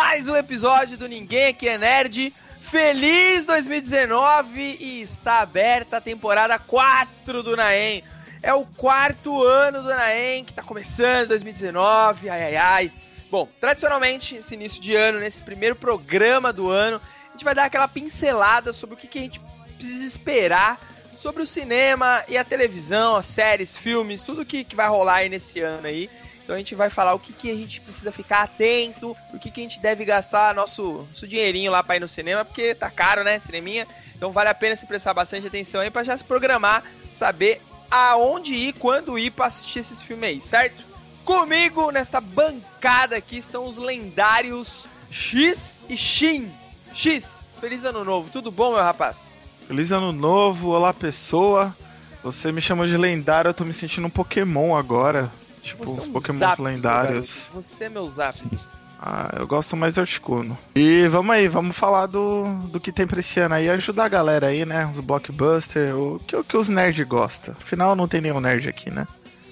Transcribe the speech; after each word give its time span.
mais 0.00 0.28
um 0.28 0.36
episódio 0.36 0.96
do 0.96 1.08
Ninguém 1.08 1.48
Aqui 1.48 1.68
é 1.68 1.76
Nerd. 1.76 2.32
Feliz 2.60 3.44
2019 3.44 4.76
e 4.78 5.02
está 5.02 5.40
aberta 5.40 5.96
a 5.96 6.00
temporada 6.00 6.56
4 6.56 7.42
do 7.42 7.56
Naem. 7.56 8.04
É 8.40 8.54
o 8.54 8.64
quarto 8.64 9.42
ano 9.42 9.82
do 9.82 9.88
Naem 9.88 10.44
que 10.44 10.52
está 10.52 10.62
começando 10.62 11.30
2019, 11.30 12.30
ai 12.30 12.42
ai 12.44 12.56
ai. 12.56 12.92
Bom, 13.28 13.48
tradicionalmente, 13.60 14.36
esse 14.36 14.54
início 14.54 14.80
de 14.80 14.94
ano, 14.94 15.18
nesse 15.18 15.42
primeiro 15.42 15.74
programa 15.74 16.52
do 16.52 16.70
ano, 16.70 17.02
a 17.30 17.32
gente 17.32 17.44
vai 17.44 17.56
dar 17.56 17.64
aquela 17.64 17.88
pincelada 17.88 18.72
sobre 18.72 18.94
o 18.94 18.98
que, 18.98 19.08
que 19.08 19.18
a 19.18 19.22
gente 19.22 19.40
precisa 19.76 20.06
esperar 20.06 20.80
sobre 21.16 21.42
o 21.42 21.46
cinema 21.46 22.22
e 22.28 22.38
a 22.38 22.44
televisão, 22.44 23.16
as 23.16 23.26
séries, 23.26 23.76
filmes, 23.76 24.22
tudo 24.22 24.46
que, 24.46 24.62
que 24.62 24.76
vai 24.76 24.86
rolar 24.86 25.16
aí 25.16 25.28
nesse 25.28 25.58
ano 25.58 25.88
aí. 25.88 26.08
Então 26.48 26.56
a 26.56 26.58
gente 26.60 26.74
vai 26.74 26.88
falar 26.88 27.12
o 27.12 27.18
que, 27.18 27.34
que 27.34 27.50
a 27.50 27.54
gente 27.54 27.78
precisa 27.78 28.10
ficar 28.10 28.40
atento, 28.40 29.14
o 29.34 29.38
que, 29.38 29.50
que 29.50 29.60
a 29.60 29.62
gente 29.62 29.78
deve 29.80 30.02
gastar 30.02 30.54
nosso, 30.54 31.06
nosso 31.06 31.28
dinheirinho 31.28 31.70
lá 31.70 31.82
para 31.82 31.96
ir 31.96 32.00
no 32.00 32.08
cinema, 32.08 32.42
porque 32.42 32.74
tá 32.74 32.90
caro, 32.90 33.22
né, 33.22 33.38
cineminha? 33.38 33.86
Então 34.16 34.32
vale 34.32 34.48
a 34.48 34.54
pena 34.54 34.74
se 34.74 34.86
prestar 34.86 35.12
bastante 35.12 35.46
atenção 35.46 35.82
aí 35.82 35.90
para 35.90 36.04
já 36.04 36.16
se 36.16 36.24
programar, 36.24 36.84
saber 37.12 37.60
aonde 37.90 38.54
ir, 38.54 38.72
quando 38.72 39.18
ir 39.18 39.30
para 39.30 39.44
assistir 39.44 39.80
esses 39.80 40.00
filmes 40.00 40.26
aí, 40.26 40.40
certo? 40.40 40.86
Comigo 41.22 41.90
nessa 41.90 42.18
bancada 42.18 43.14
aqui 43.16 43.36
estão 43.36 43.66
os 43.66 43.76
lendários 43.76 44.86
X 45.10 45.84
e 45.86 45.98
Shin. 45.98 46.50
X, 46.94 47.44
feliz 47.60 47.84
ano 47.84 48.02
novo, 48.04 48.30
tudo 48.30 48.50
bom, 48.50 48.70
meu 48.70 48.82
rapaz? 48.82 49.30
Feliz 49.66 49.92
ano 49.92 50.12
novo, 50.12 50.70
olá 50.70 50.94
pessoa. 50.94 51.76
Você 52.24 52.50
me 52.50 52.62
chamou 52.62 52.86
de 52.86 52.96
lendário, 52.96 53.50
eu 53.50 53.54
tô 53.54 53.66
me 53.66 53.74
sentindo 53.74 54.06
um 54.06 54.10
Pokémon 54.10 54.74
agora. 54.74 55.30
Tipo, 55.62 55.84
Você 55.86 55.98
é 55.98 56.02
os 56.02 56.08
um 56.08 56.12
Pokémon 56.12 56.38
Zapdos, 56.38 56.64
lendários. 56.64 57.36
garoto. 57.48 57.62
Você 57.62 57.84
é 57.84 57.88
meu 57.88 58.08
Zapdos. 58.08 58.72
Ah, 59.00 59.32
eu 59.38 59.46
gosto 59.46 59.76
mais 59.76 59.94
de 59.94 60.00
Articuno. 60.00 60.58
E 60.74 61.06
vamos 61.06 61.30
aí, 61.34 61.46
vamos 61.46 61.76
falar 61.76 62.06
do, 62.06 62.44
do 62.72 62.80
que 62.80 62.90
tem 62.90 63.06
pra 63.06 63.20
esse 63.20 63.38
ano 63.38 63.54
aí, 63.54 63.70
ajudar 63.70 64.06
a 64.06 64.08
galera 64.08 64.48
aí, 64.48 64.64
né? 64.64 64.86
Os 64.86 64.98
blockbusters, 64.98 65.94
o 65.94 66.20
que, 66.26 66.34
o 66.34 66.42
que 66.42 66.56
os 66.56 66.68
nerds 66.68 67.06
gostam. 67.06 67.54
Afinal, 67.60 67.94
não 67.94 68.08
tem 68.08 68.20
nenhum 68.20 68.40
nerd 68.40 68.68
aqui, 68.68 68.90
né? 68.90 69.06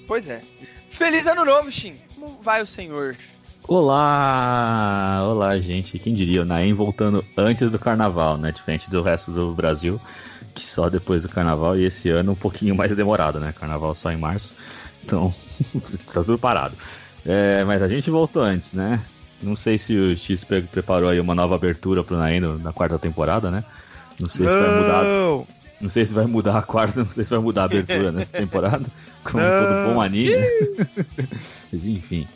Pois 0.08 0.26
é. 0.26 0.40
Feliz 0.88 1.26
ano 1.26 1.44
novo, 1.44 1.70
Shin. 1.70 1.94
Como 2.14 2.38
vai 2.42 2.60
o 2.60 2.66
senhor? 2.66 3.14
Olá! 3.68 5.20
Olá, 5.24 5.58
gente. 5.60 5.98
Quem 5.98 6.12
diria, 6.14 6.42
o 6.42 6.44
Naem 6.44 6.72
voltando 6.72 7.24
antes 7.36 7.70
do 7.70 7.78
carnaval, 7.78 8.36
né? 8.36 8.50
Diferente 8.52 8.90
do 8.90 9.02
resto 9.02 9.30
do 9.30 9.52
Brasil, 9.54 10.00
que 10.54 10.64
só 10.64 10.88
depois 10.88 11.22
do 11.22 11.28
carnaval, 11.28 11.76
e 11.76 11.84
esse 11.84 12.08
ano 12.10 12.32
um 12.32 12.36
pouquinho 12.36 12.74
mais 12.74 12.94
demorado, 12.94 13.38
né? 13.38 13.52
Carnaval 13.58 13.94
só 13.94 14.10
em 14.10 14.16
março, 14.16 14.54
então 15.06 15.32
tá 16.12 16.22
tudo 16.22 16.36
parado. 16.38 16.74
É, 17.24 17.64
mas 17.64 17.80
a 17.82 17.88
gente 17.88 18.10
voltou 18.10 18.42
antes, 18.42 18.72
né? 18.72 19.00
Não 19.42 19.54
sei 19.56 19.78
se 19.78 19.96
o 19.96 20.16
X 20.16 20.44
pre- 20.44 20.62
preparou 20.62 21.08
aí 21.08 21.20
uma 21.20 21.34
nova 21.34 21.54
abertura 21.54 22.02
pro 22.04 22.16
Naem 22.16 22.40
no- 22.40 22.58
na 22.58 22.72
quarta 22.72 22.98
temporada, 22.98 23.50
né? 23.50 23.64
Não 24.18 24.28
sei 24.28 24.48
se 24.48 24.56
vai 24.56 24.80
mudar. 24.82 25.02
Não! 25.04 25.46
Não 25.78 25.88
sei 25.90 26.06
se 26.06 26.14
vai 26.14 26.24
mudar 26.24 26.56
a 26.58 26.62
quarta, 26.62 27.00
não 27.04 27.12
sei 27.12 27.22
se 27.22 27.30
vai 27.30 27.38
mudar 27.38 27.62
a 27.62 27.64
abertura 27.66 28.10
nessa 28.10 28.32
temporada, 28.36 28.86
como 29.22 29.42
Não. 29.42 29.50
todo 29.64 29.94
bom 29.94 30.00
anime. 30.00 30.36
Mas 31.72 31.84
enfim. 31.86 32.26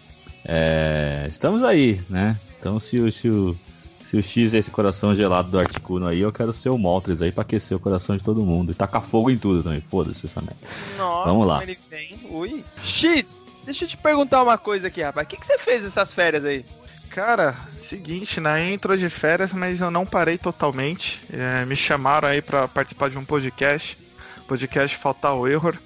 é, 0.44 1.26
estamos 1.28 1.62
aí, 1.62 2.00
né? 2.08 2.36
Então 2.58 2.78
se 2.78 3.00
o, 3.00 3.10
se, 3.10 3.30
o, 3.30 3.56
se 4.00 4.16
o 4.16 4.22
X 4.22 4.54
é 4.54 4.58
esse 4.58 4.70
coração 4.70 5.14
gelado 5.14 5.50
do 5.50 5.58
Articuno 5.58 6.06
aí, 6.06 6.20
eu 6.20 6.32
quero 6.32 6.52
ser 6.52 6.70
o 6.70 6.78
Moltres 6.78 7.20
aí 7.22 7.30
pra 7.30 7.42
aquecer 7.42 7.76
o 7.76 7.80
coração 7.80 8.16
de 8.16 8.22
todo 8.24 8.40
mundo. 8.42 8.72
E 8.72 8.74
tacar 8.74 9.02
fogo 9.02 9.30
em 9.30 9.36
tudo 9.38 9.62
também. 9.62 9.80
Foda-se 9.80 10.26
essa 10.26 10.40
merda. 10.40 10.56
Nossa, 10.98 11.28
Vamos 11.30 11.46
lá. 11.46 11.58
como 11.60 11.70
ele 11.70 11.78
vem. 11.90 12.18
Ui. 12.30 12.64
X, 12.82 13.38
deixa 13.64 13.84
eu 13.84 13.88
te 13.88 13.96
perguntar 13.96 14.42
uma 14.42 14.56
coisa 14.58 14.88
aqui, 14.88 15.02
rapaz. 15.02 15.26
O 15.26 15.28
que, 15.30 15.36
que 15.36 15.46
você 15.46 15.58
fez 15.58 15.84
essas 15.84 16.12
férias 16.12 16.44
aí? 16.44 16.64
Cara, 17.10 17.56
seguinte, 17.76 18.38
na 18.40 18.62
intro 18.62 18.96
de 18.96 19.10
férias, 19.10 19.52
mas 19.52 19.80
eu 19.80 19.90
não 19.90 20.06
parei 20.06 20.38
totalmente. 20.38 21.20
É, 21.32 21.64
me 21.64 21.74
chamaram 21.76 22.28
aí 22.28 22.40
pra 22.40 22.68
participar 22.68 23.10
de 23.10 23.18
um 23.18 23.24
podcast. 23.24 23.98
Podcast 24.46 24.96
Fatal 24.96 25.46
Error. 25.48 25.76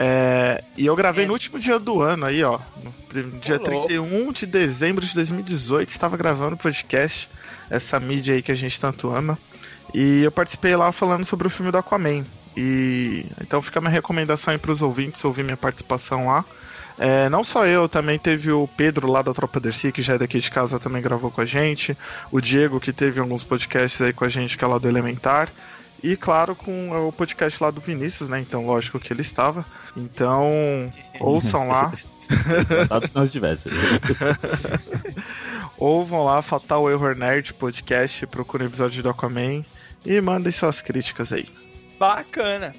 É, 0.00 0.62
e 0.76 0.86
eu 0.86 0.94
gravei 0.94 1.24
É. 1.24 1.26
no 1.26 1.32
último 1.32 1.58
dia 1.58 1.78
do 1.78 2.00
ano 2.00 2.24
aí, 2.24 2.42
ó. 2.44 2.60
No 2.82 2.92
dia 3.40 3.56
louco. 3.56 3.86
31 3.88 4.32
de 4.32 4.46
dezembro 4.46 5.04
de 5.04 5.12
2018, 5.14 5.88
estava 5.90 6.16
gravando 6.16 6.54
o 6.54 6.58
podcast. 6.58 7.28
Essa 7.70 7.98
mídia 8.00 8.34
aí 8.34 8.42
que 8.42 8.52
a 8.52 8.54
gente 8.54 8.78
tanto 8.80 9.10
ama. 9.14 9.38
E 9.94 10.22
eu 10.22 10.32
participei 10.32 10.76
lá 10.76 10.92
falando 10.92 11.24
sobre 11.24 11.46
o 11.46 11.50
filme 11.50 11.72
do 11.72 11.78
Aquaman. 11.78 12.24
E 12.56 13.26
então 13.40 13.62
fica 13.62 13.78
a 13.78 13.82
minha 13.82 13.92
recomendação 13.92 14.52
aí 14.52 14.58
pros 14.58 14.82
ouvintes 14.82 15.24
ouvir 15.24 15.44
minha 15.44 15.56
participação 15.56 16.26
lá. 16.26 16.44
É, 16.98 17.28
não 17.28 17.44
só 17.44 17.64
eu, 17.64 17.88
também 17.88 18.18
teve 18.18 18.50
o 18.50 18.68
Pedro 18.76 19.06
lá 19.06 19.22
da 19.22 19.32
Tropa 19.32 19.60
Dercy, 19.60 19.92
que 19.92 20.02
já 20.02 20.14
é 20.14 20.18
daqui 20.18 20.40
de 20.40 20.50
casa, 20.50 20.80
também 20.80 21.00
gravou 21.00 21.30
com 21.30 21.40
a 21.40 21.44
gente. 21.44 21.96
O 22.32 22.40
Diego, 22.40 22.80
que 22.80 22.92
teve 22.92 23.20
alguns 23.20 23.44
podcasts 23.44 24.00
aí 24.02 24.12
com 24.12 24.24
a 24.24 24.28
gente, 24.28 24.58
que 24.58 24.64
é 24.64 24.66
lá 24.66 24.78
do 24.78 24.88
Elementar. 24.88 25.48
E 26.02 26.16
claro, 26.16 26.54
com 26.54 27.08
o 27.08 27.12
podcast 27.12 27.62
lá 27.62 27.70
do 27.70 27.80
Vinícius, 27.80 28.28
né? 28.28 28.40
Então, 28.40 28.64
lógico 28.66 29.00
que 29.00 29.12
ele 29.12 29.22
estava. 29.22 29.64
Então, 29.96 30.92
ouçam 31.18 31.68
lá. 31.68 31.92
Se 31.94 33.14
não 33.14 33.24
estivesse. 33.24 33.68
Ouvam 35.78 36.24
lá, 36.24 36.42
Fatal 36.42 36.90
Error 36.90 37.14
Nerd 37.14 37.54
Podcast, 37.54 38.26
procurem 38.26 38.66
o 38.66 38.70
episódio 38.70 39.02
do 39.02 39.08
Aquaman. 39.08 39.64
E 40.04 40.20
mandem 40.20 40.50
suas 40.50 40.82
críticas 40.82 41.32
aí. 41.32 41.48
Bacana. 41.98 42.74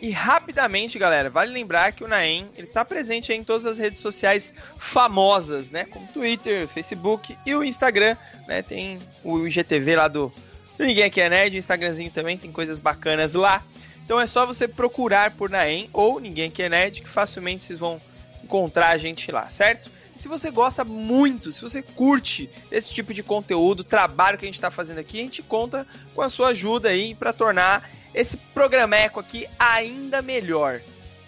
E 0.00 0.10
rapidamente, 0.10 0.98
galera, 0.98 1.30
vale 1.30 1.52
lembrar 1.52 1.92
que 1.92 2.04
o 2.04 2.08
Naem, 2.08 2.46
ele 2.56 2.66
tá 2.66 2.84
presente 2.84 3.32
em 3.32 3.42
todas 3.42 3.64
as 3.64 3.78
redes 3.78 4.00
sociais 4.00 4.52
famosas, 4.76 5.70
né? 5.70 5.84
Como 5.84 6.06
Twitter, 6.08 6.68
Facebook 6.68 7.36
e 7.46 7.54
o 7.54 7.64
Instagram, 7.64 8.16
né? 8.46 8.60
Tem 8.60 8.98
o 9.22 9.46
IGTV 9.46 9.96
lá 9.96 10.08
do 10.08 10.32
Ninguém 10.78 11.04
Aqui 11.04 11.20
é 11.20 11.30
Nerd, 11.30 11.56
o 11.56 11.58
Instagramzinho 11.58 12.10
também, 12.10 12.36
tem 12.36 12.52
coisas 12.52 12.80
bacanas 12.80 13.34
lá. 13.34 13.64
Então 14.04 14.20
é 14.20 14.26
só 14.26 14.44
você 14.44 14.68
procurar 14.68 15.30
por 15.30 15.48
Naem 15.48 15.88
ou 15.92 16.20
Ninguém 16.20 16.48
Aqui 16.48 16.62
é 16.62 16.68
Nerd, 16.68 17.00
que 17.00 17.08
facilmente 17.08 17.64
vocês 17.64 17.78
vão 17.78 18.00
encontrar 18.42 18.90
a 18.90 18.98
gente 18.98 19.32
lá, 19.32 19.48
certo? 19.48 19.90
Se 20.16 20.28
você 20.28 20.50
gosta 20.50 20.84
muito, 20.84 21.50
se 21.50 21.60
você 21.60 21.82
curte 21.82 22.48
esse 22.70 22.92
tipo 22.92 23.12
de 23.12 23.22
conteúdo, 23.22 23.82
trabalho 23.82 24.38
que 24.38 24.44
a 24.44 24.48
gente 24.48 24.54
está 24.54 24.70
fazendo 24.70 24.98
aqui, 24.98 25.18
a 25.18 25.22
gente 25.22 25.42
conta 25.42 25.86
com 26.14 26.22
a 26.22 26.28
sua 26.28 26.48
ajuda 26.48 26.88
aí 26.88 27.14
para 27.14 27.32
tornar 27.32 27.90
esse 28.14 28.36
programeco 28.36 29.18
aqui 29.18 29.48
ainda 29.58 30.22
melhor, 30.22 30.80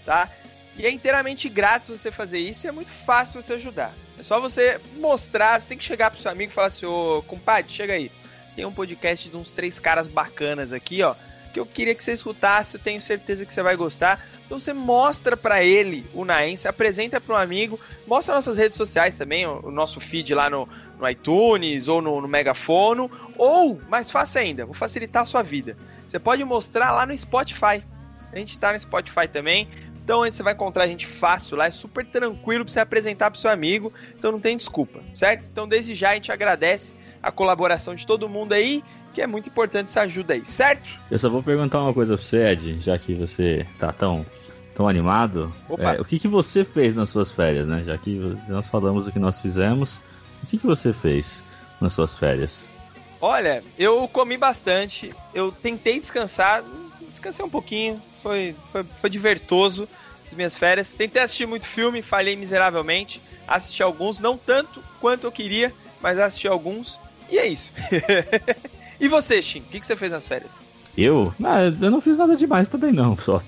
tá? 0.04 0.30
E 0.78 0.86
é 0.86 0.90
inteiramente 0.90 1.48
grátis 1.48 1.88
você 1.88 2.12
fazer 2.12 2.38
isso 2.38 2.66
e 2.66 2.68
é 2.68 2.72
muito 2.72 2.90
fácil 2.90 3.42
você 3.42 3.54
ajudar. 3.54 3.92
É 4.18 4.22
só 4.22 4.40
você 4.40 4.80
mostrar, 4.96 5.60
você 5.60 5.68
tem 5.68 5.78
que 5.78 5.84
chegar 5.84 6.10
pro 6.10 6.20
seu 6.20 6.30
amigo 6.30 6.52
e 6.52 6.54
falar 6.54 6.68
assim, 6.68 6.86
ô 6.86 7.22
compadre, 7.26 7.72
chega 7.72 7.94
aí. 7.94 8.10
Tem 8.54 8.64
um 8.64 8.72
podcast 8.72 9.28
de 9.28 9.36
uns 9.36 9.52
três 9.52 9.78
caras 9.78 10.06
bacanas 10.06 10.72
aqui, 10.72 11.02
ó, 11.02 11.14
que 11.56 11.60
eu 11.60 11.64
queria 11.64 11.94
que 11.94 12.04
você 12.04 12.12
escutasse, 12.12 12.76
eu 12.76 12.80
tenho 12.82 13.00
certeza 13.00 13.46
que 13.46 13.52
você 13.52 13.62
vai 13.62 13.74
gostar. 13.76 14.22
Então 14.44 14.58
você 14.58 14.74
mostra 14.74 15.38
pra 15.38 15.64
ele 15.64 16.06
o 16.12 16.22
Naem, 16.22 16.54
se 16.54 16.68
apresenta 16.68 17.18
para 17.18 17.34
um 17.34 17.38
amigo, 17.38 17.80
mostra 18.06 18.34
nossas 18.34 18.58
redes 18.58 18.76
sociais 18.76 19.16
também, 19.16 19.46
o, 19.46 19.70
nosso 19.70 19.98
feed 19.98 20.34
lá 20.34 20.50
no, 20.50 20.68
no 21.00 21.08
iTunes 21.08 21.88
ou 21.88 22.02
no, 22.02 22.20
no 22.20 22.28
Megafono, 22.28 23.10
ou, 23.38 23.80
mais 23.88 24.10
fácil 24.10 24.42
ainda, 24.42 24.66
vou 24.66 24.74
facilitar 24.74 25.22
a 25.22 25.24
sua 25.24 25.42
vida. 25.42 25.78
Você 26.06 26.18
pode 26.18 26.44
mostrar 26.44 26.92
lá 26.92 27.06
no 27.06 27.16
Spotify. 27.16 27.82
A 28.30 28.38
gente 28.38 28.58
tá 28.58 28.70
no 28.70 28.78
Spotify 28.78 29.26
também. 29.26 29.66
Então 30.04 30.20
você 30.20 30.42
vai 30.42 30.52
encontrar 30.52 30.84
a 30.84 30.86
gente 30.86 31.06
fácil 31.06 31.56
lá, 31.56 31.66
é 31.66 31.70
super 31.70 32.04
tranquilo 32.04 32.66
pra 32.66 32.72
você 32.72 32.80
apresentar 32.80 33.30
pro 33.30 33.40
seu 33.40 33.50
amigo, 33.50 33.92
então 34.16 34.30
não 34.30 34.38
tem 34.38 34.56
desculpa, 34.56 35.00
certo? 35.14 35.48
Então 35.50 35.66
desde 35.66 35.94
já 35.94 36.10
a 36.10 36.14
gente 36.14 36.30
agradece 36.30 36.92
a 37.20 37.32
colaboração 37.32 37.92
de 37.92 38.06
todo 38.06 38.28
mundo 38.28 38.52
aí, 38.52 38.84
que 39.16 39.22
é 39.22 39.26
muito 39.26 39.48
importante 39.48 39.88
essa 39.88 40.02
ajuda 40.02 40.34
aí, 40.34 40.44
certo? 40.44 41.00
Eu 41.10 41.18
só 41.18 41.30
vou 41.30 41.42
perguntar 41.42 41.80
uma 41.80 41.94
coisa 41.94 42.18
pra 42.18 42.22
você, 42.22 42.48
Ed, 42.48 42.82
já 42.82 42.98
que 42.98 43.14
você 43.14 43.66
tá 43.78 43.90
tão, 43.90 44.26
tão 44.74 44.86
animado. 44.86 45.50
É, 45.78 45.98
o 45.98 46.04
que, 46.04 46.18
que 46.18 46.28
você 46.28 46.66
fez 46.66 46.94
nas 46.94 47.08
suas 47.08 47.32
férias, 47.32 47.66
né? 47.66 47.82
Já 47.82 47.96
que 47.96 48.36
nós 48.46 48.68
falamos 48.68 49.08
o 49.08 49.12
que 49.12 49.18
nós 49.18 49.40
fizemos, 49.40 50.02
o 50.42 50.46
que, 50.46 50.58
que 50.58 50.66
você 50.66 50.92
fez 50.92 51.42
nas 51.80 51.94
suas 51.94 52.14
férias? 52.14 52.70
Olha, 53.18 53.64
eu 53.78 54.06
comi 54.06 54.36
bastante, 54.36 55.14
eu 55.32 55.50
tentei 55.50 55.98
descansar, 55.98 56.62
descansei 57.08 57.42
um 57.42 57.48
pouquinho, 57.48 58.02
foi, 58.22 58.54
foi, 58.70 58.84
foi 58.84 59.08
divertoso 59.08 59.88
as 60.28 60.34
minhas 60.34 60.58
férias. 60.58 60.92
Tentei 60.92 61.22
assistir 61.22 61.46
muito 61.46 61.66
filme, 61.66 62.02
falhei 62.02 62.36
miseravelmente, 62.36 63.18
assisti 63.48 63.82
alguns, 63.82 64.20
não 64.20 64.36
tanto 64.36 64.84
quanto 65.00 65.26
eu 65.26 65.32
queria, 65.32 65.72
mas 66.02 66.18
assisti 66.18 66.46
alguns, 66.46 67.00
e 67.30 67.38
é 67.38 67.46
isso. 67.46 67.72
e 69.00 69.08
você, 69.08 69.42
Shin, 69.42 69.60
o 69.60 69.62
que, 69.64 69.80
que 69.80 69.86
você 69.86 69.96
fez 69.96 70.10
nas 70.10 70.26
férias? 70.26 70.58
Eu? 70.96 71.32
Ah, 71.44 71.64
eu 71.64 71.90
não 71.90 72.00
fiz 72.00 72.16
nada 72.16 72.36
demais 72.36 72.68
também, 72.68 72.92
não. 72.92 73.16
Só 73.18 73.42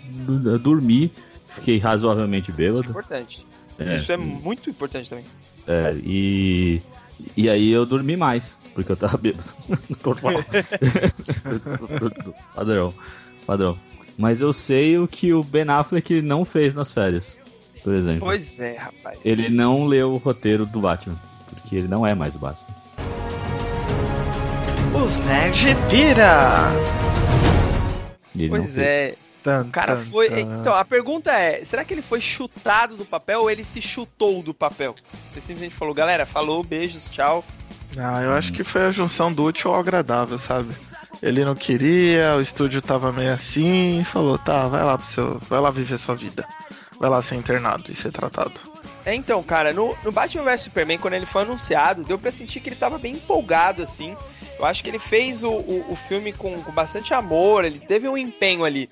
dormi, 0.61 1.11
fiquei 1.55 1.79
razoavelmente 1.79 2.51
Isso 2.51 2.61
é 2.61 2.65
bêbado. 2.65 2.91
importante. 2.91 3.47
É, 3.79 3.97
Isso 3.97 4.13
é 4.13 4.17
muito 4.17 4.69
importante 4.71 5.09
também. 5.09 5.25
é, 5.67 5.95
e. 6.05 6.81
E 7.37 7.51
aí 7.51 7.71
eu 7.71 7.85
dormi 7.85 8.17
mais, 8.17 8.61
porque 8.75 8.93
eu 8.93 8.97
tava 8.97 9.17
bêbado. 9.19 9.49
Normal. 10.05 10.35
padrão, 12.55 12.95
padrão. 13.47 13.79
Mas 14.17 14.41
eu 14.41 14.53
sei 14.53 14.99
o 14.99 15.07
que 15.09 15.33
o 15.33 15.43
Ben 15.43 15.69
Affleck 15.69 16.21
não 16.23 16.45
fez 16.45 16.75
nas 16.75 16.93
férias, 16.93 17.37
por 17.83 17.95
exemplo. 17.95 18.21
Pois 18.21 18.59
é, 18.61 18.77
rapaz. 18.77 19.19
Ele 19.25 19.49
não 19.49 19.87
leu 19.87 20.13
o 20.13 20.17
roteiro 20.17 20.67
do 20.67 20.81
Batman. 20.81 21.17
Porque 21.51 21.77
ele 21.77 21.89
não 21.89 22.07
é 22.07 22.15
mais 22.15 22.35
o 22.35 22.39
Batman. 22.39 22.68
Os 25.03 25.17
Nerd 25.19 25.77
Pira! 25.89 26.71
Ele 28.35 28.49
pois 28.49 28.77
é. 28.77 29.15
o 29.45 29.71
cara 29.71 29.97
foi. 29.97 30.41
Então, 30.41 30.75
a 30.75 30.85
pergunta 30.85 31.31
é: 31.31 31.63
será 31.63 31.85
que 31.85 31.95
ele 31.95 32.03
foi 32.03 32.21
chutado 32.21 32.97
do 32.97 33.05
papel 33.05 33.43
ou 33.43 33.51
ele 33.51 33.63
se 33.63 33.81
chutou 33.81 34.43
do 34.43 34.53
papel? 34.53 34.97
Ele 35.33 35.41
simplesmente 35.41 35.75
falou, 35.75 35.95
galera, 35.95 36.27
falou, 36.27 36.65
beijos, 36.65 37.09
tchau. 37.11 37.45
Ah, 37.97 38.23
eu 38.23 38.35
acho 38.35 38.53
que 38.53 38.65
foi 38.65 38.87
a 38.87 38.91
junção 38.91 39.33
do 39.33 39.45
útil 39.45 39.73
ao 39.73 39.79
agradável, 39.79 40.37
sabe? 40.37 40.75
Ele 41.23 41.45
não 41.45 41.55
queria, 41.55 42.37
o 42.37 42.41
estúdio 42.41 42.83
tava 42.83 43.13
meio 43.13 43.33
assim, 43.33 44.03
falou, 44.05 44.37
tá, 44.37 44.67
vai 44.67 44.85
lá 44.85 44.99
pro 44.99 45.07
seu. 45.07 45.39
Vai 45.49 45.61
lá 45.61 45.71
viver 45.71 45.97
sua 45.97 46.17
vida. 46.17 46.45
Vai 46.99 47.09
lá 47.09 47.23
ser 47.23 47.37
internado 47.37 47.85
e 47.89 47.95
ser 47.95 48.11
tratado. 48.11 48.61
É, 49.09 49.15
então, 49.15 49.43
cara, 49.43 49.73
no, 49.73 49.97
no 50.05 50.13
Batman 50.13 50.45
vs 50.45 50.61
Superman, 50.63 50.99
quando 50.99 51.15
ele 51.15 51.25
foi 51.25 51.41
anunciado, 51.41 52.05
deu 52.05 52.19
pra 52.19 52.31
sentir 52.31 52.61
que 52.61 52.69
ele 52.69 52.77
tava 52.77 52.99
bem 52.99 53.15
empolgado, 53.15 53.83
assim. 53.83 54.15
Eu 54.59 54.65
acho 54.65 54.83
que 54.83 54.91
ele 54.91 54.99
fez 54.99 55.45
o, 55.45 55.51
o, 55.51 55.93
o 55.93 55.97
filme 55.97 56.33
com, 56.33 56.61
com, 56.63 56.73
bastante 56.73 57.15
amor, 57.15 57.65
ele 57.65 57.79
teve 57.79 58.09
um 58.09 58.19
empenho 58.19 58.65
ali. 58.65 58.89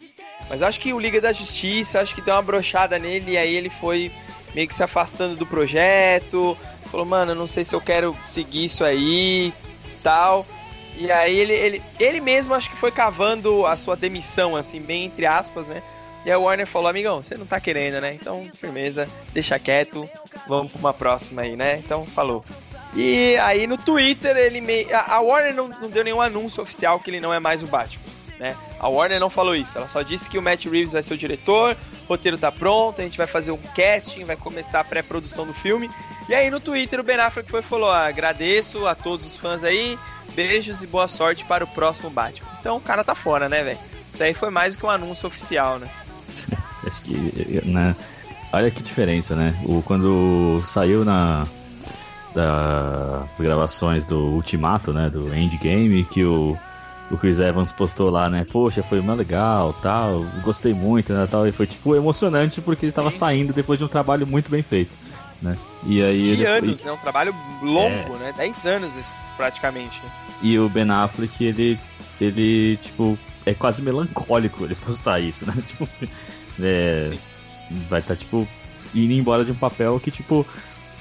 Mas 0.49 0.63
acho 0.63 0.79
que 0.79 0.93
o 0.93 1.01
Liga 1.01 1.21
da 1.21 1.33
Justiça, 1.33 2.01
acho 2.01 2.15
que 2.15 2.21
deu 2.21 2.35
uma 2.35 2.43
brochada 2.43 2.99
nele 2.99 3.33
e 3.33 3.39
aí 3.39 3.55
ele 3.55 3.71
foi 3.71 4.13
meio 4.55 4.69
que 4.69 4.75
se 4.75 4.83
afastando 4.83 5.35
do 5.35 5.45
projeto. 5.45 6.57
Falou, 6.91 7.05
mano, 7.05 7.35
não 7.35 7.47
sei 7.47 7.65
se 7.65 7.75
eu 7.75 7.81
quero 7.81 8.17
seguir 8.23 8.67
isso 8.67 8.85
aí 8.85 9.53
tal. 10.03 10.47
E 10.97 11.11
aí 11.11 11.37
ele, 11.37 11.53
ele, 11.53 11.83
ele 11.99 12.21
mesmo 12.21 12.55
acho 12.55 12.71
que 12.71 12.77
foi 12.77 12.93
cavando 12.93 13.67
a 13.67 13.77
sua 13.77 13.97
demissão, 13.97 14.55
assim, 14.55 14.81
bem 14.81 15.05
entre 15.05 15.27
aspas, 15.27 15.67
né? 15.67 15.83
E 16.25 16.31
a 16.31 16.39
Warner 16.39 16.67
falou, 16.67 16.89
amigão, 16.89 17.23
você 17.23 17.37
não 17.37 17.47
tá 17.47 17.61
querendo, 17.61 18.01
né? 18.01 18.15
Então, 18.15 18.49
firmeza, 18.55 19.09
deixa 19.33 19.59
quieto, 19.59 20.09
vamos 20.49 20.73
pra 20.73 20.81
uma 20.81 20.95
próxima 20.95 21.43
aí, 21.43 21.55
né? 21.55 21.77
Então, 21.79 22.05
falou. 22.05 22.45
E 22.97 23.37
aí 23.39 23.67
no 23.67 23.77
Twitter 23.77 24.37
ele 24.37 24.61
me... 24.61 24.87
A 24.93 25.21
Warner 25.21 25.55
não, 25.55 25.69
não 25.69 25.91
deu 25.91 26.03
nenhum 26.03 26.21
anúncio 26.21 26.63
oficial 26.63 26.99
que 26.99 27.11
ele 27.11 27.21
não 27.21 27.33
é 27.33 27.39
mais 27.39 27.63
o 27.63 27.67
Batman. 27.67 28.17
Né? 28.39 28.57
A 28.79 28.89
Warner 28.89 29.19
não 29.19 29.31
falou 29.31 29.55
isso, 29.55 29.79
ela 29.79 29.89
só 29.89 30.03
disse 30.03 30.29
que 30.29 30.39
o 30.39 30.43
Matt 30.43 30.67
Reeves 30.67 30.93
vai 30.93 31.03
ser 31.03 31.15
o 31.15 31.19
diretor, 31.19 31.77
o 32.05 32.09
roteiro 32.09 32.37
tá 32.37 32.53
pronto, 32.53 33.01
a 33.01 33.05
gente 33.05 33.17
vai 33.17 33.27
fazer 33.27 33.51
um 33.51 33.59
casting, 33.75 34.25
vai 34.25 34.37
começar 34.37 34.81
a 34.81 34.85
pré-produção 34.85 35.47
do 35.47 35.55
filme. 35.55 35.91
E 36.29 36.35
aí 36.35 36.51
no 36.51 36.61
Twitter 36.61 37.01
o 37.01 37.03
Ben 37.03 37.17
Affleck 37.17 37.51
foi 37.51 37.63
falou: 37.63 37.91
ah, 37.91 38.07
agradeço 38.07 38.87
a 38.87 38.95
todos 38.95 39.25
os 39.25 39.37
fãs 39.37 39.65
aí, 39.65 39.99
beijos 40.35 40.83
e 40.83 40.87
boa 40.87 41.09
sorte 41.09 41.45
para 41.47 41.65
o 41.65 41.67
próximo 41.67 42.11
Batman. 42.11 42.49
Então 42.61 42.77
o 42.77 42.81
cara 42.81 43.03
tá 43.03 43.15
fora, 43.15 43.49
né, 43.49 43.63
velho? 43.63 43.79
Isso 44.13 44.23
aí 44.23 44.35
foi 44.35 44.51
mais 44.51 44.75
do 44.75 44.81
que 44.81 44.87
um 44.87 44.91
anúncio 44.91 45.27
oficial, 45.27 45.79
né? 45.79 45.89
Acho 46.87 47.03
que, 47.03 47.63
né? 47.65 47.97
Olha 48.53 48.71
que 48.71 48.83
diferença, 48.83 49.35
né? 49.35 49.59
O, 49.65 49.83
quando 49.83 50.63
saiu 50.67 51.05
na, 51.05 51.47
das 52.37 53.41
gravações 53.41 54.05
do 54.05 54.19
Ultimato, 54.19 54.93
né, 54.93 55.09
do 55.09 55.35
Endgame, 55.35 56.05
que 56.05 56.23
o, 56.23 56.57
o 57.11 57.17
Chris 57.17 57.41
Evans 57.41 57.73
postou 57.73 58.11
lá, 58.11 58.29
né, 58.29 58.45
poxa, 58.45 58.83
foi 58.83 59.01
uma 59.01 59.15
legal, 59.15 59.73
tal, 59.83 60.23
gostei 60.45 60.75
muito, 60.75 61.15
né, 61.15 61.27
tal, 61.31 61.49
e 61.49 61.53
foi, 61.53 61.67
tipo, 61.67 61.97
emocionante 61.97 62.61
porque 62.61 62.85
ele 62.85 62.91
estava 62.91 63.11
saindo 63.11 63.55
depois 63.55 63.79
de 63.79 63.87
um 63.87 63.89
trabalho 63.89 64.27
muito 64.27 64.51
bem 64.51 64.63
feito, 64.63 64.93
né, 65.41 65.57
e 65.87 66.03
aí... 66.03 66.23
De 66.23 66.31
ele, 66.33 66.47
anos, 66.47 66.85
né, 66.85 66.93
um 66.93 66.99
trabalho 66.99 67.35
longo, 67.63 68.17
é... 68.17 68.19
né, 68.19 68.35
10 68.37 68.67
anos 68.67 69.15
praticamente, 69.35 70.03
né? 70.03 70.11
E 70.43 70.59
o 70.59 70.69
Ben 70.69 70.91
Affleck, 70.91 71.43
ele, 71.43 71.81
ele, 72.21 72.77
tipo, 72.77 73.19
é 73.47 73.55
quase 73.55 73.81
melancólico 73.81 74.63
ele 74.65 74.75
postar 74.75 75.21
isso, 75.21 75.47
né, 75.47 75.55
tipo, 75.67 75.89
é, 76.61 77.11
vai 77.89 78.01
estar, 78.01 78.15
tá, 78.15 78.17
tipo, 78.17 78.47
indo 78.95 79.15
embora 79.15 79.43
de 79.43 79.53
um 79.53 79.57
papel 79.57 79.99
que, 79.99 80.11
tipo 80.11 80.47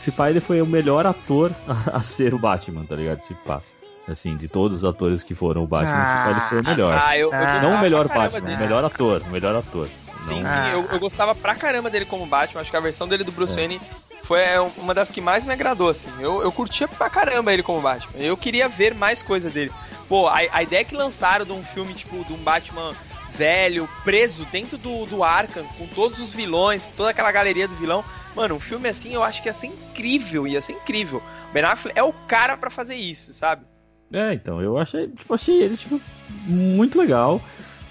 se 0.05 0.11
pá, 0.11 0.29
ele 0.29 0.39
foi 0.39 0.61
o 0.61 0.67
melhor 0.67 1.07
ator 1.07 1.51
a, 1.67 1.97
a, 1.97 2.01
ser 2.01 2.33
o 2.35 2.37
Batman, 2.37 2.85
tá 2.85 2.95
ligado? 2.95 3.21
Se 3.21 3.33
pá. 3.33 3.59
Assim, 4.07 4.37
de 4.37 4.47
todos 4.47 4.83
os 4.83 4.85
atores 4.85 5.23
que 5.23 5.33
foram 5.33 5.63
o 5.63 5.67
Batman, 5.67 6.03
ah, 6.03 6.05
se 6.05 6.13
pá, 6.13 6.29
ele 6.29 6.41
foi 6.41 6.61
o 6.61 6.63
melhor. 6.63 7.01
Ah, 7.03 7.17
eu, 7.17 7.33
eu 7.33 7.61
não 7.63 7.75
o 7.75 7.81
melhor 7.81 8.07
Batman, 8.07 8.41
dele. 8.41 8.55
o 8.55 8.59
melhor 8.59 8.85
ator, 8.85 9.23
o 9.23 9.29
melhor 9.31 9.55
ator. 9.55 9.89
Sim, 10.13 10.43
não... 10.43 10.51
sim, 10.51 10.71
eu, 10.73 10.85
eu, 10.91 10.99
gostava 10.99 11.33
pra 11.33 11.55
caramba 11.55 11.89
dele 11.89 12.05
como 12.05 12.23
Batman, 12.27 12.61
acho 12.61 12.69
que 12.69 12.77
a 12.77 12.81
versão 12.81 13.07
dele 13.07 13.23
do 13.23 13.31
Bruce 13.31 13.53
é. 13.53 13.55
Wayne 13.55 13.81
foi 14.21 14.41
é, 14.41 14.59
uma 14.77 14.93
das 14.93 15.09
que 15.09 15.19
mais 15.19 15.43
me 15.47 15.53
agradou, 15.53 15.89
assim. 15.89 16.11
Eu, 16.19 16.43
eu 16.43 16.51
curtia 16.51 16.87
pra 16.87 17.09
caramba 17.09 17.51
ele 17.51 17.63
como 17.63 17.81
Batman. 17.81 18.19
Eu 18.19 18.37
queria 18.37 18.69
ver 18.69 18.93
mais 18.93 19.23
coisa 19.23 19.49
dele. 19.49 19.71
Pô, 20.07 20.27
a, 20.27 20.37
a 20.51 20.61
ideia 20.61 20.85
que 20.85 20.95
lançaram 20.95 21.43
de 21.43 21.51
um 21.51 21.63
filme, 21.63 21.95
tipo, 21.95 22.23
de 22.23 22.31
um 22.31 22.37
Batman 22.37 22.93
velho, 23.35 23.89
preso 24.03 24.45
dentro 24.51 24.77
do, 24.77 25.05
do 25.05 25.23
Arkham, 25.23 25.65
com 25.77 25.85
todos 25.87 26.21
os 26.21 26.31
vilões, 26.31 26.91
toda 26.95 27.09
aquela 27.09 27.31
galeria 27.31 27.67
do 27.67 27.75
vilão. 27.75 28.03
Mano, 28.35 28.55
um 28.55 28.59
filme 28.59 28.89
assim 28.89 29.13
eu 29.13 29.23
acho 29.23 29.41
que 29.41 29.49
ia 29.49 29.53
ser 29.53 29.67
incrível, 29.67 30.47
ia 30.47 30.61
ser 30.61 30.73
incrível. 30.73 31.21
Ben 31.53 31.63
Affleck 31.63 31.97
é 31.97 32.03
o 32.03 32.11
cara 32.11 32.57
para 32.57 32.69
fazer 32.69 32.95
isso, 32.95 33.33
sabe? 33.33 33.65
É, 34.11 34.33
então, 34.33 34.61
eu 34.61 34.77
achei, 34.77 35.07
tipo, 35.07 35.33
achei 35.33 35.61
ele, 35.61 35.77
tipo, 35.77 36.01
muito 36.45 36.99
legal. 36.99 37.41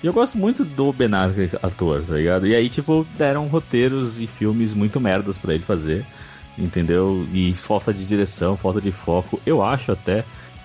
E 0.02 0.06
eu 0.06 0.12
gosto 0.12 0.36
muito 0.36 0.64
do 0.64 0.92
Ben 0.92 1.12
Affleck 1.14 1.56
ator, 1.62 2.02
tá 2.02 2.14
ligado? 2.14 2.46
E 2.46 2.54
aí, 2.54 2.68
tipo, 2.68 3.06
deram 3.16 3.46
roteiros 3.46 4.20
e 4.20 4.26
filmes 4.26 4.74
muito 4.74 5.00
merdas 5.00 5.38
para 5.38 5.54
ele 5.54 5.64
fazer, 5.64 6.04
entendeu? 6.58 7.26
E 7.32 7.54
falta 7.54 7.92
de 7.92 8.06
direção, 8.06 8.56
falta 8.56 8.80
de 8.80 8.92
foco. 8.92 9.40
Eu 9.46 9.62
acho 9.62 9.92
até 9.92 10.24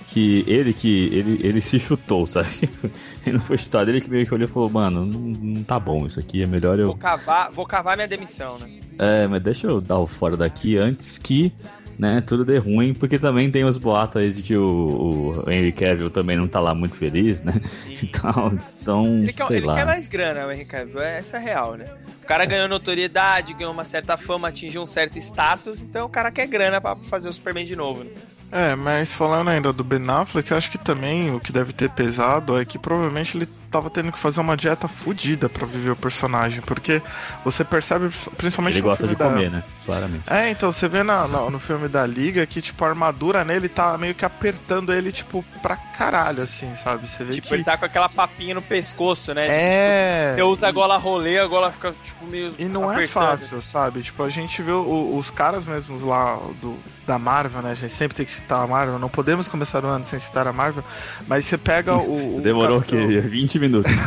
que 0.10 0.44
ele 0.48 0.74
que 0.74 1.06
ele, 1.14 1.40
ele 1.44 1.62
se 1.62 1.80
chutou, 1.80 2.26
sabe? 2.26 2.50
ele 3.26 3.38
não 3.38 3.44
foi 3.44 3.58
chutado, 3.58 3.90
ele 3.90 4.02
que 4.02 4.10
meio 4.10 4.26
que 4.26 4.34
olhou 4.34 4.48
e 4.48 4.52
falou, 4.52 4.70
mano, 4.70 5.06
não, 5.06 5.20
não 5.20 5.64
tá 5.64 5.80
bom 5.80 6.08
isso 6.08 6.20
aqui, 6.20 6.42
é 6.42 6.48
melhor 6.48 6.80
eu. 6.80 6.88
Vou 6.88 6.98
cavar, 6.98 7.52
vou 7.52 7.66
cavar 7.66 7.96
minha 7.96 8.08
demissão, 8.08 8.58
né? 8.58 8.68
É, 8.98 9.28
mas 9.28 9.42
deixa 9.42 9.68
eu 9.68 9.80
dar 9.80 10.00
o 10.00 10.08
fora 10.08 10.36
daqui 10.36 10.78
antes 10.78 11.18
que 11.18 11.54
né, 11.98 12.24
tudo 12.26 12.46
dê 12.46 12.58
ruim, 12.58 12.94
porque 12.94 13.20
também 13.20 13.52
tem 13.52 13.66
os 13.66 13.78
boatos 13.78 14.22
aí 14.22 14.32
de 14.32 14.42
que 14.42 14.56
o, 14.56 15.44
o 15.46 15.52
Henry 15.52 15.74
Cavill 15.74 16.10
também 16.10 16.38
não 16.38 16.48
tá 16.48 16.62
lá 16.62 16.74
muito 16.74 16.96
feliz, 16.96 17.42
né? 17.42 17.54
Então, 18.02 18.58
então 18.82 19.06
ele 19.06 19.34
quer, 19.34 19.46
sei 19.46 19.58
ele 19.58 19.66
lá. 19.66 19.76
quer 19.76 19.86
mais 19.86 20.08
grana, 20.08 20.48
o 20.48 20.52
Henry 20.52 20.66
Cavill, 20.66 21.02
essa 21.02 21.38
é 21.38 21.40
real, 21.42 21.76
né? 21.76 21.86
O 22.24 22.26
cara 22.26 22.46
ganhou 22.46 22.70
notoriedade, 22.70 23.54
ganhou 23.54 23.74
uma 23.74 23.84
certa 23.84 24.16
fama, 24.16 24.48
atingiu 24.48 24.82
um 24.82 24.86
certo 24.86 25.18
status, 25.18 25.82
então 25.82 26.06
o 26.06 26.10
cara 26.10 26.32
quer 26.32 26.48
grana 26.48 26.80
para 26.80 26.96
fazer 26.96 27.28
o 27.28 27.34
Superman 27.34 27.66
de 27.66 27.76
novo, 27.76 28.04
né? 28.06 28.12
É, 28.52 28.76
mas 28.76 29.14
falando 29.14 29.50
ainda 29.50 29.72
do 29.72 29.84
Ben 29.84 30.10
Affleck, 30.10 30.50
eu 30.50 30.58
acho 30.58 30.72
que 30.72 30.78
também 30.78 31.34
o 31.34 31.40
que 31.40 31.52
deve 31.52 31.72
ter 31.72 31.90
pesado 31.90 32.60
é 32.60 32.66
que 32.66 32.80
provavelmente 32.80 33.38
ele 33.38 33.48
tava 33.70 33.90
tendo 33.90 34.12
que 34.12 34.20
fazer 34.20 34.42
uma 34.42 34.58
dieta 34.58 34.88
fodida 34.88 35.48
para 35.48 35.66
viver 35.66 35.92
o 35.92 35.96
personagem, 35.96 36.62
porque 36.62 37.02
você 37.44 37.64
percebe, 37.64 38.10
principalmente 38.36 38.76
Ele 38.76 38.82
gosta 38.82 39.08
de 39.08 39.16
da... 39.16 39.26
comer, 39.26 39.52
né? 39.52 39.64
Claramente. 39.86 40.24
É, 40.28 40.50
então 40.50 40.72
você 40.72 40.88
vê 40.88 41.04
na, 41.04 41.28
na, 41.28 41.50
no 41.50 41.60
filme 41.60 41.88
da 41.88 42.06
Liga 42.06 42.46
que, 42.46 42.62
tipo, 42.62 42.84
a 42.84 42.90
armadura 42.90 43.44
nele 43.44 43.70
tá 43.70 43.98
meio 43.98 44.16
que 44.16 44.26
apertando 44.26 44.94
ele, 44.94 45.12
tipo, 45.12 45.44
pra 45.62 45.76
caralho, 45.76 46.42
assim, 46.42 46.74
sabe? 46.76 47.08
Você 47.08 47.24
vê 47.24 47.34
tipo, 47.34 47.48
que... 47.48 47.54
ele 47.54 47.64
tá 47.64 47.78
com 47.78 47.86
aquela 47.86 48.10
papinha 48.10 48.56
no 48.56 48.62
pescoço, 48.62 49.34
né? 49.34 49.48
É. 49.50 50.32
Tipo, 50.32 50.36
você 50.38 50.44
usa 50.44 50.68
a 50.68 50.72
gola 50.72 50.98
rolê, 50.98 51.38
a 51.38 51.46
gola 51.46 51.72
fica, 51.72 51.94
tipo, 52.04 52.26
meio. 52.26 52.54
E 52.58 52.66
não 52.66 52.92
é 52.92 53.08
fácil, 53.08 53.62
sabe? 53.62 54.02
Tipo, 54.02 54.24
a 54.24 54.30
gente 54.30 54.62
vê 54.62 54.72
o, 54.72 55.16
os 55.16 55.30
caras 55.30 55.66
mesmos 55.66 56.02
lá 56.02 56.40
do, 56.62 56.78
da 57.06 57.20
Marvel, 57.20 57.62
né? 57.62 57.72
A 57.72 57.74
gente 57.74 57.92
sempre 57.92 58.16
tem 58.16 58.26
que 58.26 58.32
citar 58.32 58.64
a 58.64 58.68
Marvel, 58.68 59.00
não 59.00 59.10
podemos 59.10 59.48
começar 59.48 59.84
o 59.84 59.88
ano 59.88 60.06
sem 60.06 60.20
citar 60.20 60.48
a 60.48 60.54
Marvel, 60.54 60.84
mas 61.28 61.46
você 61.46 61.58
pega 61.58 61.96
o. 61.98 62.38
o 62.38 62.42
Demorou 62.42 62.80
Capitão... 62.80 63.08
que 63.08 63.20
20 63.20 63.59
minutos. 63.60 63.92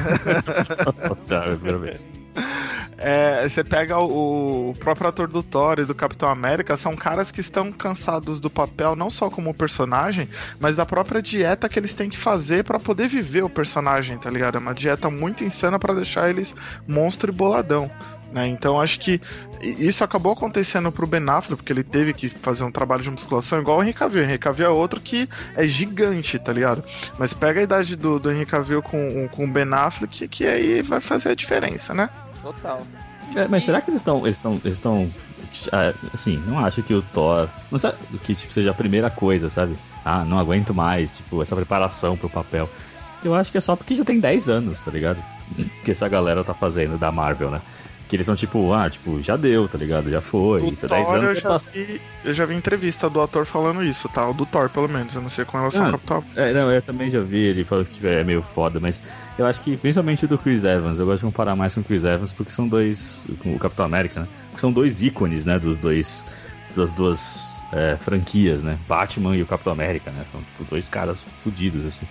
é, 2.98 3.48
você 3.48 3.62
pega 3.62 3.98
o, 3.98 4.70
o, 4.70 4.74
próprio 4.74 5.08
ator 5.08 5.28
do 5.28 5.42
Thor 5.42 5.80
e 5.80 5.84
do 5.84 5.94
Capitão 5.94 6.28
América, 6.28 6.76
são 6.76 6.96
caras 6.96 7.30
que 7.30 7.40
estão 7.40 7.70
cansados 7.72 8.40
do 8.40 8.48
papel, 8.48 8.96
não 8.96 9.10
só 9.10 9.28
como 9.28 9.52
personagem, 9.52 10.28
mas 10.60 10.76
da 10.76 10.86
própria 10.86 11.20
dieta 11.20 11.68
que 11.68 11.78
eles 11.78 11.94
têm 11.94 12.08
que 12.08 12.18
fazer 12.18 12.64
para 12.64 12.78
poder 12.78 13.08
viver 13.08 13.42
o 13.42 13.50
personagem, 13.50 14.18
tá 14.18 14.30
ligado? 14.30 14.56
É 14.56 14.58
uma 14.58 14.74
dieta 14.74 15.10
muito 15.10 15.44
insana 15.44 15.78
para 15.78 15.94
deixar 15.94 16.30
eles 16.30 16.54
monstro 16.86 17.30
e 17.30 17.34
boladão. 17.34 17.90
Né? 18.32 18.48
Então 18.48 18.80
acho 18.80 18.98
que 18.98 19.20
isso 19.60 20.02
acabou 20.02 20.32
acontecendo 20.32 20.90
pro 20.90 21.06
Ben 21.06 21.22
Affleck, 21.28 21.56
porque 21.56 21.72
ele 21.72 21.84
teve 21.84 22.14
que 22.14 22.28
fazer 22.28 22.64
um 22.64 22.72
trabalho 22.72 23.02
de 23.02 23.10
musculação 23.10 23.60
igual 23.60 23.78
o 23.78 23.82
Henry 23.82 23.92
Cavill. 23.92 24.22
O 24.22 24.24
Henry 24.24 24.38
Cavill 24.38 24.66
é 24.66 24.70
outro 24.70 25.00
que 25.00 25.28
é 25.54 25.66
gigante, 25.66 26.38
tá 26.38 26.52
ligado? 26.52 26.82
Mas 27.18 27.34
pega 27.34 27.60
a 27.60 27.62
idade 27.62 27.94
do, 27.94 28.18
do 28.18 28.32
Henry 28.32 28.46
Cavill 28.46 28.82
com, 28.82 29.28
com 29.28 29.44
o 29.44 29.48
Ben 29.48 29.72
Affleck, 29.72 30.26
que 30.28 30.46
aí 30.46 30.82
vai 30.82 31.00
fazer 31.00 31.30
a 31.30 31.34
diferença, 31.34 31.92
né? 31.92 32.08
Total. 32.42 32.86
É, 33.36 33.48
mas 33.48 33.64
será 33.64 33.80
que 33.80 33.90
eles 33.90 34.00
estão. 34.00 34.20
Eles 34.20 34.36
estão. 34.36 34.60
Eles 34.64 34.74
estão. 34.74 35.10
Ah, 35.70 35.92
assim, 36.12 36.42
não 36.46 36.58
acho 36.64 36.82
que 36.82 36.94
o 36.94 37.02
Thor. 37.02 37.48
Não 37.70 37.78
sabe 37.78 37.96
que 38.24 38.34
tipo, 38.34 38.52
seja 38.52 38.70
a 38.70 38.74
primeira 38.74 39.10
coisa, 39.10 39.48
sabe? 39.50 39.76
Ah, 40.04 40.24
não 40.24 40.38
aguento 40.38 40.74
mais, 40.74 41.12
tipo, 41.12 41.40
essa 41.40 41.54
preparação 41.54 42.16
pro 42.16 42.28
papel. 42.28 42.68
Eu 43.24 43.34
acho 43.34 43.52
que 43.52 43.58
é 43.58 43.60
só 43.60 43.76
porque 43.76 43.94
já 43.94 44.04
tem 44.04 44.18
10 44.18 44.48
anos, 44.48 44.80
tá 44.80 44.90
ligado? 44.90 45.22
Que 45.84 45.92
essa 45.92 46.08
galera 46.08 46.42
tá 46.42 46.54
fazendo 46.54 46.98
da 46.98 47.12
Marvel, 47.12 47.50
né? 47.50 47.60
Que 48.12 48.16
eles 48.16 48.26
são 48.26 48.36
tipo, 48.36 48.74
ah, 48.74 48.90
tipo, 48.90 49.22
já 49.22 49.38
deu, 49.38 49.66
tá 49.66 49.78
ligado? 49.78 50.10
Já 50.10 50.20
foi. 50.20 50.60
Do 50.60 50.70
isso 50.70 50.84
é 50.84 50.88
10 50.90 51.08
anos 51.08 51.30
eu 51.30 51.40
já, 51.40 51.48
passa... 51.48 51.70
vi, 51.70 51.98
eu 52.22 52.34
já 52.34 52.44
vi 52.44 52.54
entrevista 52.54 53.08
do 53.08 53.22
ator 53.22 53.46
falando 53.46 53.82
isso, 53.82 54.06
tá? 54.10 54.28
O 54.28 54.34
do 54.34 54.44
Thor, 54.44 54.68
pelo 54.68 54.86
menos. 54.86 55.14
Eu 55.14 55.22
não 55.22 55.30
sei 55.30 55.46
com 55.46 55.56
relação 55.56 55.82
ah, 55.82 55.86
ao 55.86 55.92
Capitão. 55.92 56.24
É, 56.36 56.52
não, 56.52 56.70
eu 56.70 56.82
também 56.82 57.08
já 57.08 57.20
vi 57.20 57.38
ele 57.38 57.64
falou 57.64 57.86
que 57.86 57.92
tipo, 57.92 58.06
é 58.06 58.22
meio 58.22 58.42
foda, 58.42 58.78
mas 58.78 59.02
eu 59.38 59.46
acho 59.46 59.62
que 59.62 59.78
principalmente 59.78 60.26
o 60.26 60.28
do 60.28 60.36
Chris 60.36 60.62
Evans, 60.62 60.98
eu 60.98 61.06
gosto 61.06 61.20
de 61.20 61.24
comparar 61.24 61.56
mais 61.56 61.74
com 61.74 61.80
o 61.80 61.84
Chris 61.84 62.04
Evans, 62.04 62.34
porque 62.34 62.52
são 62.52 62.68
dois. 62.68 63.26
Com 63.42 63.54
o 63.54 63.58
Capitão 63.58 63.86
América, 63.86 64.20
né? 64.20 64.28
Porque 64.48 64.60
são 64.60 64.70
dois 64.70 65.00
ícones, 65.00 65.46
né? 65.46 65.58
Dos 65.58 65.78
dois 65.78 66.26
das 66.76 66.90
duas 66.90 67.62
é, 67.72 67.96
franquias, 67.98 68.62
né? 68.62 68.78
Batman 68.86 69.34
e 69.34 69.42
o 69.42 69.46
Capitão 69.46 69.72
América, 69.72 70.10
né? 70.10 70.26
São 70.30 70.42
tipo, 70.42 70.64
dois 70.64 70.86
caras 70.86 71.24
fodidos, 71.42 71.86
assim. 71.86 72.06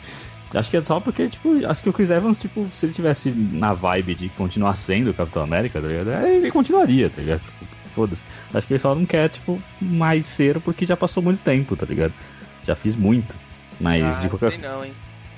Acho 0.54 0.70
que 0.70 0.78
é 0.78 0.84
só 0.84 1.00
porque, 1.00 1.30
tipo, 1.30 1.66
acho 1.66 1.84
que 1.84 1.90
o 1.90 1.94
Chris 1.94 2.10
Evans, 2.10 2.38
tipo, 2.38 2.68
se 2.74 2.86
ele 2.86 2.94
tivesse 2.94 3.32
na 3.32 3.74
vibe 3.74 4.16
de 4.16 4.30
continuar 4.30 4.74
sendo 4.74 5.12
o 5.12 5.14
Capitão 5.14 5.44
América, 5.44 5.82
tá 5.82 5.88
ligado? 5.88 6.26
Ele 6.26 6.52
continuaria, 6.52 7.10
tá 7.10 7.22
ligado? 7.22 7.40
Tipo, 7.40 7.66
foda-se. 7.92 8.26
Acho 8.54 8.68
que 8.68 8.74
ele 8.74 8.80
só 8.80 8.94
não 8.94 9.06
quer, 9.06 9.30
tipo, 9.30 9.62
mais 9.80 10.26
ser 10.26 10.60
porque 10.60 10.86
já 10.86 10.98
passou 10.98 11.24
muito 11.24 11.42
tempo, 11.42 11.76
tá 11.76 11.86
ligado? 11.86 12.14
Já 12.64 12.76
fiz 12.76 12.96
muito. 12.96 13.36
Mas 13.80 14.04
ah, 14.04 14.22
de 14.22 14.30
qualquer 14.30 14.52
sei 14.52 14.60
não, 14.60 14.84
hein? 14.84 14.94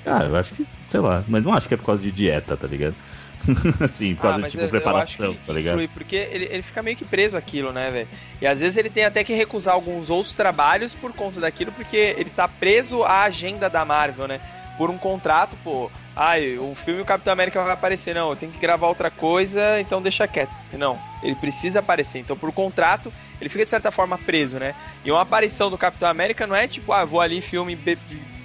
Ah, 0.06 0.24
eu 0.24 0.36
acho 0.36 0.54
que, 0.54 0.68
sei 0.90 1.00
lá, 1.00 1.24
mas 1.28 1.44
não 1.44 1.54
acho 1.54 1.68
que 1.68 1.74
é 1.74 1.78
por 1.78 1.86
causa 1.86 2.02
de 2.02 2.12
dieta, 2.12 2.58
tá 2.58 2.68
ligado? 2.68 2.96
assim, 3.82 4.16
por 4.16 4.24
causa 4.24 4.40
ah, 4.40 4.42
de 4.42 4.52
tipo, 4.52 4.64
eu, 4.64 4.70
preparação, 4.70 5.28
eu 5.28 5.38
tá 5.46 5.54
ligado? 5.54 5.74
Influi, 5.76 5.88
porque 5.90 6.16
ele, 6.16 6.48
ele 6.50 6.62
fica 6.62 6.82
meio 6.82 6.96
que 6.98 7.06
preso 7.06 7.38
aquilo, 7.38 7.72
né, 7.72 7.92
velho? 7.92 8.08
E 8.42 8.48
às 8.48 8.62
vezes 8.62 8.78
ele 8.78 8.90
tem 8.90 9.06
até 9.06 9.24
que 9.24 9.34
recusar 9.34 9.74
alguns 9.74 10.10
outros 10.10 10.34
trabalhos 10.34 10.96
por 10.96 11.14
conta 11.14 11.40
daquilo, 11.40 11.72
porque 11.72 12.16
ele 12.18 12.30
tá 12.30 12.48
preso 12.48 13.04
à 13.04 13.24
agenda 13.24 13.70
da 13.70 13.86
Marvel, 13.86 14.28
né? 14.28 14.42
Por 14.78 14.90
um 14.90 14.98
contrato, 14.98 15.58
pô. 15.64 15.90
Ai, 16.16 16.58
o 16.60 16.76
filme 16.76 17.02
o 17.02 17.06
Capitão 17.06 17.34
América 17.34 17.62
vai 17.64 17.74
aparecer. 17.74 18.14
Não, 18.14 18.30
eu 18.30 18.36
tenho 18.36 18.52
que 18.52 18.60
gravar 18.60 18.88
outra 18.88 19.10
coisa, 19.10 19.80
então 19.80 20.02
deixa 20.02 20.28
quieto. 20.28 20.54
Não, 20.74 21.00
ele 21.24 21.36
precisa 21.36 21.80
aparecer. 21.80 22.20
Então, 22.20 22.38
por 22.38 22.52
contrato, 22.52 23.12
ele 23.42 23.50
fica 23.50 23.64
de 23.64 23.70
certa 23.70 23.92
forma 23.92 24.18
preso, 24.18 24.60
né? 24.60 24.76
E 25.04 25.12
uma 25.12 25.22
aparição 25.22 25.70
do 25.70 25.78
Capitão 25.78 26.08
América 26.08 26.46
não 26.46 26.56
é 26.56 26.68
tipo, 26.68 26.94
ah, 26.94 27.04
vou 27.04 27.20
ali, 27.20 27.42
filme, 27.42 27.78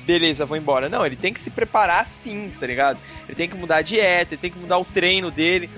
beleza, 0.06 0.46
vou 0.46 0.56
embora. 0.56 0.88
Não, 0.88 1.04
ele 1.04 1.16
tem 1.16 1.32
que 1.32 1.40
se 1.40 1.50
preparar 1.50 2.06
sim, 2.06 2.50
tá 2.58 2.66
ligado? 2.66 2.98
Ele 3.26 3.34
tem 3.34 3.48
que 3.48 3.56
mudar 3.56 3.76
a 3.76 3.82
dieta, 3.82 4.34
ele 4.34 4.40
tem 4.40 4.50
que 4.50 4.58
mudar 4.58 4.78
o 4.78 4.84
treino 4.84 5.30
dele. 5.30 5.68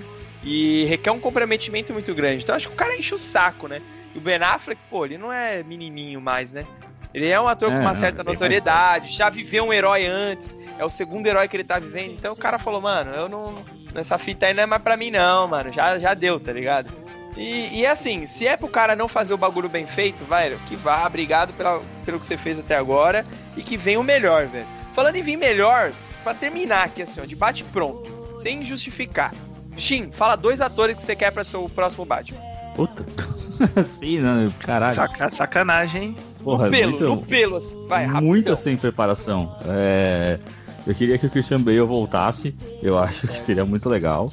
E 0.43 0.85
requer 0.85 1.11
um 1.11 1.19
comprometimento 1.19 1.93
muito 1.93 2.15
grande. 2.15 2.43
Então 2.43 2.55
acho 2.55 2.69
que 2.69 2.73
o 2.73 2.77
cara 2.77 2.97
enche 2.97 3.13
o 3.13 3.17
saco, 3.17 3.67
né? 3.67 3.81
E 4.15 4.17
o 4.17 4.21
Ben 4.21 4.37
Affleck, 4.41 4.81
pô, 4.89 5.05
ele 5.05 5.17
não 5.17 5.31
é 5.31 5.61
menininho 5.61 6.19
mais, 6.19 6.51
né? 6.51 6.65
Ele 7.13 7.27
é 7.27 7.39
um 7.39 7.47
ator 7.47 7.71
é, 7.71 7.75
com 7.75 7.81
uma 7.81 7.95
certa 7.95 8.23
notoriedade, 8.23 9.09
já 9.09 9.29
viveu 9.29 9.65
um 9.65 9.73
herói 9.73 10.05
antes, 10.05 10.57
é 10.77 10.85
o 10.85 10.89
segundo 10.89 11.27
herói 11.27 11.47
que 11.47 11.57
ele 11.57 11.63
tá 11.63 11.77
vivendo. 11.77 12.13
Então 12.13 12.33
o 12.33 12.37
cara 12.37 12.57
falou, 12.57 12.81
mano, 12.81 13.11
eu 13.11 13.27
não. 13.27 13.53
Nessa 13.93 14.17
fita 14.17 14.45
aí 14.45 14.53
não 14.53 14.63
é 14.63 14.65
mais 14.65 14.81
pra 14.81 14.95
mim, 14.95 15.11
não, 15.11 15.47
mano. 15.49 15.71
Já, 15.71 15.99
já 15.99 16.13
deu, 16.13 16.39
tá 16.39 16.53
ligado? 16.53 16.89
E, 17.35 17.79
e 17.81 17.85
assim, 17.85 18.25
se 18.25 18.47
é 18.47 18.55
pro 18.57 18.67
cara 18.67 18.95
não 18.95 19.07
fazer 19.07 19.33
o 19.33 19.37
bagulho 19.37 19.69
bem 19.69 19.87
feito, 19.87 20.23
velho, 20.23 20.59
que 20.67 20.75
vá, 20.75 21.05
obrigado 21.05 21.53
pela, 21.53 21.81
pelo 22.05 22.19
que 22.19 22.25
você 22.25 22.37
fez 22.37 22.59
até 22.59 22.75
agora 22.75 23.25
e 23.55 23.63
que 23.63 23.77
venha 23.77 23.99
o 23.99 24.03
melhor, 24.03 24.47
velho. 24.47 24.67
Falando 24.93 25.15
em 25.15 25.23
vir 25.23 25.37
melhor, 25.37 25.91
para 26.23 26.33
terminar 26.33 26.85
aqui 26.85 27.01
assim, 27.01 27.21
ó, 27.21 27.25
de 27.25 27.35
bate 27.35 27.63
pronto, 27.65 28.39
sem 28.39 28.63
justificar. 28.63 29.33
Shin, 29.77 30.11
fala 30.11 30.35
dois 30.35 30.59
atores 30.59 30.95
que 30.95 31.01
você 31.01 31.15
quer 31.15 31.31
para 31.31 31.43
ser 31.43 31.57
o 31.57 31.69
próximo 31.69 32.05
Batman. 32.05 32.39
Puta. 32.75 33.05
Sim, 33.83 34.19
não, 34.19 34.51
caralho. 34.51 34.95
Saca, 34.95 35.29
sacanagem, 35.29 36.03
hein? 36.03 36.17
Porra, 36.43 36.65
no 36.65 36.71
pelo, 36.71 36.91
muito, 36.91 37.03
no 37.05 37.17
pelo, 37.21 37.55
assim, 37.57 37.87
vai, 37.87 38.05
rapidão. 38.05 38.27
Muito 38.27 38.55
sem 38.55 38.77
preparação. 38.77 39.55
É, 39.65 40.39
eu 40.85 40.95
queria 40.95 41.17
que 41.17 41.25
o 41.25 41.29
Christian 41.29 41.61
Bale 41.61 41.81
voltasse. 41.81 42.55
Eu 42.81 42.97
acho 42.97 43.27
que 43.27 43.37
seria 43.37 43.65
muito 43.65 43.87
legal. 43.87 44.31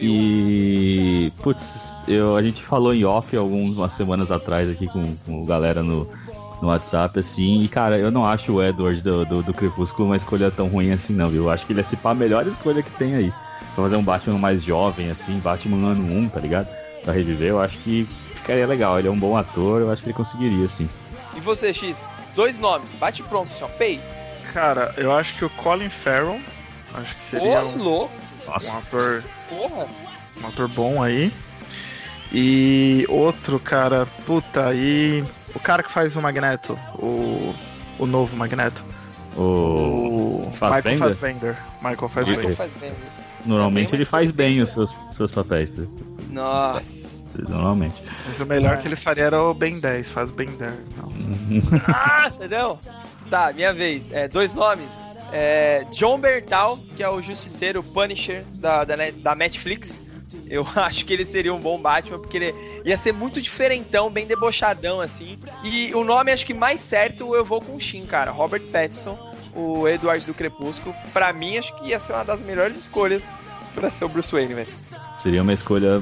E. 0.00 1.32
Putz, 1.42 2.04
eu, 2.06 2.36
a 2.36 2.42
gente 2.42 2.62
falou 2.62 2.94
em 2.94 3.04
off 3.04 3.34
algumas 3.36 3.92
semanas 3.92 4.30
atrás 4.30 4.68
aqui 4.68 4.86
com, 4.86 5.14
com 5.24 5.46
galera 5.46 5.82
no, 5.82 6.08
no 6.60 6.68
WhatsApp, 6.68 7.18
assim. 7.18 7.62
E, 7.62 7.68
cara, 7.68 7.98
eu 7.98 8.10
não 8.10 8.26
acho 8.26 8.52
o 8.52 8.62
Edward 8.62 9.02
do, 9.02 9.24
do, 9.24 9.42
do 9.42 9.54
Crepúsculo 9.54 10.08
uma 10.08 10.16
escolha 10.16 10.50
tão 10.50 10.68
ruim 10.68 10.92
assim, 10.92 11.14
não, 11.14 11.30
viu? 11.30 11.44
Eu 11.44 11.50
acho 11.50 11.66
que 11.66 11.72
ele 11.72 11.80
é 11.80 11.84
a 12.04 12.14
melhor 12.14 12.46
escolha 12.46 12.82
que 12.82 12.92
tem 12.92 13.14
aí. 13.14 13.32
Pra 13.74 13.84
fazer 13.84 13.96
um 13.96 14.02
Batman 14.02 14.38
mais 14.38 14.62
jovem, 14.62 15.10
assim, 15.10 15.38
Batman 15.38 15.92
ano 15.92 16.18
1, 16.18 16.28
tá 16.30 16.40
ligado? 16.40 16.68
Pra 17.04 17.12
reviver, 17.12 17.48
eu 17.48 17.60
acho 17.60 17.78
que 17.78 18.04
ficaria 18.34 18.66
legal. 18.66 18.98
Ele 18.98 19.08
é 19.08 19.10
um 19.10 19.18
bom 19.18 19.36
ator, 19.36 19.80
eu 19.80 19.90
acho 19.90 20.02
que 20.02 20.08
ele 20.08 20.16
conseguiria, 20.16 20.64
assim. 20.64 20.88
E 21.36 21.40
você, 21.40 21.72
X? 21.72 22.04
Dois 22.34 22.58
nomes, 22.58 22.92
bate 22.94 23.22
pronto, 23.22 23.52
assim, 23.52 23.64
ó. 23.64 23.68
Pei. 23.68 24.00
Cara, 24.52 24.92
eu 24.96 25.12
acho 25.12 25.34
que 25.36 25.44
o 25.44 25.50
Colin 25.50 25.90
Farrell, 25.90 26.40
acho 26.94 27.14
que 27.16 27.22
seria 27.22 27.62
Ô, 27.62 27.68
um, 27.68 27.82
louco. 27.82 28.12
um 28.48 28.76
ator 28.78 29.22
Porra. 29.48 29.86
um 30.42 30.46
ator 30.46 30.68
bom 30.68 31.02
aí. 31.02 31.32
E 32.32 33.06
outro 33.08 33.60
cara, 33.60 34.06
puta, 34.26 34.74
e 34.74 35.22
o 35.54 35.60
cara 35.60 35.82
que 35.82 35.92
faz 35.92 36.16
o 36.16 36.22
Magneto, 36.22 36.78
o, 36.96 37.54
o 37.98 38.06
novo 38.06 38.36
Magneto. 38.36 38.84
O, 39.36 40.46
O 40.48 40.52
Fassbender? 40.54 40.92
Michael 40.92 41.10
Fassbender. 41.10 41.56
Michael 41.82 42.08
Fassbender. 42.08 42.36
Michael 42.38 42.56
faz 42.56 42.72
bem. 42.72 42.92
Normalmente 43.44 43.86
Também, 43.90 44.00
ele 44.00 44.10
faz 44.10 44.30
bem 44.30 44.60
os 44.62 44.72
seus, 44.72 44.96
seus 45.12 45.30
papéis. 45.30 45.70
tá? 45.70 45.82
Nossa. 46.30 47.05
Normalmente. 47.48 48.02
Mas 48.26 48.40
o 48.40 48.46
melhor 48.46 48.78
que 48.78 48.88
ele 48.88 48.96
faria 48.96 49.24
era 49.24 49.42
o 49.42 49.54
Ben 49.54 49.78
10, 49.78 50.10
faz 50.10 50.30
Ben 50.30 50.48
10. 50.48 50.74
Não. 50.96 51.12
Nossa, 52.22 52.48
não. 52.48 52.78
Tá, 53.30 53.52
minha 53.52 53.72
vez. 53.72 54.10
É, 54.12 54.28
dois 54.28 54.54
nomes. 54.54 55.00
É, 55.32 55.84
John 55.90 56.18
Bertal, 56.18 56.78
que 56.94 57.02
é 57.02 57.08
o 57.08 57.20
justiceiro 57.20 57.82
Punisher 57.82 58.44
da, 58.54 58.84
da, 58.84 58.94
da 59.14 59.34
Netflix. 59.34 60.00
Eu 60.48 60.66
acho 60.76 61.04
que 61.04 61.12
ele 61.12 61.24
seria 61.24 61.52
um 61.52 61.58
bom 61.58 61.78
Batman, 61.78 62.18
porque 62.18 62.36
ele 62.36 62.54
ia 62.84 62.96
ser 62.96 63.12
muito 63.12 63.40
diferentão, 63.40 64.10
bem 64.10 64.26
debochadão, 64.26 65.00
assim. 65.00 65.38
E 65.64 65.92
o 65.94 66.04
nome, 66.04 66.32
acho 66.32 66.46
que 66.46 66.54
mais 66.54 66.80
certo, 66.80 67.34
eu 67.34 67.44
vou 67.44 67.60
com 67.60 67.74
o 67.74 67.80
Shin, 67.80 68.06
cara. 68.06 68.30
Robert 68.30 68.62
Pattinson, 68.62 69.18
o 69.54 69.88
Edward 69.88 70.24
do 70.24 70.34
Crepúsculo. 70.34 70.94
Pra 71.12 71.32
mim, 71.32 71.58
acho 71.58 71.76
que 71.78 71.88
ia 71.88 71.98
ser 71.98 72.12
uma 72.12 72.24
das 72.24 72.42
melhores 72.42 72.76
escolhas 72.76 73.28
pra 73.74 73.90
ser 73.90 74.04
o 74.04 74.08
Bruce 74.08 74.32
Wayne, 74.32 74.54
velho. 74.54 74.68
Seria 75.18 75.42
uma 75.42 75.52
escolha 75.52 76.00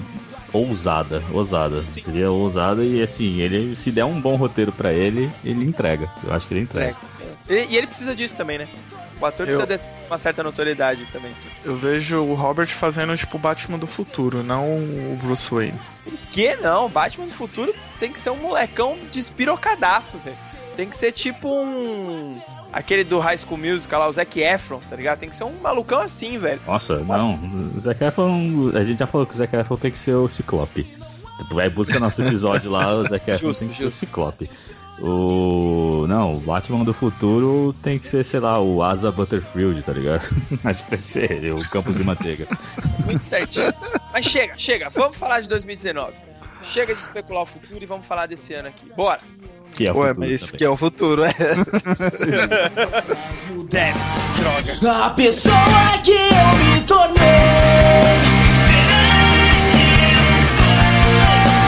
ousada, 0.55 1.23
ousada. 1.33 1.83
Sim. 1.91 2.01
Seria 2.01 2.31
ousada 2.31 2.83
e 2.85 3.03
assim, 3.03 3.41
ele 3.41 3.75
se 3.77 3.91
der 3.91 4.05
um 4.05 4.21
bom 4.21 4.37
roteiro 4.37 4.73
pra 4.73 4.93
ele, 4.93 5.31
ele 5.45 5.65
entrega. 5.67 6.09
Eu 6.23 6.33
acho 6.33 6.47
que 6.47 6.55
ele 6.55 6.61
entrega. 6.63 6.97
E, 7.51 7.55
e 7.71 7.77
ele 7.77 7.87
precisa 7.87 8.15
disso 8.15 8.35
também, 8.37 8.57
né? 8.59 8.69
O 9.21 9.27
ator 9.27 9.41
Eu- 9.47 9.47
precisa 9.59 9.67
dessa 9.67 9.91
uma 10.09 10.19
certa 10.19 10.43
notoriedade 10.43 11.07
também. 11.13 11.31
Eu 11.65 11.77
vejo 11.77 12.21
o 12.23 12.35
Robert 12.35 12.69
fazendo 12.69 13.17
tipo 13.17 13.37
o 13.37 13.41
Batman 13.41 13.79
do 13.79 13.87
futuro, 13.87 14.43
não 14.43 14.65
o 14.77 15.19
Bruce 15.23 15.51
Wayne. 15.55 15.79
Por 16.05 16.13
que 16.31 16.57
não? 16.57 16.89
Batman 16.89 17.27
do 17.27 17.33
futuro 17.33 17.75
tem 17.99 18.13
que 18.13 18.19
ser 18.21 18.31
um 18.31 18.37
molecão 18.37 18.97
despirocadaço, 19.13 20.19
velho. 20.19 20.37
Tem 20.77 20.89
que 20.89 20.97
ser 20.97 21.13
tipo 21.13 21.49
um. 21.49 22.33
Aquele 22.75 23.04
do 23.04 23.21
High 23.21 23.38
School 23.38 23.57
Musical 23.57 24.00
lá, 24.00 24.09
o 24.09 24.12
Zac 24.12 24.40
Efron, 24.40 24.81
tá 24.90 24.97
ligado? 24.97 25.21
Tem 25.21 25.28
que 25.31 25.37
ser 25.37 25.45
um 25.45 25.52
malucão 25.62 26.00
assim, 26.00 26.38
velho. 26.38 26.61
Nossa, 26.66 26.99
não. 26.99 27.38
O 27.73 27.78
Zac 27.78 28.02
Efron, 28.02 28.73
a 28.75 28.83
gente 28.83 28.99
já 28.99 29.07
falou 29.07 29.25
que 29.25 29.33
o 29.33 29.37
Zac 29.37 29.54
Efron 29.54 29.76
tem 29.76 29.93
que 29.93 29.99
ser 29.99 30.14
o 30.14 30.28
Ciclope. 30.28 30.85
Tu 31.49 31.54
vai 31.54 31.71
busca 31.71 32.00
nosso 32.00 32.21
episódio 32.23 32.73
lá, 32.73 32.93
o 32.97 33.04
Zac 33.04 33.31
Efron 33.31 33.49
Justo, 33.49 33.61
tem 33.61 33.69
que 33.69 33.76
ser 33.76 33.85
justo. 33.85 33.97
o 33.97 34.00
Ciclope. 34.00 34.50
O. 35.00 36.07
Não, 36.09 36.33
o 36.33 36.40
Batman 36.40 36.85
do 36.85 36.93
futuro 36.93 37.73
tem 37.83 37.99
que 37.99 38.07
ser, 38.07 38.25
sei 38.25 38.40
lá, 38.40 38.61
o 38.61 38.83
Asa 38.83 39.12
Butterfield, 39.12 39.81
tá 39.83 39.93
ligado? 39.93 40.23
Acho 40.64 40.83
que 40.85 40.90
tem 40.90 40.99
que 40.99 41.09
ser 41.09 41.31
ele, 41.31 41.52
o 41.52 41.69
Campos 41.71 41.95
de 41.95 42.02
Manteiga. 42.02 42.49
Muito 43.04 43.25
certinho. 43.25 43.73
Mas 44.12 44.25
chega, 44.25 44.54
chega. 44.57 44.90
Vamos 44.90 45.16
falar 45.16 45.40
de 45.40 45.49
2019. 45.49 46.12
Chega 46.62 46.95
de 46.95 47.00
especular 47.00 47.43
o 47.43 47.47
futuro 47.47 47.83
e 47.83 47.87
vamos 47.87 48.07
falar 48.07 48.26
desse 48.26 48.54
ano 48.54 48.69
aqui. 48.69 48.93
Bora! 48.97 49.21
Que 49.75 49.87
é 49.88 49.93
o 49.93 49.97
Ué, 49.99 50.09
futuro 50.09 50.21
mas 50.21 50.31
isso 50.31 50.47
também. 50.47 50.59
que 50.59 50.64
é 50.64 50.69
o 50.71 50.76
futuro, 50.76 51.25
é. 51.25 51.35
Droga. 54.38 55.04
A 55.07 55.11
pessoa 55.11 55.99
que 56.02 56.12
eu 56.12 56.59
me 56.59 56.81
tornei 56.83 57.25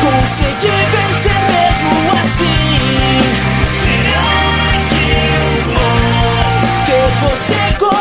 Consegui 0.00 0.76
vencer 0.90 1.40
mesmo 1.50 1.90
assim 2.12 2.76
Ter 6.86 7.08
você 7.20 7.60
comigo 7.78 7.95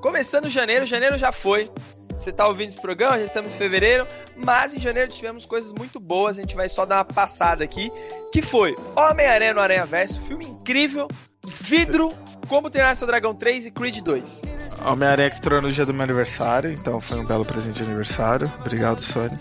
começando 0.00 0.48
janeiro, 0.48 0.86
janeiro 0.86 1.18
já 1.18 1.32
foi. 1.32 1.70
Você 2.18 2.32
tá 2.32 2.48
ouvindo 2.48 2.68
esse 2.68 2.80
programa, 2.80 3.18
já 3.18 3.24
estamos 3.24 3.54
em 3.54 3.56
fevereiro, 3.56 4.06
mas 4.36 4.74
em 4.74 4.80
janeiro 4.80 5.10
tivemos 5.10 5.46
coisas 5.46 5.72
muito 5.72 6.00
boas, 6.00 6.36
a 6.36 6.40
gente 6.40 6.56
vai 6.56 6.68
só 6.68 6.84
dar 6.84 6.96
uma 6.96 7.04
passada 7.04 7.62
aqui, 7.62 7.92
que 8.32 8.42
foi 8.42 8.74
Homem-Aranha 8.96 9.54
no 9.54 9.60
Aranha 9.60 9.86
Verso, 9.86 10.20
filme 10.22 10.44
incrível, 10.44 11.06
Vidro, 11.46 12.12
Como 12.48 12.68
Treinar 12.70 12.96
Seu 12.96 13.06
Dragão 13.06 13.34
3 13.34 13.66
e 13.66 13.70
Creed 13.70 14.00
2. 14.00 14.42
Homem-Aranha 14.84 15.30
que 15.30 15.36
estreou 15.36 15.62
no 15.62 15.70
dia 15.70 15.86
do 15.86 15.94
meu 15.94 16.02
aniversário, 16.02 16.72
então 16.72 17.00
foi 17.00 17.20
um 17.20 17.24
belo 17.24 17.44
presente 17.44 17.76
de 17.76 17.84
aniversário. 17.84 18.52
Obrigado, 18.58 19.00
Sony. 19.00 19.38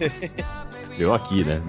Estreou 1.00 1.14
aqui, 1.14 1.44
né? 1.44 1.62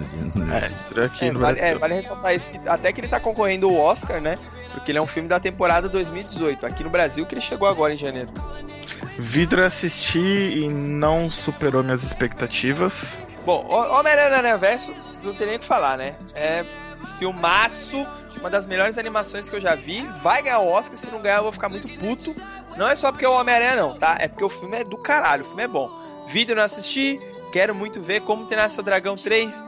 É, 0.62 0.74
estreou 0.74 1.06
aqui 1.06 1.26
É, 1.26 1.32
no 1.32 1.40
vale, 1.40 1.56
Brasil. 1.56 1.76
é, 1.76 1.80
vale 1.80 1.94
ressaltar 1.94 2.36
isso, 2.36 2.50
que 2.50 2.60
até 2.68 2.92
que 2.92 3.00
ele 3.00 3.08
tá 3.08 3.18
concorrendo 3.18 3.66
ao 3.70 3.76
Oscar, 3.78 4.20
né? 4.20 4.38
Porque 4.74 4.92
ele 4.92 5.00
é 5.00 5.02
um 5.02 5.08
filme 5.08 5.30
da 5.30 5.40
temporada 5.40 5.88
2018, 5.88 6.66
aqui 6.66 6.84
no 6.84 6.90
Brasil 6.90 7.26
que 7.26 7.34
ele 7.34 7.40
chegou 7.42 7.66
agora 7.68 7.94
em 7.94 7.98
janeiro. 7.98 8.30
Vidro 9.18 9.62
eu 9.62 9.66
assisti 9.66 10.20
e 10.20 10.68
não 10.68 11.32
superou 11.32 11.82
minhas 11.82 12.04
expectativas. 12.04 13.20
Bom, 13.46 13.66
Ho- 13.70 14.00
Homem-Aranha 14.00 14.38
Aranha 14.38 14.58
Verso, 14.58 14.94
não 15.24 15.34
tem 15.34 15.48
nem 15.48 15.56
o 15.56 15.60
que 15.60 15.66
falar, 15.66 15.98
né? 15.98 16.16
É 16.36 16.66
filmaço, 17.18 18.06
uma 18.38 18.50
das 18.50 18.68
melhores 18.68 18.98
animações 18.98 19.50
que 19.50 19.56
eu 19.56 19.62
já 19.62 19.76
vi. 19.76 20.02
Vai 20.22 20.42
ganhar 20.44 20.60
o 20.60 20.68
Oscar, 20.68 20.98
se 20.98 21.10
não 21.10 21.22
ganhar 21.22 21.38
eu 21.38 21.44
vou 21.44 21.52
ficar 21.54 21.70
muito 21.70 21.88
puto. 22.00 22.36
Não 22.76 22.86
é 22.88 22.96
só 22.96 23.12
porque 23.14 23.24
é 23.26 23.30
o 23.30 23.34
Homem-Aranha, 23.40 23.76
não, 23.78 23.98
tá? 23.98 24.18
É 24.20 24.28
porque 24.28 24.44
o 24.44 24.50
filme 24.50 24.78
é 24.78 24.84
do 24.84 24.98
caralho, 24.98 25.44
o 25.44 25.48
filme 25.48 25.64
é 25.64 25.68
bom. 25.70 25.90
Vídeo 26.28 26.52
eu 26.52 26.56
não 26.58 26.64
assisti, 26.64 27.20
quero 27.52 27.76
muito 27.76 28.02
ver 28.02 28.22
como 28.22 28.46
treinar 28.46 28.70
seu 28.70 28.84
dragão 28.84 29.16
3. 29.16 29.64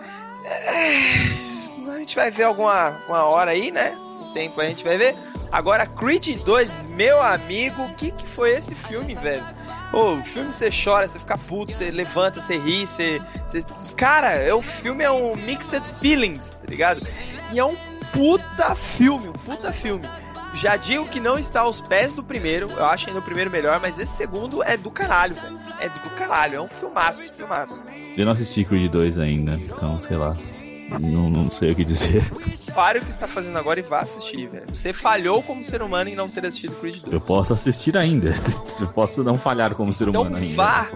É, 0.45 1.89
a 1.89 1.97
gente 1.97 2.15
vai 2.15 2.31
ver 2.31 2.43
alguma, 2.43 2.95
alguma 3.01 3.23
hora 3.25 3.51
aí, 3.51 3.71
né? 3.71 3.95
Um 4.21 4.33
tempo 4.33 4.59
a 4.59 4.65
gente 4.65 4.83
vai 4.83 4.97
ver. 4.97 5.15
Agora, 5.51 5.85
Creed 5.85 6.41
2, 6.43 6.87
meu 6.87 7.21
amigo, 7.21 7.83
o 7.83 7.93
que, 7.93 8.11
que 8.11 8.27
foi 8.27 8.51
esse 8.51 8.73
filme, 8.73 9.13
velho? 9.13 9.45
O 9.93 10.23
filme 10.23 10.51
você 10.51 10.69
chora, 10.71 11.07
você 11.07 11.19
fica 11.19 11.37
puto, 11.37 11.71
você 11.71 11.91
levanta, 11.91 12.41
você 12.41 12.57
ri, 12.57 12.87
você. 12.87 13.21
você... 13.45 13.63
Cara, 13.95 14.31
é, 14.31 14.51
o 14.51 14.61
filme 14.61 15.03
é 15.03 15.11
um 15.11 15.35
mixed 15.35 15.83
feelings, 15.99 16.51
tá 16.51 16.67
ligado? 16.67 17.07
E 17.51 17.59
é 17.59 17.63
um 17.63 17.75
puta 18.11 18.73
filme, 18.73 19.29
um 19.29 19.33
puta 19.33 19.71
filme. 19.71 20.09
Já 20.55 20.77
digo 20.77 21.07
que 21.07 21.19
não 21.19 21.37
está 21.37 21.61
aos 21.61 21.81
pés 21.81 22.13
do 22.13 22.23
primeiro, 22.23 22.71
eu 22.71 22.85
acho 22.85 23.07
ainda 23.07 23.19
o 23.19 23.23
primeiro 23.23 23.49
melhor, 23.49 23.79
mas 23.79 23.97
esse 23.99 24.13
segundo 24.13 24.63
é 24.63 24.77
do 24.77 24.91
caralho, 24.91 25.35
velho. 25.35 25.59
É 25.79 25.89
do 25.89 26.09
caralho, 26.15 26.55
é 26.55 26.61
um 26.61 26.67
filmaço, 26.67 27.31
filmaço. 27.33 27.83
Eu 28.15 28.25
não 28.25 28.33
assisti 28.33 28.63
Creed 28.63 28.91
2 28.91 29.17
ainda, 29.17 29.53
então 29.53 30.01
sei 30.01 30.17
lá. 30.17 30.35
Não, 30.99 31.27
não 31.29 31.49
sei 31.49 31.71
o 31.71 31.75
que 31.75 31.83
dizer. 31.83 32.23
Pare 32.73 32.99
o 32.99 33.01
que 33.01 33.09
está 33.09 33.25
fazendo 33.25 33.57
agora 33.57 33.79
e 33.79 33.83
vá 33.83 34.01
assistir, 34.01 34.47
velho. 34.47 34.65
Você 34.71 34.93
falhou 34.93 35.41
como 35.41 35.63
ser 35.63 35.81
humano 35.81 36.09
em 36.09 36.15
não 36.15 36.29
ter 36.29 36.45
assistido 36.45 36.75
Creed 36.75 37.01
2. 37.01 37.13
Eu 37.13 37.21
posso 37.21 37.53
assistir 37.53 37.97
ainda. 37.97 38.29
Eu 38.79 38.87
posso 38.87 39.23
não 39.23 39.37
falhar 39.37 39.73
como 39.73 39.91
ser 39.91 40.09
então 40.09 40.21
humano 40.21 40.37
ainda. 40.37 40.55
vá! 40.55 40.87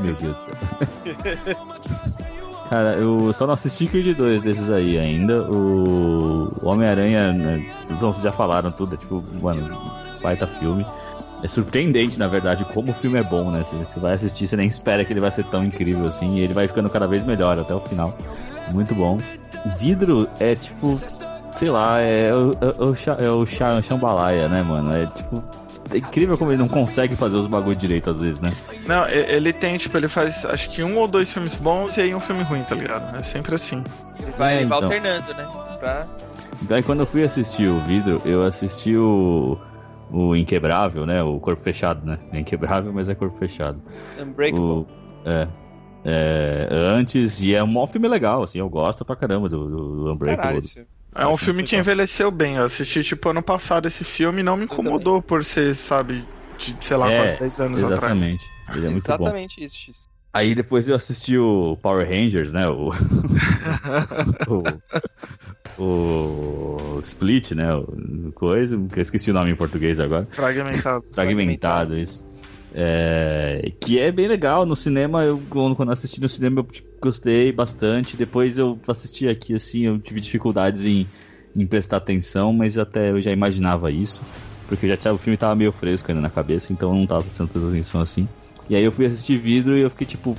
Meu 0.00 0.14
Deus 0.14 0.36
do 0.36 0.42
céu. 0.42 0.54
Cara, 2.74 2.94
eu 2.96 3.32
só 3.32 3.46
não 3.46 3.54
assisti 3.54 3.86
Creed 3.86 4.16
2 4.16 4.42
desses 4.42 4.68
aí 4.68 4.98
ainda. 4.98 5.44
O 5.48 6.50
Homem-Aranha, 6.60 7.32
né, 7.32 7.64
então, 7.88 8.12
vocês 8.12 8.24
já 8.24 8.32
falaram 8.32 8.68
tudo, 8.68 8.94
é 8.94 8.96
tipo, 8.96 9.22
mano, 9.40 9.68
baita 10.20 10.44
filme. 10.44 10.84
É 11.40 11.46
surpreendente, 11.46 12.18
na 12.18 12.26
verdade, 12.26 12.64
como 12.64 12.90
o 12.90 12.94
filme 12.94 13.16
é 13.16 13.22
bom, 13.22 13.48
né? 13.52 13.62
Você, 13.62 13.76
você 13.76 14.00
vai 14.00 14.14
assistir, 14.14 14.48
você 14.48 14.56
nem 14.56 14.66
espera 14.66 15.04
que 15.04 15.12
ele 15.12 15.20
vai 15.20 15.30
ser 15.30 15.44
tão 15.44 15.62
incrível 15.62 16.04
assim, 16.08 16.34
e 16.34 16.40
ele 16.40 16.52
vai 16.52 16.66
ficando 16.66 16.90
cada 16.90 17.06
vez 17.06 17.22
melhor 17.22 17.56
até 17.60 17.72
o 17.72 17.78
final. 17.78 18.18
Muito 18.72 18.92
bom. 18.92 19.20
Vidro 19.78 20.28
é 20.40 20.56
tipo, 20.56 20.98
sei 21.54 21.70
lá, 21.70 22.00
é 22.00 22.34
o, 22.34 22.56
é 22.60 23.22
o, 23.22 23.24
é 23.24 23.30
o 23.30 23.46
Cha- 23.46 23.80
Shambalaia, 23.82 24.48
né, 24.48 24.64
mano? 24.64 24.92
É 24.92 25.06
tipo. 25.06 25.40
É 25.94 25.98
incrível 25.98 26.36
como 26.36 26.50
ele 26.50 26.58
não 26.58 26.68
consegue 26.68 27.14
fazer 27.14 27.36
os 27.36 27.46
bagulho 27.46 27.76
direito 27.76 28.10
às 28.10 28.20
vezes, 28.20 28.40
né? 28.40 28.52
Não, 28.86 29.08
ele 29.08 29.52
tem, 29.52 29.78
tipo, 29.78 29.96
ele 29.96 30.08
faz 30.08 30.44
acho 30.44 30.68
que 30.70 30.82
um 30.82 30.98
ou 30.98 31.06
dois 31.06 31.32
filmes 31.32 31.54
bons 31.54 31.96
e 31.96 32.00
aí 32.00 32.14
um 32.14 32.18
filme 32.18 32.42
ruim, 32.42 32.64
tá 32.64 32.74
ligado? 32.74 33.16
É 33.16 33.22
sempre 33.22 33.54
assim. 33.54 33.84
Ele 34.20 34.32
vai, 34.36 34.58
É, 34.58 34.62
então. 34.62 34.78
alternando, 34.82 35.32
né? 35.34 35.48
Pra... 35.78 36.06
Daí 36.62 36.82
quando 36.82 37.00
eu 37.00 37.06
fui 37.06 37.22
assistir 37.22 37.68
o 37.68 37.80
vidro, 37.84 38.20
eu 38.24 38.44
assisti 38.44 38.96
o. 38.96 39.56
O 40.10 40.36
Inquebrável, 40.36 41.06
né? 41.06 41.22
O 41.22 41.40
Corpo 41.40 41.62
Fechado, 41.62 42.04
né? 42.06 42.18
É 42.32 42.38
Inquebrável, 42.38 42.92
mas 42.92 43.08
é 43.08 43.14
Corpo 43.14 43.36
Fechado. 43.36 43.80
Unbreakable. 44.20 44.60
O, 44.60 44.86
é, 45.24 45.48
é, 46.04 46.68
Antes, 46.70 47.42
e 47.42 47.54
é 47.54 47.62
um 47.64 47.66
maior 47.66 47.86
filme 47.86 48.06
legal, 48.06 48.42
assim, 48.42 48.58
eu 48.58 48.68
gosto 48.68 49.04
pra 49.04 49.16
caramba 49.16 49.48
do, 49.48 49.68
do, 49.68 50.04
do 50.04 50.12
Unbreakable. 50.12 50.36
Caralho, 50.42 50.58
esse 50.58 50.74
filme. 50.74 50.88
É 51.14 51.26
um 51.26 51.36
filme 51.36 51.62
que 51.62 51.76
legal. 51.76 51.80
envelheceu 51.80 52.30
bem. 52.30 52.56
Eu 52.56 52.64
assisti, 52.64 53.04
tipo, 53.04 53.28
ano 53.28 53.42
passado 53.42 53.86
esse 53.86 54.04
filme 54.04 54.40
e 54.40 54.42
não 54.42 54.56
me 54.56 54.64
incomodou 54.64 55.22
por 55.22 55.44
ser, 55.44 55.74
sabe, 55.74 56.26
de, 56.58 56.76
sei 56.80 56.96
lá, 56.96 57.10
É, 57.10 57.18
quase 57.18 57.38
10 57.38 57.60
anos 57.60 57.84
atrás. 57.84 58.00
Exatamente. 58.00 58.46
Ele 58.70 58.86
é 58.86 58.90
muito 58.90 59.06
bom. 59.06 59.14
Exatamente 59.14 59.62
isso, 59.62 59.78
X. 59.78 60.08
Aí 60.32 60.52
depois 60.52 60.88
eu 60.88 60.96
assisti 60.96 61.38
o 61.38 61.78
Power 61.80 62.08
Rangers, 62.08 62.50
né? 62.50 62.66
O. 62.68 62.90
o, 65.78 65.80
o 65.80 67.00
Split, 67.02 67.52
né? 67.52 67.72
O 67.72 68.32
coisa, 68.34 68.74
eu 68.74 68.88
esqueci 69.00 69.30
o 69.30 69.34
nome 69.34 69.52
em 69.52 69.54
português 69.54 70.00
agora. 70.00 70.26
Fragmentado. 70.32 71.04
Fragmentado, 71.14 71.96
isso. 71.96 72.26
É, 72.76 73.70
que 73.80 74.00
é 74.00 74.10
bem 74.10 74.26
legal. 74.26 74.66
No 74.66 74.74
cinema, 74.74 75.22
eu 75.22 75.40
quando 75.48 75.92
assisti 75.92 76.20
no 76.20 76.28
cinema, 76.28 76.60
eu 76.60 76.64
tipo, 76.64 76.88
gostei 77.00 77.52
bastante. 77.52 78.16
Depois 78.16 78.58
eu 78.58 78.78
assisti 78.88 79.28
aqui, 79.28 79.54
assim, 79.54 79.82
eu 79.82 79.98
tive 79.98 80.20
dificuldades 80.20 80.84
em, 80.84 81.06
em 81.56 81.66
prestar 81.66 81.98
atenção, 81.98 82.52
mas 82.52 82.76
até 82.76 83.10
eu 83.10 83.22
já 83.22 83.30
imaginava 83.30 83.90
isso. 83.90 84.22
Porque 84.66 84.88
já 84.88 84.96
tinha, 84.96 85.14
o 85.14 85.18
filme 85.18 85.36
tava 85.36 85.54
meio 85.54 85.70
fresco 85.70 86.10
ainda 86.10 86.20
na 86.20 86.30
cabeça, 86.30 86.72
então 86.72 86.90
eu 86.90 86.96
não 86.96 87.06
tava 87.06 87.22
prestando 87.22 87.50
tanta 87.50 87.68
atenção 87.68 88.00
assim. 88.00 88.28
E 88.68 88.74
aí 88.74 88.82
eu 88.82 88.90
fui 88.90 89.06
assistir 89.06 89.38
vidro 89.38 89.76
e 89.76 89.82
eu 89.82 89.90
fiquei 89.90 90.06
tipo. 90.06 90.36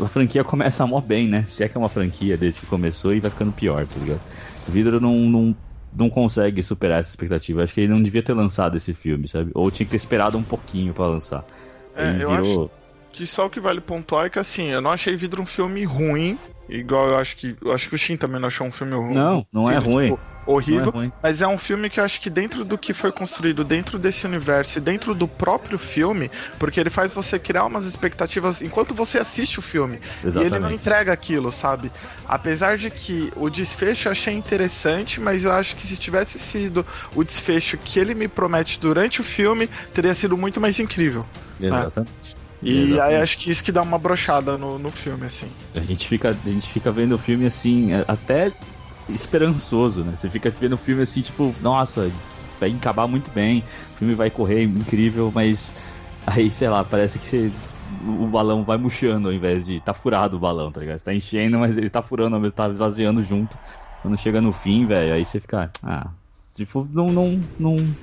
A 0.00 0.06
franquia 0.06 0.44
começa 0.44 0.86
mó 0.86 1.00
bem, 1.00 1.26
né? 1.26 1.44
Se 1.46 1.64
é 1.64 1.68
que 1.68 1.76
é 1.76 1.80
uma 1.80 1.88
franquia 1.88 2.36
desde 2.36 2.60
que 2.60 2.66
começou 2.66 3.14
e 3.14 3.20
vai 3.20 3.30
ficando 3.30 3.50
pior, 3.52 3.86
tá 3.86 3.98
ligado? 3.98 4.20
Vidro 4.68 5.00
não, 5.00 5.14
não, 5.14 5.56
não 5.96 6.08
consegue 6.10 6.62
superar 6.62 7.00
essa 7.00 7.10
expectativa. 7.10 7.62
Acho 7.62 7.74
que 7.74 7.80
ele 7.80 7.92
não 7.92 8.02
devia 8.02 8.22
ter 8.22 8.32
lançado 8.32 8.76
esse 8.76 8.92
filme, 8.92 9.26
sabe? 9.26 9.50
Ou 9.54 9.70
tinha 9.70 9.84
que 9.84 9.90
ter 9.90 9.96
esperado 9.96 10.38
um 10.38 10.42
pouquinho 10.42 10.92
pra 10.92 11.06
lançar. 11.06 11.44
É, 11.94 12.10
Ele 12.10 12.24
eu 12.24 12.30
acho 12.32 12.70
que 13.12 13.26
só 13.26 13.46
o 13.46 13.50
que 13.50 13.58
vale 13.58 13.80
pontuar 13.80 14.26
é 14.26 14.30
que 14.30 14.38
assim, 14.38 14.68
eu 14.68 14.80
não 14.80 14.92
achei 14.92 15.16
Vidro 15.16 15.42
um 15.42 15.46
filme 15.46 15.84
ruim, 15.84 16.38
igual 16.68 17.08
eu 17.08 17.18
acho 17.18 17.36
que. 17.36 17.56
Eu 17.64 17.72
acho 17.72 17.88
que 17.88 17.94
o 17.94 17.98
Shin 17.98 18.16
também 18.16 18.40
não 18.40 18.48
achou 18.48 18.66
um 18.66 18.72
filme 18.72 18.94
ruim. 18.94 19.14
Não, 19.14 19.46
não 19.52 19.70
é 19.70 19.78
tipo, 19.78 19.90
ruim. 19.90 20.16
Horrível. 20.48 20.92
É. 21.02 21.12
Mas 21.22 21.42
é 21.42 21.46
um 21.46 21.58
filme 21.58 21.90
que 21.90 22.00
eu 22.00 22.04
acho 22.04 22.20
que 22.20 22.30
dentro 22.30 22.64
do 22.64 22.78
que 22.78 22.94
foi 22.94 23.12
construído, 23.12 23.62
dentro 23.62 23.98
desse 23.98 24.26
universo 24.26 24.78
e 24.78 24.80
dentro 24.80 25.14
do 25.14 25.28
próprio 25.28 25.78
filme, 25.78 26.30
porque 26.58 26.80
ele 26.80 26.90
faz 26.90 27.12
você 27.12 27.38
criar 27.38 27.64
umas 27.64 27.84
expectativas 27.84 28.62
enquanto 28.62 28.94
você 28.94 29.18
assiste 29.18 29.58
o 29.58 29.62
filme. 29.62 30.00
E 30.24 30.26
ele 30.26 30.34
não 30.34 30.42
Exatamente. 30.42 30.74
entrega 30.74 31.12
aquilo, 31.12 31.52
sabe? 31.52 31.92
Apesar 32.26 32.78
de 32.78 32.90
que 32.90 33.30
o 33.36 33.50
desfecho 33.50 34.08
eu 34.08 34.12
achei 34.12 34.34
interessante, 34.34 35.20
mas 35.20 35.44
eu 35.44 35.52
acho 35.52 35.76
que 35.76 35.86
se 35.86 35.96
tivesse 35.96 36.38
sido 36.38 36.84
o 37.14 37.22
desfecho 37.22 37.76
que 37.76 38.00
ele 38.00 38.14
me 38.14 38.26
promete 38.26 38.80
durante 38.80 39.20
o 39.20 39.24
filme, 39.24 39.68
teria 39.92 40.14
sido 40.14 40.36
muito 40.36 40.60
mais 40.60 40.78
incrível. 40.78 41.26
Exatamente. 41.60 42.38
E 42.60 42.70
aí 42.70 42.82
Exatamente. 42.84 43.22
acho 43.22 43.38
que 43.38 43.50
isso 43.50 43.62
que 43.62 43.70
dá 43.70 43.82
uma 43.82 43.98
brochada 43.98 44.56
no, 44.58 44.78
no 44.78 44.90
filme, 44.90 45.26
assim. 45.26 45.48
A 45.74 45.80
gente 45.80 46.08
fica, 46.08 46.30
a 46.30 46.48
gente 46.48 46.68
fica 46.68 46.90
vendo 46.90 47.14
o 47.14 47.18
filme 47.18 47.46
assim, 47.46 47.90
até 48.08 48.50
esperançoso, 49.08 50.02
né? 50.02 50.14
Você 50.16 50.28
fica 50.28 50.50
vendo 50.50 50.74
o 50.74 50.78
filme 50.78 51.02
assim, 51.02 51.20
tipo, 51.20 51.54
nossa, 51.60 52.10
vai 52.60 52.70
acabar 52.72 53.06
muito 53.06 53.30
bem, 53.30 53.62
o 53.94 53.98
filme 53.98 54.14
vai 54.14 54.30
correr 54.30 54.64
incrível, 54.64 55.32
mas 55.34 55.80
aí, 56.26 56.50
sei 56.50 56.68
lá, 56.68 56.84
parece 56.84 57.18
que 57.18 57.26
você, 57.26 57.50
o 58.06 58.26
balão 58.26 58.64
vai 58.64 58.76
murchando 58.76 59.28
ao 59.28 59.34
invés 59.34 59.66
de 59.66 59.80
tá 59.80 59.94
furado 59.94 60.36
o 60.36 60.40
balão, 60.40 60.70
tá 60.70 60.80
ligado? 60.80 60.98
Você 60.98 61.04
tá 61.04 61.14
enchendo, 61.14 61.58
mas 61.58 61.78
ele 61.78 61.88
tá 61.88 62.02
furando, 62.02 62.36
ele 62.36 62.50
tá 62.50 62.68
esvaziando 62.68 63.22
junto. 63.22 63.56
Quando 64.02 64.18
chega 64.18 64.40
no 64.40 64.52
fim, 64.52 64.86
velho, 64.86 65.14
aí 65.14 65.24
você 65.24 65.40
fica, 65.40 65.70
ah, 65.82 66.08
tipo, 66.54 66.86
não, 66.92 67.08
não, 67.08 67.40
não, 67.58 67.94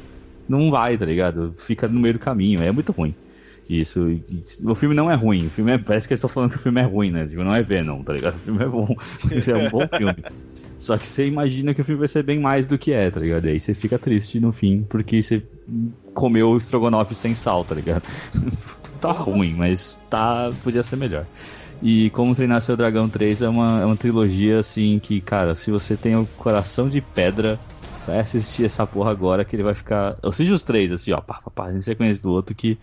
não 0.48 0.72
vai, 0.72 0.98
tá 0.98 1.06
ligado? 1.06 1.54
Fica 1.58 1.88
no 1.88 2.00
meio 2.00 2.16
do 2.16 2.20
caminho, 2.20 2.62
é 2.62 2.72
muito 2.72 2.92
ruim. 2.92 3.16
Isso, 3.68 4.22
o 4.64 4.76
filme 4.76 4.94
não 4.94 5.10
é 5.10 5.16
ruim, 5.16 5.48
o 5.48 5.50
filme 5.50 5.72
é, 5.72 5.78
parece 5.78 6.08
que 6.08 6.14
eles 6.14 6.20
estão 6.20 6.30
falando 6.30 6.52
que 6.52 6.58
o 6.58 6.60
filme 6.60 6.80
é 6.80 6.84
ruim, 6.84 7.10
né? 7.10 7.26
Tipo, 7.26 7.44
não 7.44 7.56
é 7.56 7.64
Venom, 7.64 8.04
tá 8.04 8.14
ligado? 8.14 8.36
O 8.36 8.40
filme 8.40 8.64
é 8.64 8.68
bom, 8.68 8.96
isso 9.36 9.52
é 9.52 9.58
um 9.58 9.70
bom 9.70 9.88
filme. 9.88 10.24
Só 10.78 10.98
que 10.98 11.08
você 11.08 11.26
imagina 11.26 11.74
que 11.74 11.82
o 11.82 11.86
filme 11.86 12.00
vai 12.00 12.08
ser 12.08 12.22
bem 12.22 12.40
mais 12.40 12.68
do 12.68 12.78
que 12.78 12.92
é, 12.92 13.10
tá 13.10 13.20
ligado? 13.20 13.46
E 13.46 13.52
aí 13.52 13.60
você 13.60 13.74
fica 13.74 13.98
triste 13.98 14.40
no 14.40 14.52
fim, 14.52 14.86
porque 14.88 15.22
você 15.22 15.42
comeu 16.14 16.50
o 16.50 16.58
estrogonofe 16.58 17.16
sem 17.16 17.34
sal, 17.34 17.66
tá 17.66 17.74
ligado? 17.74 18.04
tá 19.02 19.12
ruim, 19.12 19.54
mas 19.54 20.00
tá, 20.10 20.52
podia 20.64 20.84
ser 20.84 20.96
melhor. 20.96 21.26
E 21.82 22.10
Como 22.12 22.36
Treinar 22.36 22.62
Seu 22.62 22.78
Dragão 22.78 23.10
3 23.10 23.42
é 23.42 23.50
uma, 23.50 23.82
é 23.82 23.86
uma 23.86 23.98
trilogia, 23.98 24.60
assim, 24.60 25.00
que, 25.00 25.20
cara, 25.22 25.56
se 25.56 25.72
você 25.72 25.98
tem 25.98 26.16
o 26.16 26.26
coração 26.38 26.88
de 26.88 27.02
pedra, 27.02 27.60
vai 28.06 28.20
assistir 28.20 28.66
essa 28.66 28.86
porra 28.86 29.12
agora 29.12 29.44
que 29.44 29.56
ele 29.56 29.64
vai 29.64 29.74
ficar. 29.74 30.18
Assiste 30.24 30.52
os 30.52 30.64
três, 30.64 30.92
assim, 30.92 31.12
ó, 31.12 31.20
pá, 31.20 31.42
pá, 31.44 31.52
pá, 31.52 31.74
em 31.74 31.82
sequência 31.82 32.22
do 32.22 32.32
outro, 32.32 32.56
que 32.56 32.78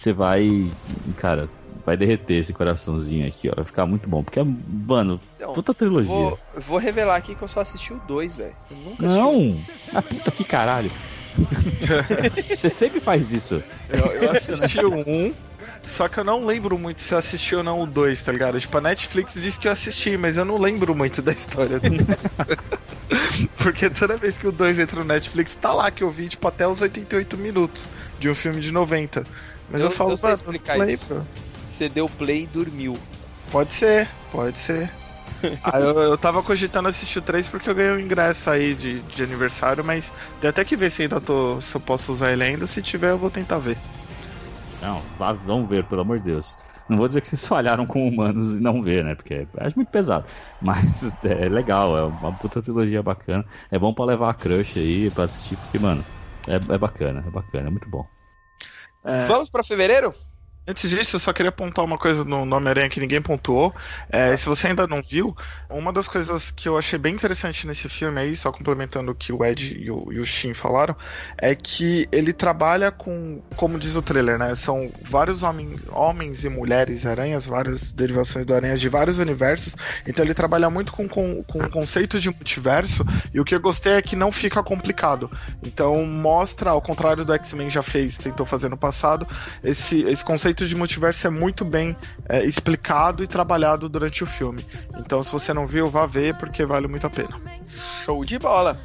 você 0.00 0.12
vai. 0.12 0.70
Cara, 1.18 1.48
vai 1.84 1.96
derreter 1.96 2.34
esse 2.34 2.52
coraçãozinho 2.52 3.26
aqui, 3.26 3.48
ó. 3.48 3.52
Vai 3.54 3.64
ficar 3.64 3.84
muito 3.86 4.08
bom. 4.08 4.22
Porque 4.24 4.40
é, 4.40 4.44
mano, 4.44 5.20
Então, 5.36 5.52
puta 5.52 5.74
trilogia. 5.74 6.10
Vou, 6.10 6.38
vou 6.56 6.78
revelar 6.78 7.16
aqui 7.16 7.34
que 7.34 7.42
eu 7.42 7.48
só 7.48 7.60
assisti 7.60 7.92
o 7.92 8.00
2, 8.08 8.36
velho. 8.36 8.54
Eu 8.70 8.76
nunca 8.78 9.06
assisti 9.06 9.22
o 9.22 9.24
Não! 9.24 9.64
Ah, 9.94 10.02
puta 10.02 10.30
que 10.30 10.44
caralho. 10.44 10.90
Você 12.56 12.70
sempre 12.70 12.98
faz 12.98 13.32
isso. 13.32 13.62
Eu, 13.88 14.06
eu 14.22 14.30
assisti 14.30 14.84
o 14.84 14.94
1, 14.94 15.34
só 15.82 16.08
que 16.08 16.18
eu 16.18 16.24
não 16.24 16.44
lembro 16.44 16.78
muito 16.78 17.00
se 17.00 17.12
eu 17.12 17.18
assisti 17.18 17.54
ou 17.54 17.62
não 17.62 17.80
o 17.80 17.86
2, 17.86 18.22
tá 18.22 18.32
ligado? 18.32 18.58
Tipo, 18.58 18.78
a 18.78 18.80
Netflix 18.80 19.34
disse 19.34 19.58
que 19.58 19.68
eu 19.68 19.72
assisti, 19.72 20.16
mas 20.16 20.36
eu 20.36 20.44
não 20.44 20.58
lembro 20.58 20.94
muito 20.94 21.22
da 21.22 21.32
história. 21.32 21.80
Porque 23.58 23.90
toda 23.90 24.16
vez 24.16 24.38
que 24.38 24.46
o 24.46 24.52
2 24.52 24.78
entra 24.78 25.00
no 25.00 25.06
Netflix, 25.06 25.54
tá 25.54 25.72
lá 25.72 25.90
que 25.90 26.02
eu 26.02 26.10
vi, 26.10 26.28
tipo, 26.28 26.46
até 26.48 26.66
os 26.66 26.80
88 26.80 27.36
minutos 27.36 27.88
de 28.18 28.28
um 28.28 28.34
filme 28.34 28.60
de 28.60 28.72
90. 28.72 29.24
Mas 29.70 29.82
eu, 29.82 29.88
Eu- 29.88 29.90
falo, 29.90 30.12
eu 30.12 30.16
"Mano, 30.22 30.34
explicar 30.34 30.76
play, 30.76 30.94
isso." 30.94 31.06
pô." 31.08 31.22
Você 31.64 31.88
deu 31.88 32.08
play 32.08 32.42
e 32.42 32.46
dormiu. 32.46 32.96
Pode 33.50 33.72
ser, 33.74 34.08
pode 34.30 34.58
ser. 34.58 34.90
Aí 35.62 35.82
eu, 35.82 35.98
eu 36.00 36.18
tava 36.18 36.42
cogitando 36.42 36.88
assistir 36.88 37.18
o 37.18 37.22
3 37.22 37.48
porque 37.48 37.70
eu 37.70 37.74
ganhei 37.74 37.92
um 37.92 38.00
ingresso 38.00 38.50
aí 38.50 38.74
de, 38.74 39.00
de 39.02 39.22
aniversário, 39.22 39.84
mas 39.84 40.12
tem 40.40 40.50
até 40.50 40.64
que 40.64 40.76
ver 40.76 40.90
se 40.90 41.02
ainda 41.02 41.20
tô. 41.20 41.60
se 41.60 41.74
eu 41.74 41.80
posso 41.80 42.12
usar 42.12 42.32
ele 42.32 42.44
ainda. 42.44 42.66
Se 42.66 42.82
tiver, 42.82 43.10
eu 43.10 43.18
vou 43.18 43.30
tentar 43.30 43.58
ver. 43.58 43.78
Não, 44.80 45.02
vamos 45.44 45.68
ver, 45.68 45.84
pelo 45.86 46.02
amor 46.02 46.18
de 46.18 46.24
Deus. 46.24 46.58
Não 46.88 46.96
vou 46.96 47.06
dizer 47.06 47.20
que 47.20 47.28
vocês 47.28 47.46
falharam 47.48 47.86
com 47.86 48.06
humanos 48.08 48.52
e 48.56 48.60
não 48.60 48.82
ver, 48.82 49.04
né? 49.04 49.14
Porque 49.14 49.48
acho 49.58 49.76
muito 49.76 49.90
pesado. 49.90 50.26
Mas 50.60 51.12
é 51.24 51.48
legal, 51.48 51.96
é 51.96 52.04
uma 52.04 52.32
puta 52.36 52.62
trilogia 52.62 53.02
bacana. 53.02 53.44
É 53.70 53.78
bom 53.78 53.92
pra 53.94 54.04
levar 54.04 54.30
a 54.30 54.34
crush 54.34 54.78
aí 54.78 55.10
pra 55.10 55.24
assistir, 55.24 55.56
porque, 55.56 55.78
mano, 55.78 56.04
é, 56.46 56.54
é 56.56 56.78
bacana, 56.78 57.24
é 57.26 57.30
bacana, 57.30 57.68
é 57.68 57.70
muito 57.70 57.88
bom. 57.88 58.06
Vamos 59.28 59.48
pra 59.48 59.62
fevereiro? 59.64 60.14
Antes 60.70 60.88
disso, 60.88 61.16
eu 61.16 61.20
só 61.20 61.32
queria 61.32 61.48
apontar 61.48 61.84
uma 61.84 61.98
coisa 61.98 62.22
no 62.22 62.44
no 62.44 62.56
Homem-Aranha 62.56 62.88
que 62.88 63.00
ninguém 63.00 63.20
pontuou. 63.20 63.74
É, 64.08 64.36
se 64.36 64.46
você 64.46 64.68
ainda 64.68 64.86
não 64.86 65.02
viu, 65.02 65.36
uma 65.68 65.92
das 65.92 66.06
coisas 66.06 66.52
que 66.52 66.68
eu 66.68 66.78
achei 66.78 66.96
bem 66.96 67.12
interessante 67.12 67.66
nesse 67.66 67.88
filme 67.88 68.20
aí, 68.20 68.36
só 68.36 68.52
complementando 68.52 69.10
o 69.10 69.14
que 69.14 69.32
o 69.32 69.44
Ed 69.44 69.76
e 69.76 69.90
o, 69.90 70.12
e 70.12 70.20
o 70.20 70.24
Shin 70.24 70.54
falaram, 70.54 70.94
é 71.36 71.56
que 71.56 72.08
ele 72.12 72.32
trabalha 72.32 72.92
com, 72.92 73.42
como 73.56 73.80
diz 73.80 73.96
o 73.96 74.02
trailer, 74.02 74.38
né? 74.38 74.54
São 74.54 74.92
vários 75.02 75.42
homem, 75.42 75.76
homens 75.90 76.44
e 76.44 76.48
mulheres 76.48 77.04
aranhas, 77.04 77.46
várias 77.46 77.92
derivações 77.92 78.46
do 78.46 78.54
aranhas 78.54 78.80
de 78.80 78.88
vários 78.88 79.18
universos. 79.18 79.74
Então 80.06 80.24
ele 80.24 80.34
trabalha 80.34 80.70
muito 80.70 80.92
com, 80.92 81.08
com, 81.08 81.42
com 81.42 81.58
o 81.58 81.68
conceito 81.68 82.20
de 82.20 82.30
multiverso. 82.30 83.04
E 83.34 83.40
o 83.40 83.44
que 83.44 83.56
eu 83.56 83.60
gostei 83.60 83.94
é 83.94 84.02
que 84.02 84.14
não 84.14 84.30
fica 84.30 84.62
complicado. 84.62 85.28
Então 85.64 86.06
mostra, 86.06 86.70
ao 86.70 86.80
contrário 86.80 87.24
do 87.24 87.34
X-Men 87.34 87.68
já 87.68 87.82
fez, 87.82 88.16
tentou 88.16 88.46
fazer 88.46 88.68
no 88.68 88.76
passado, 88.76 89.26
esse, 89.64 90.02
esse 90.02 90.24
conceito 90.24 90.59
de 90.68 90.74
multiverso 90.76 91.26
é 91.26 91.30
muito 91.30 91.64
bem 91.64 91.96
é, 92.28 92.44
explicado 92.44 93.22
e 93.22 93.26
trabalhado 93.26 93.88
durante 93.88 94.22
o 94.22 94.26
filme. 94.26 94.64
Então, 94.98 95.22
se 95.22 95.32
você 95.32 95.52
não 95.54 95.66
viu, 95.66 95.86
vá 95.88 96.06
ver, 96.06 96.34
porque 96.36 96.64
vale 96.64 96.86
muito 96.88 97.06
a 97.06 97.10
pena. 97.10 97.40
Show 98.04 98.24
de 98.24 98.38
bola. 98.38 98.78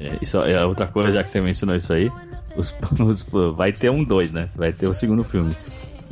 É, 0.00 0.16
isso 0.20 0.38
é 0.38 0.64
outra 0.64 0.86
coisa, 0.86 1.12
já 1.12 1.22
que 1.22 1.30
você 1.30 1.40
mencionou 1.40 1.76
isso 1.76 1.92
aí. 1.92 2.10
Os, 2.56 2.74
os- 3.00 3.26
vai 3.56 3.72
ter 3.72 3.90
um 3.90 4.02
2, 4.04 4.32
né? 4.32 4.48
Vai 4.54 4.72
ter 4.72 4.86
o 4.86 4.94
segundo 4.94 5.24
filme. 5.24 5.54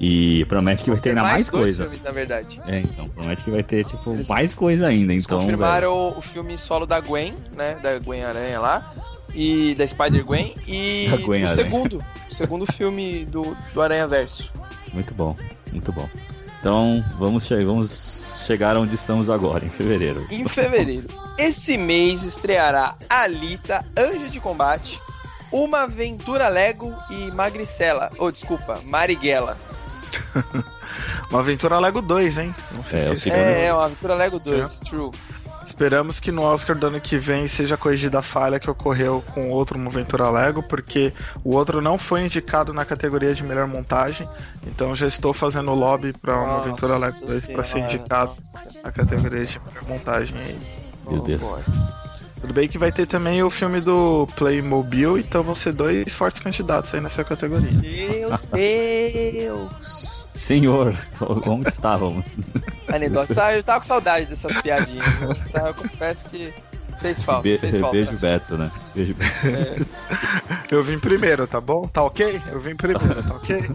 E 0.02 0.46
promete 0.46 0.83
que 0.83 0.90
vai 0.90 0.98
ter 0.98 1.11
ainda 1.11 1.22
mais, 1.22 1.50
dois 1.50 1.62
coisa. 1.64 1.83
filmes, 1.85 2.02
na 2.02 2.11
verdade. 2.11 2.59
É, 2.66 2.78
então, 2.80 3.06
promete 3.11 3.44
que 3.44 3.50
vai 3.50 3.62
ter, 3.62 3.85
tipo, 3.85 4.14
Eles- 4.14 4.28
mais 4.28 4.54
coisa 4.54 4.87
ainda. 4.87 5.12
Eles 5.12 5.24
Então, 5.24 5.38
velho. 5.38 5.50
confirmaram 5.50 6.16
o 6.16 6.22
filme 6.22 6.56
solo 6.56 6.87
da 6.87 6.98
Gwen, 7.00 7.35
né? 7.54 7.78
Da 7.83 7.98
Gwen 7.98 8.24
Aranha 8.24 8.59
lá. 8.61 8.94
E 9.35 9.74
da 9.74 9.87
Spider-Gwen. 9.87 10.54
E 10.66 11.06
Da 11.11 11.16
Gwen 11.18 11.42
o 11.42 11.46
Aranha. 11.48 11.64
segundo. 11.64 12.02
O 12.30 12.35
segundo 12.35 12.72
filme 12.72 13.26
do, 13.26 13.54
do 13.74 13.83
Aranha 13.83 14.09
Verso. 14.09 14.50
Muito 14.92 15.14
bom, 15.14 15.37
muito 15.72 15.92
bom. 15.92 16.09
Então, 16.61 17.03
vamos, 17.18 17.46
che 17.46 17.64
vamos 17.64 18.22
chegar 18.37 18.76
onde 18.76 18.94
estamos 18.94 19.31
agora, 19.31 19.64
em 19.64 19.70
fevereiro. 19.70 20.26
Em 20.31 20.46
fevereiro. 20.46 21.09
Esse 21.38 21.79
mês 21.79 22.22
estreará 22.22 22.96
Alita, 23.09 23.85
Anjo 23.96 24.29
de 24.29 24.38
Combate, 24.40 25.00
Uma 25.50 25.85
Aventura 25.85 26.48
Lego 26.48 26.94
e 27.11 27.31
Magricela. 27.31 28.11
Oh, 28.18 28.31
desculpa, 28.31 28.81
Marighella. 28.85 29.57
Uma 31.31 31.40
aventura 31.40 31.79
Lego 31.79 32.03
2, 32.03 32.38
hein? 32.38 32.55
Não 32.72 32.83
se 32.83 32.96
É, 32.96 33.31
É, 33.31 33.66
é, 33.66 33.72
uma 33.72 33.85
Aventura 33.85 34.14
Lego 34.14 34.40
2, 34.40 34.81
true. 34.81 35.11
Esperamos 35.62 36.18
que 36.18 36.33
no 36.33 36.42
Oscar 36.42 36.77
do 36.77 36.87
ano 36.87 37.01
que 37.01 37.18
vem 37.18 37.46
seja 37.46 37.77
corrigida 37.77 38.18
a 38.18 38.23
falha 38.23 38.59
que 38.59 38.70
ocorreu 38.70 39.23
com 39.35 39.49
o 39.49 39.51
outro 39.53 39.79
Uma 39.79 39.90
Aventura 39.90 40.29
Lego, 40.31 40.62
porque 40.62 41.12
o 41.44 41.55
outro 41.55 41.81
não 41.81 41.99
foi 41.99 42.23
indicado 42.25 42.73
na 42.73 42.85
categoria 42.85 43.35
de 43.35 43.42
melhor 43.44 43.66
montagem. 43.66 44.29
Então 44.66 44.94
já 44.94 45.07
estou 45.07 45.33
fazendo 45.33 45.73
lobby 45.75 46.12
para 46.12 46.35
Uma 46.37 46.46
Nossa 46.46 46.68
Aventura 46.68 46.96
Lego 46.99 47.27
2 47.27 47.46
para 47.49 47.64
ser 47.68 47.79
indicado 47.81 48.33
nossa. 48.37 48.81
na 48.83 48.90
categoria 48.92 49.44
de 49.44 49.61
melhor 49.61 49.85
montagem 49.88 50.38
aí. 50.38 50.59
Meu 51.09 51.20
Oh, 51.20 51.25
Deus. 51.25 51.42
boy. 51.42 51.62
Tudo 52.40 52.55
bem 52.55 52.66
que 52.68 52.79
vai 52.79 52.90
ter 52.90 53.05
também 53.07 53.42
o 53.42 53.51
filme 53.51 53.83
do 53.83 54.27
Playmobil, 54.35 55.18
então 55.18 55.42
vão 55.42 55.55
ser 55.55 55.73
dois 55.73 56.14
fortes 56.14 56.40
candidatos 56.40 56.94
aí 56.94 57.01
nessa 57.01 57.23
categoria. 57.23 57.70
Meu 57.70 58.38
Deus! 58.55 60.19
Senhor, 60.33 60.95
onde 61.49 61.69
estávamos? 61.69 62.37
Anedotas. 62.93 63.37
Ah, 63.38 63.55
eu 63.57 63.62
tava 63.62 63.81
com 63.81 63.87
saudade 63.87 64.27
dessas 64.27 64.61
piadinhas. 64.62 65.05
Tá, 65.53 65.69
Eu 65.69 65.75
confesso 65.75 66.27
que 66.27 66.53
fez 67.01 67.23
falta. 67.23 67.43
Be 67.43 67.59
fez 67.59 67.77
falta. 67.79 67.97
beijo 67.97 68.21
Beto, 68.21 68.57
né? 68.59 68.71
Beijo 68.95 69.14
Beto. 69.14 69.87
Eu 70.71 70.85
vim 70.85 70.99
primeiro, 70.99 71.47
tá 71.47 71.61
bom? 71.61 71.87
Tá 71.88 72.03
ok? 72.03 72.40
Eu 72.53 72.61
vim 72.61 72.77
primeiro, 72.77 73.23
tá 73.23 73.35
ok? 73.35 73.69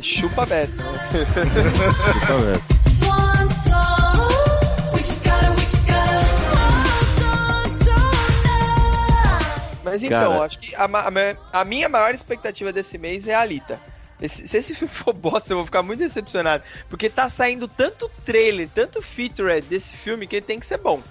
Chupa 0.00 0.46
Beto. 0.46 0.76
né? 0.76 0.84
Chupa 2.20 2.38
Beto. 2.42 2.76
Mas 9.84 10.02
então, 10.02 10.32
Cara. 10.32 10.44
acho 10.44 10.58
que 10.58 10.74
a, 10.74 10.88
ma- 10.88 11.00
a 11.52 11.60
a 11.60 11.64
minha 11.64 11.88
maior 11.88 12.12
expectativa 12.12 12.72
desse 12.72 12.98
mês 12.98 13.26
é 13.28 13.34
a 13.34 13.40
Alita. 13.40 13.80
Esse- 14.20 14.48
se 14.48 14.56
esse 14.56 14.74
filme 14.74 14.92
for 14.92 15.12
bosta, 15.14 15.52
eu 15.52 15.56
vou 15.58 15.66
ficar 15.66 15.82
muito 15.82 15.98
decepcionado. 16.00 16.62
Porque 16.88 17.08
tá 17.10 17.28
saindo 17.28 17.68
tanto 17.68 18.10
trailer, 18.24 18.68
tanto 18.74 19.02
feature 19.02 19.60
desse 19.60 19.96
filme 19.96 20.26
que 20.26 20.36
ele 20.36 20.46
tem 20.46 20.58
que 20.60 20.66
ser 20.66 20.78
bom. 20.78 21.02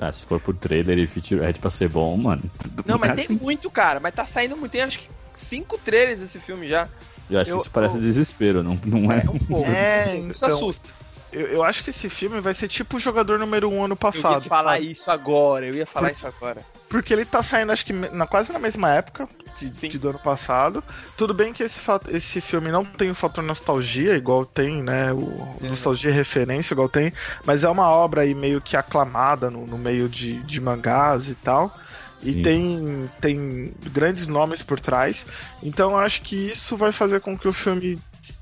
Ah, 0.00 0.10
se 0.12 0.24
for 0.24 0.40
por 0.40 0.56
trailer 0.56 0.98
e 0.98 1.06
featurette 1.06 1.60
pra 1.60 1.70
ser 1.70 1.88
bom, 1.88 2.16
mano. 2.16 2.42
Não, 2.84 2.98
mas 2.98 3.10
é 3.10 3.14
tem 3.14 3.24
assim. 3.24 3.38
muito, 3.40 3.70
cara. 3.70 4.00
Mas 4.00 4.12
tá 4.14 4.26
saindo 4.26 4.56
muito. 4.56 4.72
Tem 4.72 4.82
acho 4.82 4.98
que 4.98 5.08
cinco 5.32 5.78
trailers 5.78 6.20
desse 6.20 6.40
filme 6.40 6.66
já. 6.66 6.88
Eu 7.30 7.38
acho 7.38 7.50
eu- 7.52 7.56
que 7.56 7.62
isso 7.62 7.70
parece 7.70 7.96
eu- 7.96 8.02
desespero, 8.02 8.62
não, 8.64 8.78
não 8.84 9.12
é? 9.12 9.18
É 9.24 9.30
um 9.30 9.38
pouco. 9.38 9.68
É, 9.70 10.16
Isso 10.16 10.44
então, 10.44 10.56
assusta. 10.56 10.88
Eu, 11.32 11.46
eu 11.46 11.62
acho 11.62 11.82
que 11.84 11.90
esse 11.90 12.10
filme 12.10 12.40
vai 12.40 12.52
ser 12.52 12.68
tipo 12.68 12.96
o 12.96 13.00
jogador 13.00 13.38
número 13.38 13.68
1 13.70 13.74
um 13.76 13.84
ano 13.84 13.92
Eu 13.92 13.96
passado. 13.96 14.42
ia 14.42 14.48
falar 14.48 14.72
sabe? 14.74 14.90
isso 14.90 15.10
agora. 15.10 15.64
Eu 15.66 15.74
ia 15.74 15.86
falar 15.86 16.08
Por- 16.08 16.14
isso 16.14 16.26
agora. 16.26 16.62
Porque 16.92 17.14
ele 17.14 17.24
tá 17.24 17.42
saindo, 17.42 17.72
acho 17.72 17.86
que 17.86 17.92
na, 17.94 18.26
quase 18.26 18.52
na 18.52 18.58
mesma 18.58 18.90
época 18.90 19.26
que, 19.56 19.74
Sim. 19.74 19.88
que 19.88 19.96
do 19.96 20.10
ano 20.10 20.18
passado. 20.18 20.84
Tudo 21.16 21.32
bem 21.32 21.50
que 21.50 21.62
esse, 21.62 21.80
esse 22.10 22.38
filme 22.38 22.70
não 22.70 22.84
tem 22.84 23.10
o 23.10 23.14
fator 23.14 23.42
nostalgia, 23.42 24.14
igual 24.14 24.44
tem, 24.44 24.82
né? 24.82 25.10
O, 25.10 25.56
nostalgia 25.62 26.10
e 26.10 26.14
referência, 26.14 26.74
igual 26.74 26.90
tem. 26.90 27.10
Mas 27.46 27.64
é 27.64 27.68
uma 27.70 27.88
obra 27.88 28.20
aí 28.20 28.34
meio 28.34 28.60
que 28.60 28.76
aclamada 28.76 29.50
no, 29.50 29.66
no 29.66 29.78
meio 29.78 30.06
de, 30.06 30.42
de 30.42 30.60
mangás 30.60 31.30
e 31.30 31.34
tal. 31.34 31.74
E 32.22 32.42
tem, 32.42 33.10
tem 33.22 33.72
grandes 33.90 34.26
nomes 34.26 34.62
por 34.62 34.78
trás. 34.78 35.24
Então 35.62 35.92
eu 35.92 35.96
acho 35.96 36.20
que 36.20 36.50
isso 36.50 36.76
vai 36.76 36.92
fazer 36.92 37.22
com 37.22 37.38
que 37.38 37.48
o 37.48 37.54
filme. 37.54 37.98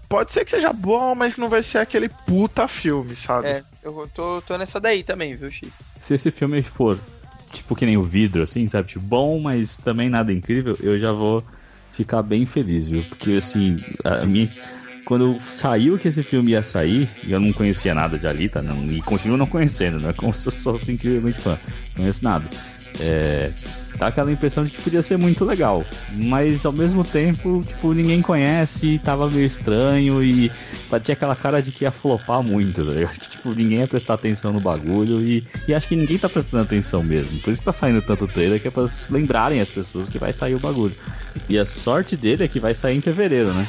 Pode 0.08 0.32
ser 0.32 0.44
que 0.44 0.50
seja 0.50 0.72
bom, 0.72 1.14
mas 1.14 1.38
não 1.38 1.48
vai 1.48 1.62
ser 1.62 1.78
aquele 1.78 2.08
puta 2.08 2.66
filme, 2.66 3.14
sabe? 3.14 3.46
É, 3.46 3.64
eu 3.84 4.10
tô, 4.12 4.42
tô 4.42 4.58
nessa 4.58 4.80
daí 4.80 5.04
também, 5.04 5.36
viu, 5.36 5.48
X? 5.48 5.78
Se 5.96 6.14
esse 6.14 6.32
filme 6.32 6.64
for 6.64 6.98
tipo 7.52 7.74
que 7.74 7.86
nem 7.86 7.96
o 7.96 8.02
vidro, 8.02 8.42
assim, 8.42 8.66
sabe? 8.68 8.88
Tipo, 8.88 9.04
bom, 9.04 9.40
mas 9.40 9.76
também 9.78 10.08
nada 10.08 10.32
incrível, 10.32 10.76
eu 10.80 10.98
já 10.98 11.12
vou 11.12 11.42
ficar 11.92 12.22
bem 12.22 12.46
feliz, 12.46 12.86
viu? 12.86 13.02
Porque 13.08 13.32
assim, 13.32 13.76
a 14.04 14.24
minha. 14.24 14.48
Quando 15.04 15.40
saiu 15.40 15.98
que 15.98 16.06
esse 16.06 16.22
filme 16.22 16.52
ia 16.52 16.62
sair, 16.62 17.08
e 17.24 17.32
eu 17.32 17.40
não 17.40 17.52
conhecia 17.52 17.92
nada 17.94 18.16
de 18.16 18.28
Alita, 18.28 18.62
não, 18.62 18.84
e 18.92 19.02
continuo 19.02 19.36
não 19.36 19.46
conhecendo, 19.46 19.98
não 19.98 20.10
é 20.10 20.12
como 20.12 20.32
se 20.32 20.46
eu 20.46 20.52
fosse 20.52 20.92
incrivelmente 20.92 21.40
fã, 21.40 21.58
não 21.88 22.02
conheço 22.02 22.22
nada. 22.22 22.44
É, 22.98 23.50
dá 23.98 24.08
aquela 24.08 24.32
impressão 24.32 24.64
de 24.64 24.70
que 24.70 24.80
podia 24.82 25.02
ser 25.02 25.16
muito 25.18 25.44
legal, 25.44 25.84
mas 26.14 26.64
ao 26.66 26.72
mesmo 26.72 27.04
tempo, 27.04 27.62
tipo, 27.66 27.92
ninguém 27.92 28.20
conhece, 28.22 28.98
tava 29.04 29.30
meio 29.30 29.46
estranho 29.46 30.22
e 30.22 30.50
tinha 31.02 31.12
aquela 31.14 31.36
cara 31.36 31.60
de 31.62 31.70
que 31.70 31.84
ia 31.84 31.90
flopar 31.90 32.42
muito, 32.42 32.84
tá 32.84 32.92
ligado? 32.92 33.10
Que, 33.20 33.28
tipo, 33.28 33.50
ninguém 33.54 33.78
ia 33.80 33.86
prestar 33.88 34.14
atenção 34.14 34.52
no 34.52 34.60
bagulho 34.60 35.20
e, 35.22 35.46
e 35.68 35.74
acho 35.74 35.86
que 35.88 35.96
ninguém 35.96 36.18
tá 36.18 36.28
prestando 36.28 36.62
atenção 36.64 37.02
mesmo. 37.02 37.38
Por 37.40 37.50
isso 37.50 37.60
que 37.60 37.66
tá 37.66 37.72
saindo 37.72 38.00
tanto 38.02 38.26
trailer 38.26 38.60
que 38.60 38.68
é 38.68 38.70
pra 38.70 38.86
lembrarem 39.10 39.60
as 39.60 39.70
pessoas 39.70 40.08
que 40.08 40.18
vai 40.18 40.32
sair 40.32 40.54
o 40.54 40.58
bagulho. 40.58 40.94
E 41.48 41.58
a 41.58 41.66
sorte 41.66 42.16
dele 42.16 42.44
é 42.44 42.48
que 42.48 42.58
vai 42.58 42.74
sair 42.74 42.96
em 42.96 43.00
fevereiro, 43.00 43.52
né? 43.52 43.68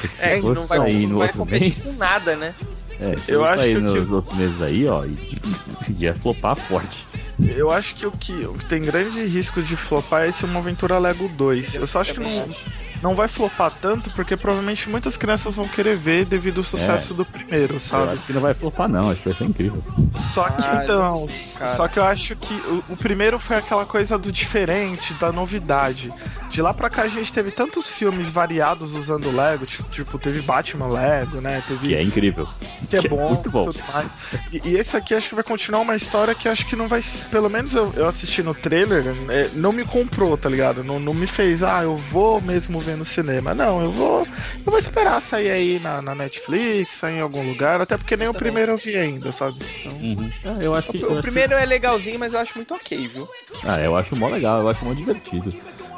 Porque 0.00 0.16
se 0.16 0.24
É, 0.24 0.40
fosse 0.40 0.60
não 0.60 0.66
vai, 0.68 0.78
sair 0.78 1.02
não 1.02 1.08
no 1.10 1.18
vai 1.18 1.26
outro 1.28 1.46
mês, 1.46 1.84
com 1.84 1.98
nada, 1.98 2.36
né? 2.36 2.54
é, 3.00 3.16
se 3.18 3.32
Eu 3.32 3.44
acho 3.44 3.60
sair 3.60 3.74
que- 3.76 3.80
nos 3.82 4.12
outros 4.12 4.32
meses 4.36 4.62
aí, 4.62 4.86
ó, 4.86 5.04
ia 5.98 6.14
flopar 6.14 6.54
forte. 6.54 7.06
Eu 7.48 7.70
acho 7.70 7.94
que 7.94 8.06
o 8.06 8.10
que, 8.10 8.32
o 8.46 8.54
que 8.54 8.66
tem 8.66 8.82
grande 8.82 9.22
risco 9.22 9.62
de 9.62 9.76
flopar 9.76 10.22
é 10.22 10.28
esse 10.28 10.44
Uma 10.44 10.60
Aventura 10.60 10.98
Lego 10.98 11.28
2. 11.28 11.74
Eu 11.74 11.86
só 11.86 12.00
acho 12.00 12.14
que 12.14 12.20
não, 12.20 12.44
acho. 12.44 12.64
Não 13.04 13.14
vai 13.14 13.28
flopar 13.28 13.70
tanto, 13.70 14.10
porque 14.12 14.34
provavelmente 14.34 14.88
muitas 14.88 15.14
crianças 15.18 15.54
vão 15.56 15.68
querer 15.68 15.94
ver 15.94 16.24
devido 16.24 16.56
ao 16.58 16.62
sucesso 16.64 17.12
do 17.12 17.22
primeiro, 17.24 17.74
Eu 17.74 17.80
sabe? 17.80 18.12
acho 18.14 18.26
que 18.26 18.32
não 18.32 18.40
vai 18.40 18.54
flopar 18.54 18.88
não, 18.88 19.10
acho 19.10 19.20
que 19.20 19.28
vai 19.28 19.34
ser 19.36 19.44
incrível. 19.44 19.84
Só 20.32 20.44
que 20.48 20.62
Ah, 20.64 20.80
então, 20.82 21.28
sei, 21.28 21.68
só 21.68 21.86
que 21.86 21.98
eu 21.98 22.04
acho 22.04 22.34
que 22.34 22.54
o, 22.54 22.82
o 22.88 22.96
primeiro 22.96 23.38
foi 23.38 23.56
aquela 23.58 23.84
coisa 23.84 24.16
do 24.16 24.32
diferente, 24.32 25.12
da 25.14 25.30
novidade. 25.30 26.10
De 26.50 26.62
lá 26.62 26.72
pra 26.72 26.88
cá 26.88 27.02
a 27.02 27.08
gente 27.08 27.30
teve 27.30 27.50
tantos 27.50 27.88
filmes 27.88 28.30
variados 28.30 28.94
usando 28.94 29.30
Lego, 29.36 29.66
tipo, 29.66 29.90
tipo, 29.90 30.18
teve 30.18 30.40
Batman 30.40 30.86
Lego, 30.88 31.40
né? 31.42 31.62
Teve 31.68 31.86
Que 31.88 31.94
é 31.94 32.02
incrível. 32.02 32.48
que 32.88 32.96
é 32.96 33.00
Que 33.00 33.06
é 33.06 33.10
bom, 33.10 33.28
muito 33.28 33.50
bom. 33.50 33.64
tudo 33.66 33.80
mais. 33.92 34.14
E, 34.50 34.68
e 34.70 34.76
esse 34.76 34.96
aqui 34.96 35.14
acho 35.14 35.28
que 35.28 35.34
vai 35.34 35.44
continuar 35.44 35.80
uma 35.80 35.94
história 35.96 36.34
que 36.34 36.48
acho 36.48 36.64
que 36.66 36.74
não 36.76 36.88
vai. 36.88 37.00
Pelo 37.30 37.50
menos 37.50 37.74
eu, 37.74 37.92
eu 37.96 38.06
assisti 38.08 38.42
no 38.42 38.54
trailer, 38.54 39.04
é, 39.28 39.50
não 39.54 39.72
me 39.72 39.84
comprou, 39.84 40.38
tá 40.38 40.48
ligado? 40.48 40.82
Não, 40.82 40.98
não 40.98 41.12
me 41.12 41.26
fez, 41.26 41.62
ah, 41.62 41.82
eu 41.82 41.96
vou 41.96 42.40
mesmo 42.40 42.80
ver 42.80 42.93
no 42.96 43.04
cinema. 43.04 43.54
Não, 43.54 43.82
eu 43.82 43.92
vou. 43.92 44.20
Eu 44.64 44.70
vou 44.70 44.78
esperar 44.78 45.20
sair 45.20 45.50
aí 45.50 45.78
na, 45.80 46.00
na 46.02 46.14
Netflix, 46.14 46.96
sair 46.96 47.16
em 47.16 47.20
algum 47.20 47.46
lugar, 47.46 47.80
até 47.80 47.96
porque 47.96 48.16
nem 48.16 48.28
o 48.28 48.34
primeiro 48.34 48.72
eu 48.72 48.76
vi 48.76 48.96
ainda, 48.96 49.30
sabe? 49.32 49.56
Então, 49.80 49.92
Uhum. 49.92 50.30
É, 50.60 50.66
eu 50.66 50.74
acho 50.74 50.90
que. 50.92 51.02
eu 51.02 51.08
O 51.10 51.12
acho 51.14 51.22
primeiro 51.22 51.54
é 51.54 51.64
legalzinho, 51.64 52.18
mas 52.18 52.32
eu 52.32 52.40
acho 52.40 52.52
muito 52.56 52.74
ok, 52.74 53.08
viu? 53.08 53.26
que- 53.26 53.66
Ah, 53.66 53.80
eu 53.80 53.96
acho 53.96 54.16
mó 54.16 54.28
legal, 54.28 54.60
eu 54.60 54.68
acho 54.68 54.84
mó 54.84 54.92
divertido. 54.92 55.54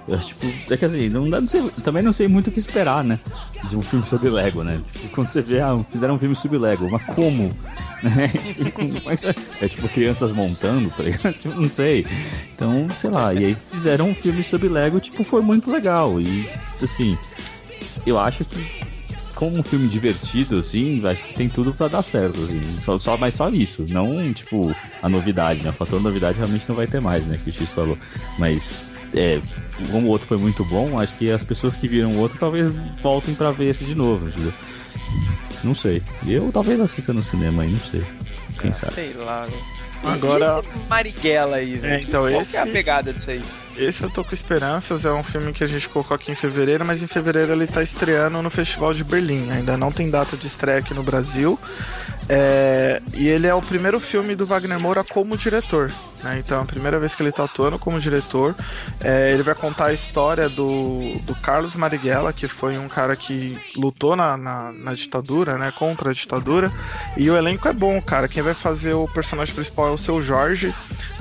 Eu, 0.09 0.19
tipo, 0.21 0.47
é 0.73 0.77
que 0.77 0.85
assim, 0.85 1.09
não 1.09 1.29
dá, 1.29 1.41
sei- 1.41 1.69
também 1.83 2.01
não 2.03 2.13
sei 2.13 2.29
muito 2.29 2.49
o 2.49 2.53
que 2.53 2.61
esperar, 2.61 3.03
né? 3.03 3.19
De 3.69 3.77
um 3.77 3.83
filme 3.83 4.07
sobre 4.07 4.31
Lego, 4.31 4.63
né? 4.63 4.81
Tipo, 4.93 5.09
quando 5.09 5.29
você 5.31 5.43
vê, 5.43 5.61
ah, 5.61 5.77
fizeram 5.91 6.15
um 6.15 6.19
filme 6.19 6.37
sobre 6.37 6.59
Lego, 6.59 6.89
mas 6.91 7.05
como? 7.07 7.53
Né? 8.03 8.29
Tipo, 8.29 9.11
é, 9.11 9.65
é 9.65 9.69
tipo 9.69 9.89
crianças 9.89 10.31
montando, 10.31 10.91
tá 10.91 11.03
ligado? 11.03 11.33
Tipo, 11.41 11.61
não 11.61 11.73
sei. 11.73 12.07
Então, 12.55 12.87
sei 12.97 13.11
lá, 13.11 13.33
e 13.35 13.39
aí 13.47 13.57
fizeram 13.71 14.11
um 14.11 14.15
filme 14.15 14.43
sobre 14.45 14.69
Lego, 14.69 15.01
tipo, 15.01 15.25
foi 15.25 15.41
muito 15.41 15.71
legal. 15.73 16.21
E, 16.21 16.49
assim, 16.81 17.17
eu 18.07 18.19
acho 18.21 18.45
que 18.45 18.87
como 19.35 19.59
um 19.59 19.63
filme 19.63 19.89
divertido, 19.89 20.59
assim, 20.59 21.03
acho 21.07 21.23
que 21.25 21.35
tem 21.35 21.49
tudo 21.49 21.73
pra 21.75 21.89
dar 21.89 22.03
certo, 22.03 22.41
assim. 22.43 22.61
Só, 22.83 22.97
só, 22.99 23.17
mas 23.17 23.35
só 23.35 23.49
isso, 23.49 23.85
não, 23.89 24.33
tipo, 24.33 24.75
a 25.03 25.09
novidade, 25.09 25.63
né? 25.63 25.71
O 25.71 25.73
fator 25.73 26.01
novidade 26.01 26.39
realmente 26.39 26.65
não 26.69 26.77
vai 26.77 26.87
ter 26.87 27.01
mais, 27.01 27.25
né? 27.27 27.39
Que 27.43 27.51
o 27.51 27.53
X 27.53 27.71
falou. 27.73 27.99
Mas, 28.39 28.89
é, 29.17 29.41
como 29.91 30.07
o 30.07 30.11
outro 30.11 30.27
foi 30.29 30.37
muito 30.37 30.65
bom, 30.65 30.99
acho 31.01 31.15
que 31.15 31.31
as 31.31 31.43
pessoas 31.45 31.75
que 31.77 31.89
viram 31.89 32.11
o 32.13 32.19
outro 32.19 32.39
talvez 32.39 32.69
voltem 33.03 33.35
pra 33.35 33.51
ver 33.51 33.67
esse 33.71 33.85
de 33.85 33.95
novo, 33.95 34.29
entendeu? 34.29 34.53
Não 35.65 35.75
sei. 35.75 36.03
Eu 36.27 36.51
talvez 36.53 36.81
assista 36.81 37.13
no 37.13 37.23
cinema 37.23 37.63
aí, 37.63 37.71
não 37.71 37.79
sei. 37.79 38.05
Quem 38.61 38.73
sabe? 38.73 38.93
Sei 38.93 39.13
lá, 39.15 39.47
velho. 39.47 39.63
Agora- 40.05 40.63
E 40.65 40.69
esse 40.79 40.89
Marighella 40.89 41.57
aí, 41.57 41.77
velho? 41.77 41.95
É, 41.95 42.01
então 42.01 42.21
Qual 42.29 42.41
esse- 42.43 42.51
que 42.53 42.57
é 42.57 42.61
a 42.61 42.67
pegada 42.67 43.13
disso 43.13 43.31
aí? 43.31 43.43
Esse 43.77 44.03
eu 44.03 44.11
tô 44.11 44.25
com 44.25 44.35
esperanças, 44.35 45.05
é 45.05 45.13
um 45.13 45.23
filme 45.23 45.53
que 45.53 45.63
a 45.63 45.67
gente 45.67 45.89
colocou 45.89 46.15
aqui 46.15 46.33
em 46.33 46.35
fevereiro, 46.35 46.85
mas 46.85 47.03
em 47.03 47.07
fevereiro 47.07 47.53
ele 47.53 47.67
tá 47.67 47.83
estreando 47.83 48.41
no 48.41 48.51
Festival 48.51 48.95
de 48.95 49.05
Berlim. 49.05 49.51
Ainda 49.51 49.77
não 49.77 49.93
tem 49.93 50.11
data 50.11 50.37
de 50.37 50.47
estreia 50.47 50.79
aqui 50.79 50.95
no 50.95 51.03
Brasil. 51.03 51.59
É, 52.29 53.01
e 53.15 53.29
ele 53.29 53.47
é 53.47 53.55
o 53.55 53.63
primeiro 53.63 54.01
filme 54.01 54.35
do 54.35 54.45
Wagner 54.45 54.81
Moura 54.81 55.05
como 55.05 55.37
diretor. 55.37 55.93
né? 56.25 56.41
Então 56.41 56.59
é 56.59 56.63
a 56.63 56.65
primeira 56.65 56.99
vez 56.99 57.15
que 57.15 57.23
ele 57.23 57.31
tá 57.31 57.45
atuando 57.45 57.79
como 57.79 58.01
diretor. 58.01 58.55
É, 59.01 59.33
ele 59.33 59.43
vai 59.43 59.55
contar 59.55 59.87
a 59.87 59.93
história 59.93 60.49
do, 60.49 61.19
do 61.25 61.35
Carlos 61.37 61.77
Marighella, 61.77 62.33
que 62.33 62.49
foi 62.49 62.79
um 62.79 62.89
cara 62.89 63.15
que 63.15 63.57
lutou 63.77 64.17
na, 64.17 64.37
na, 64.37 64.73
na 64.73 64.95
ditadura, 64.95 65.57
né? 65.57 65.73
Contra 65.79 66.11
a 66.11 66.13
ditadura. 66.13 66.73
E 67.17 67.31
o 67.31 67.37
elenco 67.37 67.69
é 67.69 67.73
bom, 67.73 68.01
cara. 68.03 68.27
Quem 68.27 68.43
vai 68.43 68.55
fazer 68.55 68.95
o 68.95 69.07
personagem 69.07 69.55
principal 69.55 69.89
é 69.89 69.91
o 69.93 69.99
seu 69.99 70.21
Jorge. 70.21 70.75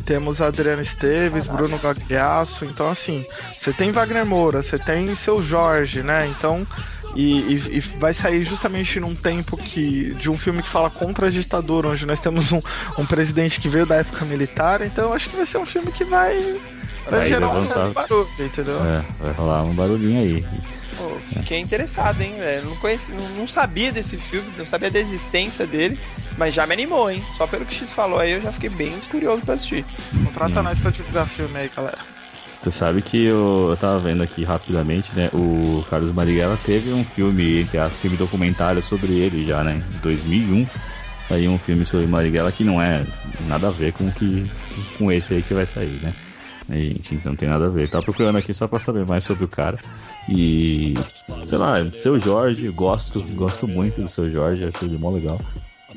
Temos 0.05 0.41
a 0.41 0.47
Adriana 0.47 0.81
Esteves, 0.81 1.45
Bruno 1.45 1.77
Gagliasso. 1.77 2.44
Então, 2.65 2.89
assim, 2.89 3.25
você 3.58 3.73
tem 3.73 3.91
Wagner 3.91 4.25
Moura, 4.25 4.62
você 4.62 4.77
tem 4.77 5.13
seu 5.15 5.41
Jorge, 5.41 6.03
né? 6.03 6.27
Então, 6.27 6.65
e, 7.15 7.39
e- 7.41 7.77
e 7.77 7.79
vai 7.79 8.13
sair 8.13 8.43
justamente 8.43 8.99
num 8.99 9.15
tempo 9.15 9.58
que 9.58 10.13
de 10.15 10.29
um 10.29 10.38
filme 10.38 10.62
que 10.62 10.69
fala 10.69 10.89
contra 10.89 11.27
a 11.27 11.29
ditadura, 11.29 11.88
onde 11.89 12.05
nós 12.05 12.19
temos 12.19 12.51
um, 12.51 12.62
um 12.97 13.05
presidente 13.05 13.60
que 13.60 13.69
veio 13.69 13.86
da 13.86 13.95
época 13.95 14.23
militar. 14.25 14.81
Então, 14.81 15.13
acho 15.13 15.29
que 15.29 15.36
vai 15.36 15.45
ser 15.45 15.58
um 15.58 15.65
filme 15.65 15.91
que 15.91 16.03
vai, 16.05 16.36
vai, 17.10 17.19
Vai 17.19 17.27
gerar 17.29 17.47
um 17.49 17.65
certo 17.65 17.93
barulho, 17.93 18.29
entendeu? 18.39 18.79
É, 18.86 19.05
vai 19.23 19.34
rolar 19.34 19.63
um 19.63 19.73
barulhinho 19.73 20.21
aí. 20.21 20.45
Pô, 20.97 21.17
fiquei 21.19 21.60
interessado, 21.60 22.21
hein, 22.21 22.36
velho. 22.39 22.69
Não, 22.69 22.75
conheci, 22.77 23.12
não, 23.12 23.27
não 23.29 23.47
sabia 23.47 23.91
desse 23.91 24.15
filme, 24.17 24.49
não 24.58 24.65
sabia 24.65 24.89
da 24.89 24.97
existência 24.97 25.67
dele, 25.67 25.99
mas 26.38 26.53
já 26.53 26.65
me 26.65 26.71
animou, 26.71 27.12
hein? 27.12 27.21
Só 27.36 27.45
pelo 27.45 27.65
que 27.65 27.73
o 27.73 27.77
X 27.77 27.91
falou 27.91 28.17
aí, 28.17 28.31
eu 28.31 28.41
já 28.41 28.49
fiquei 28.53 28.69
bem 28.69 28.93
curioso 29.12 29.41
pra 29.41 29.55
assistir. 29.55 29.86
Contrata 30.23 30.63
nós 30.63 30.79
pra 30.79 30.91
divulgar 30.91 31.27
filme 31.27 31.60
aí, 31.60 31.69
galera. 31.75 31.97
Você 32.59 32.71
sabe 32.71 33.01
que 33.01 33.25
eu, 33.25 33.67
eu 33.69 33.77
tava 33.77 33.99
vendo 33.99 34.23
aqui 34.23 34.43
rapidamente, 34.43 35.15
né? 35.15 35.29
O 35.33 35.85
Carlos 35.89 36.11
Marighella 36.11 36.57
teve 36.65 36.91
um 36.91 37.03
filme, 37.03 37.61
entre 37.61 37.77
aspas, 37.77 37.99
filme 37.99 38.17
documentário 38.17 38.81
sobre 38.81 39.13
ele 39.13 39.45
já, 39.45 39.63
né? 39.63 39.83
Em 39.95 39.99
2001 39.99 40.67
saiu 41.21 41.51
um 41.51 41.57
filme 41.57 41.85
sobre 41.85 42.05
Marighella 42.05 42.51
que 42.51 42.63
não 42.63 42.81
é 42.81 43.05
nada 43.47 43.67
a 43.67 43.71
ver 43.71 43.93
com 43.93 44.11
que 44.11 44.45
com 44.97 45.11
esse 45.11 45.33
aí 45.33 45.41
que 45.41 45.53
vai 45.53 45.65
sair, 45.65 45.99
né? 46.01 46.13
Gente 46.69 47.21
não 47.23 47.35
tem 47.35 47.47
nada 47.47 47.65
a 47.65 47.69
ver. 47.69 47.89
Tava 47.89 48.03
procurando 48.03 48.37
aqui 48.37 48.53
só 48.53 48.67
pra 48.67 48.79
saber 48.79 49.05
mais 49.05 49.23
sobre 49.23 49.45
o 49.45 49.47
cara. 49.47 49.77
E 50.27 50.95
sei 51.45 51.57
lá, 51.57 51.75
seu 51.95 52.19
Jorge, 52.19 52.67
gosto, 52.69 53.21
gosto 53.35 53.67
muito 53.67 54.01
do 54.01 54.07
seu 54.07 54.29
Jorge, 54.29 54.65
acho 54.65 54.83
ele 54.83 54.97
mó 54.97 55.11
legal. 55.11 55.39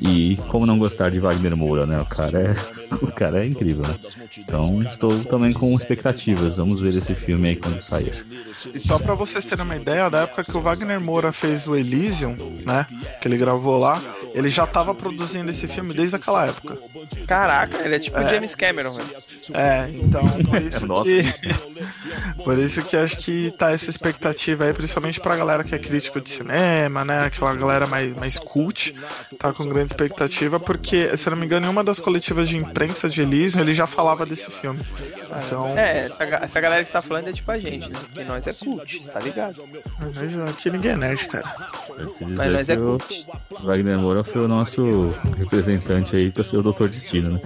E 0.01 0.37
como 0.47 0.65
não 0.65 0.79
gostar 0.79 1.11
de 1.11 1.19
Wagner 1.19 1.55
Moura, 1.57 1.85
né? 1.85 1.99
O 1.99 2.05
cara 2.05 2.39
é, 2.39 2.55
o 3.01 3.11
cara 3.11 3.43
é 3.43 3.47
incrível, 3.47 3.85
né? 3.85 3.95
Então 4.37 4.81
estou 4.83 5.17
também 5.25 5.51
com 5.51 5.75
expectativas. 5.75 6.57
Vamos 6.57 6.79
ver 6.79 6.89
esse 6.95 7.13
filme 7.13 7.49
aí 7.49 7.55
quando 7.55 7.79
sair. 7.79 8.25
E 8.73 8.79
só 8.79 8.97
pra 8.97 9.13
vocês 9.13 9.43
terem 9.43 9.65
uma 9.65 9.75
ideia, 9.75 10.09
da 10.09 10.21
época 10.21 10.43
que 10.43 10.57
o 10.57 10.61
Wagner 10.61 11.01
Moura 11.01 11.33
fez 11.33 11.67
o 11.67 11.75
Elysium, 11.75 12.35
né? 12.65 12.85
Que 13.21 13.27
ele 13.27 13.37
gravou 13.37 13.77
lá, 13.77 14.01
ele 14.33 14.49
já 14.49 14.65
tava 14.65 14.95
produzindo 14.95 15.49
esse 15.49 15.67
filme 15.67 15.93
desde 15.93 16.15
aquela 16.15 16.47
época. 16.47 16.77
Caraca, 17.27 17.77
ele 17.83 17.95
é 17.95 17.99
tipo 17.99 18.17
o 18.17 18.21
É. 18.21 18.29
James 18.29 18.55
Cameron, 18.55 18.91
velho. 18.93 19.09
É, 19.53 19.89
então 19.93 20.21
por 20.43 20.61
isso 20.63 21.03
que. 21.03 21.59
Por 22.43 22.57
isso 22.57 22.81
que 22.83 22.95
acho 22.95 23.17
que 23.17 23.51
tá 23.57 23.71
essa 23.71 23.89
expectativa 23.89 24.63
aí, 24.63 24.73
principalmente 24.73 25.19
pra 25.19 25.35
galera 25.35 25.63
que 25.63 25.75
é 25.75 25.79
crítico 25.79 26.21
de 26.21 26.29
cinema, 26.29 27.03
né? 27.03 27.25
Aquela 27.25 27.53
galera 27.55 27.85
mais, 27.85 28.15
mais 28.15 28.39
cult, 28.39 28.95
tá 29.37 29.51
com 29.53 29.65
grande 29.65 29.88
expectativa, 29.89 30.59
porque, 30.59 31.15
se 31.17 31.27
eu 31.27 31.31
não 31.31 31.37
me 31.37 31.45
engano, 31.45 31.65
em 31.65 31.69
uma 31.69 31.83
das 31.83 31.99
coletivas 31.99 32.47
de 32.47 32.57
imprensa 32.57 33.09
de 33.09 33.21
Elysium, 33.21 33.61
ele 33.61 33.73
já 33.73 33.87
falava 33.87 34.25
desse 34.25 34.49
filme. 34.51 34.79
Então, 35.45 35.67
É, 35.77 36.05
essa, 36.05 36.23
essa 36.23 36.61
galera 36.61 36.83
que 36.83 36.91
tá 36.91 37.01
falando 37.01 37.27
é 37.27 37.33
tipo 37.33 37.51
a 37.51 37.57
gente, 37.57 37.91
né? 37.91 37.99
Porque 37.99 38.23
nós 38.23 38.47
é 38.47 38.53
cult, 38.53 39.09
tá 39.09 39.19
ligado? 39.19 39.63
mas 40.15 40.39
aqui 40.39 40.69
ninguém 40.69 40.91
é 40.91 40.97
nerd, 40.97 41.27
cara. 41.27 41.55
Se 42.11 42.23
Mas 42.23 42.27
dizer 42.27 42.49
nós 42.49 42.67
que 42.67 42.73
é 42.73 42.79
o 42.79 42.97
cult. 42.97 43.27
Wagner 43.63 43.99
Moura 43.99 44.23
foi 44.23 44.41
o 44.41 44.47
nosso 44.47 45.13
representante 45.37 46.15
aí 46.15 46.31
pra 46.31 46.43
ser 46.43 46.57
o 46.57 46.63
Doutor 46.63 46.89
Destino, 46.89 47.31
né? 47.31 47.41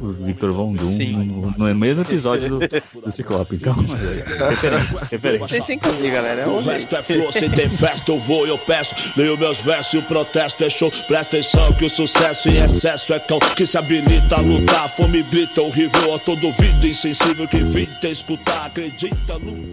o 0.00 0.12
Victor 0.24 0.52
Von 0.52 0.74
Doom 0.74 0.86
Sim. 0.86 1.16
no, 1.56 1.68
no 1.68 1.74
mesmo 1.74 2.04
episódio 2.04 2.48
do, 2.48 2.58
do 2.58 3.10
Ciclope. 3.10 3.56
Então, 3.56 3.74
referências. 5.10 5.50
Vocês 5.50 5.80
que 5.80 5.88
ouvir, 5.88 6.10
galera. 6.10 6.42
É 6.42 6.46
O 6.46 6.56
o 6.56 6.62
resto 6.62 6.96
é 6.96 7.02
flor, 7.02 7.32
se 7.32 7.48
tem 7.50 7.68
festa 7.68 8.10
eu 8.10 8.18
vou 8.18 8.46
e 8.46 8.50
eu 8.50 8.58
peço 8.58 8.94
Leio 9.16 9.36
meus 9.38 9.58
versos 9.58 9.94
e 9.94 9.98
o 9.98 10.02
protesto 10.02 10.64
é 10.64 10.70
show 10.70 10.90
Presta 11.06 11.25
atenção 11.26 11.72
que 11.74 11.84
o 11.84 11.90
sucesso 11.90 12.48
em 12.48 12.56
excesso 12.62 13.12
é 13.12 13.20
cão 13.20 13.38
Que 13.56 13.66
se 13.66 13.76
habilita 13.76 14.36
a 14.36 14.40
lutar, 14.40 14.88
fome 14.88 15.22
brita 15.22 15.60
horrível 15.60 16.14
A 16.14 16.18
todo 16.18 16.46
ouvido 16.46 16.86
insensível 16.86 17.46
que 17.48 17.56
evita 17.58 18.08
escutar 18.08 18.66
Acredita, 18.66 19.36
o- 19.36 19.70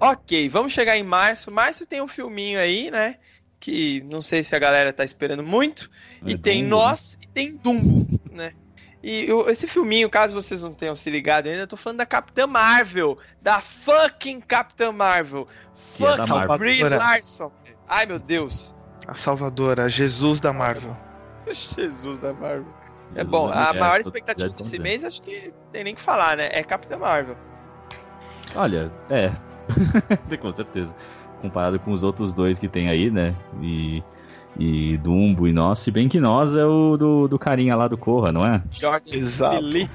Ok, 0.00 0.48
vamos 0.48 0.72
chegar 0.72 0.96
em 0.96 1.02
março. 1.02 1.50
Março 1.50 1.86
tem 1.86 2.00
um 2.00 2.08
filminho 2.08 2.58
aí, 2.60 2.90
né? 2.90 3.16
Que 3.58 4.00
não 4.08 4.22
sei 4.22 4.42
se 4.44 4.54
a 4.54 4.58
galera 4.58 4.92
tá 4.92 5.04
esperando 5.04 5.42
muito. 5.42 5.90
É 6.24 6.30
e 6.30 6.38
tem 6.38 6.62
Dumbo, 6.62 6.76
Nós 6.76 7.18
e 7.20 7.26
tem 7.26 7.56
Dumbo, 7.56 8.06
né? 8.30 8.52
E 9.02 9.28
eu- 9.28 9.48
esse 9.48 9.66
filminho, 9.66 10.10
caso 10.10 10.34
vocês 10.34 10.64
não 10.64 10.72
tenham 10.72 10.96
se 10.96 11.08
ligado 11.08 11.46
ainda, 11.46 11.62
eu 11.62 11.66
tô 11.66 11.76
falando 11.76 11.98
da 11.98 12.06
Capitã 12.06 12.46
Marvel. 12.46 13.16
Da 13.40 13.60
fucking 13.60 14.40
Capitã 14.40 14.90
Marvel. 14.90 15.46
Que 15.96 16.04
é 16.04 16.16
Fucking 16.16 16.32
Marvel. 16.32 16.58
Brie 16.58 16.82
Larson. 16.82 17.52
Ai, 17.88 18.06
meu 18.06 18.18
Deus. 18.18 18.74
A 19.06 19.14
salvadora, 19.14 19.88
Jesus 19.88 20.40
da 20.40 20.52
Marvel. 20.52 20.96
Jesus 21.46 22.18
da 22.18 22.32
Marvel. 22.34 22.66
É 23.14 23.24
bom, 23.24 23.50
é- 23.50 23.56
a 23.56 23.72
é, 23.74 23.78
maior 23.78 24.00
expectativa 24.00 24.50
desse 24.50 24.78
mês, 24.78 25.02
acho 25.04 25.22
que 25.22 25.52
tem 25.72 25.84
nem 25.84 25.94
que 25.94 26.00
falar, 26.00 26.36
né? 26.36 26.48
É 26.52 26.62
Capitã 26.62 26.98
Marvel. 26.98 27.36
Olha, 28.54 28.92
é. 29.08 29.30
com 30.36 30.52
certeza. 30.52 30.94
Comparado 31.40 31.78
com 31.78 31.92
os 31.92 32.02
outros 32.02 32.34
dois 32.34 32.58
que 32.58 32.68
tem 32.68 32.88
aí, 32.88 33.10
né? 33.10 33.34
E, 33.62 34.02
e 34.58 34.96
Dumbo 34.98 35.46
e 35.46 35.52
Nós. 35.52 35.78
Se 35.78 35.90
bem 35.90 36.08
que 36.08 36.18
Nós 36.20 36.56
é 36.56 36.64
o 36.64 36.96
do, 36.96 37.28
do 37.28 37.38
carinha 37.38 37.76
lá 37.76 37.86
do 37.88 37.96
Corra, 37.96 38.32
não 38.32 38.44
é? 38.44 38.62
Jorge 38.70 39.16
Exato. 39.16 39.56
Billy, 39.62 39.88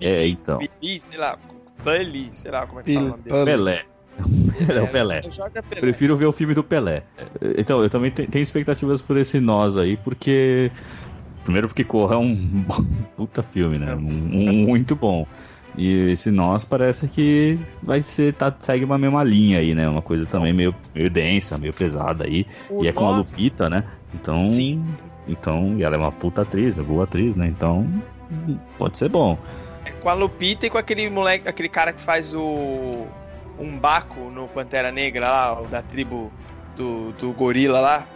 É, 0.00 0.26
então. 0.26 0.58
Billy, 0.58 1.00
sei 1.00 1.18
lá, 1.18 1.38
Bully, 1.84 2.28
sei 2.32 2.50
lá 2.50 2.66
como 2.66 2.80
é 2.80 2.82
que 2.82 2.94
fala 2.94 3.06
o 3.06 3.10
nome 3.10 3.22
dele. 3.22 3.44
Billy. 3.44 3.46
Pelé. 3.56 3.84
É 4.68 4.82
o 4.82 4.88
Pelé. 4.88 5.18
É 5.18 5.62
Pelé. 5.62 5.80
Prefiro 5.80 6.16
ver 6.16 6.26
o 6.26 6.32
filme 6.32 6.52
do 6.52 6.64
Pelé. 6.64 7.04
Então, 7.56 7.80
eu 7.82 7.88
também 7.88 8.10
te- 8.10 8.26
tenho 8.26 8.42
expectativas 8.42 9.00
por 9.00 9.16
esse 9.16 9.38
Nós 9.38 9.76
aí, 9.76 9.96
porque. 9.96 10.72
Primeiro, 11.44 11.68
porque 11.68 11.84
Corra 11.84 12.16
é 12.16 12.18
um 12.18 12.36
puta 13.16 13.42
filme, 13.44 13.78
né? 13.78 13.94
Um, 13.94 14.00
um 14.32 14.66
muito 14.66 14.96
bom. 14.96 15.24
E 15.76 16.10
esse 16.10 16.32
Nós 16.32 16.64
parece 16.64 17.06
que 17.06 17.58
vai 17.80 18.00
ser. 18.00 18.32
Tá, 18.34 18.52
segue 18.58 18.84
uma 18.84 18.98
mesma 18.98 19.22
linha 19.22 19.60
aí, 19.60 19.72
né? 19.72 19.88
Uma 19.88 20.02
coisa 20.02 20.26
também 20.26 20.52
meio, 20.52 20.74
meio 20.92 21.08
densa, 21.08 21.56
meio 21.56 21.72
pesada 21.72 22.24
aí. 22.24 22.44
O 22.68 22.84
e 22.84 22.88
é 22.88 22.92
com 22.92 23.06
a 23.06 23.18
Lupita, 23.18 23.70
né? 23.70 23.84
Então. 24.14 24.48
Sim. 24.48 24.84
Então, 25.28 25.76
e 25.76 25.82
ela 25.82 25.94
é 25.94 25.98
uma 25.98 26.10
puta 26.10 26.42
atriz, 26.42 26.78
é 26.78 26.82
boa 26.82 27.04
atriz, 27.04 27.36
né? 27.36 27.46
Então, 27.46 27.86
pode 28.78 28.96
ser 28.96 29.10
bom. 29.10 29.38
É 29.84 29.90
com 29.90 30.08
a 30.08 30.14
Lupita 30.14 30.66
e 30.66 30.70
com 30.70 30.78
aquele 30.78 31.10
moleque, 31.10 31.46
aquele 31.46 31.68
cara 31.68 31.92
que 31.92 32.00
faz 32.00 32.34
o. 32.34 33.06
Um 33.58 33.76
Baco 33.76 34.20
no 34.30 34.46
Pantera 34.46 34.92
Negra 34.92 35.28
lá, 35.28 35.62
da 35.62 35.82
tribo 35.82 36.32
do, 36.76 37.12
do 37.12 37.32
gorila 37.32 37.80
lá. 37.80 38.06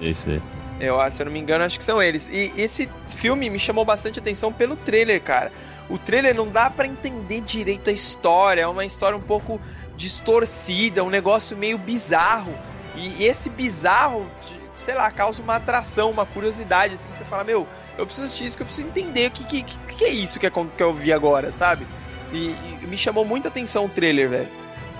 Esse 0.00 0.40
Eu, 0.80 1.00
ah, 1.00 1.10
se 1.10 1.20
eu 1.20 1.26
não 1.26 1.32
me 1.32 1.40
engano, 1.40 1.64
acho 1.64 1.76
que 1.76 1.84
são 1.84 2.00
eles. 2.00 2.28
E 2.28 2.52
esse 2.56 2.88
filme 3.08 3.50
me 3.50 3.58
chamou 3.58 3.84
bastante 3.84 4.20
atenção 4.20 4.52
pelo 4.52 4.76
trailer, 4.76 5.20
cara. 5.20 5.52
O 5.90 5.98
trailer 5.98 6.34
não 6.34 6.48
dá 6.48 6.70
pra 6.70 6.86
entender 6.86 7.40
direito 7.40 7.90
a 7.90 7.92
história, 7.92 8.62
é 8.62 8.66
uma 8.66 8.84
história 8.84 9.18
um 9.18 9.20
pouco 9.20 9.60
distorcida, 9.96 11.02
um 11.02 11.10
negócio 11.10 11.56
meio 11.56 11.76
bizarro. 11.76 12.54
E 12.94 13.24
esse 13.24 13.50
bizarro 13.50 14.26
sei 14.74 14.94
lá, 14.94 15.10
causa 15.10 15.42
uma 15.42 15.56
atração, 15.56 16.10
uma 16.10 16.24
curiosidade, 16.26 16.94
assim, 16.94 17.08
que 17.08 17.16
você 17.16 17.24
fala, 17.24 17.44
meu, 17.44 17.66
eu 17.98 18.06
preciso 18.06 18.26
assistir 18.26 18.44
isso, 18.46 18.56
que 18.56 18.62
eu 18.62 18.66
preciso 18.66 18.88
entender 18.88 19.28
o 19.28 19.30
que, 19.30 19.44
que, 19.44 19.62
que, 19.62 19.78
que 19.96 20.04
é 20.04 20.08
isso 20.10 20.38
que, 20.40 20.46
é, 20.46 20.50
que 20.50 20.82
eu 20.82 20.94
vi 20.94 21.12
agora, 21.12 21.52
sabe? 21.52 21.86
E, 22.32 22.56
e 22.82 22.86
me 22.86 22.96
chamou 22.96 23.24
muita 23.24 23.48
atenção 23.48 23.84
o 23.84 23.88
trailer, 23.88 24.28
velho. 24.30 24.48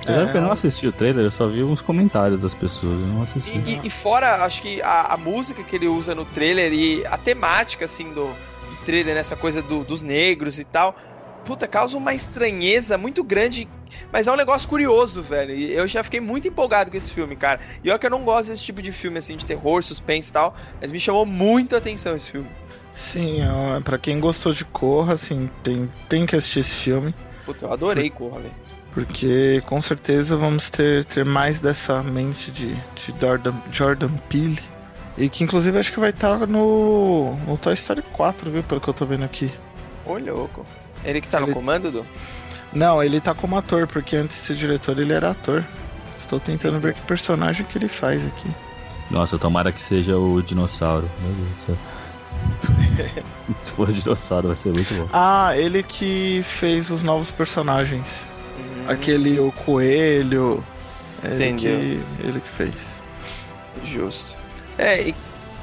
Você 0.02 0.12
sabe 0.14 0.28
É. 0.28 0.32
que 0.32 0.36
eu 0.36 0.42
não 0.42 0.50
assisti 0.52 0.86
o 0.86 0.92
trailer, 0.92 1.24
eu 1.24 1.30
só 1.30 1.46
vi 1.46 1.62
uns 1.62 1.80
comentários 1.80 2.38
das 2.40 2.52
pessoas, 2.54 3.00
eu 3.00 3.06
não 3.06 3.22
assisti. 3.22 3.56
E, 3.58 3.74
e- 3.74 3.80
e 3.84 3.90
fora, 3.90 4.44
acho 4.44 4.60
que 4.60 4.82
a, 4.82 5.14
a 5.14 5.16
música 5.16 5.62
que 5.62 5.76
ele 5.76 5.86
usa 5.88 6.14
no 6.14 6.24
trailer 6.24 6.72
e 6.72 7.06
a 7.06 7.16
temática, 7.16 7.84
assim, 7.84 8.12
do, 8.12 8.24
do 8.26 8.76
trailer, 8.84 9.14
nessa 9.14 9.36
coisa 9.36 9.62
do- 9.62 9.84
dos 9.84 10.02
negros 10.02 10.58
e 10.58 10.64
tal, 10.64 10.94
puta, 11.44 11.66
causa 11.66 11.96
uma 11.96 12.14
estranheza 12.14 12.96
muito 12.96 13.22
grande, 13.22 13.68
mas 14.12 14.26
é 14.26 14.32
um 14.32 14.36
negócio 14.36 14.68
curioso, 14.68 15.22
velho. 15.22 15.54
E 15.54 15.72
eu 15.72 15.86
já 15.86 16.02
fiquei 16.02 16.20
muito 16.20 16.48
empolgado 16.48 16.90
com 16.90 16.96
esse 16.96 17.10
filme, 17.10 17.36
cara. 17.36 17.60
E 17.82 17.90
olha 17.90 17.98
que 17.98 18.06
eu 18.06 18.10
não 18.10 18.24
gosto 18.24 18.48
desse 18.48 18.62
tipo 18.62 18.80
de 18.80 18.92
filme, 18.92 19.18
assim, 19.18 19.36
de 19.36 19.44
terror, 19.44 19.82
suspense 19.82 20.30
e 20.30 20.32
tal, 20.32 20.54
mas 20.80 20.92
me 20.92 21.00
chamou 21.00 21.26
muita 21.26 21.78
atenção 21.78 22.14
esse 22.14 22.30
filme. 22.30 22.48
Sim, 22.92 23.40
é, 23.42 23.80
pra 23.80 23.98
quem 23.98 24.20
gostou 24.20 24.52
de 24.52 24.64
Corra, 24.64 25.14
assim, 25.14 25.48
tem, 25.62 25.88
tem 26.08 26.26
que 26.26 26.36
assistir 26.36 26.60
esse 26.60 26.76
filme. 26.76 27.14
Puta, 27.44 27.64
eu 27.64 27.72
adorei 27.72 28.10
Corra, 28.10 28.40
velho. 28.40 28.62
Porque 28.92 29.62
com 29.64 29.80
certeza 29.80 30.36
vamos 30.36 30.68
ter, 30.68 31.06
ter 31.06 31.24
mais 31.24 31.60
dessa 31.60 32.02
mente 32.02 32.50
de, 32.50 32.74
de 32.74 33.14
Jordan, 33.18 33.54
Jordan 33.70 34.10
Peele. 34.28 34.60
E 35.16 35.28
que 35.28 35.44
inclusive 35.44 35.78
acho 35.78 35.92
que 35.92 36.00
vai 36.00 36.10
estar 36.10 36.46
no, 36.46 37.34
no 37.46 37.56
Toy 37.56 37.72
Story 37.74 38.02
4, 38.12 38.50
viu? 38.50 38.62
Pelo 38.62 38.80
que 38.80 38.88
eu 38.88 38.94
tô 38.94 39.06
vendo 39.06 39.24
aqui. 39.24 39.50
Ô, 40.04 40.18
louco. 40.18 40.66
Ele 41.04 41.20
que 41.20 41.28
tá 41.28 41.40
no 41.40 41.46
Ele- 41.46 41.54
comando, 41.54 41.90
do? 41.90 42.06
Não, 42.72 43.02
ele 43.02 43.20
tá 43.20 43.34
como 43.34 43.56
ator, 43.56 43.86
porque 43.86 44.16
antes 44.16 44.40
de 44.40 44.46
ser 44.46 44.54
diretor 44.54 44.98
ele 44.98 45.12
era 45.12 45.30
ator. 45.30 45.64
Estou 46.16 46.38
tentando 46.40 46.78
ver 46.80 46.94
que 46.94 47.02
personagem 47.02 47.66
que 47.66 47.76
ele 47.76 47.88
faz 47.88 48.26
aqui. 48.26 48.48
Nossa, 49.10 49.38
tomara 49.38 49.70
que 49.72 49.82
seja 49.82 50.16
o 50.16 50.40
dinossauro. 50.42 51.10
Meu 51.20 51.32
Deus 51.32 51.48
do 51.48 51.66
céu. 51.66 51.76
Se 53.60 53.72
for 53.72 53.88
o 53.88 53.92
dinossauro, 53.92 54.48
vai 54.48 54.56
ser 54.56 54.72
muito 54.72 54.94
bom. 54.94 55.08
Ah, 55.12 55.52
ele 55.56 55.82
que 55.82 56.42
fez 56.48 56.90
os 56.90 57.02
novos 57.02 57.30
personagens. 57.30 58.26
Uhum. 58.56 58.90
Aquele, 58.90 59.38
o 59.38 59.52
coelho. 59.52 60.64
Ele 61.22 61.34
Entendi. 61.34 61.66
que, 61.66 62.26
ele 62.26 62.40
que 62.40 62.48
fez. 62.56 63.02
Justo. 63.84 64.34
É, 64.78 65.08
e, 65.08 65.14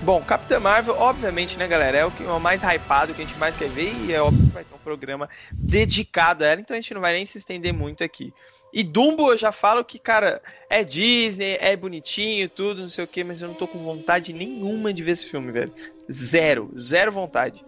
bom, 0.01 0.21
Capitã 0.21 0.59
Marvel, 0.59 0.95
obviamente, 0.97 1.57
né, 1.57 1.67
galera, 1.67 1.97
é 1.97 2.05
o, 2.05 2.11
que, 2.11 2.23
é 2.23 2.27
o 2.31 2.39
mais 2.39 2.61
hypado, 2.63 3.13
que 3.13 3.21
a 3.21 3.25
gente 3.25 3.37
mais 3.37 3.55
quer 3.57 3.69
ver, 3.69 3.93
e 4.05 4.13
é 4.13 4.21
óbvio 4.21 4.47
que 4.47 4.53
vai 4.53 4.63
ter 4.63 4.73
um 4.75 4.79
programa 4.79 5.29
dedicado 5.51 6.43
a 6.43 6.47
ela, 6.47 6.61
então 6.61 6.75
a 6.75 6.79
gente 6.79 6.93
não 6.93 7.01
vai 7.01 7.13
nem 7.13 7.25
se 7.25 7.37
estender 7.37 7.73
muito 7.73 8.03
aqui. 8.03 8.33
E 8.71 8.83
Dumbo 8.83 9.31
eu 9.31 9.37
já 9.37 9.51
falo 9.51 9.83
que, 9.83 9.97
cara, 9.97 10.39
é 10.69 10.83
Disney, 10.83 11.57
é 11.59 11.75
bonitinho, 11.75 12.47
tudo, 12.47 12.81
não 12.83 12.89
sei 12.89 13.03
o 13.03 13.07
que, 13.07 13.23
mas 13.23 13.41
eu 13.41 13.47
não 13.47 13.55
tô 13.55 13.67
com 13.67 13.79
vontade 13.79 14.31
nenhuma 14.31 14.93
de 14.93 15.01
ver 15.01 15.11
esse 15.11 15.27
filme, 15.27 15.51
velho. 15.51 15.73
Zero, 16.11 16.69
zero 16.77 17.11
vontade. 17.11 17.65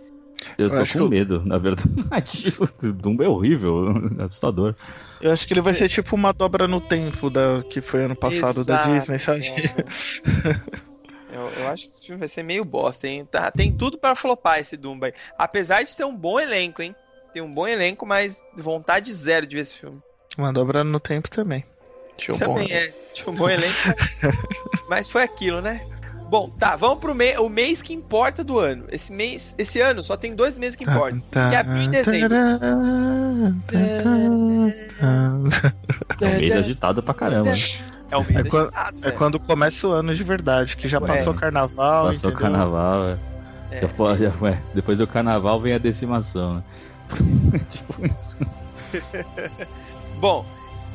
Eu 0.59 0.65
Eu 0.65 0.69
tô 0.69 0.75
acho 0.77 0.97
com 0.99 1.03
que- 1.05 1.09
medo, 1.09 1.43
na 1.43 1.57
verdade. 1.57 2.53
o 2.83 2.91
Dumbo 2.93 3.23
é 3.23 3.27
horrível, 3.27 3.93
assustador. 4.23 4.75
Eu 5.19 5.31
acho 5.31 5.47
que 5.47 5.53
ele 5.53 5.61
vai 5.61 5.73
ser 5.73 5.89
tipo 5.89 6.15
uma 6.15 6.31
dobra 6.31 6.67
no 6.67 6.79
tempo 6.79 7.31
da 7.31 7.63
que 7.67 7.81
foi 7.81 8.03
ano 8.03 8.15
passado 8.15 8.63
da 8.63 8.81
Exato, 8.81 8.93
Disney, 8.93 9.17
sabe? 9.19 9.41
Eu, 11.41 11.63
eu 11.63 11.67
acho 11.69 11.85
que 11.85 11.89
esse 11.89 12.05
filme 12.05 12.19
vai 12.19 12.27
ser 12.27 12.43
meio 12.43 12.63
bosta, 12.63 13.07
hein? 13.07 13.27
Tá, 13.29 13.51
tem 13.51 13.71
tudo 13.71 13.97
pra 13.97 14.15
flopar 14.15 14.59
esse 14.59 14.77
Dumbo 14.77 15.05
aí. 15.05 15.13
Apesar 15.37 15.83
de 15.83 15.95
ter 15.95 16.05
um 16.05 16.15
bom 16.15 16.39
elenco, 16.39 16.81
hein? 16.81 16.95
Tem 17.33 17.41
um 17.41 17.51
bom 17.51 17.67
elenco, 17.67 18.05
mas 18.05 18.43
vontade 18.55 19.11
zero 19.13 19.47
de 19.47 19.55
ver 19.55 19.61
esse 19.61 19.75
filme. 19.75 20.01
Uma 20.37 20.51
dobra 20.53 20.83
no 20.83 20.99
tempo 20.99 21.29
também. 21.29 21.65
Tinha 22.17 22.35
um 22.35 22.39
bom. 22.39 22.55
Também 22.55 22.71
é. 22.71 22.93
Tinha 23.13 23.29
um 23.29 23.35
bom 23.35 23.49
elenco, 23.49 23.73
mas, 23.87 24.89
mas 24.89 25.09
foi 25.09 25.23
aquilo, 25.23 25.61
né? 25.61 25.85
Bom, 26.29 26.49
tá, 26.49 26.77
vamos 26.77 26.99
pro 26.99 27.13
mês, 27.13 27.37
o 27.39 27.49
mês 27.49 27.81
que 27.81 27.93
importa 27.93 28.41
do 28.41 28.57
ano. 28.57 28.85
Esse 28.89 29.11
mês, 29.11 29.53
esse 29.57 29.81
ano 29.81 30.01
só 30.01 30.15
tem 30.15 30.33
dois 30.33 30.57
meses 30.57 30.77
que 30.77 30.83
importam. 30.83 31.21
Que 31.29 31.37
é 31.37 31.57
abril 31.57 31.83
e 31.83 31.87
dezembro. 31.89 32.33
É 36.21 36.25
um 36.25 36.39
mês 36.39 36.55
agitado 36.55 37.03
pra 37.03 37.13
caramba. 37.13 37.51
Né? 38.11 38.17
É 38.17 38.17
um 38.17 38.23
mês 38.33 38.45
É 38.45 38.49
quando- 38.49 38.67
agitado, 38.67 38.97
É 38.97 39.01
velho. 39.01 39.17
quando 39.17 39.39
começa 39.39 39.87
o 39.87 39.91
ano 39.91 40.13
de 40.13 40.23
verdade, 40.23 40.75
que 40.77 40.87
já 40.87 40.97
É. 40.97 41.01
passou 41.01 41.33
o 41.33 41.35
carnaval. 41.35 42.07
Passou 42.07 42.29
o 42.31 42.33
carnaval, 42.33 43.03
é. 43.09 43.17
É. 43.71 43.79
Já 43.79 43.87
pode- 43.87 44.23
já- 44.23 44.33
ué, 44.41 44.61
depois 44.73 44.97
do 44.97 45.07
carnaval 45.07 45.59
vem 45.61 45.73
a 45.73 45.77
decimação, 45.77 46.55
né? 46.55 46.63
tipo 47.69 48.05
isso. 48.05 48.37
Bom, 50.19 50.45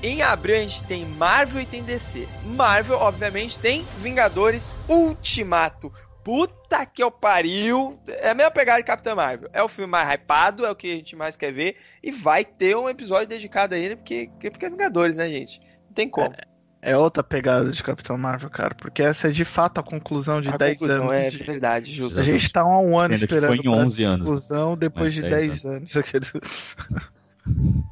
em 0.03 0.23
abril 0.23 0.57
a 0.57 0.61
gente 0.61 0.85
tem 0.85 1.05
Marvel 1.07 1.63
e 1.63 1.67
tem 1.67 1.83
DC. 1.83 2.29
Marvel, 2.45 2.99
obviamente, 2.99 3.59
tem 3.59 3.85
Vingadores 4.01 4.71
Ultimato. 4.89 5.93
Puta 6.23 6.85
que 6.85 7.03
eu 7.03 7.11
pariu. 7.11 7.99
É 8.09 8.31
a 8.31 8.35
mesma 8.35 8.51
pegada 8.51 8.79
de 8.81 8.85
Capitã 8.85 9.15
Marvel. 9.15 9.49
É 9.53 9.63
o 9.63 9.69
filme 9.69 9.91
mais 9.91 10.09
hypado, 10.13 10.67
é 10.67 10.71
o 10.71 10.75
que 10.75 10.93
a 10.93 10.97
gente 10.97 11.15
mais 11.15 11.37
quer 11.37 11.53
ver. 11.53 11.77
E 12.03 12.11
vai 12.11 12.45
ter 12.45 12.77
um 12.77 12.89
episódio 12.89 13.29
dedicado 13.29 13.75
a 13.75 13.79
ele, 13.79 13.95
porque, 13.97 14.29
porque 14.51 14.67
é 14.67 14.71
Vingadores, 14.71 15.17
né, 15.17 15.29
gente? 15.29 15.61
Não 15.87 15.95
tem 15.95 16.09
como. 16.09 16.33
É 16.37 16.56
outra 16.95 17.23
pegada 17.23 17.71
de 17.73 17.83
Capitão 17.83 18.19
Marvel, 18.19 18.51
cara. 18.51 18.75
Porque 18.75 19.03
essa 19.03 19.29
é 19.29 19.31
de 19.31 19.47
fato 19.47 19.79
a 19.79 19.83
conclusão 19.83 20.43
de 20.43 20.51
a 20.51 20.59
10 20.59 20.79
conclusão 20.79 21.11
anos. 21.11 21.17
é 21.27 21.31
de- 21.31 21.43
verdade, 21.43 21.91
justo. 21.91 22.21
A 22.21 22.23
gente 22.23 22.53
tá 22.53 22.61
há 22.61 22.79
um 22.79 22.99
ano 22.99 23.17
Sendo 23.17 23.27
que 23.27 23.35
esperando 23.35 23.49
foi 23.49 23.57
em 23.57 23.63
pra 23.63 23.71
11 23.73 24.03
essa 24.05 24.13
anos. 24.13 24.25
conclusão 24.29 24.77
depois 24.77 25.13
de 25.15 25.23
10 25.23 25.63
10 25.63 25.65
anos. 25.65 25.93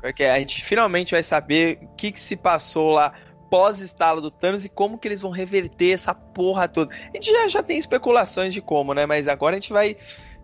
Porque 0.01 0.25
a 0.25 0.39
gente 0.39 0.63
finalmente 0.65 1.13
vai 1.13 1.23
saber 1.23 1.79
o 1.83 1.89
que, 1.97 2.13
que 2.13 2.21
se 2.21 2.37
passou 2.37 2.91
lá 2.93 3.13
pós-estalo 3.51 4.21
do 4.21 4.31
Thanos 4.31 4.65
e 4.65 4.69
como 4.69 4.99
que 4.99 5.07
eles 5.07 5.21
vão 5.23 5.31
reverter 5.31 5.93
essa 5.93 6.13
porra 6.13 6.67
toda. 6.67 6.93
A 6.93 7.17
gente 7.17 7.31
já, 7.31 7.49
já 7.49 7.63
tem 7.63 7.79
especulações 7.79 8.53
de 8.53 8.61
como, 8.61 8.93
né? 8.93 9.07
Mas 9.07 9.29
agora 9.29 9.57
a 9.57 9.61
gente 9.61 9.73
vai. 9.73 9.97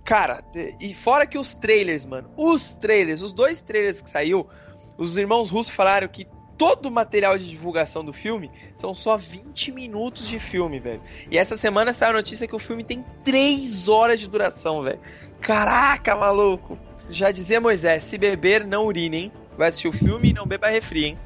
Cara, 0.04 0.42
e 0.80 0.94
fora 0.94 1.26
que 1.26 1.36
os 1.36 1.52
trailers, 1.54 2.06
mano, 2.06 2.30
os 2.36 2.74
trailers, 2.76 3.20
os 3.20 3.32
dois 3.32 3.60
trailers 3.60 4.00
que 4.00 4.08
saiu, 4.08 4.48
os 4.96 5.18
irmãos 5.18 5.50
russos 5.50 5.74
falaram 5.74 6.06
que 6.08 6.26
todo 6.60 6.90
o 6.90 6.90
material 6.90 7.38
de 7.38 7.48
divulgação 7.48 8.04
do 8.04 8.12
filme 8.12 8.50
são 8.74 8.94
só 8.94 9.16
20 9.16 9.72
minutos 9.72 10.28
de 10.28 10.38
filme, 10.38 10.78
velho. 10.78 11.00
E 11.30 11.38
essa 11.38 11.56
semana 11.56 11.94
saiu 11.94 12.10
a 12.10 12.16
notícia 12.16 12.46
que 12.46 12.54
o 12.54 12.58
filme 12.58 12.84
tem 12.84 13.02
3 13.24 13.88
horas 13.88 14.20
de 14.20 14.28
duração, 14.28 14.82
velho. 14.82 15.00
Caraca, 15.40 16.14
maluco! 16.14 16.78
Já 17.08 17.30
dizia 17.30 17.62
Moisés, 17.62 18.04
se 18.04 18.18
beber, 18.18 18.66
não 18.66 18.84
urine, 18.84 19.16
hein? 19.16 19.32
Vai 19.56 19.70
assistir 19.70 19.88
o 19.88 19.92
filme 19.92 20.28
e 20.28 20.32
não 20.34 20.46
beba 20.46 20.68
refri, 20.68 21.06
hein? 21.06 21.18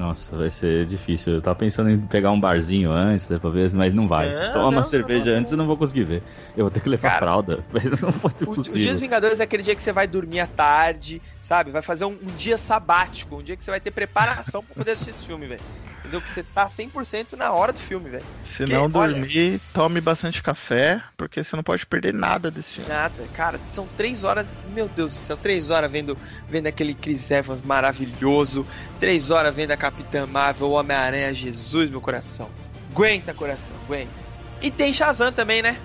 Nossa, 0.00 0.34
vai 0.34 0.48
ser 0.48 0.86
difícil. 0.86 1.34
Eu 1.34 1.42
tava 1.42 1.56
pensando 1.56 1.90
em 1.90 1.98
pegar 1.98 2.30
um 2.30 2.40
barzinho 2.40 2.90
antes, 2.90 3.28
né, 3.28 3.38
pra 3.38 3.50
ver, 3.50 3.70
mas 3.74 3.92
não 3.92 4.08
vai. 4.08 4.30
Toma 4.50 4.68
uma 4.68 4.72
não, 4.76 4.84
cerveja 4.84 5.32
não, 5.32 5.38
antes, 5.38 5.52
eu 5.52 5.58
não 5.58 5.66
vou 5.66 5.76
conseguir 5.76 6.04
ver. 6.04 6.22
Eu 6.56 6.64
vou 6.64 6.70
ter 6.70 6.80
que 6.80 6.88
levar 6.88 7.08
Cara, 7.10 7.18
fralda, 7.18 7.60
mas 7.70 8.00
não 8.00 8.10
pode 8.10 8.36
O, 8.44 8.50
o 8.50 8.54
Dia 8.54 8.54
possível. 8.54 8.90
dos 8.92 9.00
Vingadores 9.00 9.40
é 9.40 9.42
aquele 9.42 9.62
dia 9.62 9.76
que 9.76 9.82
você 9.82 9.92
vai 9.92 10.06
dormir 10.06 10.40
à 10.40 10.46
tarde, 10.46 11.20
sabe? 11.38 11.70
Vai 11.70 11.82
fazer 11.82 12.06
um, 12.06 12.12
um 12.12 12.34
dia 12.34 12.56
sabático, 12.56 13.36
um 13.36 13.42
dia 13.42 13.58
que 13.58 13.62
você 13.62 13.70
vai 13.70 13.78
ter 13.78 13.90
preparação 13.90 14.64
pra 14.64 14.74
poder 14.74 14.92
assistir 14.92 15.10
esse 15.10 15.24
filme, 15.24 15.46
velho. 15.46 15.60
Entendeu? 16.10 16.20
Porque 16.20 16.32
você 16.34 16.42
tá 16.42 16.66
100% 16.66 17.36
na 17.36 17.52
hora 17.52 17.72
do 17.72 17.78
filme, 17.78 18.10
velho. 18.10 18.24
Se 18.40 18.64
Que, 18.64 18.72
não 18.72 18.90
olha- 18.92 19.12
dormir, 19.14 19.60
tome 19.72 20.00
bastante 20.00 20.42
café, 20.42 21.00
porque 21.16 21.44
você 21.44 21.54
não 21.54 21.62
pode 21.62 21.86
perder 21.86 22.12
nada 22.12 22.50
desse 22.50 22.74
filme. 22.74 22.88
Nada, 22.88 23.14
cara, 23.32 23.60
são 23.68 23.86
três 23.96 24.24
horas, 24.24 24.52
meu 24.74 24.88
Deus 24.88 25.12
do 25.12 25.16
céu, 25.18 25.36
três 25.36 25.70
horas 25.70 25.88
vendo, 25.90 26.18
vendo 26.48 26.66
aquele 26.66 26.94
Chris 26.94 27.30
Evans 27.30 27.62
maravilhoso, 27.62 28.66
três 28.98 29.30
horas 29.30 29.54
vendo 29.54 29.70
a 29.70 29.76
Capitã 29.76 30.26
Marvel, 30.26 30.66
o 30.66 30.72
Homem-Aranha, 30.72 31.32
Jesus, 31.32 31.88
meu 31.88 32.00
coração. 32.00 32.50
Aguenta, 32.90 33.32
coração, 33.32 33.76
aguenta. 33.86 34.10
E 34.60 34.68
tem 34.68 34.92
Shazam 34.92 35.30
também, 35.32 35.62
né? 35.62 35.78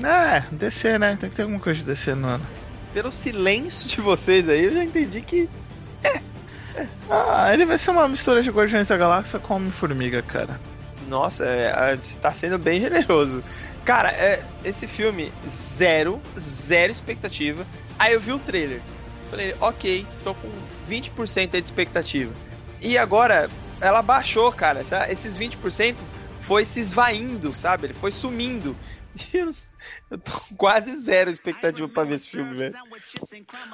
É, 0.00 0.44
descer, 0.54 0.96
né? 1.00 1.16
Tem 1.20 1.28
que 1.28 1.34
ter 1.34 1.42
alguma 1.42 1.58
coisa 1.60 1.80
de 1.80 1.84
descer 1.86 2.14
no 2.14 2.28
ano. 2.28 2.46
Pelo 2.94 3.10
silêncio 3.10 3.88
de 3.90 4.00
vocês 4.00 4.48
aí, 4.48 4.64
eu 4.66 4.72
já 4.74 4.84
entendi 4.84 5.20
que 5.22 5.50
Ah, 7.10 7.52
ele 7.52 7.64
vai 7.66 7.78
ser 7.78 7.90
uma 7.90 8.08
mistura 8.08 8.42
de 8.42 8.50
Guardiões 8.50 8.86
da 8.88 8.96
Galáxia 8.96 9.38
com 9.38 9.54
Homem-Formiga, 9.56 10.22
cara. 10.22 10.60
Nossa, 11.08 11.44
é, 11.44 11.96
você 11.96 12.14
tá 12.16 12.32
sendo 12.32 12.58
bem 12.58 12.80
generoso. 12.80 13.42
Cara, 13.84 14.10
é, 14.10 14.42
esse 14.64 14.86
filme, 14.86 15.32
zero, 15.46 16.20
zero 16.38 16.90
expectativa. 16.92 17.66
Aí 17.98 18.14
eu 18.14 18.20
vi 18.20 18.32
o 18.32 18.38
trailer. 18.38 18.80
Falei, 19.28 19.54
ok, 19.60 20.06
tô 20.22 20.34
com 20.34 20.48
20% 20.88 21.54
aí 21.54 21.60
de 21.60 21.66
expectativa. 21.66 22.32
E 22.80 22.96
agora, 22.96 23.50
ela 23.80 24.00
baixou, 24.02 24.50
cara. 24.52 24.82
Esses 25.10 25.36
20% 25.38 25.96
foi 26.40 26.64
se 26.64 26.80
esvaindo, 26.80 27.52
sabe? 27.52 27.86
Ele 27.86 27.94
foi 27.94 28.10
sumindo. 28.10 28.76
E 29.34 29.36
Eu, 29.36 29.42
não 29.44 29.50
s- 29.50 29.70
eu 30.10 30.18
tô 30.18 30.32
com 30.32 30.54
quase 30.56 30.96
zero 30.96 31.30
expectativa 31.30 31.88
pra 31.88 32.04
ver 32.04 32.14
esse 32.14 32.28
filme, 32.28 32.56
velho. 32.56 32.74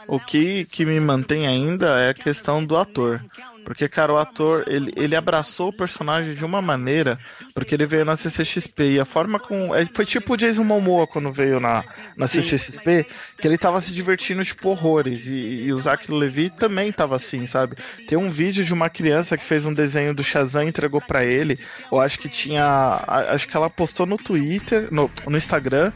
O 0.06 0.20
que, 0.20 0.64
que 0.66 0.84
me 0.84 0.98
mantém 1.00 1.46
ainda 1.46 1.98
é 2.00 2.10
a 2.10 2.14
questão 2.14 2.64
do 2.64 2.76
ator. 2.76 3.22
Porque, 3.64 3.86
cara, 3.86 4.12
o 4.12 4.16
ator, 4.16 4.64
ele, 4.66 4.90
ele 4.96 5.14
abraçou 5.14 5.68
o 5.68 5.72
personagem 5.72 6.34
de 6.34 6.42
uma 6.42 6.62
maneira, 6.62 7.18
porque 7.52 7.74
ele 7.74 7.84
veio 7.84 8.04
na 8.04 8.16
CCXP, 8.16 8.92
e 8.92 9.00
a 9.00 9.04
forma 9.04 9.38
com... 9.38 9.74
é, 9.74 9.84
Foi 9.84 10.06
tipo 10.06 10.32
o 10.32 10.36
Jason 10.38 10.64
Momoa 10.64 11.06
quando 11.06 11.30
veio 11.30 11.60
na, 11.60 11.84
na 12.16 12.26
Sim. 12.26 12.40
CCXP, 12.40 13.06
que 13.38 13.46
ele 13.46 13.58
tava 13.58 13.80
se 13.82 13.92
divertindo, 13.92 14.42
tipo, 14.42 14.70
horrores, 14.70 15.26
e, 15.26 15.64
e 15.64 15.72
o 15.72 15.76
Zach 15.76 16.10
Levi 16.10 16.48
também 16.48 16.90
tava 16.90 17.16
assim, 17.16 17.46
sabe? 17.46 17.76
Tem 18.06 18.16
um 18.16 18.30
vídeo 18.30 18.64
de 18.64 18.72
uma 18.72 18.88
criança 18.88 19.36
que 19.36 19.44
fez 19.44 19.66
um 19.66 19.74
desenho 19.74 20.14
do 20.14 20.24
Shazam 20.24 20.64
e 20.64 20.68
entregou 20.68 21.02
pra 21.02 21.22
ele, 21.24 21.58
eu 21.92 22.00
acho 22.00 22.18
que 22.18 22.28
tinha... 22.28 23.04
Acho 23.06 23.46
que 23.46 23.56
ela 23.56 23.68
postou 23.68 24.06
no 24.06 24.16
Twitter, 24.16 24.88
no, 24.90 25.10
no 25.26 25.36
Instagram, 25.36 25.92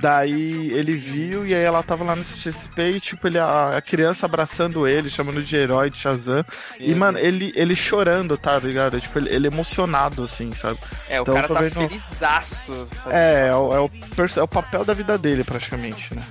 Daí 0.00 0.70
ele 0.72 0.92
viu 0.92 1.46
e 1.46 1.54
aí 1.54 1.62
ela 1.62 1.82
tava 1.82 2.04
lá 2.04 2.14
no 2.16 2.22
CXP 2.22 2.82
e, 2.96 3.00
tipo, 3.00 3.26
ele, 3.26 3.38
a, 3.38 3.76
a 3.76 3.82
criança 3.82 4.26
abraçando 4.26 4.86
ele, 4.86 5.10
chamando 5.10 5.42
de 5.42 5.56
herói 5.56 5.90
de 5.90 5.98
Shazam. 5.98 6.44
E, 6.78 6.94
mano, 6.94 7.18
ele, 7.18 7.52
ele 7.56 7.74
chorando, 7.74 8.36
tá 8.36 8.58
ligado? 8.58 9.00
Tipo, 9.00 9.18
ele, 9.18 9.28
ele 9.34 9.46
emocionado, 9.48 10.24
assim, 10.24 10.52
sabe? 10.52 10.78
É, 11.08 11.20
o 11.20 11.22
Então, 11.22 11.34
cara 11.34 11.48
tô 11.48 11.54
tá 11.54 11.60
vendo- 11.60 11.88
felizaço. 11.88 12.86
É, 13.08 13.48
é 13.48 13.54
o, 13.54 13.74
é, 13.74 13.80
o, 13.80 13.90
é 14.36 14.42
o 14.42 14.48
papel 14.48 14.84
da 14.84 14.94
vida 14.94 15.16
dele, 15.18 15.44
praticamente, 15.44 16.14
né? 16.14 16.22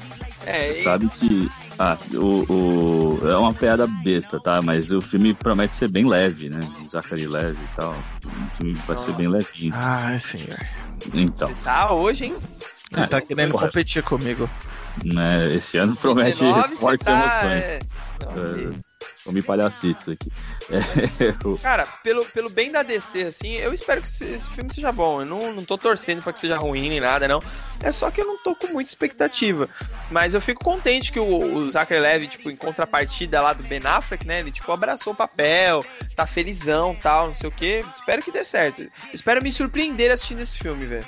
É, 0.45 0.61
Você 0.65 0.71
e- 0.71 0.83
sabe 0.83 1.07
que. 1.07 1.49
Ah, 1.77 1.97
o, 2.13 2.45
o- 3.21 3.27
é 3.29 3.35
uma 3.37 3.53
piada 3.53 3.85
besta, 3.87 4.39
tá? 4.39 4.61
Mas 4.61 4.91
o 4.91 5.01
filme 5.01 5.33
promete 5.33 5.75
ser 5.75 5.87
bem 5.87 6.07
leve, 6.07 6.49
né? 6.49 6.59
Zachary 6.91 7.27
leve 7.27 7.53
e 7.53 7.75
tal. 7.75 7.95
O 8.25 8.55
filme 8.57 8.73
vai 8.87 8.97
ser 8.97 9.13
bem 9.13 9.27
levinho. 9.27 9.71
Ah, 9.75 10.15
senhor. 10.19 10.57
Então, 11.13 11.49
Você 11.49 11.55
tá 11.63 11.91
hoje, 11.93 12.25
hein? 12.25 12.35
Ele 12.95 13.07
tá 13.07 13.21
querendo 13.21 13.51
porra. 13.51 13.67
competir 13.67 14.03
comigo. 14.03 14.49
né, 15.03 15.53
esse 15.55 15.77
ano 15.77 15.95
promete 15.95 16.39
19, 16.39 16.69
você 16.69 16.75
fortes 16.75 17.05
tá, 17.05 17.11
emoções. 17.13 17.63
é. 17.63 17.79
Não. 18.35 18.71
É, 18.77 18.91
Comi 19.23 19.41
palhacitos 19.41 20.09
aqui. 20.09 20.31
É, 20.69 21.33
Cara, 21.61 21.85
pelo, 22.03 22.25
pelo 22.25 22.49
bem 22.49 22.71
da 22.71 22.81
DC, 22.81 23.23
assim, 23.23 23.53
eu 23.53 23.71
espero 23.71 24.01
que 24.01 24.07
esse, 24.07 24.25
esse 24.25 24.49
filme 24.49 24.73
seja 24.73 24.91
bom. 24.91 25.21
Eu 25.21 25.25
não, 25.25 25.53
não 25.53 25.63
tô 25.63 25.77
torcendo 25.77 26.23
pra 26.23 26.33
que 26.33 26.39
seja 26.39 26.57
ruim 26.57 26.89
nem 26.89 26.99
nada, 26.99 27.27
não. 27.27 27.41
É 27.83 27.91
só 27.91 28.09
que 28.09 28.19
eu 28.19 28.25
não 28.25 28.37
tô 28.41 28.55
com 28.55 28.67
muita 28.67 28.89
expectativa. 28.89 29.69
Mas 30.09 30.33
eu 30.33 30.41
fico 30.41 30.63
contente 30.63 31.11
que 31.11 31.19
o, 31.19 31.25
o 31.25 31.69
Zachary 31.69 32.01
Levi, 32.01 32.27
tipo, 32.27 32.49
em 32.49 32.55
contrapartida 32.55 33.41
lá 33.41 33.53
do 33.53 33.63
Ben 33.63 33.81
Affleck, 33.83 34.25
né? 34.25 34.39
Ele, 34.39 34.51
tipo, 34.51 34.71
abraçou 34.71 35.13
o 35.13 35.15
papel, 35.15 35.85
tá 36.15 36.25
felizão 36.25 36.95
tal, 36.95 37.27
não 37.27 37.33
sei 37.33 37.49
o 37.49 37.51
quê. 37.51 37.85
Espero 37.93 38.23
que 38.23 38.31
dê 38.31 38.43
certo. 38.43 38.87
Espero 39.13 39.41
me 39.41 39.51
surpreender 39.51 40.11
assistindo 40.11 40.41
esse 40.41 40.57
filme, 40.57 40.85
velho. 40.87 41.05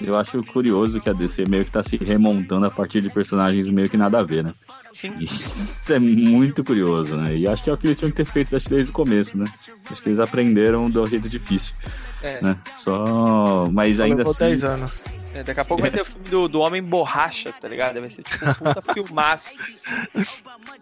Eu 0.00 0.16
acho 0.18 0.42
curioso 0.44 1.00
que 1.00 1.08
a 1.10 1.12
DC 1.12 1.46
meio 1.48 1.64
que 1.64 1.70
tá 1.70 1.82
se 1.82 1.96
remontando 1.96 2.66
a 2.66 2.70
partir 2.70 3.00
de 3.00 3.10
personagens 3.10 3.68
meio 3.70 3.88
que 3.88 3.96
nada 3.96 4.18
a 4.18 4.22
ver, 4.22 4.44
né? 4.44 4.52
Sim. 4.92 5.12
Isso 5.20 5.92
é 5.92 5.98
muito 5.98 6.64
curioso, 6.64 7.16
né? 7.16 7.36
E 7.36 7.46
acho 7.48 7.62
que 7.62 7.68
é 7.70 7.72
o 7.72 7.76
que 7.76 7.86
eles 7.86 7.98
tinham 7.98 8.10
que 8.10 8.16
ter 8.16 8.24
feito 8.24 8.54
acho, 8.56 8.68
desde 8.68 8.90
o 8.90 8.94
começo, 8.94 9.36
né? 9.36 9.44
Acho 9.90 10.02
que 10.02 10.08
eles 10.08 10.18
aprenderam 10.20 10.88
do 10.88 11.06
jeito 11.06 11.28
difícil, 11.28 11.74
É. 12.22 12.40
né? 12.40 12.56
Só. 12.74 13.66
Mas 13.70 13.98
Só 13.98 14.04
ainda 14.04 14.16
levou 14.18 14.32
assim. 14.32 14.44
10 14.46 14.64
anos. 14.64 15.04
É, 15.34 15.42
daqui 15.42 15.60
a 15.60 15.64
pouco 15.66 15.82
vai 15.82 15.90
ter 15.90 16.00
o 16.00 16.04
filme 16.04 16.28
do, 16.30 16.48
do 16.48 16.60
Homem 16.60 16.82
Borracha, 16.82 17.52
tá 17.52 17.68
ligado? 17.68 18.00
Vai 18.00 18.08
ser 18.08 18.22
tipo 18.22 18.42
um 18.46 18.54
puta 18.54 18.80
filmaço. 18.94 19.58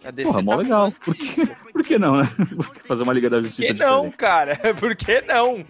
A 0.05 0.11
DC 0.12 0.29
Porra, 0.31 0.43
mó 0.43 0.51
tá 0.53 0.62
legal. 0.62 0.79
falando 0.93 0.95
Por 1.05 1.15
que, 1.17 1.47
por 1.85 1.89
que 1.89 1.99
não, 1.99 2.16
né? 2.16 2.28
Fazer 2.87 3.03
uma 3.03 3.12
Liga 3.12 3.28
da 3.28 3.37
Por 3.37 3.45
Justiça 3.45 3.74
que 3.74 3.80
não, 3.80 3.91
diferente. 4.11 4.16
cara? 4.16 4.57
Por 4.80 4.97
que 4.97 5.20
não? 5.22 5.64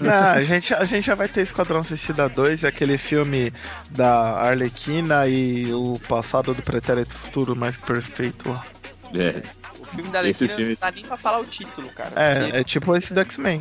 Não, 0.00 0.12
a 0.30 0.42
gente, 0.42 0.74
a 0.74 0.84
gente 0.84 1.06
já 1.06 1.14
vai 1.14 1.26
ter 1.28 1.40
Esquadrão 1.40 1.82
Suicida 1.82 2.28
2, 2.28 2.64
aquele 2.64 2.98
filme 2.98 3.52
da 3.90 4.38
Arlequina 4.40 5.26
e 5.26 5.72
o 5.72 5.98
passado 6.08 6.52
do 6.54 6.62
Pretérito 6.62 7.14
Futuro 7.16 7.56
mais 7.56 7.76
perfeito. 7.76 8.50
É, 9.14 9.42
O 9.80 9.84
filme 9.84 10.10
da 10.10 10.26
Esses 10.28 10.42
Alequina 10.50 10.56
filmes- 10.56 10.80
não 10.80 10.88
dá 10.88 10.94
nem 10.94 11.04
pra 11.04 11.16
falar 11.16 11.38
o 11.40 11.44
título, 11.44 11.88
cara. 11.90 12.12
É, 12.16 12.60
é 12.60 12.64
tipo 12.64 12.94
esse 12.96 13.14
do 13.14 13.20
X-Men. 13.20 13.60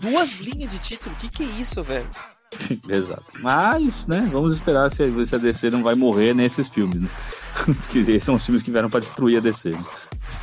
Duas 0.00 0.38
linhas 0.40 0.72
de 0.72 0.78
título, 0.78 1.14
o 1.14 1.18
que, 1.18 1.28
que 1.28 1.42
é 1.44 1.46
isso, 1.60 1.82
velho? 1.82 2.06
exato. 2.88 3.24
Mas, 3.40 4.06
né, 4.06 4.28
vamos 4.32 4.54
esperar 4.54 4.90
se 4.90 5.02
a 5.02 5.38
DC 5.38 5.70
não 5.70 5.82
vai 5.82 5.94
morrer 5.94 6.34
nesses 6.34 6.68
filmes, 6.68 7.00
né? 7.00 7.08
Esses 7.94 8.24
são 8.24 8.34
os 8.34 8.44
filmes 8.44 8.62
que 8.62 8.70
vieram 8.70 8.90
pra 8.90 9.00
destruir 9.00 9.38
a 9.38 9.40
DC. 9.40 9.72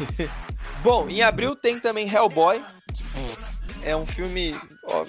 Bom, 0.83 1.09
em 1.09 1.21
abril 1.21 1.55
tem 1.55 1.79
também 1.79 2.09
Hellboy. 2.09 2.61
É 3.83 3.95
um 3.95 4.05
filme 4.05 4.55
ó, 4.83 5.05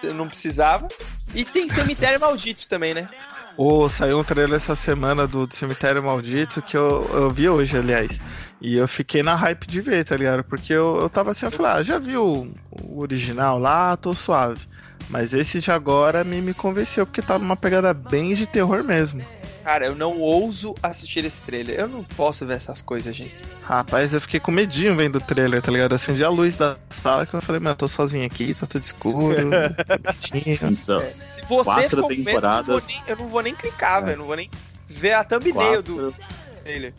que 0.00 0.06
eu 0.06 0.14
não 0.14 0.28
precisava. 0.28 0.88
E 1.34 1.44
tem 1.44 1.68
Cemitério 1.68 2.18
Maldito 2.20 2.66
também, 2.68 2.94
né? 2.94 3.08
Ô, 3.56 3.88
saiu 3.88 4.18
um 4.18 4.24
trailer 4.24 4.56
essa 4.56 4.74
semana 4.74 5.26
do, 5.26 5.46
do 5.46 5.54
Cemitério 5.54 6.02
Maldito 6.02 6.62
que 6.62 6.76
eu, 6.76 7.08
eu 7.12 7.30
vi 7.30 7.48
hoje, 7.48 7.76
aliás. 7.76 8.20
E 8.60 8.76
eu 8.76 8.86
fiquei 8.86 9.22
na 9.22 9.34
hype 9.34 9.66
de 9.66 9.80
ver, 9.80 10.04
tá 10.04 10.16
ligado? 10.16 10.44
Porque 10.44 10.72
eu, 10.72 10.98
eu 11.00 11.10
tava 11.10 11.30
assim, 11.30 11.46
eu 11.46 11.50
falei, 11.50 11.72
ah, 11.72 11.82
já 11.82 11.98
vi 11.98 12.16
o, 12.16 12.52
o 12.82 13.00
original 13.00 13.58
lá, 13.58 13.96
tô 13.96 14.14
suave. 14.14 14.60
Mas 15.08 15.34
esse 15.34 15.60
de 15.60 15.70
agora 15.70 16.22
me, 16.22 16.40
me 16.40 16.54
convenceu, 16.54 17.06
porque 17.06 17.20
tá 17.20 17.38
numa 17.38 17.56
pegada 17.56 17.92
bem 17.92 18.34
de 18.34 18.46
terror 18.46 18.84
mesmo. 18.84 19.22
Cara, 19.64 19.86
eu 19.86 19.94
não 19.94 20.18
ouso 20.18 20.74
assistir 20.82 21.24
esse 21.24 21.42
trailer. 21.42 21.78
Eu 21.80 21.88
não 21.88 22.02
posso 22.02 22.46
ver 22.46 22.54
essas 22.54 22.80
coisas, 22.80 23.14
gente. 23.14 23.34
Rapaz, 23.62 24.12
eu 24.14 24.20
fiquei 24.20 24.40
com 24.40 24.50
medinho 24.50 24.96
vendo 24.96 25.16
o 25.16 25.20
trailer, 25.20 25.60
tá 25.60 25.70
ligado? 25.70 25.94
Acendi 25.94 26.24
a 26.24 26.28
luz 26.30 26.54
da 26.56 26.76
sala 26.88 27.26
que 27.26 27.34
eu 27.34 27.42
falei, 27.42 27.60
mano, 27.60 27.72
eu 27.72 27.76
tô 27.76 27.86
sozinho 27.88 28.24
aqui, 28.24 28.54
tá 28.54 28.66
tudo 28.66 28.82
escuro. 28.82 29.50
Então, 30.34 30.74
Se 30.74 31.44
você 31.48 31.64
Quatro 31.64 32.02
com 32.02 32.08
medo, 32.08 32.20
eu 32.20 32.24
não, 32.24 32.24
vou 32.24 32.24
temporadas. 32.24 32.86
nem, 32.88 33.02
eu 33.06 33.16
não 33.16 33.28
vou 33.28 33.42
nem 33.42 33.54
clicar, 33.54 34.02
É. 34.02 34.06
velho. 34.06 34.18
Não 34.18 34.26
vou 34.26 34.36
nem 34.36 34.50
ver 34.86 35.12
a 35.12 35.24
thumbnail 35.24 35.82
do 35.82 36.14
quatro, 36.60 36.64
trailer. 36.64 36.92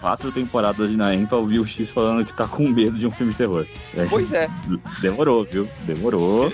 quatro 0.00 0.32
temporadas 0.32 0.90
de 0.90 0.96
Naem 0.96 1.26
pra 1.26 1.38
ouvir 1.38 1.58
o 1.58 1.66
X 1.66 1.90
falando 1.90 2.24
que 2.24 2.32
tá 2.32 2.46
com 2.46 2.68
medo 2.68 2.98
de 2.98 3.06
um 3.06 3.10
filme 3.10 3.32
de 3.32 3.38
terror. 3.38 3.66
Pois 4.08 4.32
é. 4.32 4.48
Demorou, 5.00 5.44
viu? 5.44 5.68
Demorou. 5.84 6.52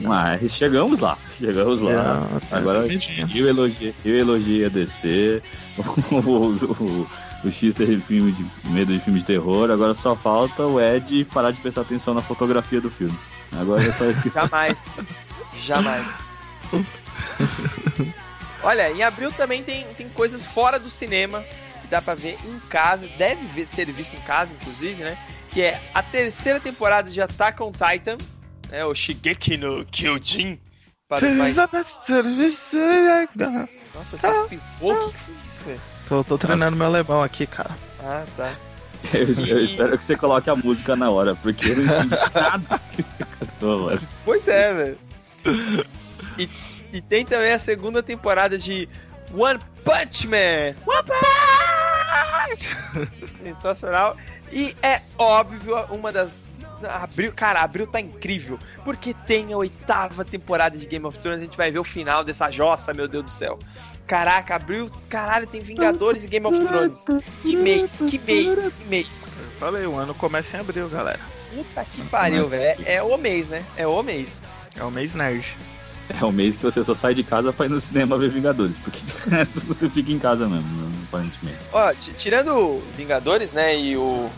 Mas 0.00 0.52
chegamos 0.52 1.00
lá. 1.00 1.16
Chegamos 1.38 1.80
lá. 1.80 2.26
É, 2.36 2.46
tá 2.46 2.56
Agora 2.58 2.82
medinho. 2.82 3.28
eu 3.34 3.48
elogiei, 3.48 3.94
eu 4.04 4.16
elogiei 4.16 4.64
a 4.64 4.68
DC. 4.68 5.42
O, 6.10 6.16
o, 6.18 7.08
o 7.44 7.50
X 7.50 7.72
teve 7.72 7.98
filme 8.00 8.32
de 8.32 8.44
medo 8.70 8.92
de 8.92 9.00
filme 9.00 9.20
de 9.20 9.24
terror. 9.24 9.70
Agora 9.70 9.94
só 9.94 10.14
falta 10.14 10.64
o 10.66 10.78
Ed 10.80 11.24
parar 11.26 11.52
de 11.52 11.60
prestar 11.60 11.82
atenção 11.82 12.12
na 12.12 12.20
fotografia 12.20 12.80
do 12.80 12.90
filme. 12.90 13.16
Agora 13.58 13.82
é 13.82 13.92
só 13.92 14.04
isso 14.04 14.20
que 14.20 14.30
Jamais. 14.30 14.84
Jamais. 15.54 16.18
Olha, 18.62 18.90
em 18.90 19.02
abril 19.02 19.32
também 19.32 19.62
tem, 19.62 19.86
tem 19.96 20.08
coisas 20.10 20.44
fora 20.44 20.78
do 20.78 20.90
cinema 20.90 21.42
dá 21.90 22.00
pra 22.00 22.14
ver 22.14 22.38
em 22.44 22.58
casa, 22.68 23.08
deve 23.18 23.44
ver- 23.48 23.66
ser 23.66 23.86
visto 23.86 24.14
em 24.14 24.20
casa, 24.20 24.52
inclusive, 24.52 25.02
né? 25.02 25.18
Que 25.50 25.62
é 25.62 25.80
a 25.92 26.02
terceira 26.02 26.60
temporada 26.60 27.10
de 27.10 27.20
Attack 27.20 27.60
on 27.62 27.72
Titan, 27.72 28.16
né? 28.70 28.84
O 28.84 28.94
Shigeki 28.94 29.56
no 29.56 29.84
Kyojin. 29.86 30.58
Para 31.08 31.28
mais... 31.34 31.56
Nossa, 33.94 34.16
você 34.16 34.28
espirrou? 34.28 34.92
O 34.92 35.08
que 35.08 35.12
que 35.14 35.18
foi 35.18 35.34
isso, 35.44 35.64
velho? 35.64 35.80
Tô, 36.08 36.24
tô 36.24 36.38
treinando 36.38 36.64
Nossa. 36.72 36.76
meu 36.76 36.86
alemão 36.86 37.22
aqui, 37.22 37.46
cara. 37.46 37.76
Ah, 38.02 38.24
tá. 38.36 38.52
eu, 39.12 39.22
eu 39.46 39.64
espero 39.64 39.98
que 39.98 40.04
você 40.04 40.16
coloque 40.16 40.48
a 40.48 40.54
música 40.56 40.94
na 40.94 41.10
hora, 41.10 41.34
porque 41.36 41.70
eu 41.70 41.76
não 41.78 41.84
entendi 41.96 42.16
nada 42.34 42.80
que 42.92 43.02
você 43.02 43.24
cantou, 43.24 43.80
mano. 43.86 44.00
Pois 44.24 44.46
é, 44.46 44.74
velho. 44.74 44.98
E, 46.38 46.48
e 46.92 47.00
tem 47.00 47.24
também 47.24 47.52
a 47.52 47.58
segunda 47.58 48.02
temporada 48.02 48.56
de 48.58 48.88
One 49.34 49.58
Punch 49.84 50.26
Man. 50.28 50.76
One 50.86 51.02
Punch! 51.06 51.79
Sensacional. 53.42 54.16
E 54.52 54.74
é 54.82 55.02
óbvio, 55.18 55.76
uma 55.90 56.12
das. 56.12 56.40
Abril, 56.82 57.30
cara, 57.34 57.60
abril 57.60 57.86
tá 57.86 58.00
incrível. 58.00 58.58
Porque 58.84 59.12
tem 59.12 59.52
a 59.52 59.56
oitava 59.56 60.24
temporada 60.24 60.78
de 60.78 60.86
Game 60.86 61.04
of 61.04 61.18
Thrones. 61.18 61.40
A 61.40 61.44
gente 61.44 61.56
vai 61.56 61.70
ver 61.70 61.78
o 61.78 61.84
final 61.84 62.24
dessa 62.24 62.50
jossa, 62.50 62.94
meu 62.94 63.06
Deus 63.06 63.24
do 63.24 63.30
céu. 63.30 63.58
Caraca, 64.06 64.56
abril, 64.56 64.90
caralho, 65.08 65.46
tem 65.46 65.60
Vingadores 65.60 66.24
e 66.24 66.28
Game 66.28 66.46
of 66.46 66.58
Thrones. 66.64 67.04
Que 67.42 67.54
mês, 67.54 68.02
que 68.08 68.18
mês, 68.18 68.72
que 68.72 68.84
mês. 68.86 69.34
Eu 69.38 69.50
falei, 69.60 69.86
o 69.86 69.96
ano 69.96 70.14
começa 70.14 70.56
em 70.56 70.60
abril, 70.60 70.88
galera. 70.88 71.20
Puta 71.54 71.84
que 71.84 72.02
pariu, 72.04 72.48
velho. 72.48 72.82
É, 72.84 72.94
é 72.94 73.02
o 73.02 73.16
mês, 73.16 73.48
né? 73.50 73.64
É 73.76 73.86
o 73.86 74.02
mês. 74.02 74.42
É 74.76 74.82
o 74.82 74.90
mês 74.90 75.14
nerd. 75.14 75.56
É 76.20 76.24
o 76.24 76.32
mês 76.32 76.56
que 76.56 76.62
você 76.62 76.82
só 76.82 76.94
sai 76.94 77.14
de 77.14 77.22
casa 77.22 77.52
pra 77.52 77.66
ir 77.66 77.68
no 77.68 77.80
cinema 77.80 78.18
ver 78.18 78.30
Vingadores, 78.30 78.78
porque 78.78 78.98
o 79.26 79.30
resto 79.30 79.60
você 79.60 79.88
fica 79.88 80.10
em 80.10 80.18
casa 80.18 80.48
mesmo, 80.48 80.68
aparentemente. 81.10 81.58
Ó, 81.72 81.92
ti- 81.94 82.12
tirando 82.14 82.82
Vingadores, 82.94 83.52
né, 83.52 83.76
e 83.78 83.96
o 83.96 84.30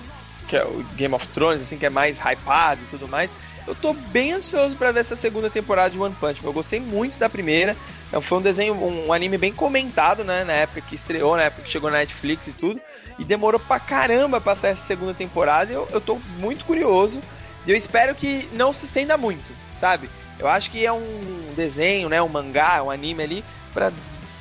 que 0.49 0.57
é 0.57 0.65
o 0.65 0.85
Game 0.97 1.15
of 1.15 1.29
Thrones, 1.29 1.63
assim, 1.63 1.79
que 1.79 1.87
é 1.87 1.91
mais 1.91 2.19
hypado 2.19 2.83
e 2.83 2.87
tudo 2.87 3.09
mais, 3.09 3.31
eu 3.67 3.75
tô 3.75 3.93
bem 3.95 4.33
ansioso 4.33 4.77
pra 4.77 4.91
ver 4.93 5.01
essa 5.01 5.15
segunda 5.15 5.49
temporada 5.49 5.91
de 5.91 5.99
One 5.99 6.15
Punch 6.21 6.43
Man. 6.43 6.49
Eu 6.49 6.53
gostei 6.53 6.81
muito 6.81 7.17
da 7.17 7.31
primeira. 7.31 7.77
Então, 8.09 8.21
foi 8.21 8.39
um 8.39 8.43
desenho, 8.43 8.75
um, 8.75 9.13
anime 9.13 9.39
bem 9.39 9.53
comentado, 9.53 10.25
né, 10.25 10.43
na 10.43 10.53
época 10.53 10.81
que 10.81 10.95
estreou, 10.97 11.37
na 11.37 11.45
época 11.45 11.63
que 11.63 11.71
chegou 11.71 11.89
na 11.91 11.99
Netflix 11.99 12.49
e 12.49 12.53
tudo. 12.53 12.81
E 13.19 13.25
demorou 13.25 13.61
pra 13.61 13.79
caramba 13.79 14.41
pra 14.41 14.57
sair 14.57 14.73
essa 14.73 14.83
segunda 14.85 15.15
temporada. 15.15 15.73
Eu, 15.73 15.89
eu 15.93 16.01
tô 16.01 16.19
muito 16.39 16.65
curioso. 16.65 17.23
E 17.65 17.71
eu 17.71 17.77
espero 17.77 18.15
que 18.17 18.49
não 18.53 18.73
se 18.73 18.85
estenda 18.87 19.17
muito, 19.17 19.53
sabe? 19.71 20.11
Eu 20.41 20.49
acho 20.49 20.69
que 20.71 20.85
é 20.85 20.93
um 20.93 21.53
desenho, 21.55 22.09
né, 22.09 22.21
um 22.21 22.29
mangá, 22.29 22.83
um 22.83 22.91
anime 22.91 23.23
ali, 23.23 23.45
pra 23.73 23.93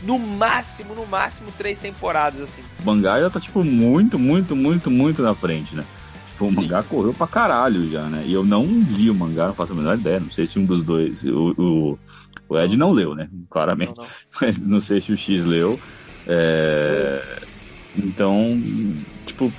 no 0.04 0.18
máximo, 0.20 0.96
no 0.96 1.06
máximo, 1.06 1.52
três 1.58 1.78
temporadas, 1.80 2.42
assim. 2.42 2.62
O 2.82 2.86
mangá 2.86 3.20
já 3.20 3.30
tá, 3.30 3.40
tipo, 3.40 3.64
muito, 3.64 4.18
muito, 4.18 4.56
muito, 4.56 4.90
muito 4.90 5.22
na 5.22 5.34
frente, 5.36 5.76
né? 5.76 5.84
Tipo, 6.32 6.46
o 6.48 6.56
mangá 6.56 6.82
correu 6.84 7.14
pra 7.14 7.28
caralho 7.28 7.90
já, 7.90 8.04
né? 8.04 8.24
E 8.26 8.34
eu 8.34 8.44
não 8.44 8.66
vi 8.66 9.10
o 9.10 9.16
mangá, 9.16 9.48
não 9.48 9.54
faço 9.54 9.74
a 9.74 9.76
menor 9.76 9.98
ideia. 9.98 10.20
Não 10.20 10.32
sei 10.32 10.48
se 10.48 10.58
um 10.58 10.66
dos 10.66 10.82
dois. 10.84 11.24
O, 11.24 11.54
o, 11.58 12.00
o 12.50 12.60
Ed 12.60 12.76
não 12.78 12.92
leu, 12.92 13.14
né? 13.16 13.30
Claramente. 13.50 13.94
Não, 13.96 14.04
não. 14.04 14.10
Mas 14.42 14.60
não 14.60 14.82
sei 14.82 15.02
se 15.02 15.12
o 15.12 15.18
X 15.18 15.46
leu. 15.46 15.80
É, 16.28 17.22
Então, 17.98 18.62
tipo, 19.26 19.52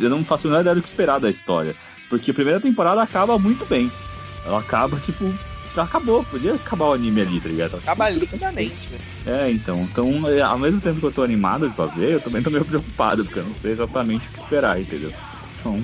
eu 0.00 0.08
não 0.08 0.24
faço 0.24 0.46
a 0.46 0.50
menor 0.50 0.60
ideia 0.62 0.76
do 0.76 0.82
que 0.82 0.88
esperar 0.88 1.18
da 1.20 1.28
história. 1.28 1.74
Porque 2.08 2.30
a 2.30 2.34
primeira 2.34 2.60
temporada 2.60 3.02
acaba 3.02 3.38
muito 3.38 3.64
bem. 3.66 3.90
Ela 4.46 4.58
acaba, 4.60 4.98
tipo, 4.98 5.32
já 5.74 5.82
acabou. 5.82 6.24
Podia 6.24 6.54
acabar 6.54 6.86
o 6.86 6.92
anime 6.92 7.20
ali, 7.20 7.40
tá 7.40 7.48
ligado? 7.48 7.76
Acaba 7.76 8.10
lindamente, 8.10 8.88
velho. 8.88 9.38
É, 9.38 9.50
então. 9.50 9.80
Então, 9.80 10.28
é, 10.28 10.40
ao 10.40 10.58
mesmo 10.58 10.80
tempo 10.80 11.00
que 11.00 11.06
eu 11.06 11.12
tô 11.12 11.22
animado 11.22 11.70
pra 11.70 11.86
ver, 11.86 12.12
eu 12.12 12.20
também 12.20 12.42
tô 12.42 12.50
meio 12.50 12.64
preocupado, 12.66 13.24
porque 13.24 13.38
eu 13.38 13.44
não 13.44 13.54
sei 13.54 13.72
exatamente 13.72 14.26
o 14.28 14.32
que 14.32 14.38
esperar, 14.38 14.80
entendeu? 14.80 15.12
Então, 15.58 15.80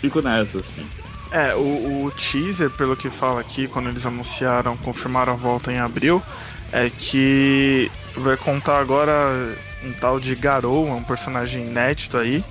fico 0.00 0.20
nessa, 0.20 0.58
assim. 0.58 0.84
É, 1.30 1.54
o, 1.54 2.04
o 2.06 2.10
teaser, 2.10 2.70
pelo 2.70 2.94
que 2.94 3.08
fala 3.08 3.40
aqui, 3.40 3.66
quando 3.66 3.88
eles 3.88 4.04
anunciaram, 4.04 4.76
confirmaram 4.76 5.32
a 5.32 5.36
volta 5.36 5.72
em 5.72 5.78
abril, 5.78 6.22
é 6.70 6.90
que 6.90 7.90
vai 8.16 8.36
contar 8.36 8.78
agora 8.78 9.56
um 9.82 9.92
tal 9.92 10.20
de 10.20 10.34
Garou, 10.34 10.86
um 10.86 11.02
personagem 11.02 11.66
inédito 11.66 12.18
aí. 12.18 12.44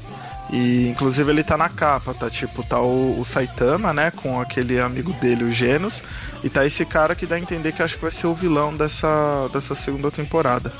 E 0.51 0.89
inclusive 0.89 1.31
ele 1.31 1.43
tá 1.43 1.57
na 1.57 1.69
capa, 1.69 2.13
tá 2.13 2.29
tipo, 2.29 2.61
tá 2.61 2.79
o, 2.79 3.17
o 3.17 3.23
Saitama, 3.23 3.93
né, 3.93 4.11
com 4.11 4.39
aquele 4.39 4.81
amigo 4.81 5.13
dele, 5.13 5.45
o 5.45 5.51
Genos, 5.51 6.03
e 6.43 6.49
tá 6.49 6.65
esse 6.65 6.85
cara 6.85 7.15
que 7.15 7.25
dá 7.25 7.35
a 7.35 7.39
entender 7.39 7.71
que 7.71 7.81
acho 7.81 7.95
que 7.95 8.01
vai 8.01 8.11
ser 8.11 8.27
o 8.27 8.35
vilão 8.35 8.75
dessa, 8.75 9.47
dessa 9.53 9.73
segunda 9.75 10.11
temporada. 10.11 10.73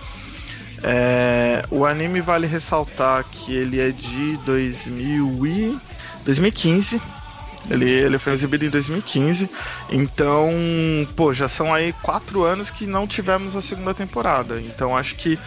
É, 0.84 1.64
o 1.70 1.86
anime 1.86 2.22
vale 2.22 2.48
ressaltar 2.48 3.24
que 3.32 3.54
ele 3.54 3.80
é 3.80 3.92
de 3.92 4.38
2000 4.38 5.46
e 5.46 5.80
2015. 6.26 7.02
Ele, 7.70 7.88
ele 7.88 8.18
foi 8.18 8.34
exibido 8.34 8.66
em 8.66 8.70
2015. 8.70 9.50
Então, 9.90 10.52
pô, 11.16 11.32
já 11.32 11.48
são 11.48 11.74
aí 11.74 11.94
quatro 12.02 12.44
anos 12.44 12.72
que 12.72 12.88
não 12.88 13.06
tivemos 13.06 13.56
a 13.56 13.62
segunda 13.62 13.94
temporada. 13.94 14.60
Então, 14.60 14.98
acho 14.98 15.16
que 15.16 15.38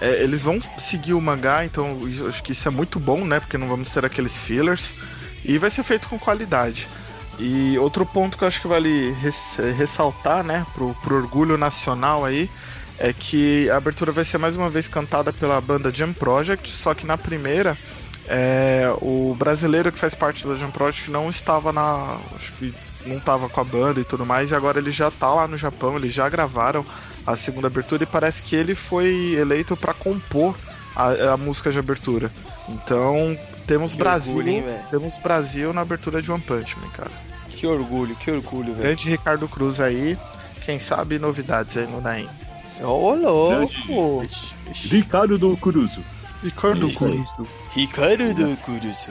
é, 0.00 0.22
eles 0.22 0.42
vão 0.42 0.58
seguir 0.78 1.14
o 1.14 1.20
mangá. 1.20 1.64
Então, 1.64 1.98
acho 2.28 2.42
que 2.42 2.52
isso 2.52 2.66
é 2.68 2.70
muito 2.70 2.98
bom, 2.98 3.24
né? 3.24 3.40
Porque 3.40 3.58
não 3.58 3.68
vamos 3.68 3.90
ter 3.90 4.04
aqueles 4.04 4.36
fillers. 4.38 4.94
E 5.44 5.58
vai 5.58 5.70
ser 5.70 5.82
feito 5.82 6.08
com 6.08 6.18
qualidade. 6.18 6.88
E 7.38 7.76
outro 7.78 8.06
ponto 8.06 8.38
que 8.38 8.44
eu 8.44 8.48
acho 8.48 8.60
que 8.60 8.68
vale 8.68 9.10
res- 9.20 9.58
ressaltar, 9.76 10.44
né, 10.44 10.64
pro, 10.72 10.94
pro 11.02 11.16
orgulho 11.16 11.58
nacional 11.58 12.24
aí, 12.24 12.48
é 12.98 13.12
que 13.12 13.68
a 13.70 13.76
abertura 13.76 14.12
vai 14.12 14.24
ser 14.24 14.38
mais 14.38 14.56
uma 14.56 14.68
vez 14.68 14.86
cantada 14.86 15.32
pela 15.32 15.60
banda 15.60 15.90
Jam 15.92 16.12
Project, 16.12 16.70
só 16.70 16.94
que 16.94 17.04
na 17.04 17.18
primeira 17.18 17.76
é, 18.28 18.88
o 19.00 19.34
brasileiro 19.36 19.90
que 19.90 19.98
faz 19.98 20.14
parte 20.14 20.46
da 20.46 20.54
Jam 20.54 20.70
Project 20.70 21.10
não 21.10 21.28
estava 21.28 21.72
na. 21.72 22.18
Acho 22.36 22.52
que 22.52 22.72
não 23.06 23.16
estava 23.18 23.48
com 23.48 23.60
a 23.60 23.64
banda 23.64 24.00
e 24.00 24.04
tudo 24.04 24.24
mais, 24.26 24.50
e 24.50 24.54
agora 24.54 24.78
ele 24.78 24.90
já 24.90 25.10
tá 25.10 25.28
lá 25.28 25.46
no 25.46 25.56
Japão, 25.58 25.96
eles 25.96 26.12
já 26.12 26.28
gravaram 26.28 26.84
a 27.26 27.36
segunda 27.36 27.66
abertura 27.66 28.02
e 28.02 28.06
parece 28.06 28.42
que 28.42 28.54
ele 28.56 28.74
foi 28.74 29.34
eleito 29.38 29.76
para 29.76 29.94
compor 29.94 30.54
a, 30.94 31.32
a 31.34 31.36
música 31.36 31.70
de 31.70 31.78
abertura. 31.78 32.30
Então 32.68 33.38
temos 33.66 33.92
Que 33.92 33.98
Brasil. 33.98 34.36
orgulho, 34.36 34.48
hein, 34.50 34.64
temos 34.90 35.16
Brasil 35.18 35.72
na 35.72 35.80
abertura 35.82 36.20
de 36.22 36.30
One 36.30 36.42
Punch 36.42 36.76
Man, 36.78 36.88
cara. 36.90 37.10
Que 37.50 37.66
orgulho, 37.66 38.14
que 38.16 38.30
orgulho, 38.30 38.72
velho. 38.72 38.78
Grande 38.82 39.08
Ricardo 39.08 39.48
Cruz 39.48 39.80
aí. 39.80 40.18
Quem 40.64 40.78
sabe 40.78 41.18
novidades 41.18 41.76
aí 41.76 41.86
no 41.86 42.00
Naim. 42.00 42.28
Ô, 42.80 43.14
louco! 43.14 44.24
Ricardo 44.90 45.38
do 45.38 45.56
Curuso. 45.56 46.02
Ricardo 46.42 46.86
aí. 46.86 46.94
Cruz. 46.94 47.30
Ricardo 47.72 48.34
do 48.34 48.56
Curuso. 48.58 49.10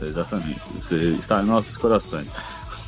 Exatamente. 0.00 0.60
Você 0.76 0.94
está 0.94 1.42
em 1.42 1.46
nossos 1.46 1.76
corações. 1.76 2.26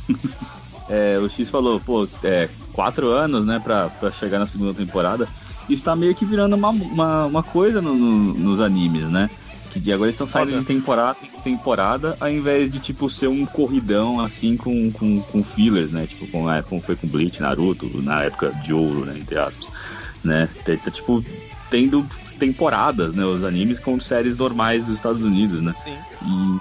É, 0.87 1.19
o 1.19 1.31
X 1.31 1.49
falou, 1.49 1.81
pô, 1.81 2.07
é, 2.23 2.47
quatro 2.75 3.09
anos, 3.09 3.47
né, 3.47 3.59
pra, 3.59 3.89
pra 3.89 4.11
chegar 4.11 4.39
na 4.39 4.47
segunda 4.47 4.75
temporada. 4.75 5.27
Isso 5.67 5.83
tá 5.83 5.97
meio 5.97 6.15
que 6.15 6.27
virando 6.27 6.55
uma, 6.57 6.69
uma, 6.69 7.25
uma 7.25 7.43
coisa 7.43 7.81
no- 7.81 7.95
no- 7.95 8.35
nos 8.35 8.61
animes, 8.61 9.09
né? 9.09 9.31
Que 9.73 9.81
de 9.81 9.91
agora 9.91 10.09
eles 10.09 10.15
estão 10.15 10.29
saindo 10.29 10.51
Olha. 10.51 10.59
de 10.59 10.67
temporada 10.67 11.17
em 11.23 11.41
temporada, 11.41 12.19
ao 12.21 12.29
invés 12.29 12.71
de, 12.71 12.81
tipo, 12.81 13.09
ser 13.09 13.29
um 13.29 13.47
corridão, 13.47 14.21
assim, 14.21 14.59
com, 14.59 14.93
com, 14.93 15.21
com 15.23 15.43
fillers, 15.43 15.91
né? 15.91 16.07
Tipo, 16.07 16.27
como, 16.27 16.51
é, 16.51 16.61
como 16.61 16.83
foi 16.83 16.97
com 16.97 17.09
Bleach, 17.09 17.41
Naruto, 17.41 17.91
na 18.03 18.25
época 18.25 18.51
de 18.63 18.75
ouro, 18.75 19.07
né, 19.07 19.15
entre 19.19 19.39
aspas. 19.39 19.73
Né? 20.23 20.51
Tá, 20.67 20.91
tipo, 20.91 21.25
tendo 21.75 22.07
temporadas, 22.39 23.15
né? 23.15 23.25
Os 23.25 23.43
animes 23.43 23.81
com 23.81 23.99
séries 23.99 24.37
normais 24.37 24.85
dos 24.85 24.95
Estados 24.95 25.21
Unidos, 25.21 25.61
né? 25.61 25.75
Sim. 25.83 25.97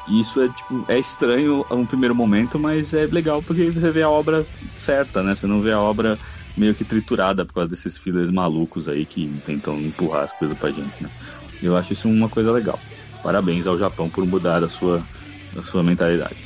E 0.07 0.20
isso 0.20 0.41
é 0.41 0.47
tipo 0.47 0.86
é 0.88 0.97
estranho 0.97 1.64
a 1.70 1.76
um 1.76 1.86
primeiro 1.86 2.16
momento, 2.16 2.57
mas 2.57 2.95
é 2.95 3.05
legal 3.05 3.39
porque 3.43 3.70
você 3.70 3.91
vê 3.91 4.01
a 4.01 4.09
obra 4.09 4.43
certa, 4.76 5.22
né? 5.22 5.36
Você 5.36 5.45
não 5.45 5.61
vê 5.61 5.72
a 5.72 5.80
obra 5.80 6.18
meio 6.57 6.74
que 6.74 6.84
triturada 6.84 7.45
por 7.45 7.53
causa 7.53 7.70
desses 7.70 7.95
fillers 7.95 8.32
malucos 8.32 8.89
aí 8.89 9.05
que 9.05 9.32
tentam 9.45 9.80
empurrar 9.80 10.24
as 10.24 10.34
coisas 10.34 10.57
pra 10.57 10.72
gente, 10.72 10.95
né? 10.99 11.09
Eu 11.61 11.78
acho 11.78 11.93
isso 11.93 12.09
uma 12.09 12.28
coisa 12.28 12.51
legal. 12.51 12.80
Parabéns 13.22 13.68
ao 13.68 13.78
Japão 13.78 14.09
por 14.09 14.26
mudar 14.26 14.64
a 14.64 14.68
sua, 14.68 14.99
a 15.55 15.61
sua 15.61 15.84
mentalidade. 15.84 16.38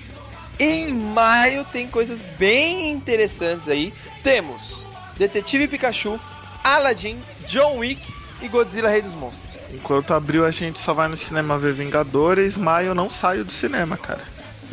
Em 0.60 0.94
maio 0.94 1.64
tem 1.72 1.88
coisas 1.88 2.22
bem 2.38 2.92
interessantes 2.92 3.70
aí. 3.70 3.94
Temos 4.22 4.90
Detetive 5.18 5.70
Pikachu, 5.70 6.20
Aladdin, 6.66 7.18
John 7.48 7.78
Wick 7.78 8.18
e 8.42 8.48
Godzilla 8.48 8.90
Rei 8.90 9.02
dos 9.02 9.16
Monstros. 9.16 9.60
Enquanto 9.74 10.14
abril 10.14 10.46
a 10.46 10.52
gente 10.52 10.80
só 10.80 10.94
vai 10.94 11.08
no 11.08 11.18
cinema 11.18 11.58
ver 11.58 11.74
Vingadores, 11.74 12.58
maio 12.58 12.88
eu 12.88 12.96
não 12.96 13.10
saio 13.10 13.44
do 13.44 13.52
cinema, 13.52 13.98
cara. 13.98 14.22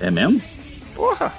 É 0.01 0.11
mesmo? 0.11 0.41
Porra! 0.95 1.33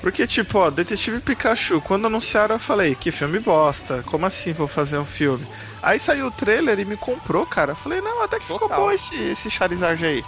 Porque, 0.00 0.26
tipo, 0.26 0.58
ó, 0.58 0.70
Detetive 0.70 1.20
Pikachu, 1.20 1.80
quando 1.82 2.06
anunciaram 2.06 2.54
eu 2.54 2.58
falei, 2.58 2.94
que 2.94 3.10
filme 3.10 3.38
bosta, 3.38 4.02
como 4.06 4.24
assim 4.24 4.52
vou 4.52 4.66
fazer 4.66 4.98
um 4.98 5.04
filme? 5.04 5.46
Aí 5.82 5.98
saiu 5.98 6.28
o 6.28 6.30
trailer 6.30 6.78
e 6.78 6.84
me 6.86 6.96
comprou, 6.96 7.44
cara. 7.44 7.72
Eu 7.72 7.76
falei, 7.76 8.00
não, 8.00 8.22
até 8.22 8.38
que 8.38 8.44
ficou 8.44 8.60
Total. 8.60 8.80
bom 8.80 8.90
esse, 8.90 9.14
esse 9.16 9.50
Charizard 9.50 10.02
aí. 10.04 10.24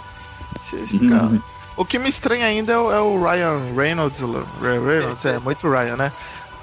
Esse, 0.61 0.75
esse 0.77 0.95
Uhum. 0.97 1.41
O 1.75 1.83
que 1.83 1.97
me 1.97 2.07
estranha 2.07 2.45
ainda 2.45 2.71
é 2.73 2.77
o, 2.77 2.91
é 2.91 2.99
o 3.01 3.23
Ryan 3.23 3.73
Reynolds. 3.75 4.21
Reynolds, 4.61 5.25
é, 5.25 5.39
muito 5.39 5.67
Ryan, 5.67 5.95
né? 5.95 6.11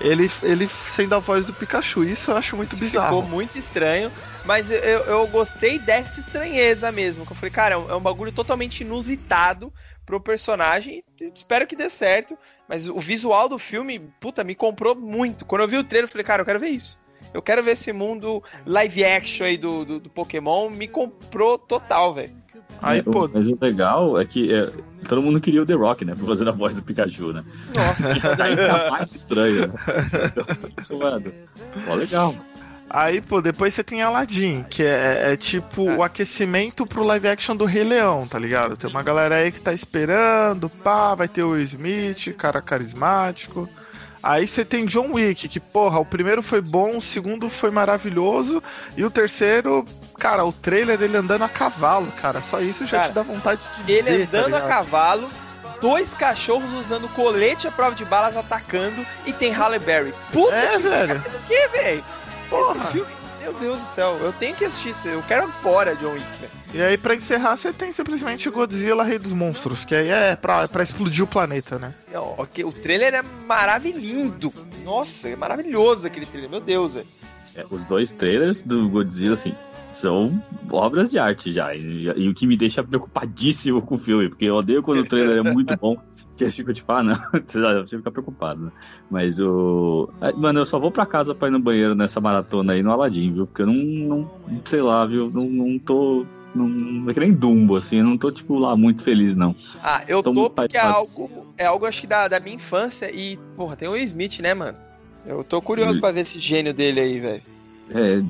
Ele, 0.00 0.30
ele 0.42 0.68
sendo 0.68 1.14
a 1.16 1.18
voz 1.18 1.44
do 1.44 1.52
Pikachu, 1.52 2.04
isso 2.04 2.30
eu 2.30 2.36
acho 2.36 2.56
muito 2.56 2.72
Isso 2.72 2.80
bizarro. 2.84 3.06
ficou 3.06 3.22
muito 3.28 3.58
estranho, 3.58 4.10
mas 4.44 4.70
eu, 4.70 4.78
eu 4.78 5.26
gostei 5.26 5.78
dessa 5.78 6.20
estranheza 6.20 6.90
mesmo. 6.90 7.26
Que 7.26 7.32
eu 7.32 7.36
falei, 7.36 7.50
cara, 7.50 7.74
é 7.74 7.78
um, 7.78 7.90
é 7.90 7.96
um 7.96 8.00
bagulho 8.00 8.32
totalmente 8.32 8.82
inusitado 8.82 9.72
pro 10.04 10.20
personagem. 10.20 11.04
Espero 11.34 11.66
que 11.66 11.76
dê 11.76 11.88
certo. 11.88 12.36
Mas 12.68 12.88
o 12.88 12.98
visual 12.98 13.48
do 13.48 13.58
filme, 13.58 13.98
puta, 14.20 14.44
me 14.44 14.54
comprou 14.54 14.94
muito. 14.94 15.44
Quando 15.44 15.62
eu 15.62 15.68
vi 15.68 15.76
o 15.76 15.84
trailer, 15.84 16.08
eu 16.08 16.12
falei, 16.12 16.24
cara, 16.24 16.42
eu 16.42 16.46
quero 16.46 16.60
ver 16.60 16.68
isso. 16.68 16.98
Eu 17.32 17.42
quero 17.42 17.62
ver 17.62 17.72
esse 17.72 17.92
mundo 17.92 18.42
live 18.66 19.04
action 19.04 19.46
aí 19.46 19.56
do, 19.56 19.84
do, 19.84 20.00
do 20.00 20.10
Pokémon. 20.10 20.70
Me 20.70 20.88
comprou 20.88 21.58
total, 21.58 22.14
velho. 22.14 22.40
Aí, 22.82 23.02
pô, 23.02 23.28
Mas 23.32 23.46
o 23.46 23.58
legal 23.60 24.18
é 24.18 24.24
que 24.24 24.52
é, 24.52 24.70
todo 25.06 25.20
mundo 25.20 25.40
queria 25.40 25.62
o 25.62 25.66
The 25.66 25.74
Rock, 25.74 26.04
né? 26.04 26.14
Pra 26.14 26.26
fazer 26.26 26.48
a 26.48 26.52
voz 26.52 26.74
do 26.74 26.82
Pikachu, 26.82 27.32
né? 27.32 27.44
Nossa, 27.76 28.42
ainda 28.42 28.90
mais 28.90 29.14
estranho. 29.14 29.68
Né? 29.68 29.74
Então, 30.78 30.98
mano, 30.98 31.32
pô, 31.86 31.94
legal. 31.94 32.34
Aí, 32.92 33.20
pô, 33.20 33.40
depois 33.40 33.72
você 33.72 33.84
tem 33.84 34.02
Aladdin, 34.02 34.64
que 34.68 34.82
é, 34.82 35.32
é 35.32 35.36
tipo 35.36 35.82
o 35.84 36.02
aquecimento 36.02 36.84
pro 36.84 37.04
live 37.04 37.28
action 37.28 37.54
do 37.54 37.64
Rei 37.64 37.84
Leão, 37.84 38.26
tá 38.26 38.36
ligado? 38.36 38.76
Tem 38.76 38.90
uma 38.90 39.02
galera 39.02 39.36
aí 39.36 39.52
que 39.52 39.60
tá 39.60 39.72
esperando, 39.72 40.68
pá, 40.68 41.14
vai 41.14 41.28
ter 41.28 41.44
o 41.44 41.50
Will 41.50 41.62
Smith, 41.62 42.34
cara 42.36 42.60
carismático. 42.60 43.68
Aí 44.22 44.44
você 44.46 44.64
tem 44.64 44.84
John 44.86 45.12
Wick, 45.14 45.48
que, 45.48 45.60
porra, 45.60 46.00
o 46.00 46.04
primeiro 46.04 46.42
foi 46.42 46.60
bom, 46.60 46.96
o 46.96 47.00
segundo 47.00 47.48
foi 47.48 47.70
maravilhoso, 47.70 48.60
e 48.96 49.04
o 49.04 49.10
terceiro, 49.10 49.84
cara, 50.18 50.44
o 50.44 50.52
trailer 50.52 50.98
dele 50.98 51.16
andando 51.16 51.42
a 51.44 51.48
cavalo, 51.48 52.12
cara, 52.20 52.42
só 52.42 52.60
isso 52.60 52.84
já 52.84 52.98
Cara, 52.98 53.08
te 53.10 53.14
dá 53.14 53.22
vontade 53.22 53.60
de 53.86 53.92
ele 53.92 54.10
ver, 54.10 54.26
tá 54.26 54.38
andando 54.38 54.54
a 54.56 54.58
ligado? 54.58 54.68
cavalo. 54.68 55.30
Dois 55.80 56.12
cachorros 56.12 56.74
usando 56.74 57.08
colete 57.14 57.66
à 57.66 57.70
prova 57.70 57.94
de 57.94 58.04
balas 58.04 58.36
atacando 58.36 59.06
e 59.24 59.32
tem 59.32 59.50
Halle 59.50 59.78
Berry. 59.78 60.12
Puta 60.30 60.54
É, 60.54 60.72
que 60.72 60.78
velho. 60.80 61.20
fez 61.22 61.34
o 61.34 61.38
quê, 61.48 61.68
velho? 61.72 62.04
Esse 62.52 62.72
Porra. 62.74 62.84
filme, 62.86 63.10
meu 63.40 63.52
Deus 63.54 63.80
do 63.80 63.86
céu, 63.86 64.18
eu 64.20 64.32
tenho 64.32 64.54
que 64.54 64.64
assistir 64.64 64.90
isso. 64.90 65.08
Eu 65.08 65.22
quero 65.22 65.44
agora, 65.44 65.94
John 65.96 66.12
Wick, 66.12 66.26
velho. 66.40 66.52
E 66.72 66.82
aí, 66.82 66.96
pra 66.96 67.14
encerrar, 67.14 67.56
você 67.56 67.72
tem 67.72 67.92
simplesmente 67.92 68.48
Godzilla, 68.48 69.02
Rei 69.02 69.18
dos 69.18 69.32
Monstros, 69.32 69.84
que 69.84 69.94
aí 69.94 70.08
é 70.08 70.36
pra, 70.36 70.62
é 70.62 70.66
pra 70.68 70.82
explodir 70.82 71.24
o 71.24 71.26
planeta, 71.26 71.78
né? 71.78 71.94
Ó, 72.14 72.34
ok, 72.42 72.64
O 72.64 72.72
trailer 72.72 73.14
é 73.14 73.22
maravilhoso. 73.22 74.52
Nossa, 74.84 75.28
é 75.28 75.36
maravilhoso 75.36 76.06
aquele 76.06 76.26
trailer, 76.26 76.50
meu 76.50 76.60
Deus, 76.60 76.94
velho. 76.94 77.06
É, 77.56 77.66
os 77.68 77.82
dois 77.84 78.12
trailers 78.12 78.62
do 78.62 78.88
Godzilla, 78.88 79.34
assim, 79.34 79.52
são 79.92 80.40
obras 80.70 81.08
de 81.08 81.18
arte 81.18 81.50
já. 81.50 81.74
E, 81.74 82.04
e 82.04 82.28
o 82.28 82.34
que 82.34 82.46
me 82.46 82.56
deixa 82.56 82.82
preocupadíssimo 82.84 83.82
com 83.82 83.96
o 83.96 83.98
filme, 83.98 84.28
porque 84.28 84.44
eu 84.44 84.54
odeio 84.54 84.82
quando 84.82 85.00
o 85.00 85.06
trailer 85.06 85.38
é 85.38 85.42
muito 85.42 85.76
bom. 85.76 85.96
Que 86.40 86.44
eu 86.46 86.52
fico 86.52 86.72
tipo, 86.72 86.90
ah, 86.90 87.02
não, 87.02 87.14
que 87.84 87.96
ficar 87.98 88.10
preocupado, 88.10 88.62
né? 88.64 88.72
Mas 89.10 89.38
o. 89.38 90.08
Ah, 90.22 90.32
Mano, 90.32 90.60
eu 90.60 90.64
só 90.64 90.78
vou 90.78 90.90
pra 90.90 91.04
casa 91.04 91.34
pra 91.34 91.48
ir 91.48 91.50
no 91.50 91.58
banheiro 91.60 91.94
nessa 91.94 92.18
maratona 92.18 92.72
aí 92.72 92.82
no 92.82 92.90
Aladdin, 92.90 93.30
viu? 93.30 93.46
Porque 93.46 93.60
eu 93.60 93.66
não, 93.66 93.74
não 94.48 94.60
sei 94.64 94.80
lá, 94.80 95.04
viu? 95.04 95.30
Não, 95.30 95.44
não 95.44 95.78
tô 95.78 96.24
Não, 96.54 97.10
é 97.10 97.12
que 97.12 97.20
nem 97.20 97.30
Dumbo, 97.30 97.76
assim, 97.76 97.96
eu 97.98 98.04
não 98.04 98.16
tô, 98.16 98.30
tipo, 98.32 98.58
lá 98.58 98.74
muito 98.74 99.02
feliz, 99.02 99.36
não. 99.36 99.54
Ah, 99.82 100.02
eu 100.08 100.22
tô 100.22 100.48
pai, 100.48 100.66
porque 100.66 100.78
é 100.78 100.80
algo, 100.80 101.52
é 101.58 101.66
algo 101.66 101.84
acho 101.84 102.00
que 102.00 102.06
da, 102.06 102.26
da 102.26 102.40
minha 102.40 102.56
infância 102.56 103.14
e, 103.14 103.36
porra, 103.54 103.76
tem 103.76 103.86
o 103.86 103.94
Smith, 103.98 104.40
né, 104.40 104.54
mano? 104.54 104.78
Eu 105.26 105.44
tô 105.44 105.60
curioso 105.60 105.98
E- 105.98 106.00
pra 106.00 106.10
ver 106.10 106.20
esse 106.20 106.38
gênio 106.38 106.72
dele 106.72 107.00
aí, 107.00 107.20
velho. 107.20 107.42
É, 107.90 108.22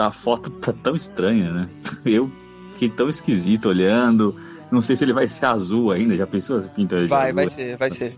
a 0.00 0.12
foto 0.12 0.48
tá 0.48 0.72
tão 0.72 0.94
estranha, 0.94 1.50
né? 1.52 1.68
Eu 2.06 2.30
fiquei 2.74 2.88
tão 2.88 3.10
esquisito 3.10 3.68
olhando. 3.68 4.32
Não 4.70 4.80
sei 4.82 4.96
se 4.96 5.04
ele 5.04 5.12
vai 5.12 5.28
ser 5.28 5.46
azul 5.46 5.90
ainda. 5.92 6.16
Já 6.16 6.26
pensou 6.26 6.60
pinta 6.62 6.96
ele 6.96 7.06
Vai, 7.06 7.24
azul? 7.26 7.34
vai 7.34 7.48
ser, 7.48 7.76
vai 7.76 7.90
ser. 7.90 8.16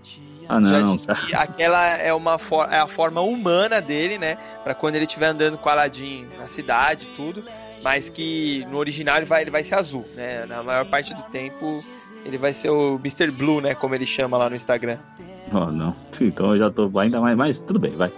Ah, 0.49 0.61
Já 0.65 0.81
não, 0.81 0.95
disse 0.95 1.07
cara. 1.07 1.19
que 1.21 1.35
aquela 1.35 1.87
é 1.99 2.13
uma 2.15 2.39
for- 2.39 2.69
é 2.73 2.79
a 2.79 2.87
forma 2.87 3.21
humana 3.21 3.83
dele, 3.83 4.17
né? 4.17 4.39
Pra 4.65 4.75
quando 4.75 4.95
ele 4.97 5.05
estiver 5.05 5.27
andando 5.27 5.59
com 5.59 5.69
Aladdin 5.69 6.27
na 6.39 6.47
cidade 6.47 7.07
e 7.13 7.17
tudo. 7.17 7.45
Mas 7.83 8.09
que 8.11 8.67
no 8.71 8.79
original 8.79 9.19
ele 9.19 9.27
vai, 9.27 9.43
ele 9.43 9.51
vai 9.51 9.63
ser 9.63 9.75
azul, 9.77 10.05
né? 10.17 10.47
Na 10.47 10.63
maior 10.63 10.85
parte 10.87 11.15
do 11.15 11.23
tempo 11.25 11.85
ele 12.25 12.37
vai 12.39 12.53
ser 12.53 12.71
o 12.71 12.97
Mr. 12.97 13.31
Blue, 13.31 13.61
né? 13.61 13.75
Como 13.75 13.95
ele 13.95 14.07
chama 14.07 14.37
lá 14.39 14.49
no 14.51 14.57
Instagram. 14.57 14.99
Oh, 15.53 15.67
não. 15.67 15.95
Então 16.21 16.51
eu 16.51 16.59
já 16.59 16.71
tô 16.71 16.91
ainda 16.99 17.21
mais. 17.21 17.37
Mas 17.37 17.61
tudo 17.61 17.79
bem, 17.79 17.95
vai. 17.95 18.11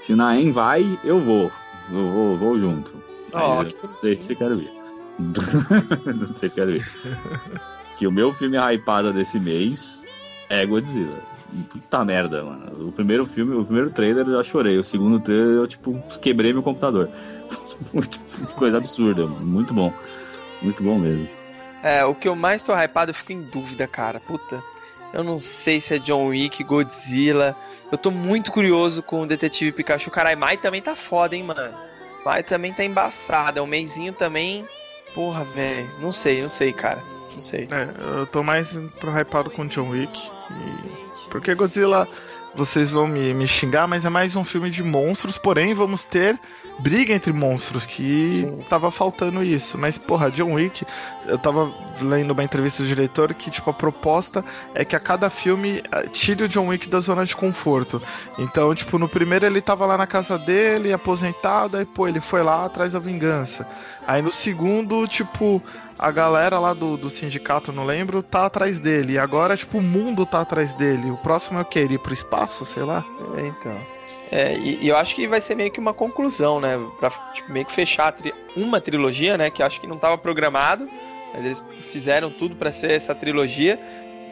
Se 0.00 0.12
o 0.12 0.16
Naem 0.16 0.50
vai, 0.52 0.98
eu 1.04 1.20
vou. 1.20 1.50
Eu 1.90 2.10
vou, 2.10 2.38
vou 2.38 2.58
junto. 2.60 2.92
Mas 3.34 3.42
Ó, 3.42 3.62
eu 3.62 3.66
que 3.66 3.86
não 3.86 3.94
sei 3.94 4.22
se 4.22 4.34
quero 4.36 4.60
ir. 4.60 4.70
não 5.18 6.34
sei 6.36 6.48
se 6.48 6.54
quero 6.54 6.70
ir. 6.76 6.86
Que 8.02 8.06
o 8.08 8.10
meu 8.10 8.32
filme 8.32 8.56
hypado 8.56 9.12
desse 9.12 9.38
mês 9.38 10.02
é 10.48 10.66
Godzilla. 10.66 11.22
Puta 11.70 12.04
merda, 12.04 12.42
mano. 12.42 12.88
O 12.88 12.90
primeiro 12.90 13.24
filme, 13.24 13.54
o 13.54 13.64
primeiro 13.64 13.90
trailer 13.90 14.26
eu 14.26 14.38
já 14.38 14.42
chorei. 14.42 14.76
O 14.76 14.82
segundo 14.82 15.20
trailer 15.20 15.58
eu, 15.58 15.68
tipo, 15.68 16.02
quebrei 16.20 16.52
meu 16.52 16.64
computador. 16.64 17.08
Coisa 18.58 18.78
absurda. 18.78 19.24
Muito 19.24 19.72
bom. 19.72 19.94
Muito 20.60 20.82
bom 20.82 20.98
mesmo. 20.98 21.28
É, 21.80 22.04
o 22.04 22.12
que 22.12 22.26
eu 22.26 22.34
mais 22.34 22.64
tô 22.64 22.72
hypado, 22.76 23.12
eu 23.12 23.14
fico 23.14 23.30
em 23.30 23.42
dúvida, 23.42 23.86
cara. 23.86 24.18
Puta. 24.18 24.60
Eu 25.14 25.22
não 25.22 25.38
sei 25.38 25.80
se 25.80 25.94
é 25.94 25.98
John 26.00 26.26
Wick, 26.26 26.64
Godzilla. 26.64 27.54
Eu 27.92 27.96
tô 27.96 28.10
muito 28.10 28.50
curioso 28.50 29.00
com 29.00 29.20
o 29.20 29.26
Detetive 29.26 29.70
Pikachu. 29.70 30.10
Caralho, 30.10 30.40
Mai 30.40 30.56
também 30.56 30.82
tá 30.82 30.96
foda, 30.96 31.36
hein, 31.36 31.44
mano. 31.44 31.72
Mai 32.24 32.42
também 32.42 32.72
tá 32.72 32.82
embaçada. 32.82 33.60
É 33.60 33.62
um 33.62 33.66
mêsinho 33.68 34.12
também. 34.12 34.64
Porra, 35.14 35.44
velho. 35.44 35.88
Não 36.00 36.10
sei, 36.10 36.42
não 36.42 36.48
sei, 36.48 36.72
cara. 36.72 37.12
Não 37.34 37.42
sei. 37.42 37.66
É, 37.70 38.18
eu 38.20 38.26
tô 38.26 38.42
mais 38.42 38.72
pro 39.00 39.10
hypado 39.10 39.50
com 39.50 39.66
John 39.66 39.88
Wick. 39.90 40.18
e- 40.50 41.02
Porque 41.30 41.54
Godzilla, 41.54 42.06
vocês 42.54 42.90
vão 42.90 43.06
me, 43.06 43.32
me 43.32 43.46
xingar, 43.46 43.86
mas 43.88 44.04
é 44.04 44.10
mais 44.10 44.36
um 44.36 44.44
filme 44.44 44.68
de 44.70 44.82
monstros, 44.82 45.38
porém 45.38 45.72
vamos 45.72 46.04
ter 46.04 46.38
briga 46.78 47.14
entre 47.14 47.32
monstros, 47.32 47.86
que 47.86 48.34
Sim. 48.34 48.58
tava 48.68 48.90
faltando 48.90 49.42
isso. 49.42 49.78
Mas, 49.78 49.96
porra, 49.96 50.30
John 50.30 50.52
Wick, 50.54 50.84
eu 51.26 51.38
tava 51.38 51.72
lendo 52.02 52.32
uma 52.32 52.44
entrevista 52.44 52.82
do 52.82 52.88
diretor 52.88 53.32
que, 53.32 53.50
tipo, 53.50 53.70
a 53.70 53.72
proposta 53.74 54.44
é 54.74 54.84
que 54.84 54.94
a 54.96 55.00
cada 55.00 55.30
filme 55.30 55.82
eh, 55.90 56.06
tire 56.12 56.44
o 56.44 56.48
John 56.48 56.66
Wick 56.68 56.88
da 56.88 57.00
zona 57.00 57.24
de 57.24 57.34
conforto. 57.36 58.02
Então, 58.38 58.74
tipo, 58.74 58.98
no 58.98 59.08
primeiro 59.08 59.46
ele 59.46 59.60
tava 59.62 59.86
lá 59.86 59.96
na 59.96 60.06
casa 60.06 60.38
dele, 60.38 60.92
aposentado, 60.92 61.76
aí, 61.78 61.84
pô, 61.86 62.06
ele 62.08 62.20
foi 62.20 62.42
lá 62.42 62.66
atrás 62.66 62.92
da 62.92 62.98
vingança. 62.98 63.66
Aí 64.06 64.20
no 64.20 64.30
segundo, 64.30 65.06
tipo, 65.06 65.62
a 65.98 66.10
galera 66.10 66.58
lá 66.58 66.72
do, 66.74 66.96
do 66.96 67.08
sindicato, 67.10 67.72
não 67.72 67.84
lembro, 67.84 68.22
tá 68.22 68.46
atrás 68.46 68.80
dele. 68.80 69.14
E 69.14 69.18
agora, 69.18 69.56
tipo, 69.56 69.78
o 69.78 69.82
mundo 69.82 70.24
tá 70.26 70.40
atrás 70.40 70.74
dele. 70.74 71.10
O 71.10 71.16
próximo 71.16 71.58
é 71.58 71.62
o 71.62 71.64
quê? 71.64 71.80
Ele 71.80 71.94
ir 71.94 71.98
pro 71.98 72.12
espaço, 72.12 72.64
sei 72.64 72.82
lá? 72.82 73.04
É, 73.36 73.46
então. 73.46 73.76
É, 74.30 74.54
e, 74.56 74.78
e 74.84 74.88
eu 74.88 74.96
acho 74.96 75.14
que 75.14 75.26
vai 75.28 75.40
ser 75.40 75.54
meio 75.54 75.70
que 75.70 75.78
uma 75.80 75.92
conclusão, 75.92 76.58
né? 76.60 76.78
Pra 76.98 77.10
tipo, 77.34 77.52
meio 77.52 77.66
que 77.66 77.72
fechar 77.72 78.12
tri- 78.12 78.34
uma 78.56 78.80
trilogia, 78.80 79.36
né? 79.36 79.50
Que 79.50 79.62
eu 79.62 79.66
acho 79.66 79.80
que 79.80 79.86
não 79.86 79.98
tava 79.98 80.16
programado. 80.18 80.86
Mas 81.34 81.44
eles 81.44 81.64
fizeram 81.78 82.30
tudo 82.30 82.56
pra 82.56 82.72
ser 82.72 82.90
essa 82.92 83.14
trilogia. 83.14 83.78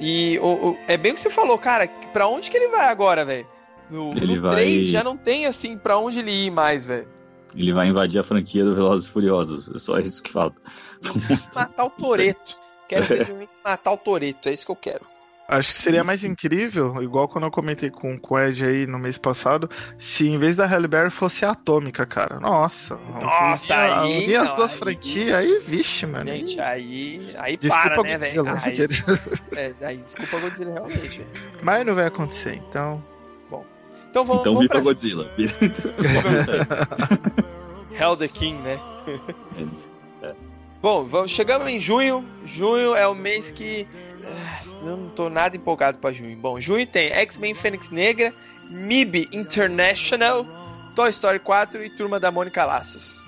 E 0.00 0.38
o, 0.40 0.46
o- 0.70 0.78
é 0.88 0.96
bem 0.96 1.12
o 1.12 1.14
que 1.14 1.20
você 1.20 1.30
falou, 1.30 1.56
cara. 1.58 1.86
Pra 2.12 2.26
onde 2.26 2.50
que 2.50 2.56
ele 2.56 2.68
vai 2.68 2.88
agora, 2.88 3.24
velho? 3.24 3.46
No, 3.90 4.10
Ele 4.10 4.36
no 4.36 4.42
vai- 4.42 4.52
3 4.56 4.84
já 4.86 5.02
não 5.04 5.16
tem 5.16 5.46
assim 5.46 5.76
pra 5.76 5.98
onde 5.98 6.20
ele 6.20 6.30
ir 6.46 6.50
mais, 6.50 6.86
velho. 6.86 7.08
Ele 7.54 7.72
vai 7.72 7.88
invadir 7.88 8.20
a 8.20 8.24
franquia 8.24 8.64
do 8.64 8.74
Velozes 8.74 9.06
e 9.08 9.10
Furiosos. 9.12 9.70
É 9.74 9.78
só 9.78 9.98
isso 9.98 10.22
que 10.22 10.30
falta. 10.32 10.56
Matar 11.54 11.84
o 11.84 11.90
Toreto. 11.90 12.56
Quero 12.88 13.04
ver 13.04 13.24
John 13.24 13.34
Wick 13.38 13.52
matar 13.64 13.92
o 13.92 13.96
Toreto, 13.96 14.48
é 14.48 14.52
isso 14.52 14.66
que 14.66 14.72
eu 14.72 14.76
quero. 14.76 15.06
Acho 15.46 15.72
que 15.72 15.78
seria 15.80 16.04
mais 16.04 16.22
incrível, 16.24 17.02
igual 17.02 17.28
quando 17.28 17.44
eu 17.44 17.50
comentei 17.50 17.90
com, 17.90 18.16
com 18.16 18.34
o 18.34 18.38
Ed 18.38 18.64
aí 18.64 18.86
no 18.86 19.00
mês 19.00 19.18
passado, 19.18 19.68
se 19.98 20.28
em 20.28 20.38
vez 20.38 20.54
da 20.54 20.64
Halle 20.64 20.86
Berry 20.86 21.10
fosse 21.10 21.44
a 21.44 21.50
Atômica, 21.50 22.06
cara. 22.06 22.38
Nossa. 22.38 22.96
Nossa, 23.20 24.02
aí, 24.02 24.28
E 24.28 24.36
as 24.36 24.52
duas 24.52 24.72
aí- 24.72 24.78
franquias, 24.78 25.34
aí, 25.34 25.60
vixe, 25.66 26.06
mano. 26.06 26.26
Gente, 26.30 26.60
aí. 26.60 27.28
Aí 27.38 27.56
Desculpa 27.56 27.90
para, 27.90 28.02
né, 28.04 28.18
velho? 28.18 28.44
Godzilla. 28.44 28.60
Aí, 28.64 29.74
é, 29.80 29.86
aí, 29.86 29.96
desculpa 29.98 30.38
Godzilla, 30.38 30.72
realmente, 30.72 31.18
velho. 31.18 31.30
Mas 31.62 31.86
não 31.86 31.94
vai 31.96 32.06
acontecer, 32.06 32.54
então. 32.54 33.04
Então 34.10 34.24
vamos, 34.24 34.40
Então 34.40 34.54
vamos 34.54 34.68
pra 34.68 34.80
Godzilla. 34.82 35.30
Hell 37.98 38.16
the 38.16 38.28
King, 38.28 38.58
né? 38.62 38.78
É. 40.22 40.32
Bom, 40.82 41.04
vamos, 41.04 41.30
chegamos 41.30 41.68
em 41.68 41.78
junho. 41.78 42.24
Junho 42.44 42.94
é 42.94 43.06
o 43.06 43.14
mês 43.14 43.50
que. 43.50 43.86
ah, 44.24 44.60
Eu 44.82 44.96
não 44.96 45.08
tô 45.10 45.28
nada 45.28 45.56
empolgado 45.56 45.98
pra 45.98 46.12
junho. 46.12 46.36
Bom, 46.36 46.58
junho 46.60 46.86
tem 46.86 47.10
X-Men 47.12 47.54
Fênix 47.54 47.90
Negra, 47.90 48.32
MIB 48.70 49.28
International, 49.32 50.46
Toy 50.96 51.10
Story 51.10 51.38
4 51.38 51.84
e 51.84 51.90
Turma 51.90 52.18
da 52.18 52.30
Mônica 52.30 52.64
Laços. 52.64 53.22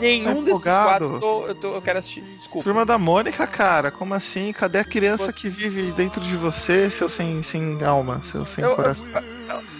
Nenhum 0.00 0.42
desses 0.42 0.62
empolgado. 0.66 0.86
quatro 0.88 1.14
eu, 1.16 1.20
tô- 1.20 1.46
eu, 1.48 1.54
tô- 1.54 1.74
eu 1.74 1.82
quero 1.82 1.98
assistir. 1.98 2.22
Desculpa. 2.38 2.64
Turma 2.64 2.86
da 2.86 2.96
Mônica, 2.96 3.46
cara, 3.46 3.90
como 3.90 4.14
assim? 4.14 4.50
Cadê 4.50 4.78
a 4.78 4.84
criança 4.84 5.30
que 5.34 5.50
vive 5.50 5.92
dentro 5.92 6.18
de 6.22 6.34
você, 6.34 6.88
seu 6.88 7.10
sem, 7.10 7.42
sem 7.42 7.84
alma, 7.84 8.22
seu 8.22 8.46
sem 8.46 8.64
Eu- 8.64 8.74
coração? 8.74 9.12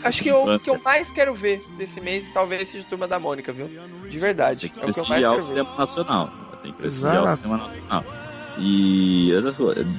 Acho 0.05 0.23
que 0.23 0.29
eu- 0.29 0.45
o 0.55 0.59
que 0.59 0.71
eu 0.71 0.81
mais 0.85 1.11
quero 1.11 1.35
ver 1.35 1.63
desse 1.77 2.01
mês 2.01 2.29
talvez 2.33 2.69
seja 2.69 2.85
Turma 2.85 3.09
da 3.09 3.19
Mônica, 3.19 3.53
viu? 3.53 3.69
De 4.09 4.19
verdade. 4.19 4.73
É 4.81 4.87
o 4.87 4.93
que 4.93 5.01
eu 5.01 5.07
mais 5.07 5.27
prestigiar 5.27 5.33
o 5.33 5.35
quero 5.35 5.47
ver. 5.47 5.55
cinema 5.55 5.71
nacional. 5.79 6.31
Tem 6.63 6.73
que 6.73 6.79
prestigiar 6.79 7.15
Exato. 7.17 7.35
o 7.35 7.43
cinema 7.43 7.65
nacional. 7.65 8.05
E 8.59 9.33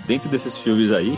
dentro 0.07 0.30
desses 0.30 0.57
filmes 0.57 0.91
aí, 0.91 1.18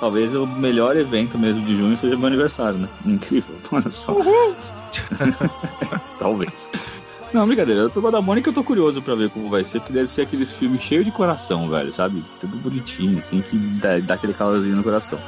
talvez 0.00 0.34
o 0.34 0.46
melhor 0.46 0.96
evento 0.96 1.38
mesmo 1.38 1.64
de 1.64 1.76
junho 1.76 1.96
seja 1.98 2.16
meu 2.16 2.26
aniversário, 2.26 2.78
né? 2.78 2.88
Incrível. 3.06 3.54
Olha 3.72 3.90
só. 3.90 4.14
talvez. 6.18 6.70
Não, 7.32 7.46
brincadeira. 7.46 7.88
Tô 7.88 8.10
da 8.10 8.20
Mônica, 8.20 8.48
eu 8.48 8.52
tô 8.54 8.62
curioso 8.62 9.02
pra 9.02 9.14
ver 9.16 9.28
como 9.30 9.50
vai 9.50 9.64
ser, 9.64 9.80
porque 9.80 9.92
deve 9.92 10.08
ser 10.10 10.22
aqueles 10.22 10.52
filmes 10.52 10.82
cheios 10.82 11.04
de 11.04 11.10
coração, 11.10 11.68
velho, 11.68 11.92
sabe? 11.92 12.24
Tudo 12.40 12.56
bonitinho, 12.58 13.18
assim, 13.18 13.40
que 13.42 13.56
dá, 13.56 13.98
dá 13.98 14.14
aquele 14.14 14.34
calorzinho 14.34 14.76
no 14.76 14.84
coração. 14.84 15.18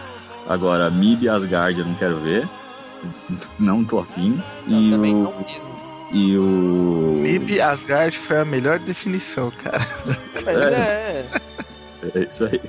Agora, 0.48 0.90
Mib 0.90 1.22
e 1.24 1.28
Asgard 1.28 1.78
eu 1.80 1.86
não 1.86 1.94
quero 1.94 2.16
ver. 2.20 2.48
Não 3.58 3.84
tô 3.84 3.98
afim. 4.00 4.40
Eu 4.68 4.78
E 4.80 4.90
também 4.90 5.14
o. 5.14 5.18
não 5.24 5.34
mesmo. 5.40 5.76
E 6.12 6.38
o. 6.38 7.18
Mib 7.22 7.60
Asgard 7.60 8.16
foi 8.16 8.38
a 8.40 8.44
melhor 8.44 8.78
definição, 8.78 9.50
cara. 9.62 9.78
Mas 10.44 10.56
é, 10.56 11.26
É 12.14 12.18
isso 12.20 12.44
aí. 12.44 12.60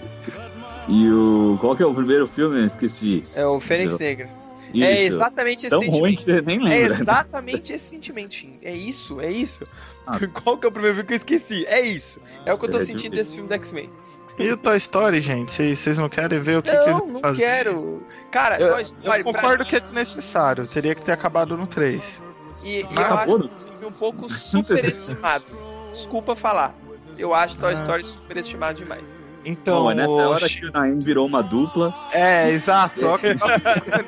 E 0.87 1.09
o. 1.09 1.57
Qual 1.61 1.75
que 1.75 1.83
é 1.83 1.85
o 1.85 1.93
primeiro 1.93 2.27
filme? 2.27 2.59
Eu 2.61 2.65
esqueci. 2.65 3.23
é 3.35 3.45
o 3.45 3.59
Fênix 3.59 3.97
Negra. 3.99 4.29
Isso. 4.73 4.83
É 4.83 5.01
exatamente 5.03 5.59
esse 5.59 5.69
Tão 5.69 5.79
sentimento. 5.79 5.99
ruim 6.01 6.15
que 6.15 6.23
você 6.23 6.41
nem 6.41 6.57
É 6.59 6.63
lembra. 6.87 6.97
exatamente 6.99 7.73
esse 7.73 7.85
sentimento. 7.85 8.35
É 8.61 8.73
isso, 8.73 9.19
é 9.21 9.31
isso. 9.31 9.63
Ah. 10.05 10.19
Qual 10.43 10.57
que 10.57 10.65
é 10.65 10.69
o 10.69 10.71
primeiro 10.71 10.95
filme 10.95 11.07
que 11.07 11.13
eu 11.13 11.17
esqueci? 11.17 11.65
É 11.67 11.81
isso. 11.81 12.19
É 12.45 12.53
o 12.53 12.57
que 12.57 12.65
eu 12.65 12.69
tô 12.71 12.77
É, 12.77 12.81
sentindo 12.85 13.11
de- 13.11 13.17
desse 13.17 13.33
filme 13.35 13.47
do 13.47 13.53
X-Men. 13.55 13.89
E 14.39 14.51
o 14.51 14.57
Toy 14.57 14.77
Story, 14.77 15.19
gente? 15.19 15.75
Vocês 15.75 15.97
não 15.97 16.07
querem 16.09 16.39
ver 16.39 16.59
o 16.59 16.61
que, 16.61 16.69
que 16.69 16.75
eles 16.75 16.87
Não, 16.87 16.99
vão 16.99 17.07
não 17.07 17.19
fazer? 17.21 17.39
quero. 17.43 18.03
Cara, 18.29 18.59
Eu, 18.61 18.73
Toy 18.73 18.83
Story, 18.83 19.19
eu 19.19 19.23
concordo 19.25 19.65
que 19.65 19.75
é 19.75 19.79
desnecessário. 19.79 20.67
Teria 20.67 20.93
que 20.93 21.01
ter 21.01 21.11
acabado 21.13 21.57
no 21.57 21.65
3. 21.65 22.23
E, 22.63 22.67
e 22.67 22.81
eu 22.81 22.89
Acabou, 22.99 23.37
acho 23.37 23.45
esse 23.57 23.79
filme 23.79 23.95
um 23.95 23.97
pouco 23.97 24.29
superestimado. 24.31 25.45
Desculpa 25.91 26.35
falar. 26.35 26.75
Eu 27.17 27.33
acho 27.33 27.57
Toy 27.57 27.71
Ah. 27.71 27.75
Story 27.75 28.03
superestimado 28.03 28.77
demais. 28.77 29.19
Então, 29.49 29.83
Não, 29.83 29.91
é 29.91 29.95
nessa 29.95 30.13
o- 30.13 30.29
hora 30.29 30.49
que 30.49 30.65
o 30.65 30.71
Naim 30.73 30.99
virou 30.99 31.25
uma 31.25 31.41
dupla. 31.41 31.95
É, 32.11 32.49
exato. 32.49 32.99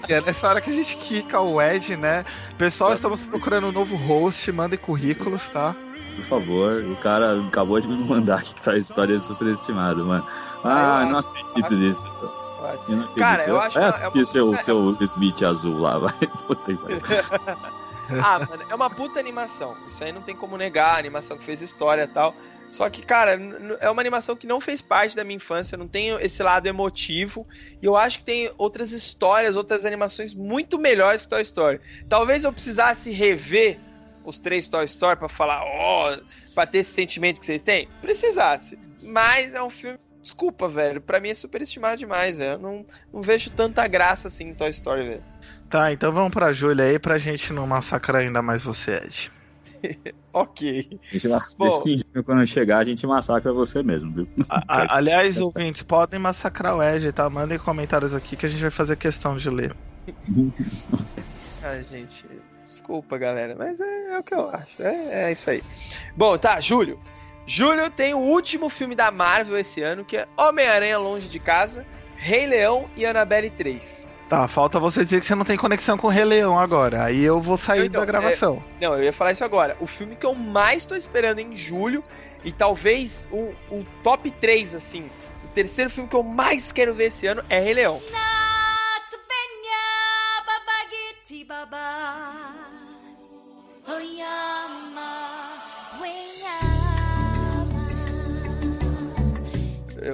Que- 0.05 0.13
é 0.13 0.19
nessa 0.21 0.49
hora 0.49 0.59
que 0.59 0.69
a 0.69 0.73
gente 0.73 0.97
quica 0.97 1.39
o 1.39 1.61
Ed, 1.61 1.95
né? 1.95 2.25
Pessoal, 2.57 2.93
estamos 2.93 3.23
procurando 3.23 3.67
um 3.67 3.71
novo 3.71 3.95
host. 3.95 4.51
Mandem 4.51 4.77
currículos, 4.77 5.47
tá? 5.47 5.73
Por 6.17 6.25
favor, 6.25 6.73
o 6.83 6.95
cara 6.97 7.39
acabou 7.47 7.79
de 7.79 7.87
me 7.87 7.95
mandar 7.95 8.39
aqui 8.39 8.53
que 8.53 8.61
tá 8.61 8.71
a 8.73 8.77
história 8.77 9.17
superestimada, 9.19 10.03
mano. 10.03 10.27
Ah, 10.63 11.03
eu 11.03 11.09
não 11.11 11.19
acho- 11.19 11.29
acredito 11.29 11.65
acho- 11.65 11.75
nisso. 11.75 12.07
Eu 12.07 12.95
não 12.97 13.03
acredito. 13.03 13.15
Cara, 13.19 13.43
eu 13.45 13.61
acho 13.61 13.79
é 13.79 13.81
uma- 14.09 14.25
seu, 14.25 14.53
é- 14.55 14.61
seu 14.61 14.97
Smith 14.99 15.41
azul 15.43 15.79
lá, 15.79 15.97
vai. 15.99 16.13
Puta 16.47 16.73
que. 16.73 16.79
Ah, 18.23 18.39
mano, 18.39 18.63
é 18.67 18.73
uma 18.73 18.89
puta 18.89 19.19
animação. 19.19 19.75
Isso 19.87 20.03
aí 20.03 20.11
não 20.11 20.21
tem 20.23 20.35
como 20.35 20.57
negar. 20.57 20.95
A 20.95 20.97
animação 20.97 21.37
que 21.37 21.43
fez 21.43 21.61
história 21.61 22.01
e 22.03 22.07
tal. 22.07 22.33
Só 22.69 22.87
que, 22.89 23.01
cara, 23.01 23.39
é 23.79 23.89
uma 23.89 24.01
animação 24.01 24.35
que 24.35 24.45
não 24.45 24.61
fez 24.61 24.81
parte 24.81 25.15
da 25.15 25.23
minha 25.23 25.37
infância. 25.37 25.77
Não 25.77 25.87
tem 25.87 26.09
esse 26.21 26.43
lado 26.43 26.67
emotivo. 26.67 27.47
E 27.81 27.85
eu 27.85 27.95
acho 27.95 28.19
que 28.19 28.25
tem 28.25 28.51
outras 28.57 28.91
histórias, 28.91 29.55
outras 29.55 29.85
animações 29.85 30.33
muito 30.33 30.77
melhores 30.77 31.23
que 31.23 31.29
Toy 31.29 31.41
Story. 31.41 31.79
Talvez 32.07 32.43
eu 32.43 32.53
precisasse 32.53 33.09
rever 33.09 33.79
os 34.23 34.37
três 34.37 34.69
Toy 34.69 34.85
Story 34.85 35.17
pra 35.17 35.27
falar, 35.27 35.63
ó, 35.63 36.17
pra 36.53 36.67
ter 36.67 36.79
esse 36.79 36.91
sentimento 36.91 37.39
que 37.39 37.45
vocês 37.47 37.63
têm? 37.63 37.89
Precisasse. 38.01 38.77
Mas 39.01 39.55
é 39.55 39.63
um 39.63 39.69
filme. 39.69 39.97
Desculpa, 40.21 40.67
velho. 40.67 41.01
Pra 41.01 41.19
mim 41.19 41.29
é 41.29 41.33
superestimado 41.33 41.97
demais, 41.97 42.37
velho. 42.37 42.59
Não, 42.59 42.85
não 43.11 43.21
vejo 43.21 43.49
tanta 43.49 43.87
graça 43.87 44.27
assim 44.27 44.49
em 44.49 44.53
Toy 44.53 44.69
Story, 44.69 45.07
velho. 45.07 45.23
Tá, 45.69 45.91
então 45.91 46.11
vamos 46.11 46.31
pra 46.31 46.53
Júlia 46.53 46.85
aí 46.85 46.99
pra 46.99 47.17
gente 47.17 47.51
não 47.53 47.65
massacrar 47.65 48.21
ainda 48.21 48.41
mais 48.41 48.61
você, 48.61 48.97
Ed. 48.97 49.31
Ok. 50.31 50.87
A 50.91 51.13
gente 51.13 51.27
mas- 51.27 51.55
Bom. 51.55 51.81
Que 51.81 52.03
quando 52.23 52.45
chegar, 52.45 52.77
a 52.79 52.83
gente 52.83 53.05
massacra 53.07 53.51
você 53.51 53.81
mesmo, 53.81 54.13
viu? 54.13 54.27
A- 54.47 54.63
a- 54.67 54.95
aliás, 54.97 55.39
ouvintes, 55.41 55.81
podem 55.81 56.19
massacrar 56.19 56.75
o 56.77 56.83
Ed, 56.83 57.11
tá? 57.11 57.29
Mandem 57.29 57.57
comentários 57.57 58.13
aqui 58.13 58.35
que 58.35 58.45
a 58.45 58.49
gente 58.49 58.61
vai 58.61 58.71
fazer 58.71 58.95
questão 58.95 59.35
de 59.35 59.49
ler. 59.49 59.75
Ai, 61.63 61.83
gente. 61.83 62.25
Desculpa, 62.63 63.17
galera. 63.17 63.55
Mas 63.57 63.79
é, 63.79 64.13
é 64.15 64.19
o 64.19 64.23
que 64.23 64.33
eu 64.33 64.49
acho. 64.49 64.81
É, 64.81 65.29
é 65.29 65.31
isso 65.31 65.49
aí. 65.49 65.63
Bom, 66.15 66.37
tá, 66.37 66.59
Júlio. 66.59 66.99
Júlio 67.45 67.89
tem 67.89 68.13
o 68.13 68.19
último 68.19 68.69
filme 68.69 68.95
da 68.95 69.09
Marvel 69.11 69.57
esse 69.57 69.81
ano, 69.81 70.05
que 70.05 70.17
é 70.17 70.27
Homem-Aranha 70.37 70.99
Longe 70.99 71.27
de 71.27 71.39
Casa, 71.39 71.85
Rei 72.15 72.45
Leão 72.45 72.87
e 72.95 73.05
Annabelle 73.05 73.49
3. 73.49 74.05
Tá, 74.29 74.47
falta 74.47 74.79
você 74.79 75.03
dizer 75.03 75.21
que 75.21 75.25
você 75.25 75.33
não 75.33 75.43
tem 75.43 75.57
conexão 75.57 75.97
com 75.97 76.05
o 76.05 76.09
Rei 76.11 76.23
Leão 76.23 76.59
agora. 76.59 77.03
Aí 77.05 77.23
eu 77.23 77.41
vou 77.41 77.57
sair 77.57 77.87
Então, 77.87 77.99
da 77.99 78.05
gravação. 78.05 78.63
Não, 78.79 78.95
eu 78.95 79.05
ia 79.05 79.11
falar 79.11 79.31
isso 79.31 79.43
agora. 79.43 79.75
O 79.79 79.87
filme 79.87 80.15
que 80.15 80.23
eu 80.23 80.35
mais 80.35 80.85
tô 80.85 80.93
esperando 80.95 81.39
em 81.39 81.55
julho, 81.55 82.03
e 82.43 82.51
talvez 82.51 83.27
o, 83.31 83.55
o 83.71 83.83
top 84.03 84.29
3, 84.29 84.75
assim, 84.75 85.09
o 85.43 85.47
terceiro 85.47 85.89
filme 85.89 86.07
que 86.07 86.15
eu 86.15 86.21
mais 86.21 86.71
quero 86.71 86.93
ver 86.93 87.05
esse 87.05 87.25
ano 87.25 87.43
é 87.49 87.59
Rei 87.59 87.73
Leão. 87.73 87.99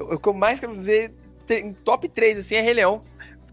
O 0.10 0.18
que 0.18 0.30
eu 0.30 0.34
mais 0.34 0.60
quero 0.62 0.74
ver 0.82 1.14
em 1.50 1.74
top 1.74 2.08
3, 2.08 2.40
assim, 2.40 2.56
é 2.56 2.62
Rei 2.62 2.74
Leão. 2.76 3.04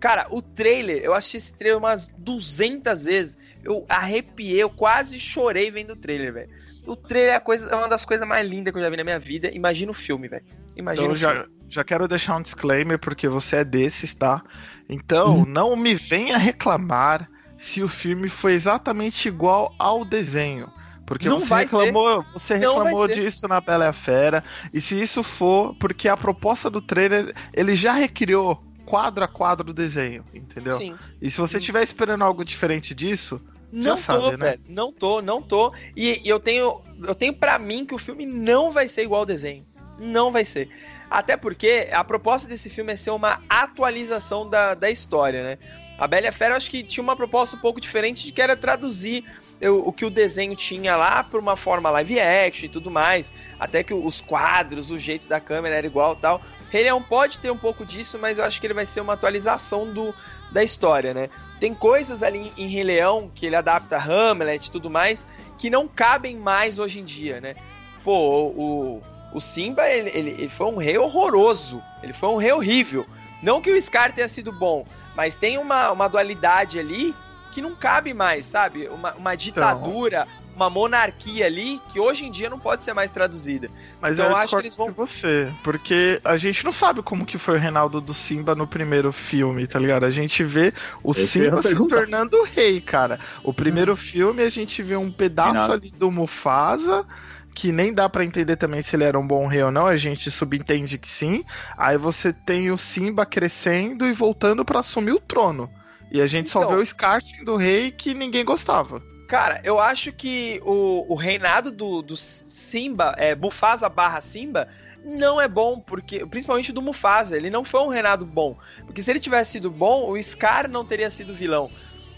Cara, 0.02 0.26
o 0.30 0.42
trailer, 0.42 1.00
eu 1.00 1.14
assisti 1.14 1.36
esse 1.36 1.54
trailer 1.54 1.78
umas 1.78 2.08
200 2.18 3.04
vezes. 3.04 3.38
Eu 3.62 3.86
arrepiei, 3.88 4.60
eu 4.60 4.68
quase 4.68 5.16
chorei 5.20 5.70
vendo 5.70 5.92
o 5.92 5.96
trailer, 5.96 6.32
velho. 6.32 6.50
O 6.84 6.96
trailer 6.96 7.34
é, 7.34 7.38
coisa, 7.38 7.70
é 7.70 7.76
uma 7.76 7.88
das 7.88 8.04
coisas 8.04 8.26
mais 8.26 8.44
lindas 8.44 8.72
que 8.72 8.78
eu 8.80 8.82
já 8.82 8.90
vi 8.90 8.96
na 8.96 9.04
minha 9.04 9.20
vida. 9.20 9.48
Imagina 9.54 9.92
o 9.92 9.94
filme, 9.94 10.26
velho. 10.26 10.44
Imagina 10.76 11.04
Então 11.04 11.12
o 11.12 11.16
já, 11.16 11.32
filme. 11.44 11.48
já 11.68 11.84
quero 11.84 12.08
deixar 12.08 12.34
um 12.34 12.42
disclaimer, 12.42 12.98
porque 12.98 13.28
você 13.28 13.58
é 13.58 13.64
desses, 13.64 14.12
tá? 14.12 14.42
Então, 14.88 15.44
não 15.46 15.76
me 15.76 15.94
venha 15.94 16.36
reclamar 16.36 17.30
se 17.56 17.80
o 17.80 17.88
filme 17.88 18.26
foi 18.26 18.54
exatamente 18.54 19.28
igual 19.28 19.72
ao 19.78 20.04
desenho. 20.04 20.68
Porque 21.06 21.28
Não 21.28 21.38
você 21.38 21.54
reclamou, 21.54 22.24
você 22.32 22.58
Não 22.58 22.74
vai 22.78 22.86
reclamou 22.86 23.06
ser. 23.06 23.14
disso 23.14 23.46
na 23.46 23.60
Bela 23.60 23.84
e 23.84 23.88
a 23.88 23.92
Fera. 23.92 24.42
E 24.74 24.80
se 24.80 25.00
isso 25.00 25.22
for, 25.22 25.76
porque 25.78 26.08
a 26.08 26.16
proposta 26.16 26.68
do 26.68 26.82
trailer, 26.82 27.32
ele 27.54 27.76
já 27.76 27.92
recriou 27.92 28.58
quadro 28.92 29.24
a 29.24 29.28
quadro 29.28 29.64
do 29.64 29.72
desenho, 29.72 30.22
entendeu? 30.34 30.76
Sim. 30.76 30.94
E 31.20 31.30
se 31.30 31.40
você 31.40 31.56
estiver 31.56 31.82
esperando 31.82 32.22
algo 32.24 32.44
diferente 32.44 32.94
disso, 32.94 33.40
Não 33.72 33.96
Já 33.96 34.14
tô, 34.14 34.20
sabe, 34.20 34.36
né? 34.36 34.50
velho. 34.50 34.60
Não 34.68 34.92
tô, 34.92 35.22
não 35.22 35.40
tô. 35.40 35.72
E, 35.96 36.20
e 36.22 36.28
eu 36.28 36.38
tenho, 36.38 36.78
eu 37.08 37.14
tenho 37.14 37.32
para 37.32 37.58
mim 37.58 37.86
que 37.86 37.94
o 37.94 37.98
filme 37.98 38.26
não 38.26 38.70
vai 38.70 38.90
ser 38.90 39.04
igual 39.04 39.20
ao 39.20 39.26
desenho. 39.26 39.64
Não 39.98 40.30
vai 40.30 40.44
ser. 40.44 40.68
Até 41.08 41.38
porque 41.38 41.88
a 41.90 42.04
proposta 42.04 42.46
desse 42.46 42.68
filme 42.68 42.92
é 42.92 42.96
ser 42.96 43.12
uma 43.12 43.40
atualização 43.48 44.46
da, 44.46 44.74
da 44.74 44.90
história, 44.90 45.42
né? 45.42 45.58
A 45.96 46.06
Bela 46.06 46.30
Fera 46.30 46.52
eu 46.52 46.58
acho 46.58 46.70
que 46.70 46.82
tinha 46.82 47.02
uma 47.02 47.16
proposta 47.16 47.56
um 47.56 47.60
pouco 47.60 47.80
diferente 47.80 48.26
de 48.26 48.30
que 48.30 48.42
era 48.42 48.54
traduzir 48.54 49.24
eu- 49.62 49.86
o 49.86 49.92
que 49.92 50.04
o 50.04 50.10
desenho 50.10 50.54
tinha 50.56 50.96
lá 50.96 51.22
para 51.22 51.38
uma 51.38 51.56
forma 51.56 51.88
live 51.88 52.20
action 52.20 52.66
e 52.66 52.68
tudo 52.68 52.90
mais. 52.90 53.32
Até 53.58 53.82
que 53.82 53.94
os 53.94 54.20
quadros, 54.20 54.90
o 54.90 54.98
jeito 54.98 55.28
da 55.28 55.40
câmera 55.40 55.76
era 55.76 55.86
igual 55.86 56.16
tal. 56.16 56.42
Rei 56.68 56.82
Leão 56.82 57.00
pode 57.00 57.38
ter 57.38 57.50
um 57.50 57.56
pouco 57.56 57.86
disso, 57.86 58.18
mas 58.18 58.38
eu 58.38 58.44
acho 58.44 58.60
que 58.60 58.66
ele 58.66 58.74
vai 58.74 58.84
ser 58.84 59.00
uma 59.00 59.12
atualização 59.12 59.92
do, 59.92 60.12
da 60.50 60.64
história, 60.64 61.14
né? 61.14 61.30
Tem 61.60 61.72
coisas 61.72 62.22
ali 62.24 62.52
em 62.58 62.66
Rei 62.66 62.82
Leão 62.82 63.30
que 63.32 63.46
ele 63.46 63.54
adapta 63.54 63.96
Hamlet 63.96 64.66
e 64.66 64.70
tudo 64.72 64.90
mais 64.90 65.26
que 65.56 65.70
não 65.70 65.86
cabem 65.86 66.36
mais 66.36 66.80
hoje 66.80 66.98
em 66.98 67.04
dia, 67.04 67.40
né? 67.40 67.54
Pô, 68.02 68.18
o, 68.48 69.02
o 69.32 69.40
Simba, 69.40 69.88
ele, 69.88 70.10
ele, 70.12 70.30
ele 70.30 70.48
foi 70.48 70.66
um 70.66 70.76
rei 70.76 70.98
horroroso. 70.98 71.80
Ele 72.02 72.12
foi 72.12 72.30
um 72.30 72.36
rei 72.36 72.50
horrível. 72.50 73.06
Não 73.40 73.60
que 73.60 73.70
o 73.70 73.80
Scar 73.80 74.12
tenha 74.12 74.26
sido 74.28 74.50
bom, 74.52 74.84
mas 75.14 75.36
tem 75.36 75.56
uma, 75.58 75.92
uma 75.92 76.08
dualidade 76.08 76.78
ali 76.80 77.14
que 77.52 77.62
não 77.62 77.74
cabe 77.76 78.12
mais, 78.14 78.46
sabe? 78.46 78.88
Uma, 78.88 79.12
uma 79.14 79.34
ditadura, 79.36 80.26
uma 80.56 80.68
monarquia 80.68 81.46
ali 81.46 81.80
que 81.92 82.00
hoje 82.00 82.24
em 82.26 82.30
dia 82.30 82.50
não 82.50 82.58
pode 82.58 82.82
ser 82.82 82.92
mais 82.94 83.10
traduzida. 83.10 83.70
Mas 84.00 84.14
Então, 84.14 84.24
eu 84.26 84.30
eu 84.32 84.36
acho 84.36 84.56
que 84.56 84.62
eles 84.62 84.74
vão- 84.76 84.92
você, 84.92 85.52
porque 85.62 86.18
a 86.24 86.36
gente 86.36 86.64
não 86.64 86.72
sabe 86.72 87.02
como 87.02 87.24
que 87.24 87.38
foi 87.38 87.56
o 87.56 87.60
Reinaldo 87.60 88.00
do 88.00 88.12
Simba 88.14 88.54
no 88.54 88.66
primeiro 88.66 89.12
filme, 89.12 89.66
tá 89.66 89.78
ligado? 89.78 90.04
A 90.04 90.10
gente 90.10 90.42
vê 90.42 90.72
o 91.04 91.12
Esse 91.12 91.26
Simba 91.26 91.62
se 91.62 91.76
tornando 91.86 92.42
rei, 92.44 92.80
cara. 92.80 93.20
O 93.44 93.52
primeiro 93.54 93.94
filme 93.96 94.42
a 94.42 94.48
gente 94.48 94.82
vê 94.82 94.96
um 94.96 95.10
pedaço 95.12 95.50
Reinaldo. 95.52 95.72
ali 95.74 95.90
do 95.90 96.10
Mufasa, 96.10 97.06
que 97.54 97.70
nem 97.70 97.92
dá 97.92 98.08
pra 98.08 98.24
entender 98.24 98.56
também 98.56 98.80
se 98.80 98.96
ele 98.96 99.04
era 99.04 99.18
um 99.18 99.26
bom 99.26 99.46
rei 99.46 99.62
ou 99.62 99.70
não, 99.70 99.86
a 99.86 99.96
gente 99.96 100.30
subentende 100.30 100.96
que 100.98 101.08
sim. 101.08 101.44
Aí 101.76 101.98
você 101.98 102.32
tem 102.32 102.70
o 102.70 102.76
Simba 102.78 103.26
crescendo 103.26 104.06
e 104.06 104.12
voltando 104.12 104.64
pra 104.64 104.80
assumir 104.80 105.12
o 105.12 105.20
trono. 105.20 105.70
E 106.12 106.20
a 106.20 106.26
gente 106.26 106.50
só 106.50 106.60
Então. 106.62 106.76
vê 106.76 106.82
o 106.82 106.86
Scar 106.86 107.22
sendo 107.22 107.56
rei 107.56 107.90
que 107.90 108.12
ninguém 108.14 108.44
gostava. 108.44 109.02
Cara, 109.26 109.60
eu 109.64 109.80
acho 109.80 110.12
que 110.12 110.60
o, 110.62 111.06
o 111.10 111.14
reinado 111.14 111.72
do, 111.72 112.02
do 112.02 112.14
Simba, 112.16 113.14
é, 113.16 113.34
Mufasa 113.34 113.88
barra 113.88 114.20
Simba, 114.20 114.68
não 115.02 115.40
é 115.40 115.48
bom, 115.48 115.80
porque 115.80 116.24
principalmente 116.26 116.70
do 116.70 116.82
Mufasa, 116.82 117.34
ele 117.36 117.48
não 117.48 117.64
foi 117.64 117.80
um 117.80 117.88
reinado 117.88 118.26
bom. 118.26 118.56
Porque 118.84 119.02
se 119.02 119.10
ele 119.10 119.18
tivesse 119.18 119.52
sido 119.52 119.70
bom, 119.70 120.10
o 120.10 120.22
Scar 120.22 120.68
não 120.68 120.84
teria 120.84 121.08
sido 121.08 121.34
vilão. 121.34 121.70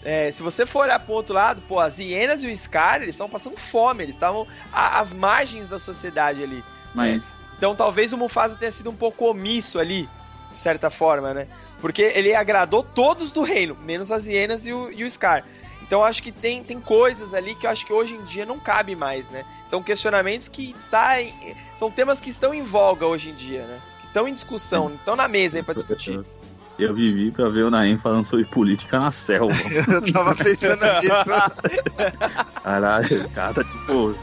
É, 0.03 0.29
se 0.29 0.43
você 0.43 0.65
for 0.65 0.81
olhar 0.81 0.99
pro 0.99 1.13
outro 1.13 1.33
lado, 1.33 1.61
pô, 1.63 1.79
as 1.79 1.97
hienas 1.97 2.43
e 2.43 2.47
o 2.51 2.55
Scar, 2.57 2.97
eles 3.01 3.15
estão 3.15 3.29
passando 3.29 3.57
fome, 3.57 4.03
eles 4.03 4.15
estavam 4.15 4.45
às 4.71 5.13
margens 5.13 5.69
da 5.69 5.79
sociedade 5.79 6.43
ali. 6.43 6.63
Mas 6.93 7.39
Então 7.57 7.73
talvez 7.75 8.11
o 8.11 8.17
Mufasa 8.17 8.57
tenha 8.57 8.71
sido 8.71 8.89
um 8.89 8.95
pouco 8.95 9.25
omisso 9.25 9.79
ali, 9.79 10.07
de 10.51 10.59
certa 10.59 10.89
forma, 10.89 11.33
né? 11.33 11.47
Porque 11.81 12.01
ele 12.01 12.33
agradou 12.33 12.81
todos 12.83 13.31
do 13.31 13.41
reino, 13.41 13.75
menos 13.85 14.11
as 14.11 14.27
hienas 14.27 14.65
e 14.65 14.73
o, 14.73 14.91
e 14.91 15.03
o 15.03 15.09
Scar. 15.11 15.43
Então 15.83 15.99
eu 15.99 16.05
acho 16.05 16.23
que 16.23 16.31
tem, 16.31 16.63
tem 16.63 16.79
coisas 16.79 17.33
ali 17.33 17.53
que 17.53 17.67
eu 17.67 17.69
acho 17.69 17.85
que 17.85 17.93
hoje 17.93 18.15
em 18.15 18.23
dia 18.23 18.45
não 18.45 18.57
cabe 18.59 18.95
mais, 18.95 19.29
né? 19.29 19.43
São 19.67 19.83
questionamentos 19.83 20.47
que 20.47 20.75
tá 20.89 21.21
em- 21.21 21.55
são 21.75 21.91
temas 21.91 22.19
que 22.19 22.29
estão 22.29 22.53
em 22.53 22.63
voga 22.63 23.05
hoje 23.05 23.29
em 23.29 23.33
dia, 23.35 23.61
né? 23.67 23.79
Que 23.99 24.07
estão 24.07 24.27
em 24.27 24.33
discussão, 24.33 24.85
estão 24.85 25.15
na 25.15 25.27
mesa 25.27 25.57
aí 25.59 25.63
pra 25.63 25.75
discutir. 25.75 26.19
eu 26.79 26.93
vivi 26.93 27.29
pra 27.31 27.49
ver 27.49 27.63
o 27.65 27.69
Naem 27.69 27.97
falando 27.97 28.25
sobre 28.25 28.45
política 28.45 28.99
na 28.99 29.11
selva. 29.11 29.53
Eu 29.87 30.11
tava 30.11 30.33
pensando 30.35 30.83
nisso. 31.01 31.85
Caralho, 32.63 33.25
o 33.25 33.29
cara 33.29 33.53
tá 33.53 33.63
tipo 33.63 34.15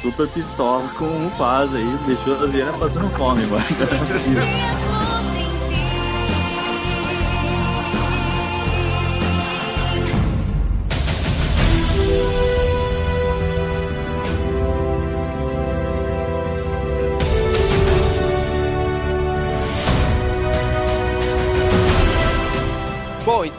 super 0.00 0.28
pistola 0.28 0.86
com 0.90 1.06
o 1.06 1.20
Mufasa 1.20 1.76
aí, 1.78 1.98
deixou 2.06 2.44
as 2.44 2.52
hienas 2.52 2.76
passando 2.76 3.08
fome, 3.16 3.46
mano. 3.46 3.64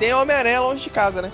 Tem 0.10 0.14
Homem-Aranha 0.14 0.60
Longe 0.62 0.84
de 0.84 0.90
Casa, 0.90 1.22
né? 1.22 1.32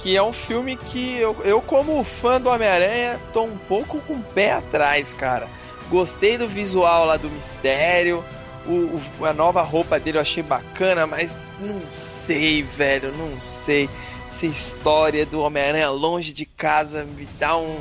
Que 0.00 0.14
é 0.14 0.22
um 0.22 0.32
filme 0.34 0.76
que 0.76 1.16
eu, 1.16 1.34
eu 1.44 1.62
como 1.62 2.04
fã 2.04 2.38
do 2.40 2.50
Homem-Aranha, 2.50 3.18
tô 3.32 3.42
um 3.44 3.56
pouco 3.56 3.98
com 4.02 4.12
o 4.14 4.22
pé 4.22 4.52
atrás, 4.52 5.14
cara. 5.14 5.48
Gostei 5.90 6.36
do 6.36 6.46
visual 6.46 7.06
lá 7.06 7.16
do 7.16 7.30
mistério. 7.30 8.22
O, 8.66 9.00
o- 9.20 9.24
a 9.24 9.32
nova 9.32 9.62
roupa 9.62 9.98
dele 9.98 10.18
eu 10.18 10.22
achei 10.22 10.42
bacana, 10.42 11.06
mas 11.06 11.40
não 11.58 11.80
sei, 11.90 12.62
velho, 12.62 13.12
não 13.16 13.40
sei. 13.40 13.88
Essa 14.28 14.44
história 14.44 15.24
do 15.24 15.40
Homem-Aranha 15.40 15.88
longe 15.90 16.34
de 16.34 16.44
casa 16.44 17.04
me 17.16 17.26
dá 17.40 17.56
um. 17.56 17.78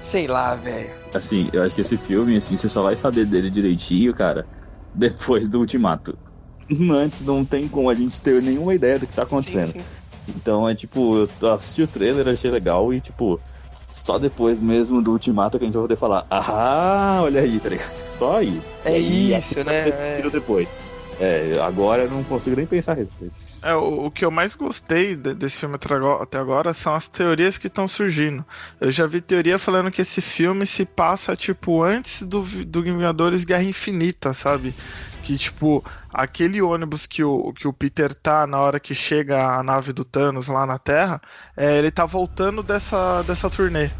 Sei 0.00 0.28
lá, 0.28 0.54
velho. 0.54 0.90
Assim, 1.12 1.50
eu 1.52 1.62
acho 1.64 1.74
que 1.74 1.80
esse 1.80 1.96
filme, 1.96 2.36
assim, 2.36 2.56
você 2.56 2.68
só 2.68 2.84
vai 2.84 2.96
saber 2.96 3.26
dele 3.26 3.50
direitinho, 3.50 4.14
cara, 4.14 4.46
depois 4.94 5.48
do 5.48 5.58
Ultimato. 5.58 6.16
Antes 6.90 7.22
não 7.24 7.44
tem 7.44 7.68
como 7.68 7.88
a 7.90 7.94
gente 7.94 8.20
ter 8.20 8.42
nenhuma 8.42 8.74
ideia 8.74 8.98
do 8.98 9.06
que 9.06 9.12
tá 9.12 9.22
acontecendo. 9.22 9.72
Sim, 9.72 9.78
sim. 9.80 9.84
Então 10.36 10.68
é 10.68 10.74
tipo, 10.74 11.28
eu 11.40 11.54
assisti 11.54 11.82
o 11.82 11.86
trailer, 11.86 12.28
achei 12.28 12.50
legal 12.50 12.92
e 12.92 13.00
tipo, 13.00 13.40
só 13.86 14.18
depois 14.18 14.60
mesmo 14.60 15.00
do 15.00 15.12
Ultimato 15.12 15.58
que 15.58 15.64
a 15.64 15.66
gente 15.66 15.74
vai 15.74 15.82
poder 15.84 15.96
falar, 15.96 16.26
ah, 16.30 17.20
olha 17.22 17.40
aí, 17.40 17.58
tá 17.58 17.70
ligado? 17.70 17.96
Só 18.18 18.36
aí. 18.36 18.60
É 18.84 18.90
aí, 18.94 19.34
isso, 19.34 19.62
né? 19.64 19.90
sentido 19.92 20.30
depois. 20.30 20.76
É, 21.20 21.54
agora 21.60 22.02
eu 22.02 22.10
não 22.10 22.22
consigo 22.22 22.54
nem 22.56 22.66
pensar 22.66 22.92
a 22.92 22.94
respeito. 22.96 23.32
É, 23.60 23.74
o, 23.74 24.06
o 24.06 24.10
que 24.10 24.24
eu 24.24 24.30
mais 24.30 24.54
gostei 24.54 25.16
de- 25.16 25.34
desse 25.34 25.56
filme 25.58 25.76
até 26.20 26.38
agora- 26.38 26.72
são 26.72 26.94
as 26.94 27.08
teorias 27.08 27.58
que 27.58 27.66
estão 27.66 27.88
surgindo. 27.88 28.44
Eu 28.80 28.90
já 28.90 29.04
vi 29.06 29.20
teoria 29.20 29.58
falando 29.58 29.90
que 29.90 30.02
esse 30.02 30.20
filme 30.20 30.64
se 30.64 30.84
passa, 30.84 31.34
tipo, 31.34 31.82
antes 31.82 32.22
do, 32.22 32.42
do 32.42 32.82
Vingadores 32.82 33.44
Guerra 33.44 33.64
Infinita, 33.64 34.32
sabe? 34.32 34.72
Que, 35.28 35.36
tipo, 35.36 35.84
aquele 36.10 36.62
ônibus 36.62 37.06
que 37.06 37.22
o, 37.22 37.52
que 37.52 37.68
o 37.68 37.72
Peter 37.72 38.14
tá 38.14 38.46
na 38.46 38.58
hora 38.60 38.80
que 38.80 38.94
chega 38.94 39.58
a 39.58 39.62
nave 39.62 39.92
do 39.92 40.02
Thanos 40.02 40.48
lá 40.48 40.64
na 40.64 40.78
Terra, 40.78 41.20
é, 41.54 41.76
ele 41.76 41.90
tá 41.90 42.06
voltando 42.06 42.62
dessa, 42.62 43.20
dessa 43.24 43.50
turnê. 43.50 43.90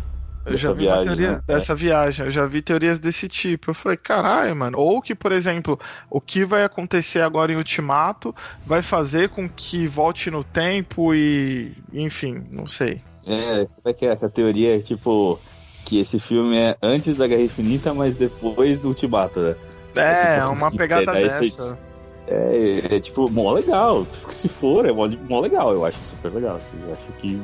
Eu 0.46 0.52
Dessa 0.52 0.68
já 0.68 0.72
vi 0.72 0.84
viagem, 0.84 1.04
teoria 1.04 1.32
né? 1.32 1.42
dessa 1.46 1.74
viagem, 1.74 2.24
eu 2.24 2.32
já 2.32 2.46
vi 2.46 2.62
teorias 2.62 2.98
desse 2.98 3.28
tipo. 3.28 3.68
Eu 3.68 3.74
falei, 3.74 3.98
caralho, 3.98 4.56
mano. 4.56 4.78
Ou 4.78 5.02
que, 5.02 5.14
por 5.14 5.30
exemplo, 5.30 5.78
o 6.08 6.18
que 6.18 6.46
vai 6.46 6.64
acontecer 6.64 7.20
agora 7.20 7.52
em 7.52 7.56
Ultimato 7.56 8.34
vai 8.64 8.80
fazer 8.80 9.28
com 9.28 9.46
que 9.46 9.86
volte 9.86 10.30
no 10.30 10.42
tempo 10.42 11.14
e. 11.14 11.74
Enfim, 11.92 12.42
não 12.50 12.66
sei. 12.66 13.02
É, 13.26 13.66
como 13.66 13.84
é 13.84 13.92
que 13.92 14.06
é? 14.06 14.12
A 14.12 14.28
teoria 14.30 14.78
é 14.78 14.80
tipo 14.80 15.38
que 15.84 15.98
esse 15.98 16.18
filme 16.18 16.56
é 16.56 16.74
antes 16.82 17.16
da 17.16 17.26
Guerra 17.26 17.42
Infinita, 17.42 17.92
mas 17.92 18.14
depois 18.14 18.78
do 18.78 18.88
Ultimato, 18.88 19.40
né? 19.40 19.56
É, 20.02 20.40
tipo, 20.40 20.52
uma 20.52 20.70
pegada 20.70 21.06
daí 21.06 21.24
dessa. 21.24 21.78
É, 22.26 22.96
é 22.96 23.00
tipo, 23.00 23.30
mó 23.30 23.52
legal. 23.52 24.06
Se 24.30 24.48
for, 24.48 24.86
é 24.86 24.92
mó, 24.92 25.08
mó 25.28 25.40
legal. 25.40 25.72
Eu 25.72 25.84
acho 25.84 25.98
super 26.02 26.32
legal. 26.32 26.56
Assim, 26.56 26.76
eu 26.86 26.92
acho 26.92 27.12
que 27.20 27.40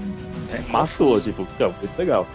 matou, 0.69 1.21
tipo, 1.21 1.45
fica 1.47 1.69
muito 1.69 1.99
legal. 1.99 2.27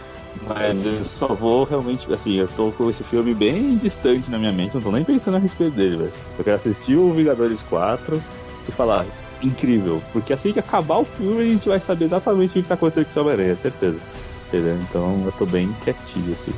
Mas 0.48 0.86
eu 0.86 1.04
só 1.04 1.28
vou 1.28 1.64
realmente, 1.64 2.12
assim, 2.14 2.36
eu 2.36 2.48
tô 2.48 2.72
com 2.72 2.90
esse 2.90 3.04
filme 3.04 3.34
bem 3.34 3.76
distante 3.78 4.30
na 4.32 4.38
minha 4.38 4.52
mente, 4.52 4.76
não 4.76 4.82
tô 4.82 4.92
nem 4.92 5.04
pensando 5.04 5.38
a 5.38 5.40
respeito 5.40 5.76
dele, 5.76 5.98
velho. 5.98 6.14
Eu 6.38 6.44
quero 6.44 6.56
assistir 6.56 6.96
o 6.96 7.12
Vingadores 7.12 7.62
4 7.64 8.22
e 8.68 8.72
falar, 8.72 9.06
incrível, 9.42 10.02
porque 10.14 10.32
assim 10.34 10.54
que 10.54 10.60
acabar 10.60 10.98
o 10.98 11.06
filme 11.06 11.42
a 11.42 11.46
gente 11.46 11.68
vai 11.68 11.80
saber 11.80 12.06
exatamente 12.06 12.58
o 12.58 12.62
que 12.62 12.68
tá 12.68 12.76
acontecendo 12.76 13.08
com 13.12 13.20
o 13.20 13.24
Homem-Aranha, 13.24 13.56
certeza. 13.56 14.00
Entendeu? 14.48 14.76
Então 14.82 15.24
eu 15.26 15.32
tô 15.34 15.46
bem 15.46 15.72
quietinho, 15.84 16.34
assim. 16.34 16.54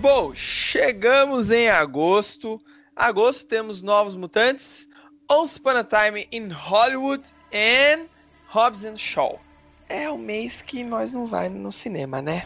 Bom, 0.00 0.32
chegamos 0.32 1.50
em 1.50 1.68
agosto. 1.68 2.60
Agosto 2.96 3.46
temos 3.46 3.82
Novos 3.82 4.14
Mutantes, 4.14 4.88
Once 5.30 5.58
Upon 5.58 5.70
a 5.76 5.84
Time 5.84 6.26
in 6.32 6.48
Hollywood 6.50 7.22
and 7.52 8.06
Hobbs 8.48 8.84
and 8.86 8.96
Shaw. 8.96 9.38
É 9.88 10.08
o 10.10 10.16
mês 10.16 10.62
que 10.62 10.82
nós 10.82 11.12
não 11.12 11.26
vai 11.26 11.48
no 11.50 11.70
cinema, 11.70 12.22
né? 12.22 12.44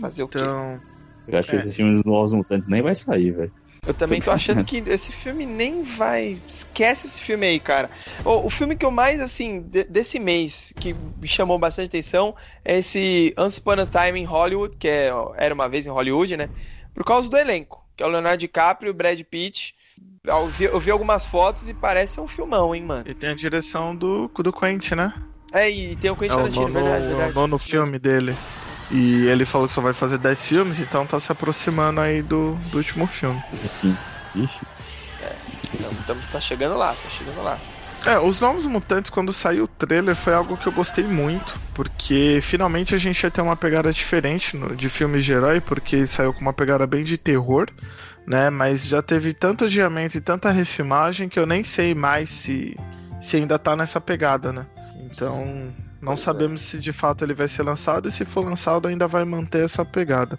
Fazer 0.00 0.22
o 0.22 0.28
quê? 0.28 0.38
Então. 0.38 0.80
Eu 1.28 1.38
acho 1.38 1.50
que 1.50 1.56
É. 1.56 1.58
esse 1.60 1.72
filme 1.74 1.94
dos 1.94 2.04
Novos 2.04 2.32
Mutantes 2.32 2.66
nem 2.66 2.82
vai 2.82 2.94
sair, 2.94 3.30
velho. 3.30 3.52
Eu 3.86 3.94
também 3.94 4.20
tô 4.20 4.30
achando 4.30 4.62
que 4.64 4.78
esse 4.86 5.12
filme 5.12 5.44
nem 5.46 5.82
vai. 5.82 6.40
Esquece 6.48 7.06
esse 7.06 7.20
filme 7.22 7.46
aí, 7.46 7.60
cara. 7.60 7.90
O, 8.24 8.46
o 8.46 8.50
filme 8.50 8.74
que 8.76 8.84
eu 8.84 8.90
mais, 8.90 9.20
assim, 9.20 9.60
de- 9.62 9.84
desse 9.84 10.18
mês, 10.18 10.72
que 10.80 10.94
me 11.20 11.28
chamou 11.28 11.58
bastante 11.58 11.86
atenção, 11.88 12.34
é 12.64 12.78
esse 12.78 13.34
Once 13.38 13.60
Upon 13.60 13.72
a 13.82 13.86
Time 13.86 14.20
in 14.20 14.24
Hollywood, 14.24 14.76
que 14.76 14.88
é, 14.88 15.10
era 15.36 15.54
uma 15.54 15.68
vez 15.68 15.86
em 15.86 15.90
Hollywood, 15.90 16.36
né? 16.36 16.48
Por 16.94 17.04
causa 17.04 17.30
do 17.30 17.36
elenco, 17.36 17.79
que 18.00 18.04
é 18.04 18.06
o 18.06 18.08
Leonardo 18.08 18.38
DiCaprio 18.38 18.88
e 18.88 18.90
o 18.92 18.94
Brad 18.94 19.20
Pitt. 19.24 19.74
Eu 20.24 20.46
vi, 20.46 20.64
eu 20.64 20.80
vi 20.80 20.90
algumas 20.90 21.26
fotos 21.26 21.68
e 21.68 21.74
parece 21.74 22.18
um 22.18 22.26
filmão, 22.26 22.74
hein, 22.74 22.82
mano. 22.82 23.04
E 23.06 23.12
tem 23.14 23.28
a 23.28 23.34
direção 23.34 23.94
do, 23.94 24.26
do 24.26 24.50
Quentin, 24.50 24.94
né? 24.94 25.12
É, 25.52 25.68
e 25.68 25.94
tem 25.96 26.10
o 26.10 26.16
Quentin 26.16 26.32
É 26.32 26.36
Tarantino, 26.38 26.62
nono, 26.68 26.74
verdade, 26.74 27.04
é 27.04 27.08
verdade. 27.08 27.30
o 27.30 27.34
nono 27.34 27.58
filme 27.58 27.98
dele. 27.98 28.34
E 28.90 29.26
ele 29.26 29.44
falou 29.44 29.66
que 29.68 29.74
só 29.74 29.82
vai 29.82 29.92
fazer 29.92 30.16
10 30.16 30.42
filmes, 30.44 30.80
então 30.80 31.04
tá 31.04 31.20
se 31.20 31.30
aproximando 31.30 32.00
aí 32.00 32.22
do, 32.22 32.54
do 32.70 32.78
último 32.78 33.06
filme. 33.06 33.42
Enfim. 33.52 33.94
Ixi. 34.34 34.60
Então, 35.74 35.90
tamo- 36.06 36.20
tá 36.32 36.40
chegando 36.40 36.78
lá, 36.78 36.94
tá 36.94 37.10
chegando 37.10 37.42
lá. 37.42 37.58
É, 38.06 38.18
os 38.18 38.40
Novos 38.40 38.66
Mutantes, 38.66 39.10
quando 39.10 39.32
saiu 39.32 39.64
o 39.64 39.68
trailer, 39.68 40.16
foi 40.16 40.32
algo 40.32 40.56
que 40.56 40.66
eu 40.66 40.72
gostei 40.72 41.04
muito, 41.04 41.60
porque 41.74 42.38
finalmente 42.42 42.94
a 42.94 42.98
gente 42.98 43.22
ia 43.22 43.30
ter 43.30 43.42
uma 43.42 43.56
pegada 43.56 43.92
diferente 43.92 44.56
no- 44.56 44.74
de 44.74 44.88
filmes 44.88 45.24
de 45.24 45.32
herói, 45.34 45.60
porque 45.60 46.06
saiu 46.06 46.32
com 46.32 46.40
uma 46.40 46.52
pegada 46.52 46.86
bem 46.86 47.04
de 47.04 47.18
terror, 47.18 47.68
né? 48.26 48.48
Mas 48.48 48.86
já 48.86 49.02
teve 49.02 49.34
tanto 49.34 49.66
adiamento 49.66 50.16
e 50.16 50.20
tanta 50.20 50.50
refilmagem 50.50 51.28
que 51.28 51.38
eu 51.38 51.44
nem 51.46 51.62
sei 51.62 51.94
mais 51.94 52.30
se, 52.30 52.74
se 53.20 53.36
ainda 53.36 53.58
tá 53.58 53.76
nessa 53.76 54.00
pegada, 54.00 54.50
né? 54.50 54.66
Então, 55.04 55.44
não 56.00 56.14
Pois 56.14 56.20
é. 56.20 56.22
sabemos 56.24 56.62
se 56.62 56.78
de 56.78 56.94
fato 56.94 57.22
ele 57.22 57.34
vai 57.34 57.48
ser 57.48 57.62
lançado 57.62 58.08
e 58.08 58.12
se 58.12 58.24
for 58.24 58.42
lançado 58.42 58.88
ainda 58.88 59.06
vai 59.06 59.24
manter 59.26 59.62
essa 59.64 59.84
pegada. 59.84 60.38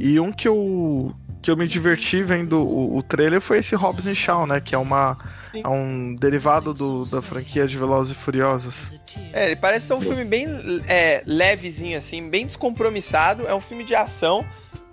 E 0.00 0.18
um 0.18 0.32
que 0.32 0.48
eu, 0.48 1.14
que 1.42 1.50
eu 1.50 1.56
me 1.56 1.68
diverti 1.68 2.22
vendo 2.22 2.62
o, 2.62 2.96
o 2.96 3.02
trailer 3.02 3.38
foi 3.38 3.58
esse 3.58 3.74
Hobbs 3.74 4.06
and 4.06 4.14
Shaw, 4.14 4.46
né? 4.46 4.58
Que 4.58 4.74
é 4.74 4.78
uma 4.78 5.18
é 5.52 5.68
um 5.68 6.14
derivado 6.14 6.72
do, 6.72 7.04
da 7.04 7.20
franquia 7.20 7.66
de 7.66 7.76
Velozes 7.76 8.16
e 8.16 8.18
Furiosos. 8.18 8.94
É, 9.32 9.46
ele 9.46 9.56
parece 9.56 9.88
ser 9.88 9.94
um 9.94 10.00
filme 10.00 10.24
bem 10.24 10.46
é, 10.88 11.22
levezinho, 11.26 11.98
assim, 11.98 12.30
bem 12.30 12.46
descompromissado. 12.46 13.46
É 13.46 13.54
um 13.54 13.60
filme 13.60 13.84
de 13.84 13.94
ação, 13.94 14.42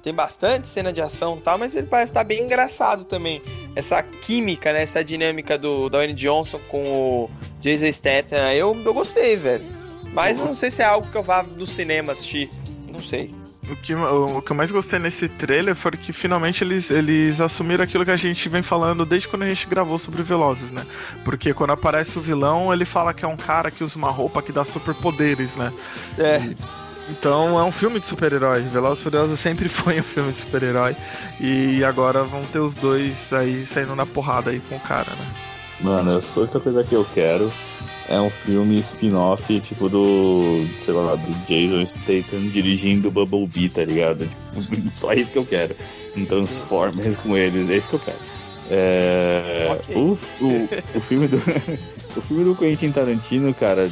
tem 0.03 0.13
bastante 0.13 0.67
cena 0.67 0.91
de 0.91 0.99
ação 0.99 1.37
e 1.37 1.41
tal, 1.41 1.57
mas 1.57 1.73
ele 1.73 1.87
parece 1.87 2.11
estar 2.11 2.25
bem 2.25 2.43
engraçado 2.43 3.05
também. 3.05 3.41
Essa 3.75 4.03
química, 4.03 4.73
né, 4.73 4.83
essa 4.83 5.03
dinâmica 5.03 5.57
do 5.57 5.89
Dwayne 5.89 6.13
Johnson 6.13 6.59
com 6.67 6.83
o 6.83 7.29
Jason 7.61 7.91
Statham, 7.91 8.51
eu, 8.51 8.75
eu 8.83 8.93
gostei, 8.93 9.37
velho. 9.37 9.63
Mas 10.11 10.37
não 10.37 10.55
sei 10.55 10.71
se 10.71 10.81
é 10.81 10.85
algo 10.85 11.09
que 11.09 11.17
eu 11.17 11.23
vá 11.23 11.43
no 11.43 11.65
cinema 11.65 12.11
assistir, 12.11 12.49
não 12.91 13.01
sei. 13.01 13.33
O 13.69 13.75
que, 13.75 13.93
o, 13.93 14.37
o 14.37 14.41
que 14.41 14.51
eu 14.51 14.55
mais 14.55 14.71
gostei 14.71 14.99
nesse 14.99 15.27
trailer 15.27 15.75
foi 15.75 15.91
que 15.91 16.13
finalmente 16.13 16.63
eles, 16.63 16.89
eles 16.89 17.41
assumiram 17.41 17.83
aquilo 17.83 18.05
que 18.05 18.11
a 18.11 18.15
gente 18.15 18.47
vem 18.49 18.61
falando 18.61 19.05
desde 19.05 19.27
quando 19.27 19.43
a 19.43 19.49
gente 19.49 19.67
gravou 19.67 19.97
sobre 19.97 20.23
Velozes, 20.23 20.71
né? 20.71 20.85
Porque 21.25 21.53
quando 21.53 21.71
aparece 21.71 22.17
o 22.17 22.21
vilão, 22.21 22.73
ele 22.73 22.85
fala 22.85 23.13
que 23.13 23.25
é 23.25 23.27
um 23.27 23.37
cara 23.37 23.69
que 23.69 23.83
usa 23.83 23.97
uma 23.97 24.09
roupa 24.09 24.41
que 24.41 24.51
dá 24.51 24.63
superpoderes, 24.63 25.55
né? 25.55 25.73
É, 26.17 26.41
Então 27.09 27.57
é 27.57 27.63
um 27.63 27.71
filme 27.71 27.99
de 27.99 28.05
super-herói. 28.05 28.61
Velozes 28.63 28.99
e 28.99 29.03
Furiosos 29.03 29.39
sempre 29.39 29.67
foi 29.69 29.99
um 29.99 30.03
filme 30.03 30.31
de 30.31 30.39
super-herói. 30.39 30.95
E 31.39 31.83
agora 31.83 32.23
vão 32.23 32.43
ter 32.43 32.59
os 32.59 32.75
dois 32.75 33.31
aí 33.33 33.65
saindo 33.65 33.95
na 33.95 34.05
porrada 34.05 34.51
aí 34.51 34.59
com 34.59 34.75
o 34.75 34.79
cara, 34.79 35.11
né? 35.11 35.27
Mano, 35.79 36.11
eu 36.11 36.21
sou 36.21 36.43
outra 36.43 36.59
coisa 36.59 36.83
que 36.83 36.95
eu 36.95 37.05
quero. 37.13 37.51
É 38.09 38.19
um 38.21 38.29
filme 38.29 38.77
spin-off, 38.79 39.59
tipo 39.59 39.89
do. 39.89 40.65
sei 40.81 40.93
lá, 40.93 41.15
do 41.15 41.45
Jason 41.45 41.85
Statham 41.85 42.47
dirigindo 42.47 43.11
Bumblebee, 43.11 43.69
tá 43.69 43.83
ligado? 43.83 44.29
Só 44.89 45.11
isso 45.13 45.31
que 45.31 45.37
eu 45.37 45.45
quero. 45.45 45.75
Um 46.15 46.25
Transformers 46.25 47.17
com 47.17 47.35
eles, 47.35 47.69
é 47.69 47.75
isso 47.75 47.89
que 47.89 47.95
eu 47.95 47.99
quero. 47.99 48.17
É. 48.71 49.67
Ok. 49.71 49.95
O, 49.95 50.17
o, 50.45 50.97
o 50.97 51.01
filme 51.01 51.27
do. 51.27 51.35
o 52.15 52.21
filme 52.21 52.43
do 52.45 52.55
Quentin 52.55 52.91
Tarantino, 52.91 53.53
cara, 53.53 53.91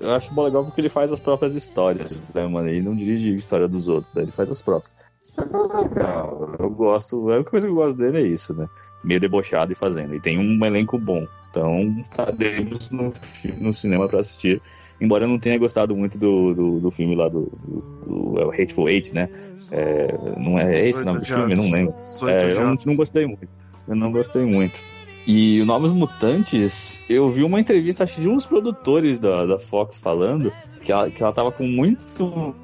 eu 0.00 0.12
acho 0.12 0.28
legal 0.42 0.64
porque 0.64 0.80
ele 0.80 0.88
faz 0.88 1.12
as 1.12 1.20
próprias 1.20 1.54
histórias, 1.54 2.20
né, 2.34 2.44
mano? 2.46 2.68
Ele 2.68 2.82
não 2.82 2.96
dirige 2.96 3.32
a 3.32 3.36
história 3.36 3.68
dos 3.68 3.86
outros, 3.86 4.12
né? 4.12 4.22
Ele 4.22 4.32
faz 4.32 4.50
as 4.50 4.60
próprias. 4.60 5.11
É 5.38 5.78
legal. 5.78 6.54
Eu 6.58 6.70
gosto. 6.70 7.30
A 7.30 7.36
única 7.36 7.50
coisa 7.50 7.66
que 7.66 7.70
eu 7.70 7.76
gosto 7.76 7.96
dele 7.96 8.18
é 8.18 8.22
isso, 8.22 8.54
né? 8.54 8.68
Meio 9.02 9.20
debochado 9.20 9.72
e 9.72 9.74
fazendo. 9.74 10.14
E 10.14 10.20
tem 10.20 10.38
um 10.38 10.64
elenco 10.64 10.98
bom. 10.98 11.26
Então, 11.50 11.82
estaremos 12.00 12.90
no, 12.90 13.12
no 13.58 13.74
cinema 13.74 14.08
pra 14.08 14.20
assistir. 14.20 14.60
Embora 15.00 15.24
eu 15.24 15.28
não 15.28 15.38
tenha 15.38 15.58
gostado 15.58 15.96
muito 15.96 16.16
do, 16.16 16.54
do, 16.54 16.80
do 16.80 16.90
filme 16.90 17.14
lá 17.16 17.28
do, 17.28 17.50
do, 17.66 18.34
do 18.34 18.40
é 18.40 18.62
Hateful 18.62 18.88
Eight, 18.88 19.12
né? 19.12 19.28
É, 19.70 20.14
não 20.38 20.58
é 20.58 20.88
esse 20.88 21.02
o 21.02 21.04
nome 21.04 21.18
do 21.18 21.24
filme? 21.24 21.52
Eu 21.52 21.56
não 21.56 21.70
lembro. 21.70 21.94
É, 22.28 22.52
eu 22.52 22.60
não, 22.60 22.76
não 22.86 22.96
gostei 22.96 23.26
muito. 23.26 23.48
Eu 23.88 23.96
não 23.96 24.12
gostei 24.12 24.44
muito. 24.44 24.84
E 25.26 25.60
o 25.60 25.64
Novos 25.64 25.92
Mutantes, 25.92 27.02
eu 27.08 27.28
vi 27.28 27.42
uma 27.42 27.60
entrevista, 27.60 28.04
acho 28.04 28.14
que 28.14 28.20
de 28.20 28.28
uns 28.28 28.46
produtores 28.46 29.18
da, 29.18 29.44
da 29.44 29.58
Fox 29.58 29.98
falando 29.98 30.52
que 30.82 30.90
ela, 30.90 31.10
que 31.10 31.22
ela 31.22 31.32
tava 31.32 31.52
com 31.52 31.64
muito, 31.64 32.54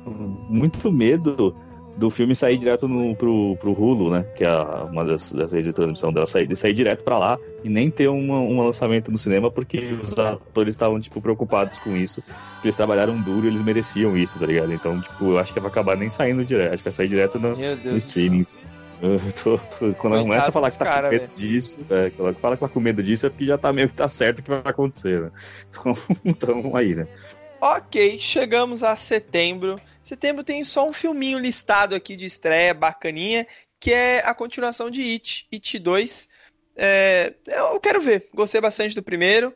muito 0.49 0.91
medo 0.91 1.55
do 1.99 2.11
filme 2.11 2.35
sair 2.35 2.57
direto 2.57 2.87
no, 2.87 3.15
pro, 3.17 3.57
pro 3.57 3.73
Hulu, 3.73 4.11
né? 4.11 4.25
Que 4.37 4.45
é 4.45 4.51
uma 4.89 5.05
das, 5.05 5.33
das 5.33 5.53
redes 5.53 5.67
de 5.67 5.73
transmissão 5.75 6.13
dela, 6.13 6.27
sair, 6.27 6.55
sair 6.57 6.73
direto 6.73 7.03
pra 7.03 7.19
lá 7.19 7.39
e 7.65 7.69
nem 7.69 7.91
ter 7.91 8.09
uma, 8.09 8.39
um 8.39 8.63
lançamento 8.65 9.11
no 9.11 9.19
cinema, 9.19 9.51
porque 9.51 9.91
os 10.03 10.17
atores 10.17 10.75
estavam, 10.75 11.01
tipo, 11.01 11.21
preocupados 11.21 11.79
com 11.81 11.97
isso. 11.97 12.23
Eles 12.63 12.77
trabalharam 12.77 13.21
duro 13.21 13.47
e 13.47 13.49
eles 13.49 13.63
mereciam 13.63 14.17
isso, 14.17 14.39
tá 14.39 14.47
ligado? 14.47 14.73
Então, 14.73 15.01
tipo, 15.01 15.25
eu 15.33 15.39
acho 15.39 15.53
que 15.53 15.59
vai 15.59 15.69
acabar 15.71 15.97
nem 15.97 16.09
saindo 16.09 16.45
direto. 16.45 16.75
Acho 16.75 16.83
que 16.85 16.89
vai 16.89 16.93
sair 16.93 17.09
direto 17.09 17.39
no, 17.41 17.57
no 17.57 17.97
streaming. 17.97 18.47
Eu 19.01 19.19
tô, 19.33 19.57
tô- 19.59 19.95
quando 19.95 20.15
ela 20.15 20.23
começa 20.23 20.49
a 20.49 20.53
falar 20.53 20.71
que 20.73 20.79
tá 20.79 20.85
cara, 20.85 21.09
com 21.09 21.15
medo 21.15 21.21
velho. 21.21 21.33
disso, 21.37 21.79
é, 21.89 22.11
quando 22.11 22.29
ela 22.29 22.37
fala 22.41 22.57
que 22.57 22.61
tá 22.63 22.69
com 22.69 22.81
medo 22.81 23.01
disso, 23.03 23.27
é 23.27 23.31
porque 23.31 23.45
já 23.45 23.57
tá 23.57 23.73
meio 23.73 23.89
que 23.89 23.95
tá 23.95 24.09
certo 24.09 24.41
o 24.41 24.43
que 24.43 24.51
vai 24.51 24.61
acontecer, 24.65 25.21
né? 25.21 25.31
Então, 25.71 25.95
então 26.25 26.77
aí, 26.77 26.95
né? 26.97 27.07
Ok, 27.61 28.19
chegamos 28.19 28.83
a 28.83 28.95
setembro. 28.95 29.81
Setembro 30.03 30.45
tem 30.45 30.63
só 30.65 30.89
um 30.89 30.93
filminho 30.93 31.39
listado 31.39 31.95
aqui 31.95 32.15
de 32.17 32.27
estreia 32.27 32.73
bacaninha, 32.73 33.47
que 33.81 33.93
é 33.93 34.21
a 34.25 34.35
continuação 34.35 34.91
de 34.91 35.03
It, 35.03 35.49
It 35.53 35.79
2. 35.79 36.29
É, 36.77 37.35
eu 37.47 37.81
quero 37.81 38.01
ver, 38.01 38.29
gostei 38.33 38.61
bastante 38.61 38.95
do 38.95 39.03
primeiro. 39.03 39.53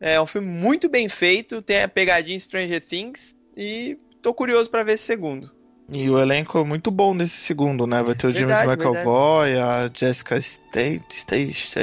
É 0.00 0.20
um 0.20 0.26
filme 0.26 0.48
muito 0.48 0.88
bem 0.88 1.08
feito, 1.08 1.62
tem 1.62 1.82
a 1.82 1.88
pegadinha 1.88 2.38
Stranger 2.38 2.80
Things 2.80 3.36
e 3.56 3.96
tô 4.20 4.34
curioso 4.34 4.68
pra 4.70 4.82
ver 4.82 4.94
esse 4.94 5.04
segundo. 5.04 5.50
E 5.92 6.10
o 6.10 6.18
elenco 6.18 6.58
é 6.58 6.64
muito 6.64 6.90
bom 6.90 7.14
nesse 7.14 7.36
segundo, 7.36 7.86
né? 7.86 8.02
Vai 8.02 8.14
ter 8.14 8.26
o 8.26 8.30
James 8.30 8.58
Verdade, 8.58 8.82
McAvoy, 8.82 9.58
a 9.58 9.90
Jessica 9.92 10.40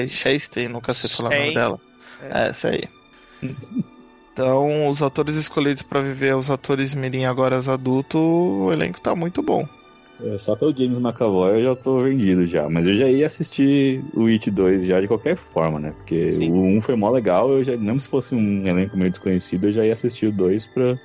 Chastain, 0.09 0.67
nunca 0.67 0.93
sei 0.93 1.09
falar 1.09 1.29
o 1.29 1.39
nome 1.39 1.53
dela. 1.53 1.79
É. 2.21 2.25
É, 2.25 2.47
essa 2.49 2.69
aí. 2.69 2.83
Então, 4.33 4.87
os 4.87 5.01
atores 5.01 5.35
escolhidos 5.35 5.81
pra 5.81 6.01
viver 6.01 6.35
os 6.35 6.49
atores 6.49 6.93
mirim 6.93 7.25
agora 7.25 7.57
os 7.57 7.67
adultos, 7.67 8.19
o 8.19 8.71
elenco 8.71 9.01
tá 9.01 9.13
muito 9.15 9.41
bom. 9.41 9.67
É, 10.23 10.37
só 10.37 10.55
pelo 10.55 10.75
James 10.75 10.99
McAvoy 10.99 11.59
eu 11.59 11.63
já 11.63 11.75
tô 11.75 11.99
vendido 12.01 12.45
já. 12.45 12.69
Mas 12.69 12.87
eu 12.87 12.95
já 12.95 13.07
ia 13.07 13.25
assistir 13.27 14.03
o 14.13 14.27
It 14.27 14.49
2 14.51 14.85
já 14.85 15.01
de 15.01 15.07
qualquer 15.07 15.35
forma, 15.35 15.79
né? 15.79 15.93
Porque 15.97 16.31
Sim. 16.31 16.51
o 16.51 16.77
1 16.77 16.81
foi 16.81 16.95
mó 16.95 17.09
legal, 17.09 17.49
eu 17.51 17.63
já, 17.63 17.75
mesmo 17.75 17.99
se 17.99 18.07
fosse 18.07 18.35
um 18.35 18.65
elenco 18.65 18.95
meio 18.95 19.09
desconhecido, 19.09 19.67
eu 19.67 19.73
já 19.73 19.85
ia 19.85 19.93
assistir 19.93 20.27
o 20.27 20.31
2 20.31 20.67
pra. 20.67 20.97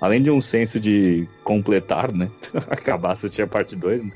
Além 0.00 0.22
de 0.22 0.30
um 0.30 0.40
senso 0.40 0.78
de 0.78 1.26
completar, 1.42 2.12
né? 2.12 2.30
Acabar 2.70 3.12
assistir 3.12 3.42
a 3.42 3.46
parte 3.46 3.74
2. 3.74 4.04
né? 4.04 4.12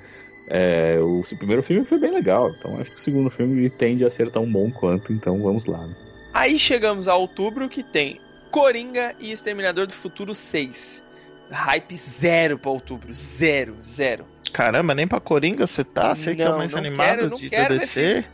É, 0.48 0.98
o 1.00 1.22
primeiro 1.36 1.62
filme 1.62 1.84
foi 1.84 1.98
bem 1.98 2.10
legal, 2.12 2.50
então 2.50 2.78
acho 2.78 2.90
que 2.90 2.96
o 2.96 3.00
segundo 3.00 3.30
filme 3.30 3.70
tende 3.70 4.04
a 4.04 4.10
ser 4.10 4.30
tão 4.30 4.44
bom 4.50 4.70
quanto, 4.70 5.12
então 5.12 5.40
vamos 5.42 5.64
lá. 5.64 5.86
né? 5.86 5.94
Aí 6.34 6.58
chegamos 6.58 7.08
a 7.08 7.16
outubro 7.16 7.68
que 7.68 7.82
tem 7.82 8.20
Coringa 8.52 9.14
e 9.18 9.32
Exterminador 9.32 9.86
do 9.86 9.92
Futuro 9.94 10.34
6. 10.34 11.02
Hype 11.50 11.96
zero 11.96 12.58
pra 12.58 12.70
outubro. 12.70 13.12
Zero, 13.12 13.76
zero. 13.82 14.24
Caramba, 14.52 14.94
nem 14.94 15.06
pra 15.08 15.18
Coringa 15.20 15.66
você 15.66 15.82
tá? 15.82 16.14
Você 16.14 16.36
que 16.36 16.42
é 16.42 16.48
o 16.48 16.56
mais 16.58 16.74
animado 16.74 17.16
quero, 17.16 17.34
de 17.36 17.50
quero 17.50 17.78
DC? 17.78 18.24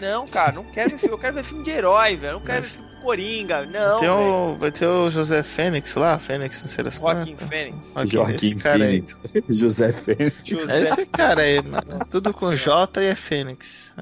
Não, 0.00 0.26
cara, 0.26 0.52
não 0.52 0.64
quero 0.64 0.90
ver 0.90 0.98
filme. 0.98 1.14
Eu 1.14 1.18
quero 1.18 1.34
ver 1.34 1.44
filme 1.44 1.64
de 1.64 1.70
herói, 1.70 2.16
velho. 2.16 2.34
Não 2.34 2.40
quero 2.40 2.58
Mas- 2.62 2.72
ver 2.72 2.78
filme 2.78 2.94
de 2.94 3.00
Coringa. 3.02 3.66
Não, 3.66 4.00
Tem 4.00 4.08
o, 4.08 4.56
vai 4.58 4.72
ter 4.72 4.86
o 4.86 5.10
José 5.10 5.42
Fênix 5.42 5.94
lá, 5.94 6.18
Fênix, 6.18 6.62
não 6.62 6.68
sei 6.68 6.82
das 6.84 6.94
Joaquim 6.96 7.32
quantas. 7.34 7.48
Fênix. 7.48 7.94
Joaquim. 8.06 8.58
Phoenix, 8.58 9.20
José 9.48 9.92
Fênix. 9.92 10.36
José. 10.42 10.82
Esse 10.82 11.06
cara 11.06 11.42
aí, 11.42 11.62
mano. 11.62 12.00
Tudo 12.10 12.32
com. 12.32 12.54
J 12.54 13.02
e 13.02 13.06
é 13.06 13.14
Fênix. 13.14 13.94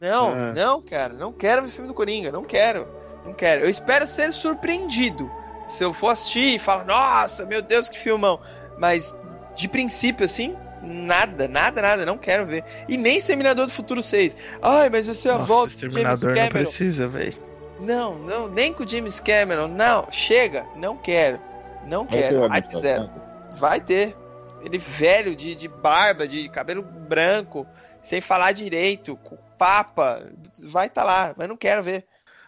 É. 0.00 0.08
Não, 0.10 0.30
Ah. 0.32 0.52
não, 0.54 0.80
cara. 0.80 1.12
Não 1.14 1.32
quero 1.32 1.62
ver 1.64 1.68
filme 1.70 1.88
do 1.88 1.94
Coringa. 1.94 2.30
Não 2.32 2.44
quero. 2.44 2.86
Não 3.28 3.34
quero. 3.34 3.64
Eu 3.64 3.70
espero 3.70 4.06
ser 4.06 4.32
surpreendido. 4.32 5.30
Se 5.66 5.84
eu 5.84 5.92
for 5.92 6.08
assistir 6.08 6.54
e 6.54 6.58
falar, 6.58 6.84
nossa, 6.84 7.44
meu 7.44 7.60
Deus, 7.60 7.88
que 7.88 7.98
filmão. 7.98 8.40
Mas, 8.78 9.14
de 9.54 9.68
princípio, 9.68 10.24
assim, 10.24 10.56
nada, 10.82 11.46
nada, 11.46 11.82
nada. 11.82 12.06
Não 12.06 12.16
quero 12.16 12.46
ver. 12.46 12.64
E 12.88 12.96
nem 12.96 13.18
Exterminador 13.18 13.66
do 13.66 13.72
Futuro 13.72 14.02
6. 14.02 14.36
Ai, 14.62 14.88
mas 14.88 15.06
esse 15.08 15.28
é 15.28 15.32
a 15.32 15.36
volta 15.36 15.74
do 15.74 15.80
James 15.80 16.20
Exterminador 16.20 16.28
não 16.28 16.34
Cameron. 16.36 16.64
precisa, 16.64 17.08
velho. 17.08 17.36
Não, 17.80 18.18
não, 18.18 18.48
nem 18.48 18.72
com 18.72 18.82
o 18.82 18.88
James 18.88 19.20
Cameron. 19.20 19.68
Não, 19.68 20.10
chega. 20.10 20.66
Não 20.74 20.96
quero. 20.96 21.38
Não 21.86 22.04
Vai 22.06 22.18
ter 22.22 22.28
quero. 22.28 22.48
Hype 22.48 22.76
zero. 22.76 23.02
adaptação? 23.02 23.58
Vai 23.58 23.80
ter. 23.80 24.16
Ele 24.64 24.78
velho, 24.78 25.36
de, 25.36 25.54
de 25.54 25.68
barba, 25.68 26.26
de 26.26 26.48
cabelo 26.48 26.82
branco, 26.82 27.66
sem 28.02 28.20
falar 28.20 28.52
direito, 28.52 29.16
com 29.16 29.36
papa. 29.58 30.22
Vai 30.64 30.88
tá 30.88 31.04
lá, 31.04 31.34
mas 31.36 31.48
não 31.48 31.56
quero 31.56 31.82
ver. 31.82 32.04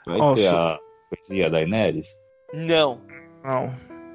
Vai 0.07 0.19
ter 0.35 0.49
a 0.49 0.79
poesia 1.11 1.45
da 1.51 1.59
Daenerys? 1.59 2.19
Não. 2.55 3.01
Não. 3.45 3.75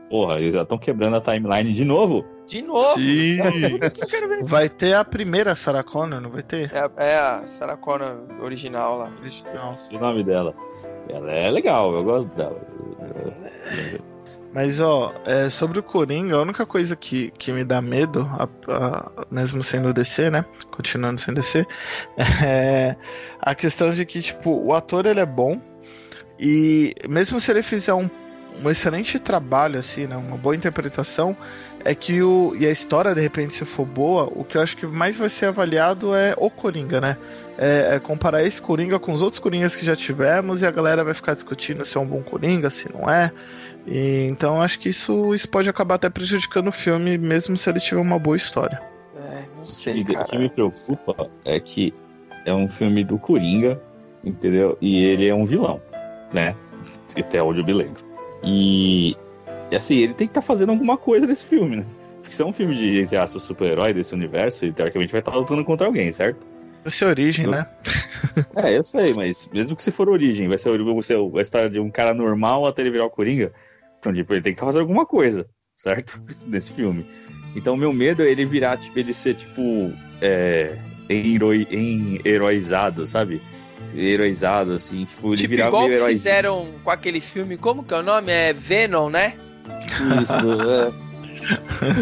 Porra, 0.10 0.36
eles 0.40 0.54
já 0.54 0.62
estão 0.62 0.78
quebrando 0.78 1.16
a 1.18 1.22
timeline 1.22 1.74
de 1.74 1.84
novo? 1.84 2.24
De 2.48 2.62
novo. 2.62 2.94
Sim. 3.00 3.40
É 3.42 3.70
por 3.70 3.84
isso 3.84 3.96
que 3.96 4.04
eu 4.04 4.08
quero 4.08 4.28
ver. 4.28 4.44
Vai 4.46 4.70
ter 4.70 4.94
a 4.94 5.04
primeira 5.04 5.56
Sarah 5.56 5.84
Connor, 5.84 6.22
não 6.22 6.30
vai 6.30 6.44
ter? 6.44 6.72
É, 6.74 6.90
é 7.14 7.18
a 7.18 7.48
Sarah 7.48 7.76
Connor 7.78 8.18
original 8.40 9.00
lá. 9.00 9.12
Esqueci 9.24 9.96
o 9.96 10.00
nome 10.00 10.24
dela. 10.24 10.54
Ela 11.10 11.32
é 11.32 11.50
legal, 11.50 11.92
eu 11.94 12.04
gosto 12.04 12.30
dela. 12.36 12.62
Mas, 14.54 14.80
ó, 14.80 15.14
é, 15.26 15.50
sobre 15.50 15.80
o 15.80 15.84
Coringa, 15.84 16.36
a 16.38 16.42
única 16.42 16.66
coisa 16.66 16.96
que, 16.96 17.30
que 17.32 17.52
me 17.52 17.64
dá 17.66 17.82
medo, 17.82 18.26
a- 18.40 18.48
a- 18.72 19.12
mesmo 19.30 19.62
sendo 19.62 19.94
DC, 19.94 20.30
né? 20.30 20.46
Continuando 20.72 21.20
sendo 21.20 21.36
DC, 21.42 21.66
é 22.46 22.96
a 23.42 23.54
questão 23.54 23.92
de 23.92 24.06
que, 24.06 24.22
tipo, 24.22 24.52
o 24.52 24.74
ator 24.74 25.06
ele 25.06 25.20
é 25.20 25.26
bom 25.26 25.60
e 26.40 26.96
mesmo 27.08 27.40
se 27.40 27.52
ele 27.52 27.64
fizer 27.64 27.94
um, 27.94 28.10
um 28.64 28.70
excelente 28.70 29.20
trabalho, 29.20 29.80
assim, 29.80 30.08
né? 30.08 30.16
Uma 30.16 30.38
boa 30.38 30.56
interpretação, 30.56 31.36
é 31.84 31.94
que 31.94 32.22
o. 32.22 32.56
E 32.60 32.66
a 32.66 32.72
história, 32.72 33.14
de 33.14 33.22
repente, 33.22 33.54
se 33.54 33.64
for 33.64 33.86
boa, 33.86 34.30
o 34.36 34.44
que 34.44 34.58
eu 34.58 34.62
acho 34.62 34.76
que 34.76 34.86
mais 34.86 35.18
vai 35.18 35.30
ser 35.30 35.46
avaliado 35.46 36.16
é 36.16 36.34
o 36.38 36.50
Coringa, 36.50 37.00
né? 37.00 37.18
É, 37.58 37.96
é 37.96 38.00
comparar 38.00 38.44
esse 38.44 38.62
Coringa 38.62 39.00
com 39.00 39.14
os 39.14 39.22
outros 39.22 39.40
Coringas 39.40 39.76
que 39.76 39.86
já 39.86 39.96
tivemos 39.96 40.62
e 40.62 40.66
a 40.66 40.72
galera 40.72 41.04
vai 41.04 41.14
ficar 41.14 41.36
discutindo 41.36 41.86
se 41.86 41.96
é 41.98 42.02
um 42.02 42.06
bom 42.06 42.22
Coringa, 42.22 42.70
se 42.70 42.92
não 42.92 43.10
é. 43.10 43.32
E, 43.88 44.28
então 44.30 44.62
acho 44.62 44.80
que 44.80 44.90
isso, 44.90 45.34
isso 45.34 45.48
pode 45.48 45.70
acabar 45.70 45.96
até 45.96 46.10
prejudicando 46.10 46.68
o 46.68 46.72
filme, 46.72 47.18
mesmo 47.18 47.56
se 47.56 47.70
ele 47.70 47.80
tiver 47.80 48.02
uma 48.02 48.20
boa 48.20 48.36
história. 48.36 48.82
É, 49.16 49.44
não 49.56 49.64
E 49.64 49.72
sei, 49.72 50.02
o 50.02 50.26
que 50.26 50.38
me 50.38 50.50
preocupa 50.50 51.30
é 51.46 51.60
que 51.60 51.94
é 52.46 52.54
um 52.54 52.68
filme 52.68 53.04
do 53.04 53.18
Coringa, 53.18 53.80
entendeu? 54.24 54.78
E 54.82 55.06
ele 55.06 55.28
é 55.28 55.34
um 55.34 55.46
vilão, 55.46 55.80
né? 56.36 56.56
Até 57.18 57.42
onde 57.42 57.62
eu 57.62 57.66
me 57.66 57.74
lembro. 57.74 58.04
E, 58.44 59.16
assim, 59.76 59.96
ele 59.96 60.14
tem 60.14 60.28
que 60.28 60.32
estar 60.32 60.42
fazendo 60.42 60.72
alguma 60.72 60.98
coisa 60.98 61.26
nesse 61.26 61.46
filme, 61.46 61.78
né? 61.78 61.86
Porque 62.22 62.36
se 62.36 62.42
é 62.42 62.46
um 62.46 62.54
filme 62.54 62.76
de, 62.76 63.00
entre 63.02 63.16
aspas, 63.16 63.44
super-herói 63.44 63.94
desse 63.94 64.14
universo, 64.14 64.66
ele 64.66 64.74
teoricamente 64.74 65.12
vai 65.12 65.22
estar 65.22 65.34
lutando 65.34 65.64
contra 65.64 65.88
alguém, 65.88 66.12
certo? 66.12 66.46
Essa 66.84 67.06
é 67.06 67.08
a 67.08 67.10
origem, 67.12 67.48
né? 67.48 67.66
É, 68.54 68.78
eu 68.78 68.84
sei, 68.84 69.14
mas 69.14 69.50
mesmo 69.54 69.78
que 69.78 69.84
se 69.84 69.92
for 69.92 70.10
origem, 70.10 70.50
vai 70.50 70.58
ser, 70.58 70.78
vai 70.78 71.04
ser 71.04 71.18
a 71.18 71.42
história 71.42 71.70
de 71.70 71.80
um 71.80 71.90
cara 71.90 72.14
normal 72.14 72.66
até 72.66 72.82
ele 72.82 72.92
virar 72.92 73.06
o 73.06 73.10
Coringa. 73.10 73.54
Então, 73.98 74.14
tipo, 74.14 74.34
ele 74.34 74.42
tem 74.42 74.52
que 74.52 74.58
estar 74.58 74.66
fazendo 74.66 74.82
alguma 74.82 75.06
coisa, 75.06 75.48
certo? 75.76 76.22
Nesse 76.46 76.74
filme. 76.74 77.06
Então, 77.56 77.78
meu 77.78 77.94
medo 77.94 78.24
é 78.24 78.30
ele 78.30 78.46
virar, 78.46 78.78
tipo, 78.78 79.00
ele 79.00 79.14
ser, 79.14 79.36
tipo, 79.36 79.94
é, 80.22 80.78
heroi, 81.08 81.66
em 81.72 82.20
heroizado, 82.26 83.08
sabe? 83.08 83.42
Heroizado, 83.96 84.74
assim, 84.74 85.06
tipo, 85.06 85.30
ele 85.30 85.38
Tipo, 85.38 85.50
virar 85.52 85.68
igual 85.68 85.84
meio 85.84 85.93
heróizinho. 85.96 86.18
fizeram 86.18 86.68
com 86.84 86.91
aquele 86.91 87.22
filme, 87.22 87.58
como 87.58 87.84
que 87.84 87.93
é 87.93 87.98
o 87.98 88.04
nome? 88.04 88.32
É 88.32 88.54
Venom, 88.54 89.10
né? 89.10 89.34
Isso, 90.22 90.62
é. 90.62 91.06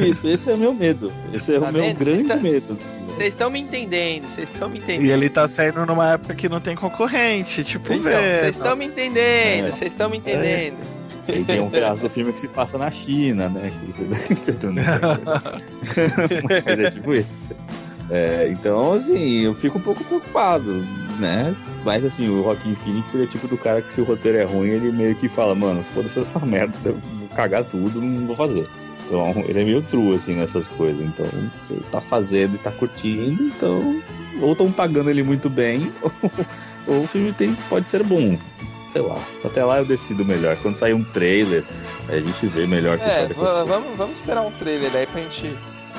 Isso, 0.08 0.28
esse 0.28 0.52
é 0.52 0.54
o 0.54 0.58
meu 0.58 0.74
medo. 0.74 1.12
Esse 1.34 1.56
é 1.56 1.60
Tá 1.60 1.70
o 1.70 1.74
meu 1.74 1.82
vendo? 1.84 1.98
grande 1.98 2.24
tá- 2.26 2.36
medo. 2.38 2.78
Vocês 3.08 3.28
estão 3.30 3.50
me 3.52 3.60
entendendo, 3.60 4.28
vocês 4.28 4.50
estão 4.50 4.70
me 4.70 4.80
entendendo. 4.80 5.06
E 5.06 5.12
ele 5.12 5.30
tá 5.30 5.48
saindo 5.48 5.86
numa 5.86 6.14
época 6.14 6.34
que 6.34 6.50
não 6.50 6.60
tem 6.60 6.76
concorrente, 6.76 7.64
tipo, 7.64 7.94
Então, 7.94 8.04
velho. 8.04 8.36
vocês 8.36 8.58
estão 8.58 8.76
me 8.76 8.86
entendendo, 8.86 9.68
É. 9.68 9.72
vocês 9.72 9.92
estão 9.92 10.10
me 10.10 10.18
entendendo. 10.18 10.78
E 11.28 11.44
tem 11.44 11.62
um 11.62 11.70
pedaço 11.70 12.02
do 12.02 12.10
filme 12.10 12.34
que 12.34 12.40
se 12.42 12.48
passa 12.48 12.78
na 12.78 12.90
China, 12.92 13.50
né? 13.50 13.72
Você- 13.88 14.04
Mas 16.66 16.80
é 16.80 16.92
tipo 16.92 17.14
isso. 17.14 17.38
É, 18.14 18.48
então, 18.52 18.94
assim, 18.94 19.40
eu 19.40 19.56
fico 19.56 19.80
um 19.80 19.82
pouco 19.82 20.04
preocupado, 20.04 20.86
né? 21.18 21.56
Mas, 21.84 22.06
assim, 22.06 22.30
o 22.30 22.44
Joaquim 22.44 22.76
Phoenix 22.76 23.16
ele 23.16 23.24
é 23.24 23.28
tipo 23.28 23.48
do 23.48 23.58
cara 23.58 23.82
que 23.82 23.92
se 23.92 24.02
o 24.02 24.04
roteiro 24.04 24.38
é 24.38 24.44
ruim, 24.44 24.70
ele 24.70 24.92
meio 24.92 25.16
que 25.16 25.28
fala, 25.28 25.56
mano, 25.56 25.84
foda-se 25.96 26.20
essa 26.20 26.38
merda, 26.46 26.78
vou 26.84 27.28
cagar 27.36 27.64
tudo, 27.64 28.00
não 28.00 28.28
vou 28.28 28.36
fazer. 28.36 28.68
Então, 29.08 29.44
ele 29.48 29.62
é 29.62 29.64
meio 29.66 29.82
true, 29.82 30.16
assim, 30.16 30.36
nessas 30.36 30.68
coisas. 30.68 31.04
Então, 31.04 31.26
você 31.58 31.76
tá 31.92 32.00
fazendo 32.00 32.54
e 32.54 32.60
tá 32.60 32.70
curtindo, 32.70 33.42
então, 33.48 34.00
ou 34.40 34.52
estão 34.52 34.72
pagando 34.72 35.10
ele 35.10 35.24
muito 35.24 35.50
bem, 35.50 35.92
ou, 36.00 36.12
ou 36.96 37.04
o 37.04 37.08
filme 37.08 37.34
tem, 37.34 37.56
pode 37.68 37.90
ser 37.90 38.04
bom. 38.04 38.38
Sei 38.92 39.02
lá. 39.02 39.18
Até 39.44 39.66
lá 39.66 39.80
eu 39.80 39.86
decido 39.86 40.24
melhor. 40.24 40.56
Quando 40.58 40.76
sair 40.76 40.94
um 40.94 41.04
trailer, 41.04 41.64
a 42.08 42.20
gente 42.20 42.46
vê 42.46 42.68
melhor 42.68 42.98
o 42.98 43.00
que 43.00 43.06
É, 43.06 43.22
pode 43.22 43.32
acontecer. 43.32 43.66
vamos, 43.66 43.98
vamos 43.98 44.20
esperar 44.20 44.44
um 44.44 44.52
trailer 44.52 44.96
aí 44.96 45.08
pra 45.08 45.20
gente 45.20 45.52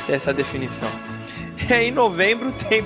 ter 0.06 0.12
essa 0.12 0.32
definição. 0.32 0.88
E 1.68 1.72
aí, 1.72 1.88
em 1.88 1.92
novembro 1.92 2.52
tem 2.52 2.84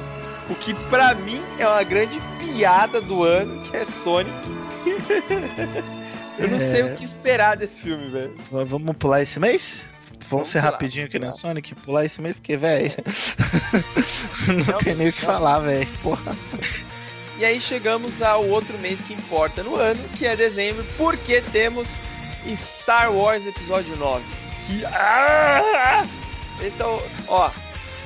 o 0.48 0.54
que 0.54 0.72
pra 0.88 1.14
mim 1.14 1.42
é 1.58 1.66
uma 1.66 1.82
grande 1.82 2.20
piada 2.38 3.00
do 3.00 3.22
ano, 3.24 3.62
que 3.62 3.76
é 3.76 3.84
Sonic. 3.84 4.36
Eu 6.38 6.48
não 6.48 6.56
É. 6.56 6.60
sei 6.60 6.82
o 6.84 6.94
que 6.94 7.04
esperar 7.04 7.56
desse 7.56 7.80
filme, 7.80 8.08
velho. 8.10 8.36
Vamos 8.50 8.96
pular 8.96 9.20
esse 9.22 9.40
mês? 9.40 9.86
Vamos, 10.10 10.28
Vamos 10.30 10.48
ser 10.48 10.60
pular, 10.60 10.70
rapidinho 10.72 11.06
aqui 11.06 11.18
vamos 11.18 11.40
Sonic, 11.40 11.74
pular 11.74 12.04
esse 12.04 12.20
mês, 12.22 12.36
porque, 12.36 12.56
velho. 12.56 12.92
não 14.68 14.78
tem 14.78 14.94
nem 14.94 15.08
o 15.08 15.12
que 15.12 15.20
falar, 15.20 15.58
velho. 15.60 15.86
Porra. 16.02 16.36
E 17.38 17.44
aí 17.44 17.60
chegamos 17.60 18.22
ao 18.22 18.46
outro 18.46 18.78
mês 18.78 19.00
que 19.00 19.14
importa 19.14 19.62
no 19.64 19.74
ano, 19.76 20.00
que 20.16 20.26
é 20.26 20.36
dezembro, 20.36 20.84
porque 20.96 21.40
temos 21.40 22.00
Star 22.54 23.12
Wars 23.12 23.46
Episódio 23.46 23.96
9. 23.96 24.22
Que. 24.66 24.84
Ah! 24.86 26.06
Esse 26.62 26.82
é 26.82 26.86
o. 26.86 27.02
Ó, 27.26 27.50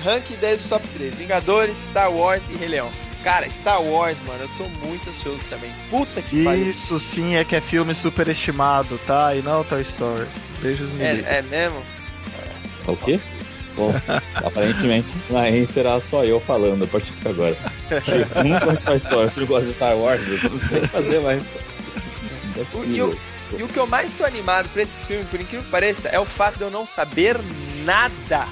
rank 0.02 0.24
10 0.40 0.56
dos 0.58 0.68
top 0.68 0.86
3. 0.88 1.14
Vingadores, 1.14 1.76
Star 1.78 2.10
Wars 2.12 2.42
e 2.50 2.56
Rei 2.56 2.68
Leão. 2.68 2.90
Cara, 3.24 3.48
Star 3.50 3.80
Wars, 3.80 4.18
mano, 4.26 4.42
eu 4.42 4.48
tô 4.58 4.64
muito 4.86 5.08
ansioso 5.08 5.44
também. 5.48 5.70
Puta 5.90 6.20
que 6.20 6.42
pariu. 6.44 6.68
Isso 6.70 6.98
sim 6.98 7.36
é 7.36 7.44
que 7.44 7.54
é 7.54 7.60
filme 7.60 7.94
superestimado, 7.94 8.98
tá? 9.06 9.34
E 9.36 9.42
não 9.42 9.62
Toy 9.62 9.80
Story. 9.82 10.26
Beijos, 10.60 10.90
me. 10.90 11.04
É, 11.04 11.38
é 11.38 11.42
mesmo? 11.42 11.80
O 12.88 12.96
quê? 12.96 13.20
Bom, 13.76 13.94
aparentemente, 14.34 15.14
na 15.30 15.48
EN 15.48 15.64
será 15.64 15.98
só 16.00 16.24
eu 16.24 16.40
falando 16.40 16.84
a 16.84 16.86
partir 16.88 17.12
de 17.12 17.28
agora. 17.28 17.56
Eu 18.34 18.44
não 18.44 18.58
gosto 18.60 18.78
de 18.78 18.84
Toy 18.84 18.96
Story, 18.96 19.30
eu 19.36 19.46
gosto 19.46 19.66
de 19.68 19.72
Star 19.74 19.96
Wars, 19.96 20.20
eu 20.42 20.50
não 20.50 20.58
sei 20.58 20.78
o 20.78 20.80
que 20.82 20.88
fazer, 20.88 21.20
mas. 21.22 21.42
Não 21.44 22.58
é 22.58 22.60
O- 22.62 22.66
possível. 22.66 23.18
o, 23.52 23.56
e 23.60 23.62
o 23.62 23.68
que 23.68 23.78
eu 23.78 23.86
mais 23.86 24.12
tô 24.12 24.24
animado 24.24 24.68
pra 24.70 24.82
esse 24.82 25.00
filme, 25.04 25.24
por 25.26 25.40
incrível 25.40 25.64
que 25.64 25.70
pareça, 25.70 26.08
é 26.08 26.18
o 26.18 26.24
fato 26.24 26.56
de 26.58 26.64
eu 26.64 26.70
não 26.70 26.84
saber 26.84 27.36
nada. 27.84 28.48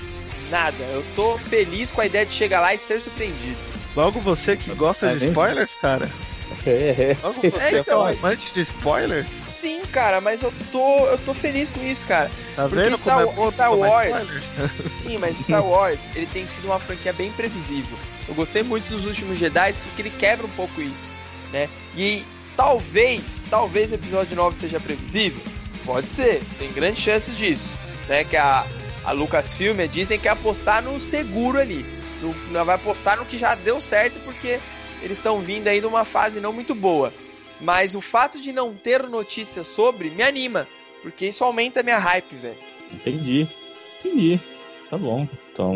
Nada. 0.50 0.76
Eu 0.84 1.04
tô 1.14 1.38
feliz 1.38 1.92
com 1.92 2.00
a 2.00 2.06
ideia 2.06 2.26
de 2.26 2.32
chegar 2.34 2.60
lá 2.60 2.74
e 2.74 2.78
ser 2.78 3.00
surpreendido. 3.00 3.56
Logo 3.96 4.20
você 4.20 4.56
que 4.56 4.72
gosta 4.74 5.06
É 5.06 5.08
de 5.10 5.14
mesmo? 5.14 5.28
spoilers, 5.30 5.74
cara. 5.76 6.08
É, 6.66 6.70
é. 7.12 7.16
Logo 7.22 7.40
você 7.40 7.76
É, 7.76 7.78
então, 7.78 8.06
é 8.08 8.12
um 8.12 8.18
amante 8.18 8.52
de 8.52 8.60
spoilers? 8.62 9.28
Sim, 9.46 9.82
cara, 9.92 10.20
mas 10.20 10.42
eu 10.42 10.52
tô, 10.72 11.06
eu 11.06 11.16
tô 11.18 11.32
feliz 11.32 11.70
com 11.70 11.80
isso, 11.82 12.04
cara. 12.06 12.28
Tá 12.56 12.68
Porque 12.68 12.84
vendo 12.84 12.98
Star- 12.98 13.18
como 13.20 13.30
é 13.30 13.34
bom 13.34 13.50
Star 13.50 13.72
Wars-? 13.72 14.26
Sim, 15.00 15.16
mas 15.18 15.36
Star 15.38 15.64
Wars, 15.64 16.00
ele 16.14 16.26
tem 16.26 16.46
sido 16.48 16.64
uma 16.66 16.80
franquia 16.80 17.12
bem 17.12 17.30
previsível. 17.32 17.96
Eu 18.28 18.34
gostei 18.34 18.64
muito 18.64 18.88
dos 18.88 19.06
últimos 19.06 19.38
Jedi 19.38 19.72
porque 19.74 20.02
ele 20.02 20.10
quebra 20.10 20.44
um 20.44 20.50
pouco 20.50 20.82
isso, 20.82 21.12
né? 21.52 21.68
E 21.96 22.24
talvez, 22.56 23.44
talvez 23.48 23.92
o 23.92 23.94
episódio 23.94 24.36
9 24.36 24.56
seja 24.56 24.78
previsível. 24.80 25.40
Pode 25.86 26.10
ser, 26.10 26.42
tem 26.58 26.70
grandes 26.72 27.02
chances 27.02 27.36
disso, 27.38 27.78
né? 28.08 28.24
Que 28.24 28.36
a, 28.36 28.66
a 29.04 29.12
Lucasfilm, 29.12 29.80
a 29.80 29.86
Disney 29.86 30.18
quer 30.18 30.30
apostar 30.30 30.82
no 30.82 31.00
seguro 31.00 31.58
ali. 31.58 31.84
Não 32.50 32.64
vai 32.64 32.74
apostar 32.76 33.18
no 33.18 33.24
que 33.24 33.38
já 33.38 33.54
deu 33.54 33.80
certo 33.80 34.20
porque 34.24 34.60
eles 35.02 35.18
estão 35.18 35.40
vindo 35.40 35.68
aí 35.68 35.80
de 35.80 35.86
uma 35.86 36.04
fase 36.04 36.40
não 36.40 36.52
muito 36.52 36.74
boa. 36.74 37.12
Mas 37.60 37.94
o 37.94 38.00
fato 38.00 38.40
de 38.40 38.52
não 38.52 38.74
ter 38.74 39.02
notícias 39.08 39.66
sobre 39.66 40.10
me 40.10 40.22
anima, 40.22 40.66
porque 41.02 41.26
isso 41.26 41.44
aumenta 41.44 41.80
a 41.80 41.82
minha 41.82 41.98
hype, 41.98 42.34
velho. 42.34 42.56
Entendi. 42.92 43.48
Entendi. 44.04 44.40
Tá 44.88 44.98
bom. 44.98 45.26
Então, 45.52 45.74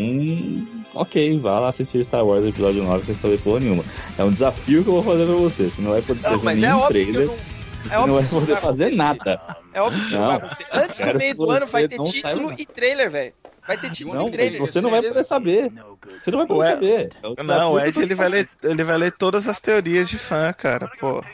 ok, 0.94 1.38
vá 1.38 1.60
lá 1.60 1.68
assistir 1.68 2.02
Star 2.04 2.24
Wars 2.24 2.44
episódio 2.46 2.82
9 2.82 3.04
sem 3.06 3.14
saber 3.14 3.38
porra 3.40 3.60
nenhuma. 3.60 3.84
É 4.18 4.24
um 4.24 4.30
desafio 4.30 4.82
que 4.82 4.88
eu 4.88 4.94
vou 4.94 5.02
fazer 5.04 5.24
pra 5.26 5.34
você. 5.34 5.70
Você 5.70 5.80
não 5.82 5.92
vai 5.92 6.02
poder 6.02 6.22
Não, 6.22 6.38
fazer 6.40 6.50
é 6.50 6.54
nenhum 6.54 6.80
que 6.80 6.88
trailer. 6.88 7.26
não. 7.26 7.34
Você 7.36 7.94
é 7.94 7.96
não 7.96 8.02
óbvio 8.02 8.14
vai 8.14 8.40
poder 8.40 8.56
fazer 8.60 8.92
nada. 8.94 9.40
É 9.74 9.80
óbvio 9.82 10.00
que 10.00 10.06
isso 10.06 10.16
não 10.16 10.26
vai 10.26 10.36
acontecer. 10.36 10.66
Antes 10.72 10.98
do 11.00 11.18
meio 11.18 11.34
do 11.34 11.50
ano 11.50 11.66
vai 11.66 11.88
ter 11.88 12.02
título 12.02 12.54
e 12.56 12.64
trailer, 12.64 13.10
velho. 13.10 13.34
Vai 13.66 13.78
ter 13.78 13.90
título 13.90 14.14
Não, 14.14 14.28
e 14.28 14.30
trailer. 14.30 14.60
você 14.60 14.80
não 14.80 14.90
vai 14.90 15.02
poder 15.02 15.24
saber. 15.24 15.72
Você 16.20 16.30
não 16.30 16.38
vai 16.38 16.46
poder 16.46 16.70
saber. 16.70 17.10
É 17.36 17.42
Não, 17.42 17.72
o 17.72 17.80
Ed 17.80 18.00
ele 18.00 18.14
vai, 18.14 18.28
ler, 18.28 18.48
ele 18.62 18.84
vai 18.84 18.96
ler 18.98 19.12
todas 19.12 19.48
as 19.48 19.58
teorias 19.58 20.08
de 20.08 20.18
fã, 20.18 20.52
cara. 20.52 20.90
Pô. 21.00 21.24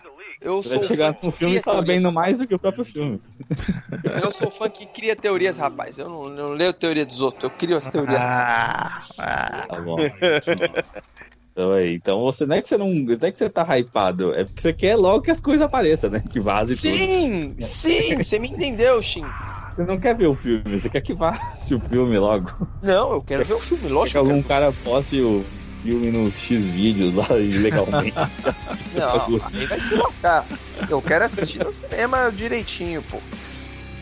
Eu 0.41 0.62
sou 0.62 0.78
vai 0.78 0.88
chegar 0.88 1.16
no 1.22 1.30
filme 1.30 1.61
sabendo 1.61 2.11
mais 2.11 2.38
do 2.38 2.47
que 2.47 2.55
o 2.55 2.59
próprio 2.59 2.84
filme. 2.84 3.20
Eu 4.22 4.32
sou 4.32 4.51
fã 4.51 4.70
que 4.70 4.86
cria 4.86 5.14
teorias, 5.14 5.59
rapaz. 5.59 5.99
Eu 5.99 6.09
não, 6.09 6.28
não 6.30 6.51
leio 6.53 6.72
teoria 6.72 7.05
dos 7.05 7.20
outros, 7.20 7.45
eu 7.45 7.51
crio 7.51 7.76
as 7.76 7.86
teorias. 7.88 8.18
Ah, 8.18 9.01
ah. 9.18 9.66
Tá 9.68 9.80
bom. 9.80 9.97
Então, 11.53 11.72
aí, 11.72 11.94
então 11.94 12.20
você 12.20 12.46
não 12.46 12.57
é 12.57 12.62
que 12.62 12.68
você 12.68 12.78
não, 12.78 12.92
não 12.92 13.14
é 13.20 13.30
que 13.30 13.38
você 13.38 13.51
tá 13.51 13.66
hypado, 13.76 14.32
é 14.34 14.44
porque 14.44 14.61
você 14.61 14.72
quer 14.72 14.96
logo 14.96 15.22
que 15.22 15.30
as 15.30 15.40
coisas 15.40 15.62
apareçam, 15.66 16.09
né? 16.11 16.22
Que 16.30 16.38
vaze 16.38 16.74
tudo. 16.74 16.96
Sim, 16.96 17.55
sim, 17.59 18.16
você 18.16 18.38
me 18.38 18.48
entendeu, 18.48 19.03
Shin. 19.03 19.24
Você 19.74 19.84
não 19.84 19.98
quer 19.98 20.16
ver 20.16 20.26
o 20.26 20.34
filme, 20.34 20.78
você 20.78 20.88
quer 20.88 21.01
que 21.01 21.12
vaze 21.12 21.74
o 21.74 21.80
filme 21.80 22.18
logo. 22.18 22.51
Não, 22.82 23.12
eu 23.12 23.22
quero 23.22 23.44
ver 23.44 23.55
o 23.55 23.61
filme, 23.61 23.88
lógico. 23.88 24.12
que 24.12 24.18
algum 24.18 24.42
cara 24.42 24.72
poste 24.84 25.20
o 25.20 25.44
filme 25.82 26.11
no 26.11 26.30
X 26.30 26.66
vídeos 26.66 27.14
lá 27.14 27.26
ilegalmente. 27.38 28.14
Não, 28.94 29.40
aí 29.53 29.66
vai 29.66 29.80
se 29.80 29.94
lascar. 29.94 30.46
Eu 30.88 31.03
quero 31.03 31.24
assistir 31.24 31.64
no 31.64 31.72
cinema 31.72 32.30
direitinho, 32.30 33.03
pô. 33.03 33.18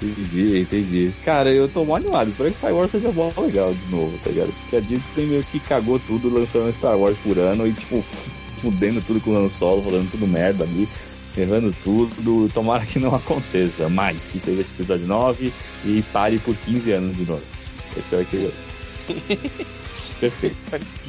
Entendi, 0.00 0.60
entendi. 0.60 1.12
Cara, 1.24 1.50
eu 1.50 1.68
tô 1.68 1.84
mó 1.84 1.96
animado. 1.96 2.30
Espero 2.30 2.50
que 2.50 2.56
Star 2.56 2.72
Wars 2.72 2.90
seja 2.90 3.10
bom 3.10 3.32
legal 3.36 3.74
de 3.74 3.90
novo, 3.90 4.16
tá 4.22 4.30
ligado? 4.30 4.52
Porque 4.62 4.76
a 4.76 4.80
Disney 4.80 5.02
tem 5.14 5.26
meio 5.26 5.44
que 5.44 5.58
cagou 5.60 5.98
tudo 5.98 6.32
lançando 6.32 6.72
Star 6.72 6.96
Wars 6.96 7.18
por 7.18 7.38
ano 7.38 7.66
e, 7.66 7.72
tipo, 7.72 8.04
fudendo 8.62 9.02
tudo 9.02 9.20
com 9.20 9.30
o 9.30 9.36
Han 9.36 9.48
Solo, 9.48 9.82
falando 9.82 10.10
tudo 10.10 10.26
merda 10.26 10.64
ali, 10.64 10.88
errando 11.36 11.74
tudo. 11.82 12.48
Tomara 12.54 12.86
que 12.86 12.98
não 12.98 13.14
aconteça 13.16 13.88
mais, 13.88 14.28
que 14.28 14.38
seja 14.38 14.62
tipo 14.62 14.82
episódio 14.82 15.06
9 15.06 15.52
e 15.84 16.04
pare 16.12 16.38
por 16.38 16.54
15 16.56 16.92
anos 16.92 17.16
de 17.16 17.24
novo. 17.24 17.42
Eu 17.94 18.00
espero 18.00 18.24
que. 18.24 18.52
Perfeito. 20.20 20.56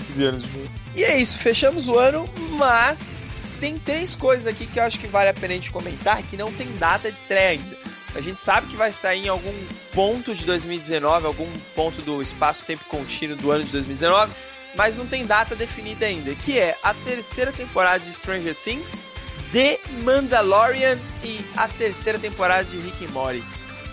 15 0.07 0.23
anos 0.23 0.43
de 0.43 0.57
novo. 0.57 0.69
E 0.95 1.03
é 1.03 1.19
isso, 1.19 1.37
fechamos 1.37 1.87
o 1.87 1.97
ano, 1.97 2.25
mas 2.57 3.17
tem 3.59 3.77
três 3.77 4.15
coisas 4.15 4.47
aqui 4.47 4.65
que 4.65 4.79
eu 4.79 4.83
acho 4.83 4.99
que 4.99 5.07
vale 5.07 5.29
a 5.29 5.33
pena 5.33 5.53
a 5.53 5.55
gente 5.55 5.71
comentar 5.71 6.21
que 6.23 6.37
não 6.37 6.51
tem 6.51 6.67
data 6.77 7.11
de 7.11 7.17
estreia 7.17 7.49
ainda. 7.49 7.88
A 8.15 8.21
gente 8.21 8.41
sabe 8.41 8.67
que 8.67 8.75
vai 8.75 8.91
sair 8.91 9.25
em 9.25 9.29
algum 9.29 9.53
ponto 9.93 10.33
de 10.33 10.45
2019, 10.45 11.25
algum 11.27 11.47
ponto 11.75 12.01
do 12.01 12.21
espaço-tempo 12.21 12.83
contínuo 12.85 13.37
do 13.37 13.51
ano 13.51 13.63
de 13.63 13.71
2019, 13.71 14.31
mas 14.75 14.97
não 14.97 15.05
tem 15.05 15.25
data 15.25 15.55
definida 15.55 16.05
ainda, 16.05 16.33
que 16.35 16.57
é 16.57 16.75
a 16.83 16.93
terceira 16.93 17.51
temporada 17.51 17.99
de 17.99 18.11
Stranger 18.13 18.55
Things, 18.55 19.05
The 19.53 19.79
Mandalorian 20.03 20.97
e 21.23 21.39
a 21.55 21.67
terceira 21.67 22.17
temporada 22.19 22.63
de 22.65 22.77
Rick 22.77 23.05
and 23.05 23.09
Morty. 23.09 23.43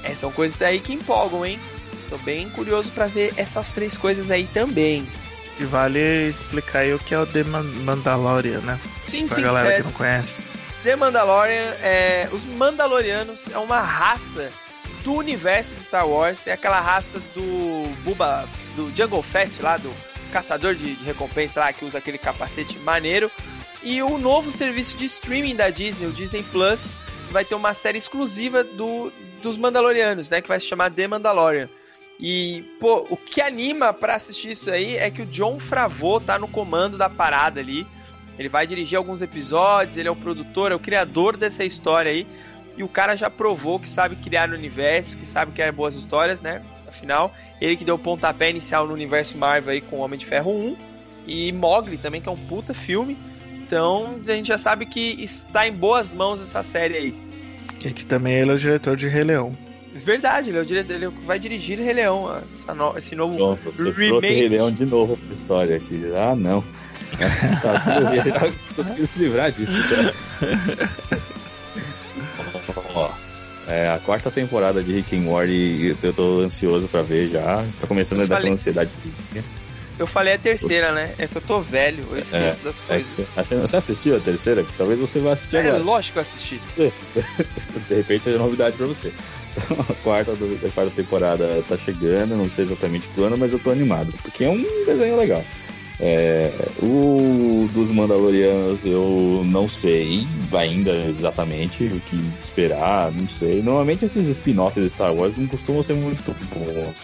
É, 0.03 0.15
são 0.15 0.31
coisas 0.33 0.57
daí 0.59 0.81
que 0.81 0.93
empolgam, 0.93 1.45
hein? 1.45 1.59
Tô 2.09 2.17
bem 2.19 2.49
curioso 2.51 2.93
pra 2.93 3.07
ver 3.07 3.35
essas 3.37 3.71
três 3.71 3.97
coisas 3.99 4.31
aí 4.31 4.47
também. 4.47 5.07
E 5.59 5.65
vale 5.65 6.29
explicar 6.29 6.81
aí 6.81 6.93
o 6.95 6.99
que 6.99 7.15
é 7.15 7.19
o 7.19 7.27
The 7.27 7.43
Man- 7.45 7.63
Mandalorian, 7.63 8.61
né? 8.61 8.79
Sim, 9.03 9.27
Pra 9.27 9.37
sim, 9.37 9.43
galera 9.43 9.73
é, 9.73 9.77
que 9.79 9.83
não 9.83 9.93
conhece. 9.93 10.45
The 10.87 10.95
Mandalorian, 10.95 11.75
é, 11.83 12.29
os 12.31 12.45
Mandalorianos 12.45 13.49
é 13.49 13.59
uma 13.59 13.81
raça 13.81 14.53
do 15.03 15.15
universo 15.15 15.75
de 15.75 15.83
Star 15.83 16.09
Wars, 16.09 16.47
é 16.47 16.53
aquela 16.53 16.79
raça 16.79 17.19
do 17.35 17.93
Buba, 18.05 18.49
do 18.77 18.95
Jungle 18.95 19.21
Fett 19.21 19.61
lá, 19.61 19.79
do 19.79 19.93
caçador 20.31 20.77
de, 20.77 20.95
de 20.95 21.05
recompensa 21.05 21.59
lá, 21.59 21.73
que 21.73 21.85
usa 21.85 21.99
aquele 21.99 22.19
capacete 22.19 22.79
maneiro. 22.79 23.29
E 23.83 24.01
o 24.01 24.17
novo 24.17 24.49
serviço 24.49 24.97
de 24.97 25.07
streaming 25.07 25.57
da 25.57 25.71
Disney, 25.71 26.07
o 26.07 26.13
Disney 26.13 26.45
Plus, 26.45 26.95
vai 27.33 27.45
ter 27.45 27.57
uma 27.57 27.75
série 27.75 27.99
exclusiva 27.99 28.63
do, 28.63 29.13
dos 29.43 29.57
Mandalorianos, 29.57 30.31
né, 30.31 30.41
que 30.41 30.47
vai 30.47 30.61
se 30.61 30.67
chamar 30.67 30.93
The 30.93 31.09
Mandalorian. 31.09 31.69
E, 32.21 32.63
pô, 32.79 33.09
o 33.11 33.17
que 33.17 33.41
anima 33.41 33.93
pra 33.93 34.15
assistir 34.15 34.53
isso 34.53 34.71
aí 34.71 34.97
é 34.97 35.11
que 35.11 35.23
o 35.23 35.27
John 35.27 35.59
Favreau 35.59 36.21
tá 36.21 36.39
no 36.39 36.47
comando 36.47 36.97
da 36.97 37.11
parada 37.11 37.59
ali. 37.59 37.85
Ele 38.39 38.49
vai 38.49 38.67
dirigir 38.67 38.99
alguns 38.99 39.23
episódios, 39.23 39.97
ele 39.97 40.09
é 40.09 40.11
o 40.11 40.17
produtor, 40.17 40.73
é 40.73 40.75
o 40.75 40.79
criador 40.79 41.37
dessa 41.37 41.65
história 41.65 42.11
aí. 42.11 42.27
E 42.77 42.83
o 42.83 42.89
cara 42.89 43.17
já 43.17 43.31
provou 43.31 43.81
que 43.81 43.89
sabe 43.89 44.17
criar 44.17 44.49
no 44.49 44.55
universo, 44.55 45.17
que 45.17 45.25
sabe 45.25 45.53
criar 45.53 45.73
boas 45.73 45.95
histórias, 45.95 46.43
né? 46.43 46.63
Afinal, 46.87 47.33
ele 47.61 47.77
que 47.77 47.85
deu 47.85 47.95
o 47.95 47.99
pontapé 47.99 48.51
inicial 48.51 48.87
no 48.87 48.93
universo 48.93 49.39
Marvel 49.39 49.73
aí 49.73 49.81
com 49.81 49.99
Homem 49.99 50.19
de 50.19 50.27
Ferro 50.27 50.51
1. 50.51 50.77
E 51.27 51.53
Mogli 51.53 51.99
também, 51.99 52.21
que 52.21 52.29
é 52.29 52.33
um 52.33 52.37
puta 52.37 52.73
filme. 52.73 53.19
Então, 53.55 54.21
a 54.23 54.33
gente 54.33 54.49
já 54.49 54.59
sabe 54.59 54.87
que 54.87 55.17
está 55.21 55.67
em 55.67 55.73
boas 55.73 56.13
mãos 56.13 56.41
essa 56.41 56.63
série 56.63 56.97
aí. 56.97 57.27
E 57.85 57.93
que 57.93 58.05
também 58.05 58.35
ele 58.35 58.51
é 58.51 58.55
o 58.55 58.59
diretor 58.59 58.97
de 58.97 59.09
Rei 59.09 59.25
Leão. 59.25 59.53
Verdade, 60.05 60.51
ele, 60.51 60.59
é 60.59 60.61
o 60.63 60.67
diretor, 60.67 60.93
ele 60.95 61.09
vai 61.23 61.39
dirigir 61.39 61.79
Rei 61.81 61.93
Leão, 61.95 62.43
no- 62.75 62.97
esse 62.97 63.15
novo 63.15 63.37
Pronto, 63.37 63.73
você 63.73 63.85
remake. 63.91 64.09
trouxe 64.09 64.27
Rei 64.29 64.49
Leão 64.49 64.71
de 64.71 64.87
novo 64.87 65.17
pra 65.17 65.33
história. 65.35 65.79
Ah, 66.17 66.35
não. 66.37 66.63
tá 67.63 67.81
tudo 67.81 68.11
bem, 68.11 68.25
já 68.25 68.41
conseguiu 68.83 69.07
se 69.07 69.19
livrar 69.21 69.53
disso 69.53 69.73
já. 69.83 70.13
Ó, 72.95 73.11
é, 73.69 73.89
a 73.91 73.99
quarta 73.99 74.31
temporada 74.31 74.83
de 74.83 74.93
Rick 74.93 75.17
and 75.17 75.21
Morty 75.23 75.97
eu 76.03 76.13
tô 76.13 76.41
ansioso 76.41 76.89
pra 76.89 77.03
ver 77.03 77.29
já. 77.29 77.65
Tá 77.81 77.87
começando 77.87 78.21
Eu 78.21 78.25
a 78.25 78.29
dar 78.29 78.35
falei. 78.37 78.49
aquela 78.51 78.55
ansiedade 78.55 78.91
física. 79.03 79.45
Eu 79.99 80.07
falei 80.07 80.35
a 80.35 80.39
terceira, 80.39 80.93
né? 80.93 81.15
É 81.19 81.27
que 81.27 81.37
eu 81.37 81.41
tô 81.43 81.61
velho, 81.61 82.05
eu 82.11 82.19
esqueço 82.19 82.63
das 82.63 82.81
É, 82.81 82.95
coisas. 82.95 83.15
você, 83.15 83.41
acha- 83.41 83.57
você 83.57 83.77
assistiu 83.79 84.17
a 84.17 84.21
terceira? 84.21 84.65
Talvez 84.77 85.01
você 85.01 85.19
vá 85.21 85.33
assistir 85.33 85.57
É, 85.57 85.61
agora. 85.61 85.79
lógico 85.83 86.13
que 86.15 86.19
eu 86.19 86.23
assisti. 86.23 86.61
De 87.89 87.95
repente 87.95 88.25
seja 88.25 88.39
novidade 88.39 88.77
pra 88.77 88.87
você. 88.87 89.11
A 89.89 89.95
quarta, 90.05 90.35
do- 90.35 90.59
a 90.67 90.71
quarta 90.71 90.93
temporada 90.95 91.63
tá 91.69 91.77
chegando, 91.77 92.37
não 92.37 92.49
sei 92.49 92.65
exatamente 92.65 93.09
quando, 93.15 93.37
mas 93.39 93.53
eu 93.53 93.59
tô 93.59 93.71
animado, 93.71 94.13
porque 94.23 94.45
é 94.45 94.51
um 94.51 94.63
desenho 94.85 95.17
legal. 95.17 95.43
É, 95.99 96.53
o 96.83 97.67
dos 97.73 97.91
Mandalorianos 97.91 98.85
eu 98.85 99.43
não 99.47 99.67
sei 99.67 100.27
ainda 100.53 100.93
exatamente 101.19 101.85
o 101.85 101.99
que 102.01 102.17
esperar, 102.39 103.11
não 103.13 103.27
sei. 103.27 103.63
Normalmente 103.63 104.05
esses 104.05 104.29
spin-offs 104.29 104.83
de 104.83 104.91
Star 104.91 105.15
Wars 105.15 105.39
não 105.39 105.47
costumam 105.47 105.83
ser 105.83 105.95
muito 105.95 106.23
bons. 106.55 106.95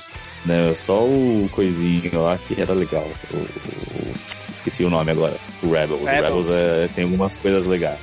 Né? 0.45 0.75
Só 0.77 1.05
o 1.05 1.49
coisinho 1.53 2.21
lá 2.21 2.37
que 2.47 2.61
era 2.61 2.75
legal. 2.75 3.09
O- 3.33 3.37
o- 3.37 4.13
esqueci 4.53 4.85
o 4.85 4.91
nome 4.91 5.11
agora. 5.11 5.37
O 5.63 5.71
Rebels. 5.71 6.03
O 6.03 6.05
Rebels. 6.05 6.49
Rebels 6.49 6.51
é, 6.51 6.89
tem 6.95 7.05
algumas 7.05 7.39
coisas 7.39 7.65
legais. 7.65 7.99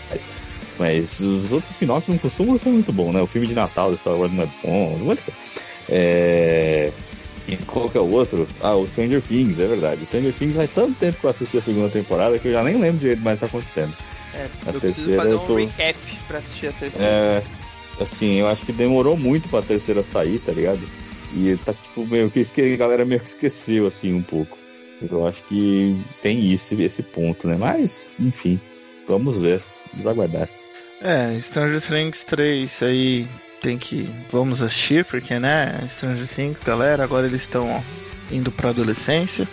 Mas 0.80 1.20
os 1.20 1.52
outros 1.52 1.72
spin-offs 1.72 2.08
não 2.08 2.18
costumam 2.18 2.58
ser 2.58 2.70
muito 2.70 2.94
bons, 2.94 3.14
né? 3.14 3.22
O 3.22 3.28
filme 3.28 3.46
de 3.48 3.54
Natal 3.54 3.92
de 3.92 3.98
Star 4.00 4.16
Wars 4.16 4.32
não 4.32 4.44
é 4.44 4.50
bom. 4.64 4.98
Não 5.04 5.12
é... 5.12 5.18
É... 5.90 6.92
E 7.48 7.58
qual 7.58 7.90
que 7.90 7.98
é 7.98 8.02
o 8.02 8.10
outro? 8.12 8.48
Ah, 8.62 8.76
o 8.76 8.88
Stranger 8.88 9.22
Things, 9.22 9.60
é 9.60 9.68
verdade. 9.68 10.04
O 10.04 10.06
Stranger 10.06 10.34
Things 10.34 10.56
faz 10.56 10.70
tanto 10.72 10.94
tempo 11.00 11.20
que 11.20 11.26
eu 11.26 11.30
assisti 11.32 11.58
a 11.58 11.62
segunda 11.62 11.90
temporada 11.90 12.38
que 12.38 12.48
eu 12.48 12.52
já 12.52 12.64
nem 12.64 12.78
lembro 12.80 13.00
direito 13.00 13.22
mais 13.22 13.36
o 13.36 13.40
que 13.40 13.42
tá 13.52 13.58
acontecendo. 13.58 13.94
É, 14.36 14.48
A 14.68 14.70
eu 14.70 14.80
preciso 14.80 15.08
terceira 15.08 15.22
fazer 15.24 15.34
eu 15.34 15.42
um 15.42 15.46
tô- 15.48 15.56
recap 15.56 15.98
pra 16.28 16.38
assistir 16.38 16.68
a 16.68 16.72
terceira. 16.74 17.08
É, 17.08 17.44
assim, 18.00 18.36
eu 18.36 18.48
acho 18.48 18.64
que 18.66 18.72
demorou 18.72 19.18
muito 19.18 19.50
pra 19.50 19.64
terceira 19.64 20.04
sair, 20.04 20.38
tá 20.40 20.52
ligado? 20.52 20.80
E 21.36 21.58
tá 21.58 21.74
tipo 21.74 22.06
meio 22.06 22.30
que 22.30 22.40
a 22.62 22.78
galera 22.78 23.04
meio 23.04 23.20
que 23.20 23.30
esqueceu 23.30 23.88
assim 23.88 24.14
um 24.14 24.22
pouco. 24.22 24.56
Eu 25.12 25.26
acho 25.26 25.42
que 25.44 26.00
tem 26.22 26.52
isso, 26.54 26.80
esse 26.80 27.02
ponto, 27.02 27.48
né? 27.48 27.56
Mas, 27.58 28.06
enfim, 28.20 28.60
vamos 29.08 29.42
ver, 29.42 29.62
vamos 29.94 30.08
aguardar. 30.08 30.48
É, 31.02 31.40
Stranger 31.40 31.82
Things 31.82 32.24
3 32.24 32.84
aí 32.84 33.28
tem 33.62 33.78
que. 33.78 34.10
Vamos 34.32 34.62
assistir, 34.62 35.06
porque 35.06 35.40
né? 35.40 35.80
Stranger 35.88 36.28
Things, 36.28 36.60
galera, 36.64 37.04
agora 37.04 37.26
eles 37.26 37.42
estão 37.42 37.84
indo 38.32 38.52
pra 38.52 38.70
adolescência. 38.70 39.48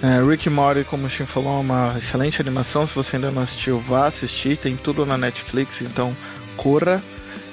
É, 0.00 0.22
Rick 0.22 0.48
Morty, 0.48 0.84
como 0.84 1.06
o 1.06 1.10
Shin 1.10 1.26
falou, 1.26 1.58
é 1.58 1.60
uma 1.60 1.94
excelente 1.98 2.40
animação. 2.40 2.86
Se 2.86 2.94
você 2.94 3.16
ainda 3.16 3.30
não 3.30 3.42
assistiu, 3.42 3.80
vá 3.80 4.06
assistir. 4.06 4.56
Tem 4.56 4.76
tudo 4.76 5.04
na 5.04 5.18
Netflix, 5.18 5.82
então 5.82 6.16
corra. 6.56 7.02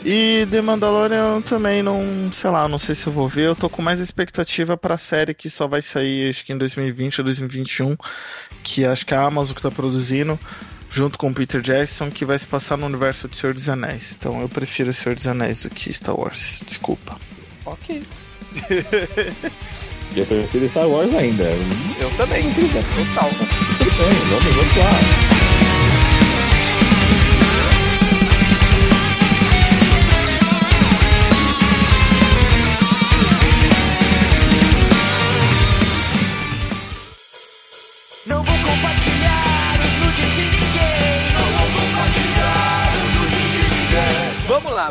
E 0.04 0.48
The 0.52 0.62
Mandalorian 0.62 1.42
também 1.42 1.82
não, 1.82 2.32
sei 2.32 2.52
lá, 2.52 2.68
não 2.68 2.78
sei 2.78 2.94
se 2.94 3.08
eu 3.08 3.14
vou 3.14 3.28
ver. 3.28 3.48
Eu 3.48 3.56
tô 3.56 3.68
com 3.68 3.82
mais 3.82 4.00
expectativa 4.00 4.78
pra 4.78 4.98
série 4.98 5.34
que 5.34 5.50
só 5.50 5.68
vai 5.68 5.82
sair, 5.82 6.30
acho 6.30 6.46
que 6.46 6.54
em 6.54 6.58
2020 6.60 7.22
ou 7.22 7.26
2021, 7.26 7.98
que 8.62 8.86
acho 8.86 9.04
que 9.04 9.16
é 9.16 9.18
a 9.18 9.24
Amazon 9.24 9.56
que 9.56 9.64
tá 9.64 9.72
produzindo, 9.72 10.40
junto 10.96 11.20
com 11.20 11.28
o 11.28 11.34
Peter 11.34 11.60
Jackson, 11.60 12.10
que 12.10 12.24
vai 12.24 12.40
se 12.40 12.48
passar 12.48 12.78
no 12.78 12.86
universo 12.86 13.28
do 13.28 13.36
Senhor 13.36 13.54
dos 13.54 13.68
Anéis. 13.68 14.16
Então 14.18 14.40
eu 14.40 14.48
prefiro 14.48 14.92
o 14.92 14.94
Senhor 14.94 15.14
dos 15.14 15.28
Anéis 15.28 15.64
do 15.64 15.70
que 15.70 15.92
Star 15.92 16.18
Wars. 16.18 16.62
Desculpa. 16.66 17.18
Ok. 17.66 18.02
Eu 20.16 20.26
prefiro 20.26 20.70
Star 20.70 20.88
Wars 20.88 21.14
ainda. 21.14 21.44
Eu 22.00 22.10
também. 22.16 22.44
Total. 22.44 23.30
Tudo 23.78 23.92
bem, 23.98 24.14
vamos, 24.30 24.56
vamos 24.56 24.76
lá. 24.78 25.35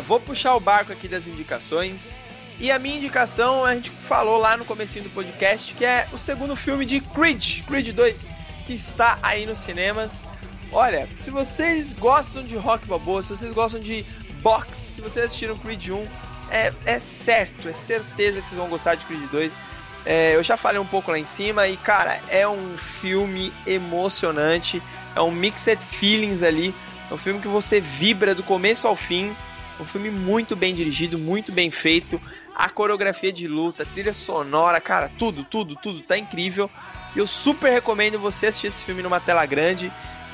Vou 0.01 0.19
puxar 0.19 0.55
o 0.55 0.59
barco 0.59 0.91
aqui 0.91 1.07
das 1.07 1.27
indicações. 1.27 2.17
E 2.59 2.71
a 2.71 2.79
minha 2.79 2.95
indicação, 2.95 3.65
a 3.65 3.75
gente 3.75 3.91
falou 3.91 4.37
lá 4.37 4.55
no 4.55 4.63
comecinho 4.63 5.03
do 5.03 5.09
podcast, 5.09 5.73
que 5.73 5.83
é 5.83 6.07
o 6.13 6.17
segundo 6.17 6.55
filme 6.55 6.85
de 6.85 7.01
Creed, 7.01 7.63
Creed 7.63 7.89
2, 7.89 8.31
que 8.65 8.73
está 8.73 9.19
aí 9.21 9.45
nos 9.45 9.57
cinemas. 9.57 10.25
Olha, 10.71 11.07
se 11.17 11.29
vocês 11.29 11.93
gostam 11.93 12.43
de 12.43 12.55
rock 12.55 12.87
balboa, 12.87 13.21
se 13.21 13.35
vocês 13.35 13.51
gostam 13.51 13.81
de 13.81 14.05
boxe, 14.41 14.93
se 14.93 15.01
vocês 15.01 15.25
assistiram 15.25 15.57
Creed 15.57 15.89
1, 15.89 16.07
é, 16.49 16.73
é 16.85 16.99
certo, 16.99 17.67
é 17.67 17.73
certeza 17.73 18.41
que 18.41 18.47
vocês 18.47 18.57
vão 18.57 18.69
gostar 18.69 18.95
de 18.95 19.05
Creed 19.05 19.29
2. 19.29 19.57
É, 20.05 20.35
eu 20.35 20.43
já 20.43 20.55
falei 20.55 20.79
um 20.79 20.85
pouco 20.85 21.11
lá 21.11 21.17
em 21.17 21.25
cima 21.25 21.67
e, 21.67 21.75
cara, 21.75 22.21
é 22.29 22.47
um 22.47 22.77
filme 22.77 23.51
emocionante, 23.65 24.81
é 25.15 25.21
um 25.21 25.31
mixed 25.31 25.83
feelings 25.83 26.43
ali, 26.43 26.75
é 27.09 27.13
um 27.13 27.17
filme 27.17 27.41
que 27.41 27.47
você 27.47 27.81
vibra 27.81 28.35
do 28.35 28.43
começo 28.43 28.87
ao 28.87 28.95
fim, 28.95 29.35
um 29.79 29.85
filme 29.85 30.09
muito 30.09 30.55
bem 30.55 30.73
dirigido, 30.73 31.17
muito 31.17 31.51
bem 31.51 31.69
feito, 31.69 32.19
a 32.55 32.69
coreografia 32.69 33.31
de 33.31 33.47
luta, 33.47 33.83
a 33.83 33.85
trilha 33.85 34.13
sonora, 34.13 34.79
cara, 34.79 35.09
tudo, 35.17 35.43
tudo, 35.43 35.75
tudo 35.75 35.99
tá 36.01 36.17
incrível. 36.17 36.69
Eu 37.15 37.27
super 37.27 37.71
recomendo 37.71 38.19
você 38.19 38.47
assistir 38.47 38.67
esse 38.67 38.83
filme 38.83 39.01
numa 39.01 39.19
tela 39.19 39.45
grande, 39.45 39.91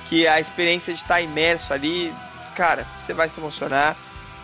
que 0.07 0.27
a 0.27 0.39
experiência 0.39 0.93
de 0.93 0.99
estar 0.99 1.21
imerso 1.21 1.73
ali, 1.73 2.13
cara, 2.55 2.85
você 2.99 3.13
vai 3.13 3.29
se 3.29 3.39
emocionar. 3.39 3.97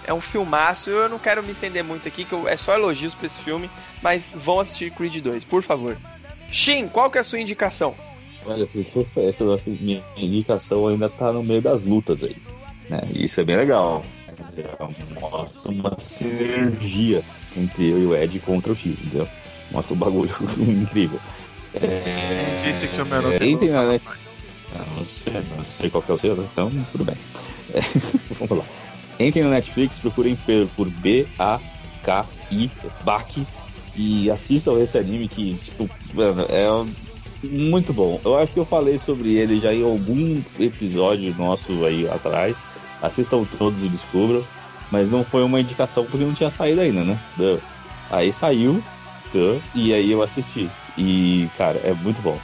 É 0.05 0.13
um 0.13 0.21
filmaço, 0.21 0.89
eu 0.89 1.09
não 1.09 1.19
quero 1.19 1.43
me 1.43 1.51
estender 1.51 1.83
muito 1.83 2.07
aqui, 2.07 2.23
que 2.23 2.33
eu- 2.33 2.47
é 2.47 2.55
só 2.55 2.73
elogios 2.73 3.13
pra 3.13 3.25
esse 3.25 3.39
filme, 3.41 3.69
mas 4.01 4.31
vão 4.33 4.59
assistir 4.59 4.91
Creed 4.91 5.17
2, 5.17 5.43
por 5.43 5.61
favor. 5.61 5.97
Shin, 6.49 6.87
qual 6.87 7.11
que 7.11 7.17
é 7.17 7.21
a 7.21 7.23
sua 7.23 7.39
indicação? 7.39 7.93
Olha, 8.45 8.67
essa 9.27 9.43
nossa 9.43 9.69
minha 9.69 10.01
indicação 10.15 10.87
ainda 10.87 11.09
tá 11.09 11.33
no 11.33 11.43
meio 11.43 11.61
das 11.61 11.83
lutas 11.83 12.23
aí. 12.23 12.37
Né? 12.89 13.01
Isso 13.13 13.41
é 13.41 13.43
bem 13.43 13.57
legal. 13.57 14.05
Mostra 15.19 15.71
uma 15.71 15.93
sinergia 15.97 17.23
entre 17.55 17.89
eu 17.89 17.99
e 17.99 18.05
o 18.05 18.15
Ed 18.15 18.39
contra 18.39 18.71
o 18.71 18.75
X, 18.75 19.01
entendeu? 19.01 19.27
Mostra 19.71 19.93
um 19.93 19.97
bagulho 19.97 20.29
incrível. 20.57 21.19
É... 21.73 22.61
Disse 22.65 22.87
que 22.87 23.01
o 23.01 23.05
meu 23.05 23.21
não 23.21 23.31
é, 23.31 23.39
tem 23.39 23.51
Entrem 23.51 23.69
na 23.71 23.83
net... 23.85 24.03
Ah, 24.75 24.85
não, 24.97 25.07
sei, 25.07 25.33
não 25.33 25.65
sei 25.65 25.89
qual 25.89 26.01
que 26.01 26.11
é 26.11 26.13
o 26.13 26.17
seu, 26.17 26.35
né? 26.35 26.47
então 26.51 26.71
tudo 26.91 27.05
bem. 27.05 27.15
É, 27.73 27.79
vamos 28.35 28.57
lá. 28.57 28.65
Entrem 29.19 29.43
no 29.43 29.49
Netflix, 29.49 29.99
procurem 29.99 30.35
por, 30.35 30.67
por 30.75 30.89
B-A-K-I, 30.89 32.71
BAK, 33.03 33.47
e 33.95 34.29
assistam 34.29 34.79
esse 34.79 34.97
anime 34.97 35.27
que, 35.27 35.55
tipo, 35.55 35.89
mano, 36.13 36.45
é 36.49 36.67
muito 37.43 37.93
bom. 37.93 38.19
Eu 38.23 38.37
acho 38.37 38.53
que 38.53 38.59
eu 38.59 38.65
falei 38.65 38.97
sobre 38.97 39.35
ele 39.35 39.59
já 39.59 39.73
em 39.73 39.83
algum 39.83 40.41
episódio 40.59 41.33
nosso 41.35 41.85
aí 41.85 42.07
atrás. 42.07 42.67
Assistam 43.01 43.43
todos 43.57 43.83
e 43.83 43.89
descubram. 43.89 44.43
Mas 44.89 45.09
não 45.09 45.23
foi 45.23 45.43
uma 45.43 45.59
indicação 45.59 46.05
porque 46.05 46.25
não 46.25 46.33
tinha 46.33 46.49
saído 46.49 46.79
ainda, 46.79 47.03
né? 47.03 47.19
Aí 48.09 48.31
saiu, 48.31 48.81
e 49.75 49.93
aí 49.93 50.11
eu 50.11 50.23
assisti. 50.23 50.69
E, 50.97 51.49
cara, 51.57 51.79
é 51.83 51.93
muito 51.93 52.21
bom. 52.21 52.39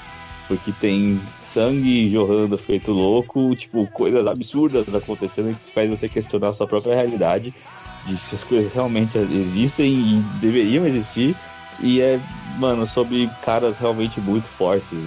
Porque 0.48 0.72
tem 0.74 1.20
sangue 1.40 2.12
jorrando 2.12 2.58
feito 2.58 2.92
louco, 2.92 3.56
tipo, 3.56 3.88
coisas 3.88 4.28
absurdas 4.28 4.94
acontecendo 4.94 5.56
que 5.56 5.72
faz 5.72 5.90
você 5.90 6.10
questionar 6.10 6.50
a 6.50 6.54
sua 6.54 6.68
própria 6.68 6.96
realidade, 6.96 7.54
de 8.06 8.18
se 8.18 8.36
as 8.36 8.44
coisas 8.44 8.74
realmente 8.74 9.18
existem 9.18 9.94
e 9.94 10.24
deveriam 10.42 10.86
existir. 10.86 11.36
E 11.80 12.02
é, 12.02 12.20
mano, 12.60 12.86
sobre 12.86 13.30
caras 13.42 13.78
realmente 13.78 14.20
muito 14.20 14.48
fortes, 14.48 15.00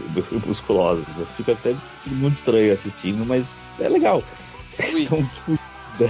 musculosos. 0.46 1.30
Fica 1.32 1.52
até 1.52 1.74
muito 2.06 2.36
estranho 2.36 2.72
assistindo, 2.72 3.24
mas 3.26 3.54
é 3.78 3.88
legal. 3.88 4.22
Ui. 4.92 5.04
São, 5.04 5.22
tipo, 5.24 5.58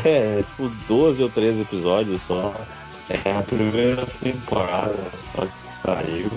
é, 0.04 0.42
tipo 0.42 0.68
12 0.88 1.22
ou 1.22 1.28
13 1.28 1.62
episódios 1.62 2.22
só. 2.22 2.54
É 3.08 3.32
a 3.32 3.42
primeira 3.42 4.04
temporada 4.20 5.12
só 5.14 5.46
que 5.46 5.70
saiu. 5.70 6.30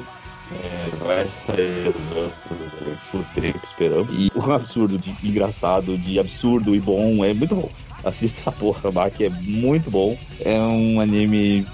É, 0.51 1.06
vai 1.06 1.30
sair 1.30 1.89
os 1.89 2.18
outros 2.18 2.99
por 3.11 3.23
tempo 3.35 3.60
esperando. 3.64 4.14
E 4.14 4.31
o 4.35 4.51
absurdo 4.51 4.97
de 4.97 5.15
engraçado, 5.23 5.97
de 5.97 6.19
absurdo 6.19 6.76
e 6.76 6.80
bom 6.80 7.23
é 7.23 7.34
muito 7.34 7.56
bom. 7.56 7.69
Assista 8.03 8.39
essa 8.39 8.51
porra, 8.51 8.91
Bach, 8.91 9.14
é 9.19 9.30
muito 9.30 9.91
bom. 9.91 10.18
É 10.39 10.60
um 10.60 10.99
anime 10.99 11.68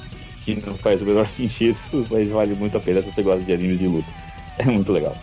que 0.44 0.56
não 0.56 0.78
faz 0.78 1.02
o 1.02 1.06
menor 1.06 1.28
sentido, 1.30 1.78
mas 2.10 2.32
vale 2.32 2.54
muito 2.56 2.78
a 2.78 2.80
pena 2.80 3.02
se 3.02 3.12
você 3.12 3.22
gosta 3.22 3.44
de 3.44 3.54
animes 3.54 3.80
de 3.80 3.88
luta. 3.88 4.08
É 4.58 4.66
muito 4.66 4.92
legal. 4.92 5.16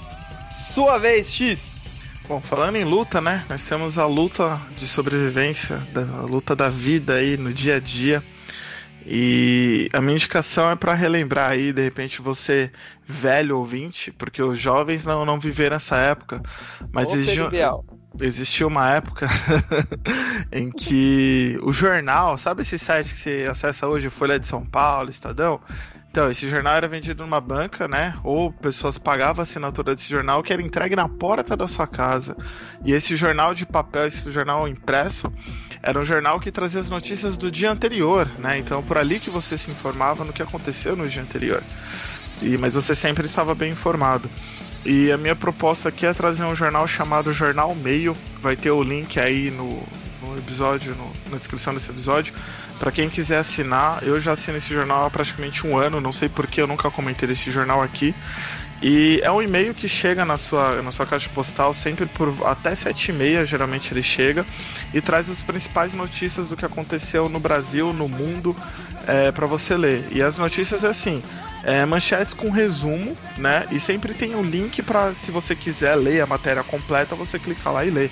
Sua 0.46 0.98
vez, 0.98 1.32
X! 1.32 1.81
Bom, 2.28 2.40
falando 2.40 2.77
em 2.77 2.85
luta, 2.85 3.20
né? 3.20 3.44
Nós 3.49 3.65
temos 3.65 3.99
a 3.99 4.07
luta 4.07 4.61
de 4.77 4.86
sobrevivência, 4.86 5.77
da, 5.93 6.03
a 6.03 6.23
luta 6.23 6.55
da 6.55 6.69
vida 6.69 7.15
aí 7.15 7.36
no 7.36 7.53
dia 7.53 7.77
a 7.77 7.81
dia. 7.81 8.23
E 9.05 9.90
a 9.93 10.01
minha 10.01 10.15
indicação 10.15 10.70
é 10.70 10.77
para 10.77 10.94
relembrar 10.94 11.51
aí, 11.51 11.73
de 11.73 11.82
repente, 11.82 12.23
você 12.23 12.70
velho 13.05 13.59
ouvinte, 13.59 14.12
porque 14.12 14.40
os 14.40 14.59
jovens 14.59 15.05
não, 15.05 15.27
não 15.27 15.40
viveram 15.40 15.77
essa 15.77 15.97
época. 15.97 16.40
Mas 16.93 17.09
Ô, 17.09 17.16
existiu 18.20 18.69
uma 18.69 18.90
época 18.90 19.27
em 20.53 20.70
que 20.70 21.59
o 21.62 21.73
jornal, 21.73 22.39
sabe 22.39 22.62
esse 22.62 22.78
site 22.78 23.15
que 23.15 23.20
você 23.20 23.47
acessa 23.51 23.89
hoje, 23.89 24.09
Folha 24.09 24.39
de 24.39 24.47
São 24.47 24.65
Paulo, 24.65 25.11
Estadão? 25.11 25.61
Então, 26.12 26.30
esse 26.30 26.47
jornal 26.47 26.76
era 26.76 26.86
vendido 26.86 27.22
numa 27.22 27.40
banca, 27.40 27.89
né? 27.89 28.14
Ou 28.22 28.52
pessoas 28.52 28.98
pagavam 28.98 29.40
a 29.40 29.44
assinatura 29.44 29.94
desse 29.94 30.10
jornal 30.10 30.43
que 30.43 30.52
era 30.52 30.60
entregue 30.60 30.94
na 30.94 31.09
porta 31.09 31.56
da 31.56 31.66
sua 31.66 31.86
casa. 31.86 32.36
E 32.84 32.93
esse 32.93 33.16
jornal 33.16 33.55
de 33.55 33.64
papel, 33.64 34.09
esse 34.09 34.30
jornal 34.30 34.68
impresso, 34.68 35.32
era 35.82 35.98
um 35.98 36.05
jornal 36.05 36.39
que 36.39 36.52
trazia 36.52 36.82
as 36.82 36.90
notícias 36.90 37.39
do 37.39 37.51
dia 37.51 37.70
anterior, 37.70 38.28
né? 38.39 38.59
Então, 38.59 38.82
por 38.82 38.98
ali 38.98 39.18
que 39.18 39.30
você 39.30 39.56
se 39.56 39.70
informava 39.70 40.22
no 40.22 40.34
que 40.34 40.43
aconteceu 40.43 40.94
no 40.94 41.09
dia 41.09 41.22
anterior. 41.22 41.62
E, 42.43 42.59
mas 42.59 42.74
você 42.74 42.94
sempre 42.94 43.24
estava 43.24 43.55
bem 43.55 43.72
informado. 43.72 44.28
E 44.84 45.10
a 45.10 45.16
minha 45.16 45.34
proposta 45.34 45.89
aqui 45.89 46.05
é 46.05 46.12
trazer 46.12 46.44
um 46.44 46.55
jornal 46.55 46.86
chamado 46.86 47.32
Jornal 47.32 47.74
Meio. 47.74 48.14
Vai 48.43 48.55
ter 48.55 48.70
o 48.70 48.82
link 48.82 49.18
aí 49.18 49.51
no, 49.51 49.82
no 50.23 50.39
episódio, 50.39 50.94
no- 50.94 51.12
na 51.31 51.36
descrição 51.39 51.74
desse 51.74 51.90
episódio. 51.90 52.32
Para 52.78 52.90
quem 52.93 53.09
quiser 53.11 53.39
assinar, 53.39 54.03
eu 54.03 54.19
já 54.20 54.32
assino 54.32 54.57
esse 54.57 54.73
jornal 54.73 55.05
há 55.07 55.11
praticamente 55.11 55.66
um 55.66 55.77
ano. 55.77 56.01
Não 56.01 56.12
sei 56.12 56.28
porque 56.28 56.61
eu 56.61 56.66
nunca 56.66 56.90
comentei 56.90 57.28
desse 57.28 57.51
jornal 57.51 57.82
aqui. 57.82 58.15
E 58.82 59.20
é 59.23 59.31
um 59.31 59.40
e-mail 59.40 59.73
que 59.74 59.89
chega 59.89 60.24
na 60.24 60.36
sua, 60.36 60.82
na 60.82 60.90
sua 60.90 61.07
caixa 61.07 61.31
postal 61.32 61.73
sempre 61.73 62.05
por 62.07 62.35
até 62.44 62.73
7h30, 62.74 63.44
geralmente 63.47 63.93
ele 63.93 64.03
chega, 64.03 64.44
e 64.93 65.01
traz 65.01 65.31
as 65.31 65.40
principais 65.40 65.93
notícias 65.93 66.49
do 66.49 66.57
que 66.57 66.65
aconteceu 66.65 67.28
no 67.28 67.39
Brasil, 67.39 67.93
no 67.93 68.09
mundo, 68.09 68.57
para 69.35 69.47
você 69.47 69.77
ler. 69.77 70.09
E 70.11 70.20
as 70.20 70.36
notícias 70.36 70.82
é 70.82 70.89
assim. 70.89 71.23
É, 71.64 71.84
manchetes 71.86 72.34
com 72.34 72.51
resumo, 72.51 73.16
né? 73.39 73.66
E 73.70 73.78
sempre 73.78 74.14
tem 74.14 74.34
um 74.34 74.43
link 74.43 74.82
para, 74.82 75.14
se 75.14 75.30
você 75.30 75.55
quiser 75.55 75.94
ler 75.94 76.20
a 76.20 76.26
matéria 76.26 76.62
completa, 76.62 77.14
você 77.14 77.39
clica 77.39 77.70
lá 77.70 77.84
e 77.84 77.90
lê. 77.90 78.10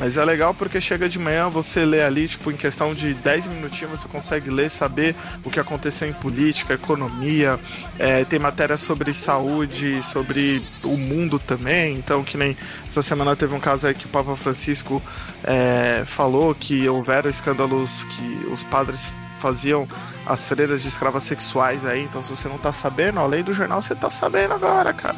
Mas 0.00 0.16
é 0.16 0.24
legal 0.24 0.54
porque 0.54 0.80
chega 0.80 1.08
de 1.08 1.18
manhã, 1.18 1.48
você 1.48 1.84
lê 1.84 2.02
ali, 2.02 2.26
tipo, 2.26 2.50
em 2.50 2.56
questão 2.56 2.94
de 2.94 3.12
10 3.12 3.48
minutinhos, 3.48 4.00
você 4.00 4.08
consegue 4.08 4.48
ler, 4.48 4.70
saber 4.70 5.14
o 5.44 5.50
que 5.50 5.60
aconteceu 5.60 6.08
em 6.08 6.12
política, 6.12 6.74
economia, 6.74 7.60
é, 7.98 8.24
tem 8.24 8.38
matéria 8.38 8.76
sobre 8.76 9.12
saúde, 9.12 10.02
sobre 10.02 10.62
o 10.82 10.96
mundo 10.96 11.38
também. 11.38 11.96
Então, 11.96 12.24
que 12.24 12.38
nem 12.38 12.56
essa 12.88 13.02
semana 13.02 13.36
teve 13.36 13.54
um 13.54 13.60
caso 13.60 13.86
aí 13.88 13.94
que 13.94 14.06
o 14.06 14.08
Papa 14.08 14.34
Francisco 14.36 15.02
é, 15.44 16.02
falou 16.06 16.54
que 16.54 16.88
houveram 16.88 17.28
escândalos 17.28 18.04
que 18.04 18.46
os 18.50 18.64
padres 18.64 19.12
faziam 19.40 19.88
as 20.26 20.44
freiras 20.44 20.82
de 20.82 20.88
escravas 20.88 21.22
sexuais 21.24 21.84
aí. 21.84 22.04
Então, 22.04 22.22
se 22.22 22.30
você 22.30 22.48
não 22.48 22.58
tá 22.58 22.72
sabendo, 22.72 23.18
além 23.18 23.42
do 23.42 23.52
jornal, 23.52 23.80
você 23.80 23.94
tá 23.94 24.10
sabendo 24.10 24.54
agora, 24.54 24.92
cara. 24.92 25.16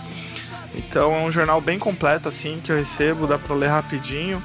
Então 0.74 1.14
é 1.14 1.18
um 1.20 1.30
jornal 1.30 1.60
bem 1.60 1.78
completo 1.78 2.28
assim 2.28 2.60
que 2.62 2.72
eu 2.72 2.76
recebo, 2.76 3.26
dá 3.26 3.38
para 3.38 3.54
ler 3.54 3.68
rapidinho. 3.68 4.42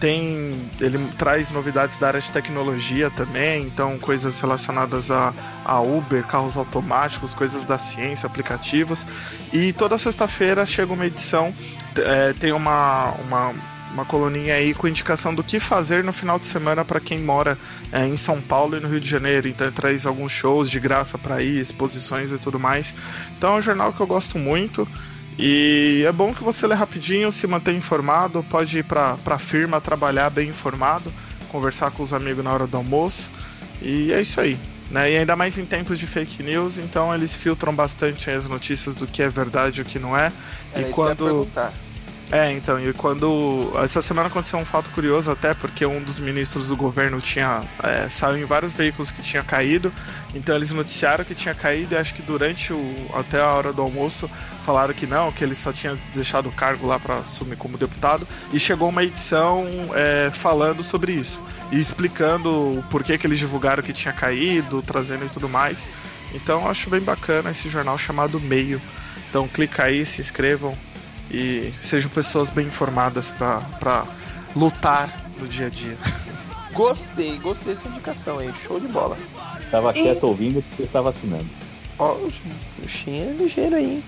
Tem, 0.00 0.70
ele 0.80 0.96
traz 1.18 1.50
novidades 1.50 1.98
da 1.98 2.06
área 2.06 2.20
de 2.20 2.30
tecnologia 2.30 3.10
também, 3.10 3.64
então 3.64 3.98
coisas 3.98 4.40
relacionadas 4.40 5.10
a, 5.10 5.34
a 5.64 5.80
Uber, 5.80 6.22
carros 6.24 6.56
automáticos, 6.56 7.34
coisas 7.34 7.66
da 7.66 7.78
ciência, 7.78 8.28
aplicativos. 8.28 9.04
E 9.52 9.72
toda 9.72 9.98
sexta-feira 9.98 10.64
chega 10.64 10.92
uma 10.92 11.04
edição, 11.04 11.52
é, 11.96 12.32
tem 12.32 12.52
uma, 12.52 13.10
uma, 13.26 13.52
uma 13.92 14.04
coluninha 14.04 14.54
aí 14.54 14.74
com 14.74 14.86
indicação 14.86 15.34
do 15.34 15.42
que 15.42 15.58
fazer 15.58 16.04
no 16.04 16.12
final 16.12 16.38
de 16.38 16.46
semana 16.46 16.84
para 16.84 17.00
quem 17.00 17.18
mora 17.18 17.58
é, 17.90 18.06
em 18.06 18.16
São 18.16 18.40
Paulo 18.40 18.76
e 18.76 18.80
no 18.80 18.88
Rio 18.88 19.00
de 19.00 19.08
Janeiro. 19.08 19.48
Então 19.48 19.66
ele 19.66 19.74
traz 19.74 20.06
alguns 20.06 20.32
shows 20.32 20.70
de 20.70 20.78
graça 20.78 21.16
para 21.18 21.42
ir, 21.42 21.60
exposições 21.60 22.32
e 22.32 22.38
tudo 22.38 22.58
mais. 22.58 22.94
Então 23.36 23.54
é 23.54 23.58
um 23.58 23.60
jornal 23.60 23.92
que 23.92 24.00
eu 24.00 24.06
gosto 24.06 24.38
muito. 24.38 24.86
E 25.38 26.04
é 26.06 26.10
bom 26.10 26.34
que 26.34 26.42
você 26.42 26.66
lê 26.66 26.74
rapidinho, 26.74 27.30
se 27.30 27.46
mantém 27.46 27.76
informado, 27.76 28.44
pode 28.50 28.78
ir 28.78 28.84
para 28.84 29.16
a 29.24 29.38
firma 29.38 29.80
trabalhar 29.80 30.30
bem 30.30 30.48
informado, 30.48 31.12
conversar 31.48 31.92
com 31.92 32.02
os 32.02 32.12
amigos 32.12 32.44
na 32.44 32.52
hora 32.52 32.66
do 32.66 32.76
almoço. 32.76 33.30
E 33.80 34.12
é 34.12 34.20
isso 34.20 34.40
aí. 34.40 34.58
Né? 34.90 35.12
E 35.12 35.16
ainda 35.18 35.36
mais 35.36 35.58
em 35.58 35.64
tempos 35.64 35.98
de 35.98 36.06
fake 36.06 36.42
news, 36.42 36.78
então 36.78 37.14
eles 37.14 37.36
filtram 37.36 37.74
bastante 37.74 38.30
as 38.30 38.46
notícias 38.46 38.94
do 38.94 39.06
que 39.06 39.22
é 39.22 39.28
verdade 39.28 39.80
e 39.80 39.82
o 39.82 39.84
que 39.84 39.98
não 39.98 40.16
é. 40.16 40.32
Era 40.72 40.88
e 40.88 40.90
isso 40.90 40.94
que 40.94 41.00
eu 41.00 41.08
ia 41.08 41.16
quando. 41.16 41.48
É, 42.30 42.52
então, 42.52 42.78
e 42.78 42.92
quando. 42.92 43.72
Essa 43.82 44.02
semana 44.02 44.28
aconteceu 44.28 44.58
um 44.58 44.64
fato 44.64 44.90
curioso, 44.90 45.30
até 45.30 45.54
porque 45.54 45.86
um 45.86 46.02
dos 46.02 46.20
ministros 46.20 46.68
do 46.68 46.76
governo 46.76 47.20
tinha. 47.22 47.62
É, 47.82 48.06
saiu 48.08 48.36
em 48.36 48.44
vários 48.44 48.74
veículos 48.74 49.10
que 49.10 49.22
tinha 49.22 49.42
caído, 49.42 49.90
então 50.34 50.54
eles 50.54 50.70
noticiaram 50.70 51.24
que 51.24 51.34
tinha 51.34 51.54
caído 51.54 51.94
e 51.94 51.96
acho 51.96 52.14
que 52.14 52.20
durante 52.20 52.72
o. 52.72 53.10
até 53.14 53.40
a 53.40 53.46
hora 53.46 53.72
do 53.72 53.80
almoço 53.80 54.30
falaram 54.62 54.92
que 54.92 55.06
não, 55.06 55.32
que 55.32 55.42
ele 55.42 55.54
só 55.54 55.72
tinha 55.72 55.98
deixado 56.12 56.50
o 56.50 56.52
cargo 56.52 56.86
lá 56.86 57.00
para 57.00 57.16
assumir 57.16 57.56
como 57.56 57.78
deputado, 57.78 58.28
e 58.52 58.60
chegou 58.60 58.90
uma 58.90 59.02
edição 59.02 59.66
é, 59.94 60.30
falando 60.30 60.82
sobre 60.82 61.12
isso. 61.12 61.40
E 61.72 61.78
explicando 61.78 62.50
o 62.50 62.84
porquê 62.90 63.16
que 63.16 63.26
eles 63.26 63.38
divulgaram 63.38 63.82
que 63.82 63.92
tinha 63.94 64.12
caído, 64.12 64.82
trazendo 64.82 65.24
e 65.24 65.30
tudo 65.30 65.48
mais. 65.48 65.88
Então 66.34 66.62
eu 66.62 66.68
acho 66.68 66.90
bem 66.90 67.00
bacana 67.00 67.50
esse 67.50 67.70
jornal 67.70 67.96
chamado 67.96 68.38
Meio. 68.38 68.82
Então 69.30 69.48
clica 69.48 69.84
aí, 69.84 70.04
se 70.04 70.20
inscrevam 70.20 70.76
e 71.30 71.72
sejam 71.80 72.10
pessoas 72.10 72.50
bem 72.50 72.66
informadas 72.66 73.30
para 73.30 74.04
lutar 74.54 75.24
no 75.38 75.46
dia 75.46 75.66
a 75.66 75.70
dia. 75.70 75.96
Gostei, 76.72 77.38
gostei 77.38 77.74
dessa 77.74 77.88
indicação 77.88 78.38
aí. 78.38 78.52
Show 78.54 78.78
de 78.78 78.88
bola. 78.88 79.16
Estava 79.58 79.92
quieto 79.92 80.24
ouvindo 80.24 80.62
porque 80.68 80.84
estava 80.84 81.08
assinando. 81.08 81.48
Ó, 81.98 82.12
o 82.12 82.32
o 82.82 82.88
Shin 82.88 83.16
é 83.16 83.32
ligeiro 83.32 83.76
aí, 83.76 83.84
hein? 83.84 84.04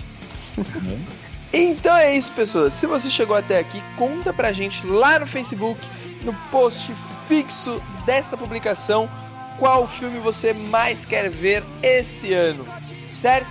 né? 0.81 0.99
Então 1.53 1.93
é 1.97 2.15
isso, 2.15 2.31
pessoas. 2.31 2.73
Se 2.73 2.87
você 2.87 3.09
chegou 3.09 3.35
até 3.35 3.59
aqui, 3.59 3.83
conta 3.97 4.31
pra 4.31 4.53
gente 4.53 4.87
lá 4.87 5.19
no 5.19 5.27
Facebook, 5.27 5.85
no 6.23 6.33
post 6.49 6.93
fixo 7.27 7.81
desta 8.05 8.37
publicação, 8.37 9.11
qual 9.59 9.85
filme 9.85 10.17
você 10.19 10.53
mais 10.53 11.05
quer 11.05 11.29
ver 11.29 11.61
esse 11.83 12.33
ano, 12.33 12.65
certo? 13.09 13.49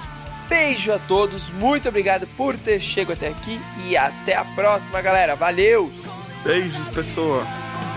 Beijo 0.50 0.92
a 0.92 0.98
todos, 0.98 1.48
muito 1.50 1.88
obrigado 1.88 2.26
por 2.36 2.56
ter 2.58 2.80
chegado 2.80 3.12
até 3.12 3.28
aqui 3.28 3.60
e 3.86 3.96
até 3.96 4.34
a 4.34 4.44
próxima, 4.44 5.00
galera. 5.00 5.36
Valeu! 5.36 5.88
Beijos, 6.44 6.88
pessoa! 6.88 7.46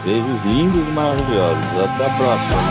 Beijos 0.05 0.43
lindos 0.45 0.87
e 0.87 0.91
maravilhosos. 0.91 1.79
Até 1.79 2.05
a 2.05 2.09
próxima. 2.11 2.61